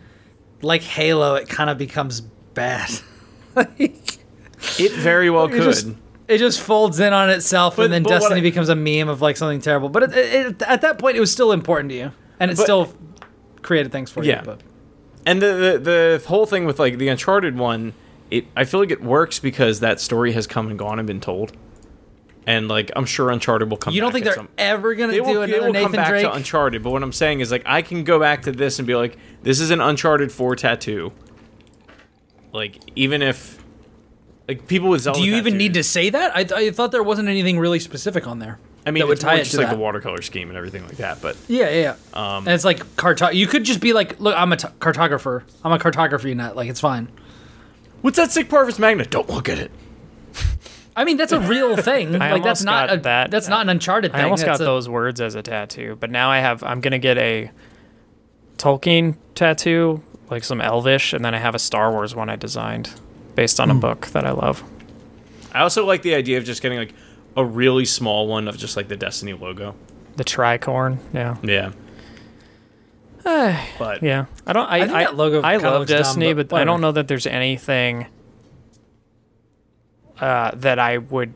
like 0.63 0.83
Halo, 0.83 1.35
it 1.35 1.49
kind 1.49 1.71
of 1.71 1.79
becomes 1.79 2.21
bad. 2.21 2.91
like, 3.57 4.19
it 4.79 4.93
very 4.93 5.31
well 5.31 5.47
it 5.47 5.51
could. 5.53 5.63
just 5.63 5.89
it 6.29 6.39
just 6.39 6.61
folds 6.61 7.01
in 7.01 7.13
on 7.13 7.31
itself, 7.31 7.77
But- 7.77 7.87
and 7.87 7.93
then 7.93 8.03
Destiny 8.05 8.41
I- 8.41 8.43
becomes 8.43 8.69
a 8.69 8.77
meme 8.77 9.09
of 9.09 9.21
like 9.21 9.37
something 9.37 9.61
terrible. 9.61 9.89
But 9.89 10.05
it, 10.05 10.13
it, 10.17 10.63
at 10.63 10.83
that 10.83 10.99
point, 10.99 11.17
it 11.17 11.21
was 11.21 11.33
still 11.33 11.51
important 11.53 11.91
to 11.91 11.97
you, 11.97 12.13
and 12.39 12.51
it 12.51 12.57
But- 12.57 12.63
still 12.63 12.95
created 13.63 13.91
things 13.93 14.11
for 14.11 14.23
Yeah. 14.23 14.41
you. 14.41 14.47
But 14.47 14.61
And 15.27 15.43
the, 15.43 15.47
the 15.83 16.19
the 16.21 16.29
whole 16.29 16.47
thing 16.47 16.65
with 16.67 16.79
like 16.79 16.99
the 16.99 17.09
Uncharted 17.09 17.57
one, 17.59 17.95
it 18.31 18.47
I 18.57 18.65
feel 18.65 18.81
like 18.81 18.91
it 18.91 19.03
works 19.03 19.39
because 19.39 19.81
that 19.81 20.01
story 20.01 20.33
has 20.33 20.47
come 20.47 20.69
and 20.69 20.79
gone 20.79 20.99
and 20.99 21.07
been 21.07 21.21
told. 21.21 21.53
And 22.47 22.69
like 22.69 22.91
I'm 22.97 23.05
sure 23.05 23.31
Uncharted 23.31 23.71
will 23.71 23.77
come. 23.77 23.93
you 23.95 24.01
don't 24.01 24.13
think 24.13 24.25
they're 24.25 24.35
some- 24.35 24.49
ever 24.59 24.95
gonna 24.95 25.13
they 25.13 25.19
do 25.19 25.25
will, 25.25 25.35
they 25.41 25.45
another 25.45 25.67
will 25.67 25.73
Nathan 25.73 25.87
come 25.89 25.93
back 25.93 26.09
Drake? 26.09 26.23
to 26.25 26.33
Uncharted, 26.33 26.83
but 26.83 26.91
what 26.91 27.03
I'm 27.03 27.13
saying 27.13 27.41
is 27.41 27.51
like 27.53 27.63
I 27.67 27.83
can 27.83 28.03
go 28.05 28.19
back 28.19 28.43
to 28.43 28.53
this 28.53 28.79
and 28.79 28.87
be 28.89 28.95
like, 28.95 29.17
this 29.43 29.61
is 29.61 29.71
an 29.71 29.81
Uncharted 29.81 30.33
4 30.33 30.57
tattoo. 30.57 31.13
Like 32.53 32.79
even 32.97 33.23
if 33.23 33.63
like 34.49 34.67
people 34.67 34.89
with 34.89 35.03
Zelda 35.03 35.21
do 35.21 35.25
you 35.25 35.37
even 35.37 35.57
need 35.57 35.75
to 35.75 35.85
say 35.85 36.11
that? 36.11 36.37
I, 36.37 36.41
I 36.67 36.71
thought 36.71 36.91
there 36.93 37.03
wasn't 37.03 37.29
anything 37.29 37.59
really 37.59 37.79
specific 37.79 38.27
on 38.27 38.39
there. 38.41 38.59
I 38.85 38.91
mean, 38.91 39.03
that 39.03 39.09
would 39.09 39.21
tie 39.21 39.35
it 39.35 39.39
just 39.41 39.53
to 39.53 39.59
like 39.59 39.69
that. 39.69 39.75
the 39.75 39.79
watercolor 39.81 40.23
scheme 40.23 40.49
and 40.49 40.57
everything 40.57 40.83
like 40.85 40.97
that. 40.97 41.21
But 41.21 41.37
Yeah, 41.47 41.69
yeah. 41.69 41.95
yeah. 42.15 42.37
Um, 42.37 42.47
and 42.47 42.55
it's 42.55 42.65
like 42.65 42.79
carto. 42.97 43.33
You 43.33 43.47
could 43.47 43.63
just 43.65 43.79
be 43.81 43.93
like, 43.93 44.19
look, 44.19 44.35
I'm 44.37 44.53
a 44.53 44.57
t- 44.57 44.69
cartographer. 44.81 45.43
I'm 45.63 45.73
a 45.73 45.79
cartography 45.79 46.35
nut. 46.35 46.57
Like 46.57 46.69
it's 46.71 46.81
fine. 46.81 47.09
What's 48.03 48.17
that 48.17 48.31
sick 48.31 48.49
Parvis 48.49 48.79
Magna? 48.79 49.05
Don't 49.05 49.29
look 49.29 49.49
at 49.49 49.59
it. 49.59 49.71
I 50.97 51.05
mean, 51.05 51.17
that's 51.17 51.33
a 51.33 51.41
real 51.41 51.77
thing. 51.83 52.21
I 52.21 52.33
like 52.33 52.43
that's 52.43 52.61
almost 52.61 52.65
not 52.65 52.89
got 52.89 52.99
a, 52.99 53.01
that. 53.03 53.31
That's 53.31 53.49
not 53.49 53.63
an 53.63 53.69
Uncharted 53.71 54.13
thing. 54.13 54.21
I 54.21 54.25
almost 54.25 54.45
got 54.45 54.61
a- 54.61 54.65
those 54.65 54.89
words 54.89 55.21
as 55.21 55.35
a 55.35 55.43
tattoo, 55.43 55.97
but 55.99 56.11
now 56.11 56.31
I 56.31 56.39
have. 56.39 56.63
I'm 56.63 56.81
gonna 56.81 56.99
get 56.99 57.19
a 57.19 57.51
Tolkien 58.59 59.17
tattoo, 59.35 60.03
like 60.29 60.45
some 60.45 60.61
Elvish, 60.61 61.13
and 61.13 61.25
then 61.25 61.35
I 61.35 61.39
have 61.39 61.55
a 61.55 61.59
Star 61.59 61.91
Wars 61.91 62.15
one 62.15 62.29
I 62.29 62.37
designed 62.37 62.91
based 63.35 63.61
on 63.61 63.71
a 63.71 63.75
hmm. 63.75 63.81
book 63.81 64.07
that 64.09 64.27
I 64.27 64.33
love. 64.33 64.63
I 65.53 65.61
also 65.61 65.87
like 65.87 66.03
the 66.03 66.15
idea 66.15 66.39
of 66.39 66.45
just 66.45 66.63
getting 66.63 66.79
like 66.79 66.95
a 67.37 67.45
really 67.45 67.85
small 67.85 68.27
one 68.27 68.49
of 68.49 68.57
just 68.57 68.77
like 68.77 68.89
the 68.89 68.97
Destiny 68.97 69.33
logo. 69.33 69.75
The 70.17 70.25
tricorn, 70.25 70.99
yeah, 71.15 71.37
Yeah. 71.43 71.73
but 73.79 74.03
yeah. 74.03 74.27
I 74.47 74.53
don't. 74.53 74.67
I 74.67 74.77
I 74.77 74.81
think 74.81 74.93
I, 74.93 75.05
that 75.05 75.17
logo 75.17 75.41
I 75.43 75.53
kinda 75.55 75.71
love 75.71 75.81
looks 75.81 75.91
dumb, 75.91 75.99
Destiny, 76.01 76.33
but 76.33 76.49
but, 76.49 76.61
I 76.61 76.65
don't 76.65 76.81
know 76.81 76.93
that 76.93 77.07
there's 77.09 77.27
anything 77.27 78.07
uh, 80.21 80.51
that 80.55 80.79
I 80.79 80.99
would 80.99 81.33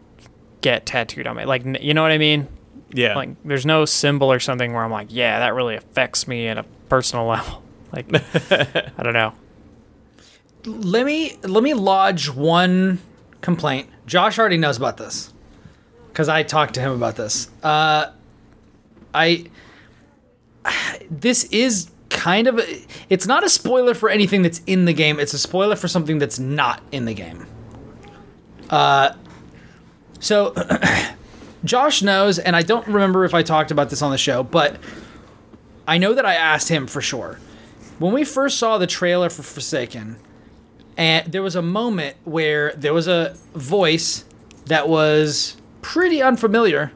get 0.61 0.86
tattooed 0.86 1.27
on 1.27 1.36
me. 1.36 1.44
Like, 1.44 1.65
n- 1.66 1.78
you 1.81 1.94
know 1.94 2.02
what 2.02 2.11
I 2.11 2.19
mean? 2.19 2.48
yeah, 2.93 3.15
Like, 3.15 3.31
there's 3.44 3.66
no 3.66 3.85
symbol 3.85 4.31
or 4.31 4.39
something 4.40 4.73
where 4.73 4.85
I'm 4.85 4.90
like, 4.90 5.09
yeah, 5.11 5.40
that 5.40 5.55
really 5.55 5.74
affects 5.74 6.28
me 6.28 6.47
at 6.48 6.59
a 6.59 6.65
personal 6.89 7.27
level. 7.28 7.62
Like, 7.93 8.06
I 8.51 9.02
don't 9.02 9.12
know. 9.15 9.32
let 10.65 11.05
me 11.06 11.36
let 11.43 11.62
me 11.62 11.74
lodge 11.74 12.28
one 12.31 12.98
complaint. 13.40 13.89
Josh 14.06 14.39
already 14.39 14.56
knows 14.59 14.77
about 14.77 14.97
this 14.97 15.32
because 16.09 16.28
I 16.28 16.43
talked 16.43 16.74
to 16.74 16.81
him 16.81 16.93
about 16.93 17.16
this. 17.16 17.48
Uh, 17.62 18.11
I 19.15 19.47
this 21.10 21.44
is 21.44 21.90
kind 22.10 22.46
of 22.46 22.58
a, 22.58 22.86
it's 23.10 23.26
not 23.26 23.44
a 23.44 23.48
spoiler 23.48 23.94
for 23.94 24.08
anything 24.08 24.42
that's 24.42 24.60
in 24.66 24.84
the 24.84 24.92
game. 24.92 25.18
It's 25.18 25.34
a 25.34 25.38
spoiler 25.38 25.76
for 25.76 25.88
something 25.88 26.18
that's 26.18 26.38
not 26.38 26.82
in 26.92 27.04
the 27.04 27.14
game. 27.14 27.46
Uh, 28.70 29.14
so 30.20 30.54
Josh 31.64 32.02
knows, 32.02 32.38
and 32.38 32.54
I 32.56 32.62
don't 32.62 32.86
remember 32.86 33.24
if 33.24 33.34
I 33.34 33.42
talked 33.42 33.70
about 33.70 33.90
this 33.90 34.02
on 34.02 34.10
the 34.10 34.18
show, 34.18 34.42
but 34.42 34.78
I 35.86 35.98
know 35.98 36.14
that 36.14 36.24
I 36.24 36.34
asked 36.34 36.68
him 36.68 36.86
for 36.86 37.00
sure. 37.00 37.38
When 37.98 38.12
we 38.12 38.24
first 38.24 38.58
saw 38.58 38.78
the 38.78 38.86
trailer 38.86 39.30
for 39.30 39.42
Forsaken, 39.42 40.16
and 40.96 41.32
there 41.32 41.42
was 41.42 41.56
a 41.56 41.62
moment 41.62 42.16
where 42.24 42.72
there 42.74 42.94
was 42.94 43.08
a 43.08 43.36
voice 43.54 44.24
that 44.66 44.88
was 44.88 45.56
pretty 45.82 46.22
unfamiliar 46.22 46.92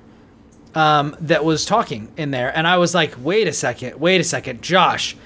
um, 0.74 1.16
that 1.20 1.44
was 1.44 1.64
talking 1.64 2.12
in 2.16 2.30
there, 2.30 2.56
and 2.56 2.66
I 2.66 2.76
was 2.78 2.94
like, 2.94 3.14
"Wait 3.18 3.48
a 3.48 3.52
second, 3.52 3.98
wait 4.00 4.20
a 4.20 4.24
second, 4.24 4.62
Josh, 4.62 5.16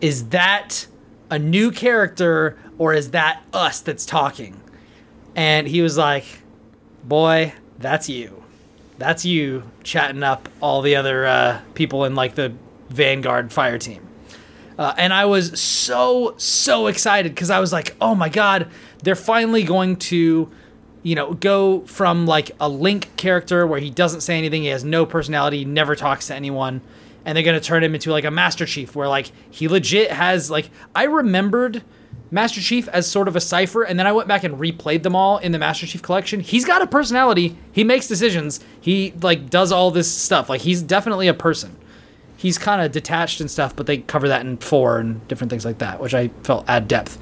is 0.00 0.28
that 0.28 0.86
a 1.30 1.38
new 1.38 1.70
character 1.70 2.56
or 2.78 2.92
is 2.92 3.10
that 3.12 3.42
us 3.52 3.80
that's 3.80 4.06
talking?" 4.06 4.60
And 5.34 5.66
he 5.66 5.82
was 5.82 5.96
like, 5.96 6.24
"Boy, 7.02 7.54
that's 7.78 8.08
you, 8.08 8.44
that's 8.98 9.24
you 9.24 9.64
chatting 9.82 10.22
up 10.22 10.48
all 10.60 10.82
the 10.82 10.96
other 10.96 11.26
uh, 11.26 11.60
people 11.74 12.04
in 12.04 12.14
like 12.14 12.34
the 12.34 12.52
Vanguard 12.90 13.52
fire 13.52 13.78
team." 13.78 14.06
Uh, 14.78 14.92
and 14.98 15.12
I 15.12 15.24
was 15.26 15.60
so 15.60 16.34
so 16.36 16.88
excited 16.88 17.34
because 17.34 17.50
I 17.50 17.60
was 17.60 17.72
like, 17.72 17.94
"Oh 18.00 18.14
my 18.14 18.28
god, 18.28 18.68
they're 19.02 19.14
finally 19.14 19.62
going 19.62 19.96
to, 19.96 20.50
you 21.04 21.14
know, 21.14 21.34
go 21.34 21.82
from 21.82 22.26
like 22.26 22.50
a 22.58 22.68
Link 22.68 23.14
character 23.16 23.64
where 23.64 23.78
he 23.78 23.90
doesn't 23.90 24.22
say 24.22 24.36
anything, 24.36 24.62
he 24.62 24.68
has 24.68 24.82
no 24.82 25.06
personality, 25.06 25.64
never 25.64 25.94
talks 25.94 26.26
to 26.26 26.34
anyone, 26.34 26.80
and 27.24 27.36
they're 27.36 27.44
gonna 27.44 27.60
turn 27.60 27.84
him 27.84 27.94
into 27.94 28.10
like 28.10 28.24
a 28.24 28.30
Master 28.32 28.66
Chief 28.66 28.96
where 28.96 29.06
like 29.06 29.30
he 29.48 29.68
legit 29.68 30.10
has 30.10 30.50
like 30.50 30.70
I 30.96 31.04
remembered 31.04 31.84
Master 32.32 32.60
Chief 32.60 32.88
as 32.88 33.06
sort 33.06 33.28
of 33.28 33.36
a 33.36 33.40
cipher, 33.40 33.84
and 33.84 33.96
then 33.96 34.08
I 34.08 34.12
went 34.12 34.26
back 34.26 34.42
and 34.42 34.58
replayed 34.58 35.04
them 35.04 35.14
all 35.14 35.38
in 35.38 35.52
the 35.52 35.58
Master 35.60 35.86
Chief 35.86 36.02
collection. 36.02 36.40
He's 36.40 36.64
got 36.64 36.82
a 36.82 36.86
personality. 36.86 37.56
He 37.70 37.84
makes 37.84 38.08
decisions. 38.08 38.58
He 38.80 39.12
like 39.22 39.50
does 39.50 39.70
all 39.70 39.92
this 39.92 40.10
stuff. 40.10 40.48
Like 40.48 40.62
he's 40.62 40.82
definitely 40.82 41.28
a 41.28 41.34
person 41.34 41.76
he's 42.44 42.58
kind 42.58 42.82
of 42.82 42.92
detached 42.92 43.40
and 43.40 43.50
stuff, 43.50 43.74
but 43.74 43.86
they 43.86 43.96
cover 43.96 44.28
that 44.28 44.42
in 44.42 44.58
four 44.58 44.98
and 44.98 45.26
different 45.28 45.48
things 45.48 45.64
like 45.64 45.78
that, 45.78 45.98
which 45.98 46.12
I 46.12 46.28
felt 46.42 46.68
add 46.68 46.86
depth. 46.86 47.16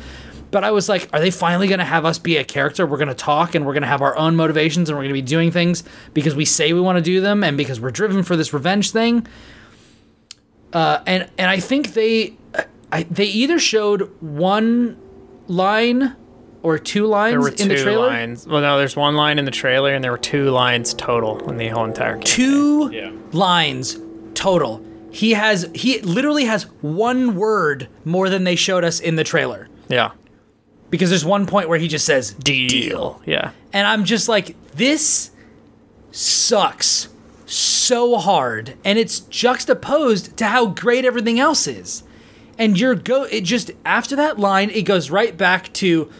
But 0.53 0.62
I 0.65 0.70
was 0.70 0.89
like, 0.89 1.09
are 1.12 1.19
they 1.19 1.31
finally 1.33 1.66
going 1.66 1.81
to 1.81 1.85
have 1.85 2.05
us 2.05 2.19
be 2.19 2.37
a 2.37 2.45
character? 2.45 2.87
We're 2.87 2.99
going 2.99 3.09
to 3.09 3.15
talk 3.15 3.55
and 3.57 3.66
we're 3.66 3.73
going 3.73 3.83
to 3.83 3.89
have 3.89 4.03
our 4.03 4.16
own 4.16 4.37
motivations 4.37 4.89
and 4.89 4.97
we're 4.97 5.03
going 5.05 5.15
to 5.15 5.20
be 5.20 5.23
doing 5.23 5.51
things 5.51 5.83
because 6.15 6.35
we 6.37 6.45
say 6.45 6.73
we 6.74 6.81
want 6.81 6.99
to 6.99 7.03
do 7.03 7.20
them 7.20 7.43
and 7.43 7.57
because 7.57 7.81
we're 7.81 7.91
driven 7.91 8.23
for 8.23 8.37
this 8.37 8.53
revenge 8.53 8.91
thing. 8.93 9.27
Uh, 10.73 11.03
and 11.07 11.29
and 11.39 11.51
I 11.51 11.59
think 11.61 11.95
they 11.95 12.37
I, 12.91 13.03
they 13.05 13.24
either 13.27 13.59
showed 13.59 14.11
one 14.20 14.99
line 15.49 16.16
or 16.62 16.79
two 16.79 17.07
lines 17.07 17.33
There 17.33 17.41
were 17.41 17.49
in 17.49 17.69
the 17.69 17.83
trailer. 17.83 18.07
lines. 18.07 18.47
Well, 18.47 18.61
no, 18.61 18.79
there's 18.79 18.95
one 18.97 19.16
line 19.16 19.39
in 19.39 19.45
the 19.45 19.51
trailer, 19.51 19.93
and 19.93 20.03
there 20.05 20.12
were 20.12 20.19
two 20.19 20.51
lines 20.51 20.95
total 20.95 21.49
in 21.51 21.57
the 21.57 21.69
whole 21.69 21.85
entire 21.85 22.15
game. 22.15 22.23
two 22.23 22.91
Yeah. 22.93 23.11
lines 23.33 23.99
total. 24.35 24.85
He 25.11 25.33
has 25.33 25.69
he 25.74 26.01
literally 26.03 26.45
has 26.45 26.65
one 26.83 27.37
word 27.37 27.89
more 28.05 28.29
than 28.31 28.45
they 28.45 28.57
showed 28.57 28.85
us 28.85 29.01
in 29.01 29.16
the 29.16 29.24
trailer. 29.24 29.69
Yeah. 29.89 30.12
Because 30.93 31.10
there's 31.10 31.24
one 31.24 31.47
point 31.47 31.69
where 31.69 31.78
he 31.78 31.89
just 31.89 32.05
says 32.05 32.35
Deal. 32.35 33.20
Yeah. 33.27 33.51
and 33.73 33.86
I'm 33.86 34.05
just 34.05 34.28
like 34.28 34.55
this 34.73 35.31
sucks 36.12 37.09
so 37.47 38.19
hard 38.19 38.74
and 38.85 38.98
it's 38.98 39.20
juxtaposed 39.20 40.36
to 40.36 40.47
how 40.47 40.66
great 40.66 41.05
everything 41.05 41.40
else 41.40 41.66
is. 41.66 42.05
And 42.59 42.78
you're 42.78 42.94
go 42.94 43.24
it 43.24 43.43
just 43.43 43.73
after 43.85 44.14
that 44.16 44.39
line 44.39 44.70
it 44.70 44.82
goes 44.82 45.10
right 45.10 45.36
back 45.36 45.73
to 45.74 46.10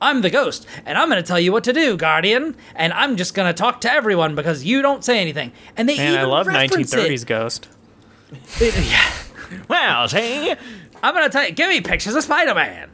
I'm 0.00 0.22
the 0.22 0.30
ghost 0.30 0.66
and 0.84 0.98
I'm 0.98 1.08
going 1.08 1.22
to 1.22 1.26
tell 1.26 1.38
you 1.38 1.52
what 1.52 1.64
to 1.64 1.72
do, 1.72 1.96
guardian, 1.96 2.56
and 2.74 2.92
I'm 2.92 3.16
just 3.16 3.34
going 3.34 3.46
to 3.46 3.54
talk 3.54 3.80
to 3.82 3.92
everyone 3.92 4.34
because 4.34 4.64
you 4.64 4.82
don't 4.82 5.04
say 5.04 5.20
anything. 5.20 5.52
And 5.76 5.88
they 5.88 5.96
Man, 5.96 6.14
I 6.14 6.16
even 6.18 6.28
love 6.30 6.46
reference 6.48 6.92
1930s 6.92 7.22
it. 7.22 7.26
Ghost. 7.28 7.68
yeah. 8.60 9.12
Well, 9.68 10.08
see, 10.08 10.50
I'm 11.02 11.14
gonna 11.14 11.28
tell 11.28 11.46
you, 11.46 11.52
give 11.52 11.68
me 11.68 11.80
pictures 11.82 12.14
of 12.14 12.24
Spider-Man. 12.24 12.88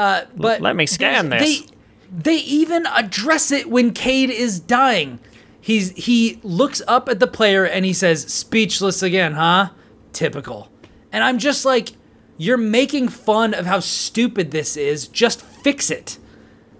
Uh, 0.00 0.24
but 0.36 0.60
Let 0.62 0.76
me 0.76 0.86
scan 0.86 1.28
there's- 1.28 1.44
this. 1.60 1.60
They, 1.60 1.76
they 2.10 2.36
even 2.42 2.86
address 2.86 3.50
it 3.52 3.68
when 3.70 3.92
Cayde 3.92 4.30
is 4.30 4.58
dying. 4.58 5.20
He's 5.60 5.90
he 5.92 6.40
looks 6.42 6.80
up 6.88 7.08
at 7.08 7.20
the 7.20 7.26
player 7.26 7.64
and 7.64 7.84
he 7.84 7.92
says, 7.92 8.22
"Speechless 8.32 9.02
again, 9.02 9.32
huh? 9.34 9.68
Typical." 10.12 10.70
And 11.12 11.22
I'm 11.22 11.38
just 11.38 11.64
like, 11.64 11.90
you're 12.38 12.56
making 12.56 13.08
fun 13.08 13.52
of 13.52 13.66
how 13.66 13.80
stupid 13.80 14.50
this 14.52 14.76
is. 14.76 15.06
Just 15.06 15.42
fix 15.42 15.90
it. 15.90 16.18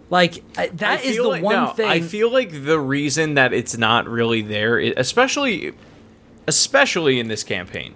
Like 0.09 0.43
uh, 0.57 0.67
that 0.75 1.01
I 1.01 1.03
is 1.03 1.15
feel 1.17 1.25
the 1.25 1.29
like- 1.29 1.43
one 1.43 1.55
no, 1.65 1.71
thing. 1.73 1.89
I 1.89 2.01
feel 2.01 2.33
like 2.33 2.65
the 2.65 2.81
reason 2.81 3.35
that 3.35 3.53
it's 3.53 3.77
not 3.77 4.09
really 4.09 4.41
there, 4.43 4.79
especially, 4.79 5.73
especially 6.49 7.21
in 7.21 7.29
this 7.29 7.45
campaign, 7.45 7.95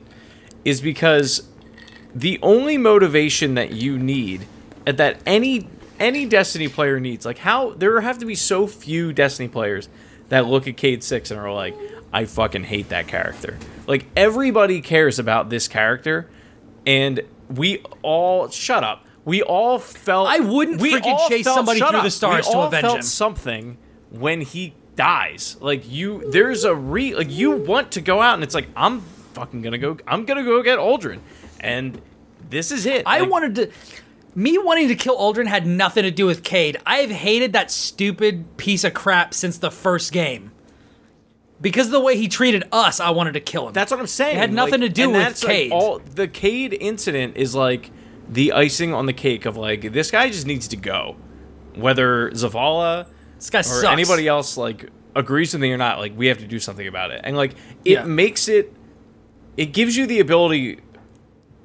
is 0.65 0.81
because 0.81 1.49
the 2.15 2.39
only 2.43 2.77
motivation 2.79 3.55
that 3.55 3.73
you 3.73 3.99
need, 3.99 4.47
that 4.87 5.21
any 5.27 5.69
any 6.01 6.27
Destiny 6.27 6.69
player 6.69 6.99
needs, 7.01 7.25
like 7.25 7.39
how 7.39 7.71
there 7.71 8.01
have 8.01 8.19
to 8.19 8.27
be 8.27 8.35
so 8.35 8.67
few 8.67 9.13
Destiny 9.13 9.49
players 9.49 9.89
that 10.29 10.47
look 10.47 10.67
at 10.67 10.77
Cayde 10.77 11.03
Six 11.05 11.31
and 11.31 11.39
are 11.41 11.53
like, 11.53 11.75
I 12.13 12.25
fucking 12.25 12.65
hate 12.65 12.89
that 12.91 13.07
character. 13.07 13.59
Like 13.87 14.07
everybody 14.17 14.81
cares 14.81 15.19
about 15.19 15.51
this 15.51 15.69
character, 15.69 16.29
and 16.87 17.21
we 17.49 17.83
all 18.03 18.49
shut 18.49 18.83
up. 18.85 19.07
we 19.25 19.43
all 19.43 19.79
felt. 19.79 20.29
I 20.29 20.41
wouldn't 20.41 20.81
we 20.81 20.95
freaking 20.95 21.29
chase 21.29 21.45
felt- 21.45 21.57
somebody 21.57 21.79
through 21.81 21.89
up. 21.99 22.05
the 22.05 22.11
stars 22.11 22.47
we 22.47 22.53
to 22.53 22.59
all 22.59 22.67
avenge 22.67 22.83
felt 22.83 22.97
him. 22.97 23.03
Something 23.03 23.79
when 24.11 24.41
he 24.41 24.75
dies, 24.97 25.57
like 25.61 25.91
you. 25.91 26.29
There's 26.31 26.65
a 26.65 26.75
re. 26.75 27.15
Like 27.15 27.31
you 27.31 27.53
want 27.53 27.93
to 27.93 28.01
go 28.01 28.21
out, 28.21 28.35
and 28.35 28.43
it's 28.43 28.55
like 28.55 28.69
I'm 28.77 29.01
fucking 29.35 29.63
gonna 29.63 29.79
go. 29.79 29.97
I'm 30.07 30.25
gonna 30.25 30.45
go 30.45 30.63
get 30.63 30.79
Uldren, 30.79 31.21
and 31.61 32.01
this 32.51 32.71
is 32.73 32.87
it. 32.87 33.03
I 33.07 33.21
Like, 33.21 33.31
wanted 33.31 33.55
to. 33.57 33.71
Me 34.35 34.59
wanting 34.59 34.89
to 34.89 34.95
kill 34.97 35.17
Uldren 35.17 35.47
had 35.47 35.67
nothing 35.67 36.03
to 36.03 36.11
do 36.11 36.27
with 36.27 36.43
Cayde. 36.43 36.77
I 36.85 36.97
have 36.99 37.11
hated 37.11 37.53
that 37.53 37.71
stupid 37.71 38.57
piece 38.57 38.83
of 38.83 38.93
crap 38.95 39.33
since 39.33 39.59
the 39.59 39.71
first 39.71 40.13
game. 40.13 40.51
Because 41.61 41.87
of 41.87 41.93
the 41.93 42.01
way 42.01 42.17
he 42.17 42.27
treated 42.27 42.65
us, 42.73 42.99
I 42.99 43.11
wanted 43.11 43.33
to 43.35 43.41
kill 43.41 43.69
him. 43.69 43.73
That's 43.73 43.91
what 43.93 44.01
I'm 44.01 44.07
saying. 44.09 44.37
It 44.37 44.41
had 44.41 44.53
nothing 44.53 44.81
to 44.81 44.89
do 44.89 45.09
with 45.11 45.21
that's, 45.21 45.45
like, 45.45 45.53
Cayde. 45.53 45.73
all 45.73 45.99
the 46.01 46.27
Cayde 46.27 46.77
incident 46.81 47.37
is 47.37 47.55
like 47.55 47.91
the 48.29 48.53
icing 48.53 48.93
on 48.93 49.07
the 49.07 49.13
cake 49.13 49.47
of 49.47 49.57
like 49.57 49.93
this 49.93 50.11
guy 50.11 50.29
just 50.29 50.47
needs 50.47 50.67
to 50.69 50.77
go. 50.77 51.17
Whether 51.77 52.31
Zavala 52.33 53.07
this 53.37 53.51
guy 53.51 53.61
or 53.61 53.63
sucks. 53.63 53.85
anybody 53.85 54.27
else 54.27 54.57
like 54.57 54.91
agrees 55.15 55.53
with 55.53 55.63
me 55.63 55.71
or 55.73 55.77
not, 55.77 55.99
like 56.01 56.17
we 56.17 56.27
have 56.27 56.39
to 56.39 56.47
do 56.47 56.59
something 56.59 56.87
about 56.89 57.13
it. 57.13 57.21
And 57.23 57.37
like 57.37 57.53
it 57.85 57.93
Yeah. 57.93 58.05
makes 58.05 58.49
it 58.49 58.73
it 59.57 59.67
gives 59.67 59.97
you 59.97 60.07
the 60.07 60.19
ability 60.21 60.81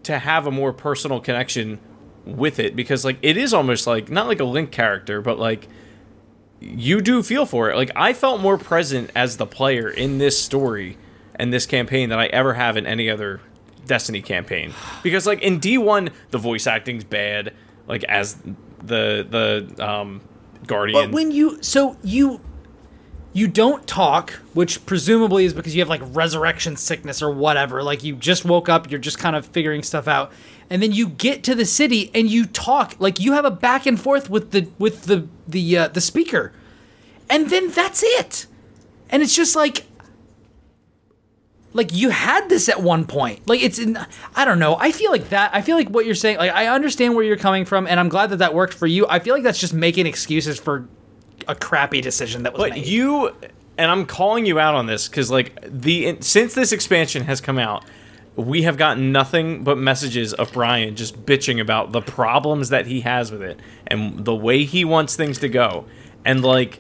to 0.04 0.20
have 0.20 0.46
a 0.46 0.52
more 0.52 0.72
personal 0.72 1.20
connection 1.20 1.80
with 2.38 2.60
it 2.60 2.76
because 2.76 3.06
like 3.06 3.18
it 3.22 3.38
is 3.38 3.54
almost 3.54 3.88
like 3.88 4.10
not 4.10 4.28
like 4.28 4.40
a 4.40 4.46
link 4.46 4.72
character, 4.72 5.22
but 5.22 5.40
like 5.40 5.68
you 6.60 7.02
do 7.02 7.24
feel 7.24 7.46
for 7.46 7.70
it. 7.70 7.76
Like 7.76 7.92
I 7.96 8.14
felt 8.14 8.42
more 8.42 8.58
present 8.58 9.12
as 9.16 9.38
the 9.38 9.46
player 9.46 9.90
in 9.90 10.18
this 10.18 10.42
story 10.42 10.98
and 11.36 11.54
this 11.54 11.66
campaign 11.66 12.10
than 12.10 12.20
I 12.20 12.28
ever 12.28 12.54
have 12.54 12.78
in 12.78 12.86
any 12.86 13.10
other 13.10 13.42
Destiny 13.86 14.22
campaign. 14.22 14.74
Because 15.04 15.26
like 15.26 15.42
in 15.42 15.60
D1 15.60 16.12
the 16.30 16.38
voice 16.38 16.68
acting's 16.68 17.04
bad 17.04 17.54
like 17.88 18.04
as 18.04 18.36
the 18.84 19.26
the 19.30 19.86
um 19.86 20.22
guardian. 20.68 21.06
But 21.06 21.12
when 21.12 21.32
you 21.32 21.62
so 21.62 21.98
you 22.04 22.42
you 23.34 23.48
don't 23.48 23.86
talk, 23.88 24.32
which 24.54 24.86
presumably 24.86 25.46
is 25.46 25.54
because 25.54 25.76
you 25.76 25.82
have 25.82 25.90
like 25.90 26.02
resurrection 26.04 26.76
sickness 26.76 27.22
or 27.22 27.32
whatever. 27.32 27.84
Like 27.84 28.04
you 28.04 28.16
just 28.16 28.44
woke 28.44 28.70
up, 28.70 28.90
you're 28.90 29.00
just 29.00 29.20
kind 29.20 29.36
of 29.36 29.46
figuring 29.46 29.84
stuff 29.84 30.08
out, 30.08 30.32
and 30.70 30.82
then 30.82 30.92
you 30.92 31.10
get 31.10 31.44
to 31.44 31.56
the 31.56 31.66
city 31.66 32.12
and 32.14 32.30
you 32.30 32.46
talk. 32.46 32.96
Like 33.00 33.20
you 33.20 33.34
have 33.34 33.46
a 33.46 33.52
back 33.52 33.86
and 33.86 34.00
forth 34.00 34.30
with 34.30 34.52
the 34.52 34.68
with 34.78 35.04
the 35.04 35.28
the 35.48 35.78
uh, 35.78 35.88
the 35.90 36.02
speaker, 36.02 36.54
and 37.30 37.50
then 37.50 37.72
that's 37.72 38.04
it. 38.04 38.46
And 39.10 39.24
it's 39.24 39.36
just 39.36 39.56
like 39.56 39.86
like 41.74 41.94
you 41.94 42.10
had 42.10 42.50
this 42.50 42.68
at 42.68 42.82
one 42.82 43.06
point 43.06 43.48
like 43.48 43.62
it's 43.62 43.78
in 43.78 43.96
i 44.36 44.44
don't 44.44 44.58
know 44.58 44.76
i 44.80 44.92
feel 44.92 45.12
like 45.12 45.30
that 45.30 45.54
i 45.54 45.62
feel 45.62 45.78
like 45.78 45.88
what 45.88 46.04
you're 46.04 46.16
saying 46.16 46.36
like 46.36 46.52
i 46.52 46.66
understand 46.66 47.14
where 47.14 47.24
you're 47.24 47.38
coming 47.38 47.64
from 47.64 47.86
and 47.86 48.00
i'm 48.00 48.10
glad 48.10 48.32
that 48.32 48.38
that 48.38 48.56
worked 48.56 48.74
for 48.74 48.88
you 48.88 49.06
i 49.08 49.20
feel 49.20 49.36
like 49.36 49.44
that's 49.44 49.60
just 49.60 49.72
making 49.72 50.08
excuses 50.08 50.60
for 50.60 50.88
a 51.48 51.54
crappy 51.54 52.02
decision 52.02 52.42
that 52.42 52.54
was 52.54 52.60
But 52.60 52.72
made 52.72 52.88
you 52.88 53.32
and 53.80 53.90
I'm 53.90 54.06
calling 54.06 54.46
you 54.46 54.60
out 54.60 54.76
on 54.76 54.88
this 54.88 55.08
because 55.08 55.32
like 55.32 55.58
the 55.64 56.18
since 56.20 56.54
this 56.54 56.74
expansion 56.74 57.24
has 57.24 57.40
come 57.40 57.58
out, 57.58 57.86
we 58.40 58.64
have 58.64 58.78
gotten 58.78 59.12
nothing 59.12 59.64
but 59.64 59.78
messages 59.78 60.34
of 60.34 60.52
Brian 60.54 60.96
just 60.96 61.26
bitching 61.26 61.60
about 61.60 61.92
the 61.92 62.02
problems 62.02 62.70
that 62.70 62.88
he 62.88 63.02
has 63.02 63.32
with 63.32 63.42
it 63.42 63.60
and 63.88 64.26
the 64.26 64.36
way 64.36 64.64
he 64.64 64.86
wants 64.86 65.16
things 65.16 65.40
to 65.40 65.50
go. 65.50 65.86
And 66.26 66.44
like, 66.44 66.80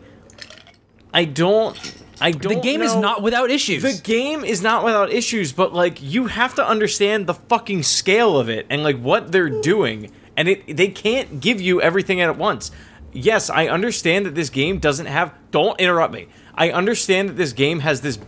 I 1.14 1.26
don't, 1.26 1.78
I 2.22 2.32
don't. 2.32 2.56
the 2.56 2.62
game 2.62 2.82
is 2.82 2.96
not 2.96 3.22
without 3.22 3.50
issues 3.50 3.84
The 3.84 4.02
game 4.02 4.44
is 4.44 4.62
not 4.62 4.84
without 4.84 5.12
issues, 5.12 5.54
but 5.54 5.74
like 5.74 6.02
you 6.02 6.28
have 6.28 6.56
to 6.56 6.66
understand 6.66 7.28
the 7.28 7.34
fucking 7.34 7.84
scale 7.84 8.38
of 8.38 8.50
it 8.50 8.66
and 8.70 8.84
like 8.84 9.00
what 9.00 9.32
they're 9.32 9.62
doing, 9.62 10.12
and 10.36 10.48
it 10.48 10.78
they 10.78 10.90
can't 10.90 11.40
give 11.40 11.62
you 11.62 11.82
everything 11.82 12.22
at 12.22 12.38
once. 12.38 12.72
Yes, 13.12 13.50
I 13.50 13.68
understand 13.68 14.26
that 14.26 14.36
this 14.36 14.50
game 14.50 14.80
doesn't 14.80 15.08
have. 15.08 15.34
Don't 15.52 15.80
interrupt 15.80 16.14
me. 16.14 16.28
I 16.54 16.72
understand 16.72 17.30
that 17.30 17.38
this 17.38 17.54
game 17.54 17.80
has 17.80 18.02
this, 18.02 18.20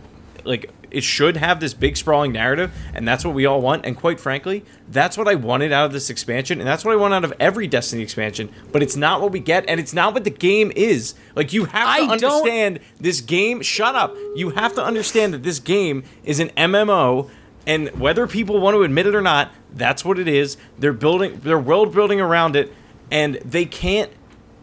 like 0.44 0.70
it 0.92 1.02
should 1.04 1.36
have 1.36 1.60
this 1.60 1.74
big 1.74 1.96
sprawling 1.96 2.32
narrative, 2.32 2.72
and 2.94 3.06
that's 3.08 3.24
what 3.24 3.34
we 3.34 3.46
all 3.46 3.60
want. 3.60 3.84
And 3.86 3.96
quite 3.96 4.20
frankly, 4.20 4.64
that's 4.88 5.16
what 5.18 5.26
I 5.28 5.34
wanted 5.34 5.72
out 5.72 5.86
of 5.86 5.92
this 5.92 6.10
expansion, 6.10 6.60
and 6.60 6.68
that's 6.68 6.84
what 6.84 6.92
I 6.92 6.96
want 6.96 7.14
out 7.14 7.24
of 7.24 7.32
every 7.40 7.66
Destiny 7.66 8.02
expansion. 8.02 8.50
But 8.70 8.82
it's 8.82 8.96
not 8.96 9.20
what 9.20 9.32
we 9.32 9.40
get, 9.40 9.64
and 9.68 9.80
it's 9.80 9.92
not 9.94 10.14
what 10.14 10.24
the 10.24 10.30
game 10.30 10.72
is. 10.76 11.14
Like 11.34 11.52
you 11.52 11.64
have 11.66 11.86
to 11.96 12.02
I 12.02 12.16
don't- 12.16 12.22
understand 12.24 12.80
this 13.00 13.20
game. 13.20 13.62
Shut 13.62 13.94
up. 13.94 14.14
You 14.36 14.50
have 14.50 14.74
to 14.74 14.84
understand 14.84 15.34
that 15.34 15.42
this 15.42 15.58
game 15.58 16.04
is 16.24 16.38
an 16.40 16.50
MMO, 16.50 17.30
and 17.66 17.88
whether 17.98 18.26
people 18.26 18.60
want 18.60 18.74
to 18.74 18.82
admit 18.82 19.06
it 19.06 19.14
or 19.14 19.22
not, 19.22 19.50
that's 19.72 20.04
what 20.04 20.18
it 20.18 20.28
is. 20.28 20.56
They're 20.78 20.92
building, 20.92 21.40
they're 21.42 21.58
world 21.58 21.94
building 21.94 22.20
around 22.20 22.56
it, 22.56 22.72
and 23.10 23.36
they 23.44 23.64
can't. 23.64 24.10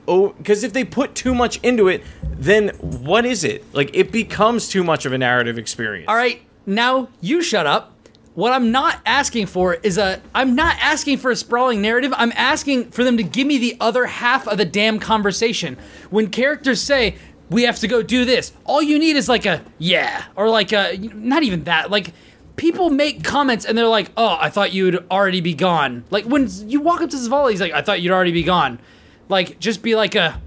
Because 0.10 0.64
if 0.64 0.74
they 0.74 0.84
put 0.84 1.14
too 1.14 1.36
much 1.36 1.60
into 1.62 1.88
it, 1.88 2.04
then 2.24 2.70
what 2.80 3.26
is 3.26 3.44
it? 3.44 3.64
Like 3.74 3.92
it 3.94 4.12
becomes 4.12 4.68
too 4.68 4.84
much 4.84 5.06
of 5.06 5.14
a 5.14 5.18
narrative 5.18 5.58
experience. 5.58 6.08
all 6.08 6.16
right 6.16 6.42
now 6.66 7.10
you 7.22 7.42
shut 7.42 7.68
up. 7.68 7.96
What 8.36 8.54
i'm 8.54 8.72
not 8.72 9.02
asking 9.06 9.48
for 9.48 9.74
is 9.74 9.98
a 9.98 10.22
i'm 10.34 10.56
not 10.56 10.78
asking 10.80 11.18
for 11.18 11.30
a 11.30 11.36
sprawling 11.36 11.82
narrative. 11.82 12.14
I'm 12.16 12.32
asking 12.36 12.92
for 12.92 13.04
them 13.04 13.18
to 13.18 13.24
give 13.24 13.46
me 13.46 13.58
the 13.58 13.76
other 13.82 14.06
half 14.06 14.48
of 14.48 14.58
the 14.58 14.66
damn 14.66 15.00
conversation. 15.00 15.78
When 16.10 16.30
characters 16.30 16.82
say 16.82 17.16
we 17.50 17.64
have 17.64 17.80
to 17.80 17.88
go 17.88 18.02
do 18.02 18.26
this 18.26 18.54
all 18.66 18.82
you 18.82 19.00
need 19.00 19.16
is 19.16 19.28
like 19.28 19.46
a 19.46 19.62
yeah 19.80 20.24
or 20.36 20.50
like 20.50 20.72
a 20.72 20.98
not 21.14 21.44
even 21.44 21.64
that 21.66 21.90
like 21.92 22.14
people 22.56 22.90
make 22.90 23.24
comments 23.24 23.66
and 23.66 23.78
they're 23.78 23.88
like 23.88 24.12
oh 24.16 24.38
i 24.40 24.50
thought 24.50 24.72
you'd 24.72 25.04
already 25.12 25.42
be 25.42 25.54
gone. 25.54 26.04
Like 26.10 26.26
when 26.26 26.48
you 26.70 26.80
walk 26.82 27.02
up 27.02 27.10
to 27.10 27.18
Zavala, 27.18 27.52
he's 27.52 27.62
like 27.62 27.74
i 27.74 27.82
thought 27.82 28.02
you'd 28.02 28.14
already 28.14 28.32
be 28.32 28.44
gone 28.44 28.80
like 29.30 29.60
just 29.60 29.82
be 29.82 29.96
like 29.96 30.16
a 30.16 30.42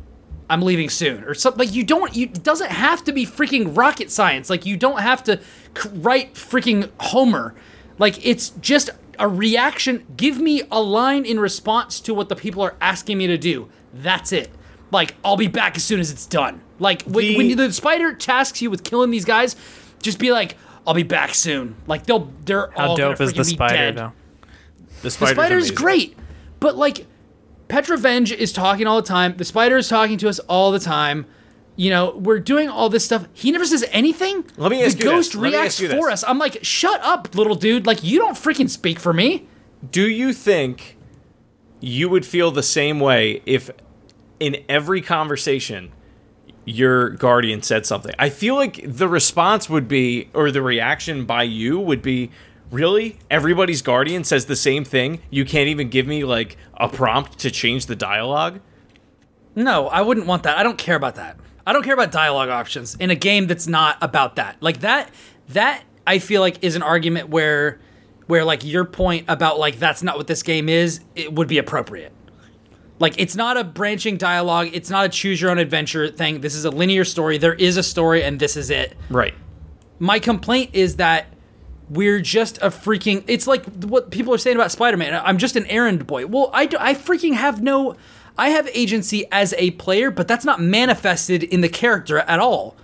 I'm 0.51 0.61
leaving 0.61 0.91
soon 0.91 1.25
or 1.25 1.33
something. 1.33 1.67
Like 1.67 1.75
you 1.75 1.83
don't. 1.85 2.15
You 2.15 2.25
it 2.27 2.43
doesn't 2.43 2.71
have 2.71 3.03
to 3.05 3.13
be 3.13 3.25
freaking 3.25 3.75
rocket 3.77 4.11
science. 4.11 4.51
Like 4.51 4.67
you 4.67 4.77
don't 4.77 5.01
have 5.01 5.25
to 5.25 5.41
c- 5.79 5.89
write 5.95 6.35
freaking 6.35 6.91
Homer. 7.01 7.55
Like 7.99 8.25
it's 8.27 8.51
just 8.61 8.91
a 9.19 9.27
reaction. 9.29 10.05
Give 10.17 10.39
me 10.39 10.63
a 10.71 10.81
line 10.83 11.25
in 11.25 11.41
response 11.41 12.01
to 12.01 12.13
what 12.13 12.29
the 12.29 12.37
people 12.37 12.63
are 12.63 12.75
asking 12.83 13.17
me 13.17 13.27
to 13.29 13.39
do. 13.39 13.71
That's 13.95 14.31
it. 14.33 14.51
Like 14.91 15.15
I'll 15.25 15.39
be 15.39 15.47
back 15.49 15.77
as 15.77 15.85
soon 15.85 16.01
as 16.01 16.11
it's 16.11 16.27
done. 16.27 16.61
Like 16.79 17.03
when, 17.05 17.25
The- 17.25 17.37
when 17.37 17.57
the 17.57 17.73
spider 17.73 18.13
tasks 18.13 18.61
you 18.61 18.71
with 18.71 18.85
killing 18.85 19.11
these 19.11 19.25
guys, 19.25 19.57
just 20.03 20.19
be 20.19 20.33
like, 20.33 20.57
I'll 20.87 20.93
be 20.95 21.03
back 21.05 21.33
soon. 21.35 21.77
Like 21.87 22.05
they'll 22.05 22.31
they're 22.45 22.71
How 22.77 22.89
all 22.89 22.97
dope 22.97 23.17
gonna 23.19 23.31
is 23.31 23.35
the 23.35 23.45
spider 23.45 23.75
dead. 23.75 23.97
though? 23.97 24.13
the 24.97 25.03
The 25.03 25.11
spider's, 25.11 25.35
spider's 25.37 25.63
amazing. 25.71 25.77
great, 25.77 26.19
but 26.61 26.77
like 26.77 27.07
Petra 27.73 27.97
Venj 27.97 28.37
is 28.37 28.53
talking 28.53 28.87
all 28.87 29.01
the 29.01 29.09
time. 29.09 29.35
The 29.39 29.47
spider 29.47 29.79
is 29.79 29.89
talking 29.89 30.19
to 30.19 30.29
us 30.29 30.39
all 30.41 30.73
the 30.73 30.79
time. 30.79 31.25
You 31.75 31.89
know, 31.89 32.15
we're 32.19 32.39
doing 32.39 32.69
all 32.69 32.91
this 32.91 33.03
stuff. 33.03 33.27
He 33.33 33.51
never 33.51 33.65
says 33.65 33.83
anything. 33.93 34.45
Let 34.59 34.71
me 34.71 34.85
ask 34.85 34.99
the 34.99 35.05
you 35.05 35.09
this. 35.09 35.29
ghost 35.29 35.35
Let 35.37 35.43
me 35.43 35.49
reacts 35.57 35.75
ask 35.77 35.81
you 35.81 35.89
for 35.89 36.11
this. 36.11 36.23
us. 36.23 36.25
I'm 36.29 36.39
like, 36.39 36.63
shut 36.63 37.01
up, 37.01 37.35
little 37.35 37.55
dude. 37.55 37.87
Like 37.87 38.05
you 38.05 38.19
don't 38.19 38.35
freaking 38.35 38.69
speak 38.69 38.99
for 39.01 39.15
me. 39.15 39.49
Do 39.91 40.07
you 40.07 40.35
think 40.35 40.99
you 41.81 42.11
would 42.11 42.27
feel 42.27 42.51
the 42.51 42.63
same 42.63 43.01
way 43.01 43.41
if 43.47 43.71
in 44.39 44.63
every 44.69 45.01
conversation 45.01 45.93
your 46.67 47.09
guardian 47.09 47.63
said 47.63 47.87
something? 47.87 48.15
I 48.19 48.29
feel 48.29 48.55
like 48.55 48.85
the 48.85 49.09
response 49.09 49.71
would 49.71 49.89
be, 49.89 50.29
or 50.35 50.51
the 50.51 50.61
reaction 50.61 51.25
by 51.25 51.45
you 51.45 51.81
would 51.81 52.03
be, 52.03 52.33
really? 52.73 53.19
Everybody's 53.31 53.83
guardian 53.83 54.25
says 54.25 54.47
the 54.47 54.57
same 54.57 54.85
thing? 54.85 55.21
You 55.31 55.45
can't 55.45 55.69
even 55.69 55.89
give 55.89 56.07
me 56.07 56.25
like 56.25 56.57
a 56.75 56.89
prompt 56.89 57.39
to 57.41 57.51
change 57.51 57.87
the 57.87 57.95
dialogue? 57.95 58.61
No, 59.55 59.89
I 59.89 60.01
wouldn't 60.01 60.27
want 60.27 60.43
that. 60.45 60.59
I 60.59 60.63
don't 60.63 60.79
care 60.79 60.97
about 60.97 61.17
that. 61.17 61.37
I 61.67 61.73
don't 61.73 61.85
care 61.85 61.95
about 61.95 62.11
dialogue 62.11 62.49
options 62.49 62.97
in 62.97 63.11
a 63.11 63.15
game 63.15 63.47
that's 63.47 63.69
not 63.69 63.97
about 64.01 64.37
that. 64.37 64.57
Like 64.61 64.81
that 64.81 65.11
that 65.51 65.85
I 66.07 66.19
feel 66.19 66.41
like 66.41 66.65
is 66.65 66.75
an 66.75 66.83
argument 66.83 67.29
where 67.29 67.79
where 68.27 68.45
like 68.45 68.65
your 68.65 68.85
point 68.85 69.27
about 69.29 69.59
like 69.59 69.79
that's 69.79 70.03
not 70.03 70.17
what 70.17 70.27
this 70.27 70.43
game 70.43 70.69
is, 70.69 71.01
it 71.15 71.33
would 71.33 71.49
be 71.49 71.59
appropriate. 71.59 72.13
Like 72.99 73.15
it's 73.19 73.37
not 73.37 73.57
a 73.57 73.65
branching 73.65 74.17
dialogue, 74.17 74.71
it's 74.73 74.91
not 74.91 75.05
a 75.05 75.09
choose 75.09 75.41
your 75.41 75.51
own 75.51 75.59
adventure 75.59 76.09
thing. 76.09 76.41
This 76.41 76.55
is 76.55 76.65
a 76.65 76.71
linear 76.71 77.05
story. 77.05 77.39
There 77.39 77.55
is 77.55 77.77
a 77.77 77.83
story 77.83 78.23
and 78.23 78.41
this 78.41 78.57
is 78.57 78.71
it. 78.71 78.97
Right. 79.11 79.35
My 79.99 80.19
complaint 80.19 80.71
is 80.73 80.97
that 80.97 81.27
we're 81.93 82.21
just 82.21 82.57
a 82.59 82.69
freaking 82.69 83.23
it's 83.27 83.47
like 83.47 83.65
what 83.85 84.11
people 84.11 84.33
are 84.33 84.39
saying 84.39 84.57
about 84.57 84.73
spider-man. 84.73 85.21
I'm 85.25 85.39
just 85.39 85.57
an 85.57 85.67
errand 85.67 86.07
boy. 86.07 86.27
Well 86.27 86.51
i, 86.53 86.67
do, 86.67 86.77
I 86.81 86.95
freaking 86.95 87.35
have 87.35 87.63
no 87.63 87.97
i 88.39 88.49
have 88.49 88.69
agency 88.73 89.27
as 89.31 89.55
a 89.59 89.73
player 89.73 90.11
but 90.11 90.27
that's 90.27 90.45
not 90.45 90.61
manifested 90.61 91.43
in 91.43 91.61
the 91.61 91.69
character 91.69 92.19
at 92.19 92.41
all. 92.41 92.77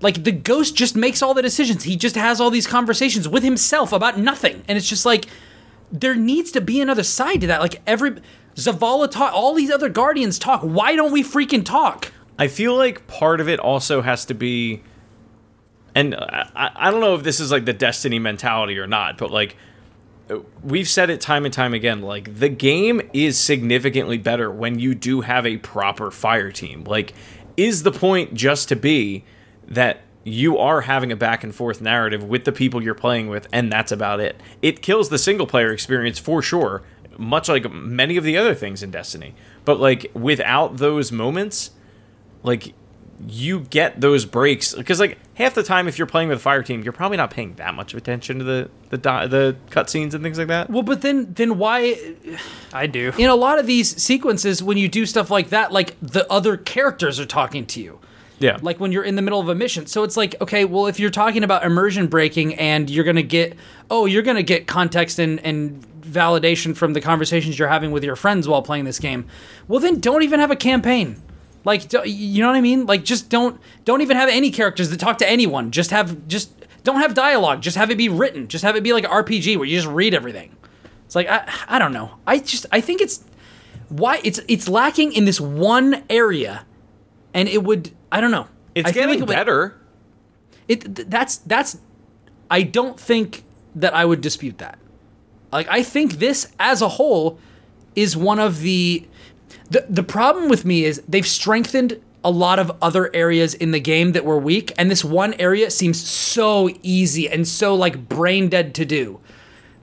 Like 0.00 0.22
the 0.22 0.32
ghost 0.32 0.76
just 0.76 0.94
makes 0.94 1.22
all 1.22 1.34
the 1.34 1.42
decisions. 1.42 1.82
He 1.82 1.96
just 1.96 2.14
has 2.14 2.40
all 2.40 2.50
these 2.50 2.68
conversations 2.68 3.28
with 3.28 3.42
himself 3.42 3.92
about 3.92 4.18
nothing. 4.18 4.62
And 4.68 4.78
it's 4.78 4.88
just 4.88 5.04
like 5.04 5.26
there 5.90 6.14
needs 6.14 6.52
to 6.52 6.60
be 6.60 6.80
another 6.80 7.02
side 7.02 7.40
to 7.40 7.48
that. 7.48 7.60
Like 7.60 7.82
every 7.86 8.20
zavala 8.54 9.10
talk 9.10 9.32
all 9.32 9.54
these 9.54 9.70
other 9.70 9.88
guardians 9.88 10.38
talk. 10.38 10.60
Why 10.60 10.94
don't 10.94 11.10
we 11.10 11.24
freaking 11.24 11.64
talk? 11.64 12.12
I 12.38 12.46
feel 12.46 12.76
like 12.76 13.08
part 13.08 13.40
of 13.40 13.48
it 13.48 13.58
also 13.58 14.02
has 14.02 14.24
to 14.26 14.34
be, 14.34 14.82
and 15.98 16.14
I, 16.14 16.70
I 16.76 16.90
don't 16.92 17.00
know 17.00 17.16
if 17.16 17.24
this 17.24 17.40
is 17.40 17.50
like 17.50 17.64
the 17.64 17.72
Destiny 17.72 18.20
mentality 18.20 18.78
or 18.78 18.86
not, 18.86 19.18
but 19.18 19.32
like 19.32 19.56
we've 20.62 20.88
said 20.88 21.10
it 21.10 21.20
time 21.20 21.44
and 21.44 21.52
time 21.52 21.74
again. 21.74 22.02
Like 22.02 22.38
the 22.38 22.48
game 22.48 23.00
is 23.12 23.36
significantly 23.36 24.16
better 24.16 24.48
when 24.48 24.78
you 24.78 24.94
do 24.94 25.22
have 25.22 25.44
a 25.44 25.56
proper 25.56 26.12
fire 26.12 26.52
team. 26.52 26.84
Like, 26.84 27.14
is 27.56 27.82
the 27.82 27.90
point 27.90 28.34
just 28.34 28.68
to 28.68 28.76
be 28.76 29.24
that 29.66 30.02
you 30.22 30.56
are 30.58 30.82
having 30.82 31.10
a 31.10 31.16
back 31.16 31.42
and 31.42 31.52
forth 31.52 31.80
narrative 31.80 32.22
with 32.22 32.44
the 32.44 32.52
people 32.52 32.80
you're 32.80 32.94
playing 32.94 33.28
with, 33.28 33.48
and 33.52 33.72
that's 33.72 33.90
about 33.90 34.20
it? 34.20 34.40
It 34.62 34.82
kills 34.82 35.08
the 35.08 35.18
single 35.18 35.48
player 35.48 35.72
experience 35.72 36.20
for 36.20 36.42
sure, 36.42 36.84
much 37.16 37.48
like 37.48 37.68
many 37.72 38.16
of 38.16 38.22
the 38.22 38.36
other 38.36 38.54
things 38.54 38.84
in 38.84 38.92
Destiny. 38.92 39.34
But 39.64 39.80
like 39.80 40.12
without 40.14 40.76
those 40.76 41.10
moments, 41.10 41.72
like 42.44 42.72
you 43.26 43.60
get 43.60 44.00
those 44.00 44.24
breaks 44.24 44.74
because 44.74 45.00
like 45.00 45.18
half 45.38 45.54
the 45.54 45.62
time 45.62 45.88
if 45.88 45.96
you're 45.98 46.06
playing 46.06 46.28
with 46.28 46.38
a 46.38 46.40
fire 46.40 46.62
team 46.62 46.82
you're 46.82 46.92
probably 46.92 47.16
not 47.16 47.30
paying 47.30 47.54
that 47.54 47.72
much 47.74 47.94
attention 47.94 48.38
to 48.38 48.44
the 48.44 48.70
the 48.90 48.96
the 48.98 49.56
cutscenes 49.70 50.12
and 50.14 50.22
things 50.22 50.36
like 50.38 50.48
that 50.48 50.68
Well, 50.68 50.82
but 50.82 51.00
then 51.02 51.32
then 51.34 51.56
why 51.58 51.96
I 52.72 52.86
do. 52.86 53.12
in 53.16 53.30
a 53.30 53.34
lot 53.34 53.58
of 53.58 53.66
these 53.66 54.00
sequences 54.02 54.62
when 54.62 54.76
you 54.76 54.88
do 54.88 55.06
stuff 55.06 55.30
like 55.30 55.48
that, 55.50 55.72
like 55.72 55.96
the 56.02 56.30
other 56.30 56.56
characters 56.56 57.18
are 57.18 57.26
talking 57.26 57.64
to 57.66 57.80
you. 57.80 57.98
yeah 58.40 58.58
like 58.62 58.78
when 58.80 58.92
you're 58.92 59.04
in 59.04 59.16
the 59.16 59.22
middle 59.22 59.40
of 59.40 59.48
a 59.48 59.54
mission. 59.54 59.86
So 59.86 60.02
it's 60.04 60.16
like, 60.16 60.34
okay, 60.40 60.64
well, 60.64 60.86
if 60.86 60.98
you're 61.00 61.10
talking 61.10 61.42
about 61.44 61.64
immersion 61.64 62.06
breaking 62.08 62.54
and 62.54 62.88
you're 62.90 63.04
gonna 63.04 63.22
get, 63.22 63.56
oh, 63.90 64.06
you're 64.06 64.22
gonna 64.22 64.42
get 64.42 64.66
context 64.66 65.18
and 65.18 65.40
and 65.40 65.84
validation 66.02 66.74
from 66.74 66.94
the 66.94 67.00
conversations 67.00 67.58
you're 67.58 67.68
having 67.68 67.90
with 67.90 68.02
your 68.02 68.16
friends 68.16 68.48
while 68.48 68.62
playing 68.62 68.84
this 68.84 68.98
game, 68.98 69.26
well, 69.68 69.78
then 69.80 70.00
don't 70.00 70.22
even 70.22 70.40
have 70.40 70.50
a 70.50 70.56
campaign. 70.56 71.20
Like, 71.64 71.92
you 72.06 72.40
know 72.42 72.48
what 72.48 72.56
I 72.56 72.60
mean? 72.60 72.86
Like, 72.86 73.04
just 73.04 73.28
don't 73.28 73.60
don't 73.84 74.00
even 74.00 74.16
have 74.16 74.28
any 74.28 74.50
characters 74.50 74.90
that 74.90 74.98
talk 75.00 75.18
to 75.18 75.28
anyone. 75.28 75.70
Just 75.70 75.90
have 75.90 76.26
just 76.28 76.50
don't 76.84 77.00
have 77.00 77.14
dialogue. 77.14 77.60
Just 77.60 77.76
have 77.76 77.90
it 77.90 77.98
be 77.98 78.08
written. 78.08 78.48
Just 78.48 78.64
have 78.64 78.76
it 78.76 78.82
be 78.82 78.92
like 78.92 79.04
an 79.04 79.10
RPG 79.10 79.56
where 79.56 79.66
you 79.66 79.76
just 79.76 79.88
read 79.88 80.14
everything. 80.14 80.54
It's 81.06 81.14
like 81.14 81.28
I 81.28 81.50
I 81.68 81.78
don't 81.78 81.92
know. 81.92 82.12
I 82.26 82.38
just 82.38 82.66
I 82.72 82.80
think 82.80 83.00
it's 83.00 83.24
why 83.88 84.20
it's 84.24 84.40
it's 84.48 84.68
lacking 84.68 85.12
in 85.12 85.24
this 85.24 85.40
one 85.40 86.04
area, 86.08 86.64
and 87.34 87.48
it 87.48 87.62
would 87.64 87.90
I 88.12 88.20
don't 88.20 88.30
know. 88.30 88.46
it's 88.74 88.88
I 88.88 88.92
getting 88.92 89.08
like 89.10 89.18
it 89.18 89.22
would- 89.22 89.34
better 89.34 89.80
it 90.68 90.94
th- 90.96 91.08
that's 91.08 91.38
that's 91.38 91.78
I 92.50 92.62
don't 92.62 92.98
think 92.98 93.42
that 93.74 93.94
I 93.94 94.04
would 94.04 94.20
dispute 94.20 94.58
that. 94.58 94.78
Like 95.52 95.66
I 95.68 95.82
think 95.82 96.14
this 96.14 96.52
as 96.58 96.82
a 96.82 96.88
whole 96.88 97.38
is 97.96 98.16
one 98.16 98.38
of 98.38 98.60
the 98.60 99.06
the 99.70 99.84
the 99.88 100.02
problem 100.02 100.48
with 100.48 100.64
me 100.64 100.84
is 100.84 101.02
they've 101.08 101.26
strengthened 101.26 102.00
a 102.24 102.30
lot 102.30 102.58
of 102.58 102.76
other 102.82 103.14
areas 103.14 103.54
in 103.54 103.70
the 103.70 103.80
game 103.80 104.12
that 104.12 104.24
were 104.24 104.38
weak 104.38 104.72
and 104.76 104.90
this 104.90 105.04
one 105.04 105.34
area 105.34 105.70
seems 105.70 106.00
so 106.04 106.68
easy 106.82 107.28
and 107.28 107.46
so 107.46 107.74
like 107.74 108.08
brain 108.08 108.48
dead 108.48 108.74
to 108.74 108.84
do. 108.84 109.20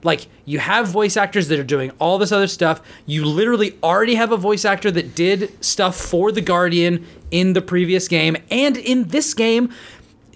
Like 0.02 0.28
you 0.44 0.58
have 0.58 0.86
voice 0.86 1.16
actors 1.16 1.48
that 1.48 1.58
are 1.58 1.64
doing 1.64 1.90
all 1.98 2.18
this 2.18 2.30
other 2.30 2.46
stuff. 2.46 2.80
You 3.06 3.24
literally 3.24 3.76
already 3.82 4.14
have 4.14 4.30
a 4.30 4.36
voice 4.36 4.64
actor 4.64 4.90
that 4.92 5.14
did 5.14 5.64
stuff 5.64 5.96
for 5.96 6.30
the 6.30 6.42
Guardian 6.42 7.06
in 7.30 7.54
the 7.54 7.62
previous 7.62 8.06
game 8.06 8.36
and 8.50 8.76
in 8.76 9.08
this 9.08 9.34
game. 9.34 9.72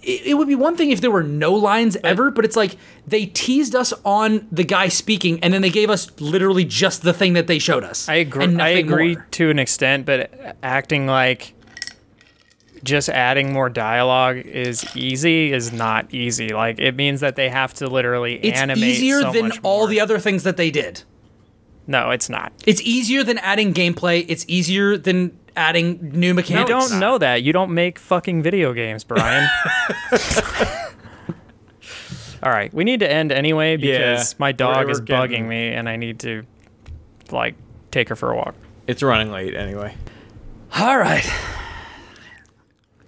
It, 0.02 0.26
it 0.26 0.34
would 0.34 0.48
be 0.48 0.54
one 0.54 0.76
thing 0.76 0.90
if 0.90 1.00
there 1.00 1.10
were 1.10 1.22
no 1.22 1.54
lines 1.54 1.96
ever, 2.02 2.30
but 2.30 2.44
it's 2.44 2.56
like 2.56 2.76
they 3.06 3.26
teased 3.26 3.74
us 3.74 3.92
on 4.04 4.46
the 4.50 4.64
guy 4.64 4.88
speaking 4.88 5.42
and 5.42 5.52
then 5.52 5.62
they 5.62 5.70
gave 5.70 5.90
us 5.90 6.10
literally 6.20 6.64
just 6.64 7.02
the 7.02 7.12
thing 7.12 7.34
that 7.34 7.46
they 7.46 7.58
showed 7.58 7.84
us. 7.84 8.08
I 8.08 8.16
agree. 8.16 8.56
I 8.56 8.68
agree 8.70 9.14
more. 9.14 9.26
to 9.32 9.50
an 9.50 9.58
extent, 9.58 10.06
but 10.06 10.56
acting 10.62 11.06
like 11.06 11.54
just 12.82 13.08
adding 13.08 13.52
more 13.52 13.68
dialogue 13.68 14.38
is 14.38 14.84
easy 14.96 15.52
is 15.52 15.72
not 15.72 16.12
easy. 16.12 16.50
Like 16.50 16.78
it 16.78 16.94
means 16.96 17.20
that 17.20 17.36
they 17.36 17.48
have 17.48 17.74
to 17.74 17.86
literally 17.88 18.36
It's 18.42 18.58
animate 18.58 18.82
It's 18.82 18.98
easier 18.98 19.20
so 19.20 19.32
than 19.32 19.52
all 19.62 19.86
the 19.86 20.00
other 20.00 20.18
things 20.18 20.44
that 20.44 20.56
they 20.56 20.70
did. 20.70 21.02
No, 21.86 22.10
it's 22.10 22.28
not. 22.28 22.52
It's 22.66 22.80
easier 22.82 23.24
than 23.24 23.38
adding 23.38 23.74
gameplay. 23.74 24.24
It's 24.28 24.44
easier 24.46 24.96
than 24.96 25.36
adding 25.56 25.98
new 26.12 26.34
mechanics. 26.34 26.68
You 26.70 26.74
don't 26.78 27.00
know 27.00 27.18
that. 27.18 27.42
You 27.42 27.52
don't 27.52 27.72
make 27.72 27.98
fucking 27.98 28.42
video 28.42 28.72
games, 28.72 29.04
Brian. 29.04 29.48
All 32.42 32.50
right, 32.50 32.72
we 32.72 32.84
need 32.84 33.00
to 33.00 33.10
end 33.10 33.32
anyway 33.32 33.76
because 33.76 34.32
Yeah, 34.32 34.36
my 34.38 34.52
dog 34.52 34.88
is 34.88 35.00
getting- 35.00 35.44
bugging 35.44 35.48
me 35.48 35.68
and 35.68 35.88
I 35.88 35.96
need 35.96 36.20
to 36.20 36.44
like 37.30 37.54
take 37.90 38.08
her 38.08 38.16
for 38.16 38.32
a 38.32 38.36
walk. 38.36 38.54
it's 38.86 39.02
running 39.02 39.30
late 39.30 39.54
anyway 39.54 39.94
All 40.76 40.96
right. 40.98 41.28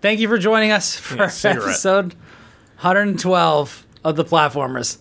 Thank 0.00 0.20
you 0.20 0.28
for 0.28 0.36
joining 0.36 0.70
us 0.70 0.96
for 0.98 1.16
Yeah, 1.16 1.28
cigarette. 1.28 1.68
episode 1.68 2.14
112 2.80 3.86
of 4.04 4.16
the 4.16 4.24
platformers. 4.24 4.98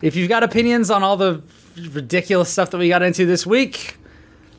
If 0.00 0.14
you've 0.16 0.28
got 0.28 0.42
opinions 0.42 0.90
on 0.90 1.02
all 1.02 1.16
the 1.16 1.42
ridiculous 1.90 2.48
stuff 2.48 2.70
that 2.70 2.78
we 2.78 2.88
got 2.88 3.02
into 3.02 3.26
this 3.26 3.44
week, 3.46 3.96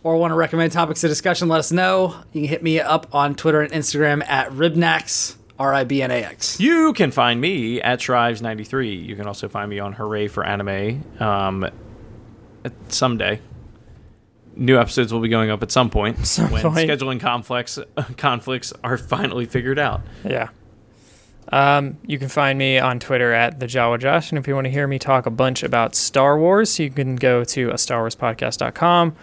or 0.03 0.17
want 0.17 0.31
to 0.31 0.35
recommend 0.35 0.71
topics 0.71 1.03
of 1.03 1.09
discussion, 1.09 1.47
let 1.47 1.59
us 1.59 1.71
know. 1.71 2.15
You 2.33 2.41
can 2.41 2.49
hit 2.49 2.63
me 2.63 2.79
up 2.79 3.13
on 3.13 3.35
Twitter 3.35 3.61
and 3.61 3.71
Instagram 3.71 4.25
at 4.27 4.49
Ribnax, 4.49 5.35
R 5.59 5.73
I 5.73 5.83
B 5.83 6.01
N 6.01 6.11
A 6.11 6.23
X. 6.23 6.59
You 6.59 6.93
can 6.93 7.11
find 7.11 7.39
me 7.39 7.81
at 7.81 7.99
Shrives93. 7.99 9.05
You 9.05 9.15
can 9.15 9.27
also 9.27 9.47
find 9.47 9.69
me 9.69 9.79
on 9.79 9.93
Hooray 9.93 10.27
for 10.27 10.43
Anime 10.45 11.03
um, 11.19 11.63
at- 12.65 12.73
someday. 12.89 13.39
New 14.55 14.77
episodes 14.77 15.13
will 15.13 15.21
be 15.21 15.29
going 15.29 15.49
up 15.49 15.63
at 15.63 15.71
some 15.71 15.89
point 15.89 16.17
when 16.37 16.61
point. 16.61 16.75
scheduling 16.89 17.19
conflicts 17.19 17.79
conflicts 18.17 18.73
are 18.83 18.97
finally 18.97 19.45
figured 19.45 19.79
out. 19.79 20.01
Yeah. 20.25 20.49
Um, 21.53 21.97
you 22.05 22.17
can 22.17 22.29
find 22.29 22.57
me 22.57 22.79
on 22.79 22.99
Twitter 22.99 23.33
at 23.33 23.59
the 23.59 23.65
Jawa 23.65 23.99
Josh, 23.99 24.31
and 24.31 24.39
if 24.39 24.47
you 24.47 24.55
want 24.55 24.65
to 24.65 24.71
hear 24.71 24.87
me 24.87 24.97
talk 24.99 25.25
a 25.25 25.29
bunch 25.29 25.63
about 25.63 25.95
Star 25.95 26.37
Wars, 26.39 26.79
you 26.79 26.89
can 26.89 27.15
go 27.17 27.43
to 27.43 27.71
a 27.71 27.77
Star 27.77 27.99
Wars 28.01 28.15
podcast.com 28.15 29.15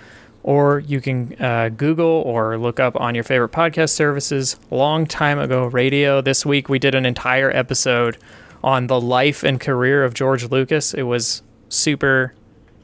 or 0.43 0.81
you 0.81 1.01
can 1.01 1.41
uh, 1.43 1.69
Google 1.71 2.23
or 2.27 2.59
look 2.59 2.81
up 2.81 2.99
on 3.01 3.15
your 3.15 3.25
favorite 3.25 3.53
podcast 3.53 3.91
services. 3.91 4.57
Long 4.71 5.07
time 5.07 5.39
ago, 5.39 5.67
radio. 5.67 6.21
This 6.21 6.47
week 6.47 6.69
we 6.69 6.79
did 6.79 6.95
an 6.95 7.05
entire 7.05 7.51
episode 7.51 8.19
on 8.63 8.87
the 8.87 9.01
life 9.01 9.43
and 9.43 9.61
career 9.61 10.05
of 10.05 10.15
George 10.15 10.51
Lucas. 10.51 10.95
It 10.95 11.03
was 11.03 11.43
super 11.69 12.35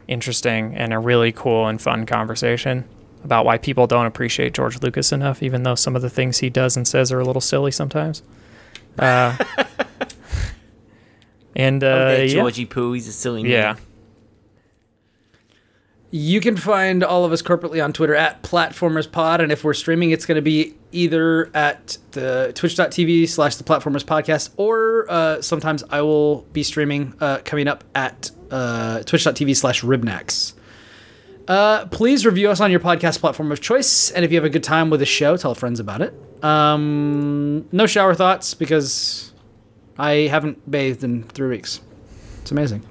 interesting 0.06 0.74
and 0.74 0.92
a 0.92 0.98
really 0.98 1.32
cool 1.32 1.66
and 1.66 1.80
fun 1.80 2.06
conversation 2.06 2.84
about 3.24 3.46
why 3.46 3.56
people 3.56 3.86
don't 3.86 4.06
appreciate 4.06 4.52
George 4.52 4.82
Lucas 4.82 5.12
enough, 5.12 5.42
even 5.42 5.62
though 5.62 5.74
some 5.74 5.96
of 5.96 6.02
the 6.02 6.10
things 6.10 6.38
he 6.38 6.50
does 6.50 6.76
and 6.76 6.86
says 6.86 7.10
are 7.10 7.20
a 7.20 7.24
little 7.24 7.40
silly 7.40 7.70
sometimes. 7.70 8.22
Uh, 8.98 9.36
and 11.56 11.82
uh, 11.82 12.18
yeah. 12.20 12.66
Pooh, 12.68 12.92
he's 12.92 13.08
a 13.08 13.12
silly 13.12 13.50
yeah. 13.50 13.76
You 16.16 16.40
can 16.40 16.56
find 16.56 17.02
all 17.02 17.24
of 17.24 17.32
us 17.32 17.42
corporately 17.42 17.82
on 17.82 17.92
Twitter 17.92 18.14
at 18.14 18.40
PlatformersPod, 18.44 19.40
and 19.40 19.50
if 19.50 19.64
we're 19.64 19.74
streaming, 19.74 20.12
it's 20.12 20.26
going 20.26 20.36
to 20.36 20.42
be 20.42 20.76
either 20.92 21.50
at 21.56 21.98
the 22.12 22.52
twitch.tv 22.54 23.28
slash 23.28 23.56
the 23.56 23.64
Platformers 23.64 24.04
Podcast, 24.04 24.50
or 24.56 25.10
uh, 25.10 25.42
sometimes 25.42 25.82
I 25.90 26.02
will 26.02 26.42
be 26.52 26.62
streaming 26.62 27.14
uh, 27.20 27.38
coming 27.44 27.66
up 27.66 27.82
at 27.96 28.30
uh, 28.52 29.02
twitch.tv 29.02 29.56
slash 29.56 29.82
Ribnax. 29.82 30.52
Uh, 31.48 31.86
please 31.86 32.24
review 32.24 32.48
us 32.48 32.60
on 32.60 32.70
your 32.70 32.78
podcast 32.78 33.18
platform 33.18 33.50
of 33.50 33.60
choice, 33.60 34.12
and 34.12 34.24
if 34.24 34.30
you 34.30 34.36
have 34.36 34.44
a 34.44 34.50
good 34.50 34.62
time 34.62 34.90
with 34.90 35.00
the 35.00 35.06
show, 35.06 35.36
tell 35.36 35.56
friends 35.56 35.80
about 35.80 36.00
it. 36.00 36.14
Um, 36.44 37.68
no 37.72 37.88
shower 37.88 38.14
thoughts 38.14 38.54
because 38.54 39.32
I 39.98 40.28
haven't 40.30 40.70
bathed 40.70 41.02
in 41.02 41.24
three 41.24 41.48
weeks. 41.48 41.80
It's 42.42 42.52
amazing. 42.52 42.86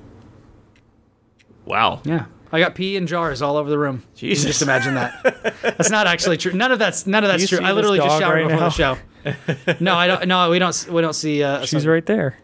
Wow. 1.63 2.01
Yeah. 2.03 2.25
I 2.53 2.59
got 2.59 2.75
pee 2.75 2.95
in 2.95 3.07
jars 3.07 3.41
all 3.41 3.57
over 3.57 3.67
the 3.67 3.79
room. 3.79 4.03
Jesus. 4.15 4.45
just 4.45 4.61
imagine 4.61 4.93
that. 4.93 5.55
that's 5.63 5.89
not 5.89 6.05
actually 6.05 6.37
true. 6.37 6.53
None 6.53 6.71
of 6.71 6.77
that's 6.77 7.07
none 7.07 7.23
of 7.23 7.31
that's 7.31 7.49
true. 7.49 7.57
I 7.59 7.71
literally 7.71 7.97
just 7.97 8.09
dog 8.09 8.21
showered 8.21 8.35
right 8.35 8.47
before 8.47 8.59
now? 8.59 8.95
the 9.25 9.73
show. 9.73 9.79
no, 9.83 9.95
I 9.95 10.05
don't. 10.05 10.27
No, 10.27 10.51
we 10.51 10.59
don't. 10.59 10.87
We 10.87 11.01
don't 11.01 11.15
see. 11.15 11.41
Uh, 11.41 11.65
She's 11.65 11.87
right 11.87 12.05
there. 12.05 12.37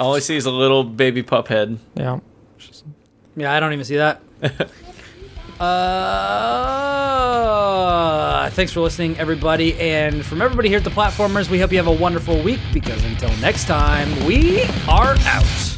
All 0.00 0.14
I 0.14 0.20
see 0.20 0.34
is 0.34 0.46
a 0.46 0.50
little 0.50 0.82
baby 0.82 1.22
pup 1.22 1.48
head. 1.48 1.78
Yeah. 1.94 2.20
Yeah, 3.36 3.52
I 3.52 3.60
don't 3.60 3.74
even 3.74 3.84
see 3.84 3.96
that. 3.96 4.22
uh, 5.60 5.68
thanks 8.50 8.72
for 8.72 8.80
listening, 8.80 9.18
everybody, 9.18 9.78
and 9.78 10.24
from 10.24 10.40
everybody 10.40 10.70
here 10.70 10.78
at 10.78 10.84
the 10.84 10.90
Platformers, 10.90 11.50
we 11.50 11.58
hope 11.58 11.70
you 11.70 11.76
have 11.76 11.86
a 11.86 11.92
wonderful 11.92 12.42
week. 12.42 12.60
Because 12.72 13.04
until 13.04 13.28
next 13.38 13.66
time, 13.66 14.24
we 14.24 14.62
are 14.88 15.16
out. 15.18 15.72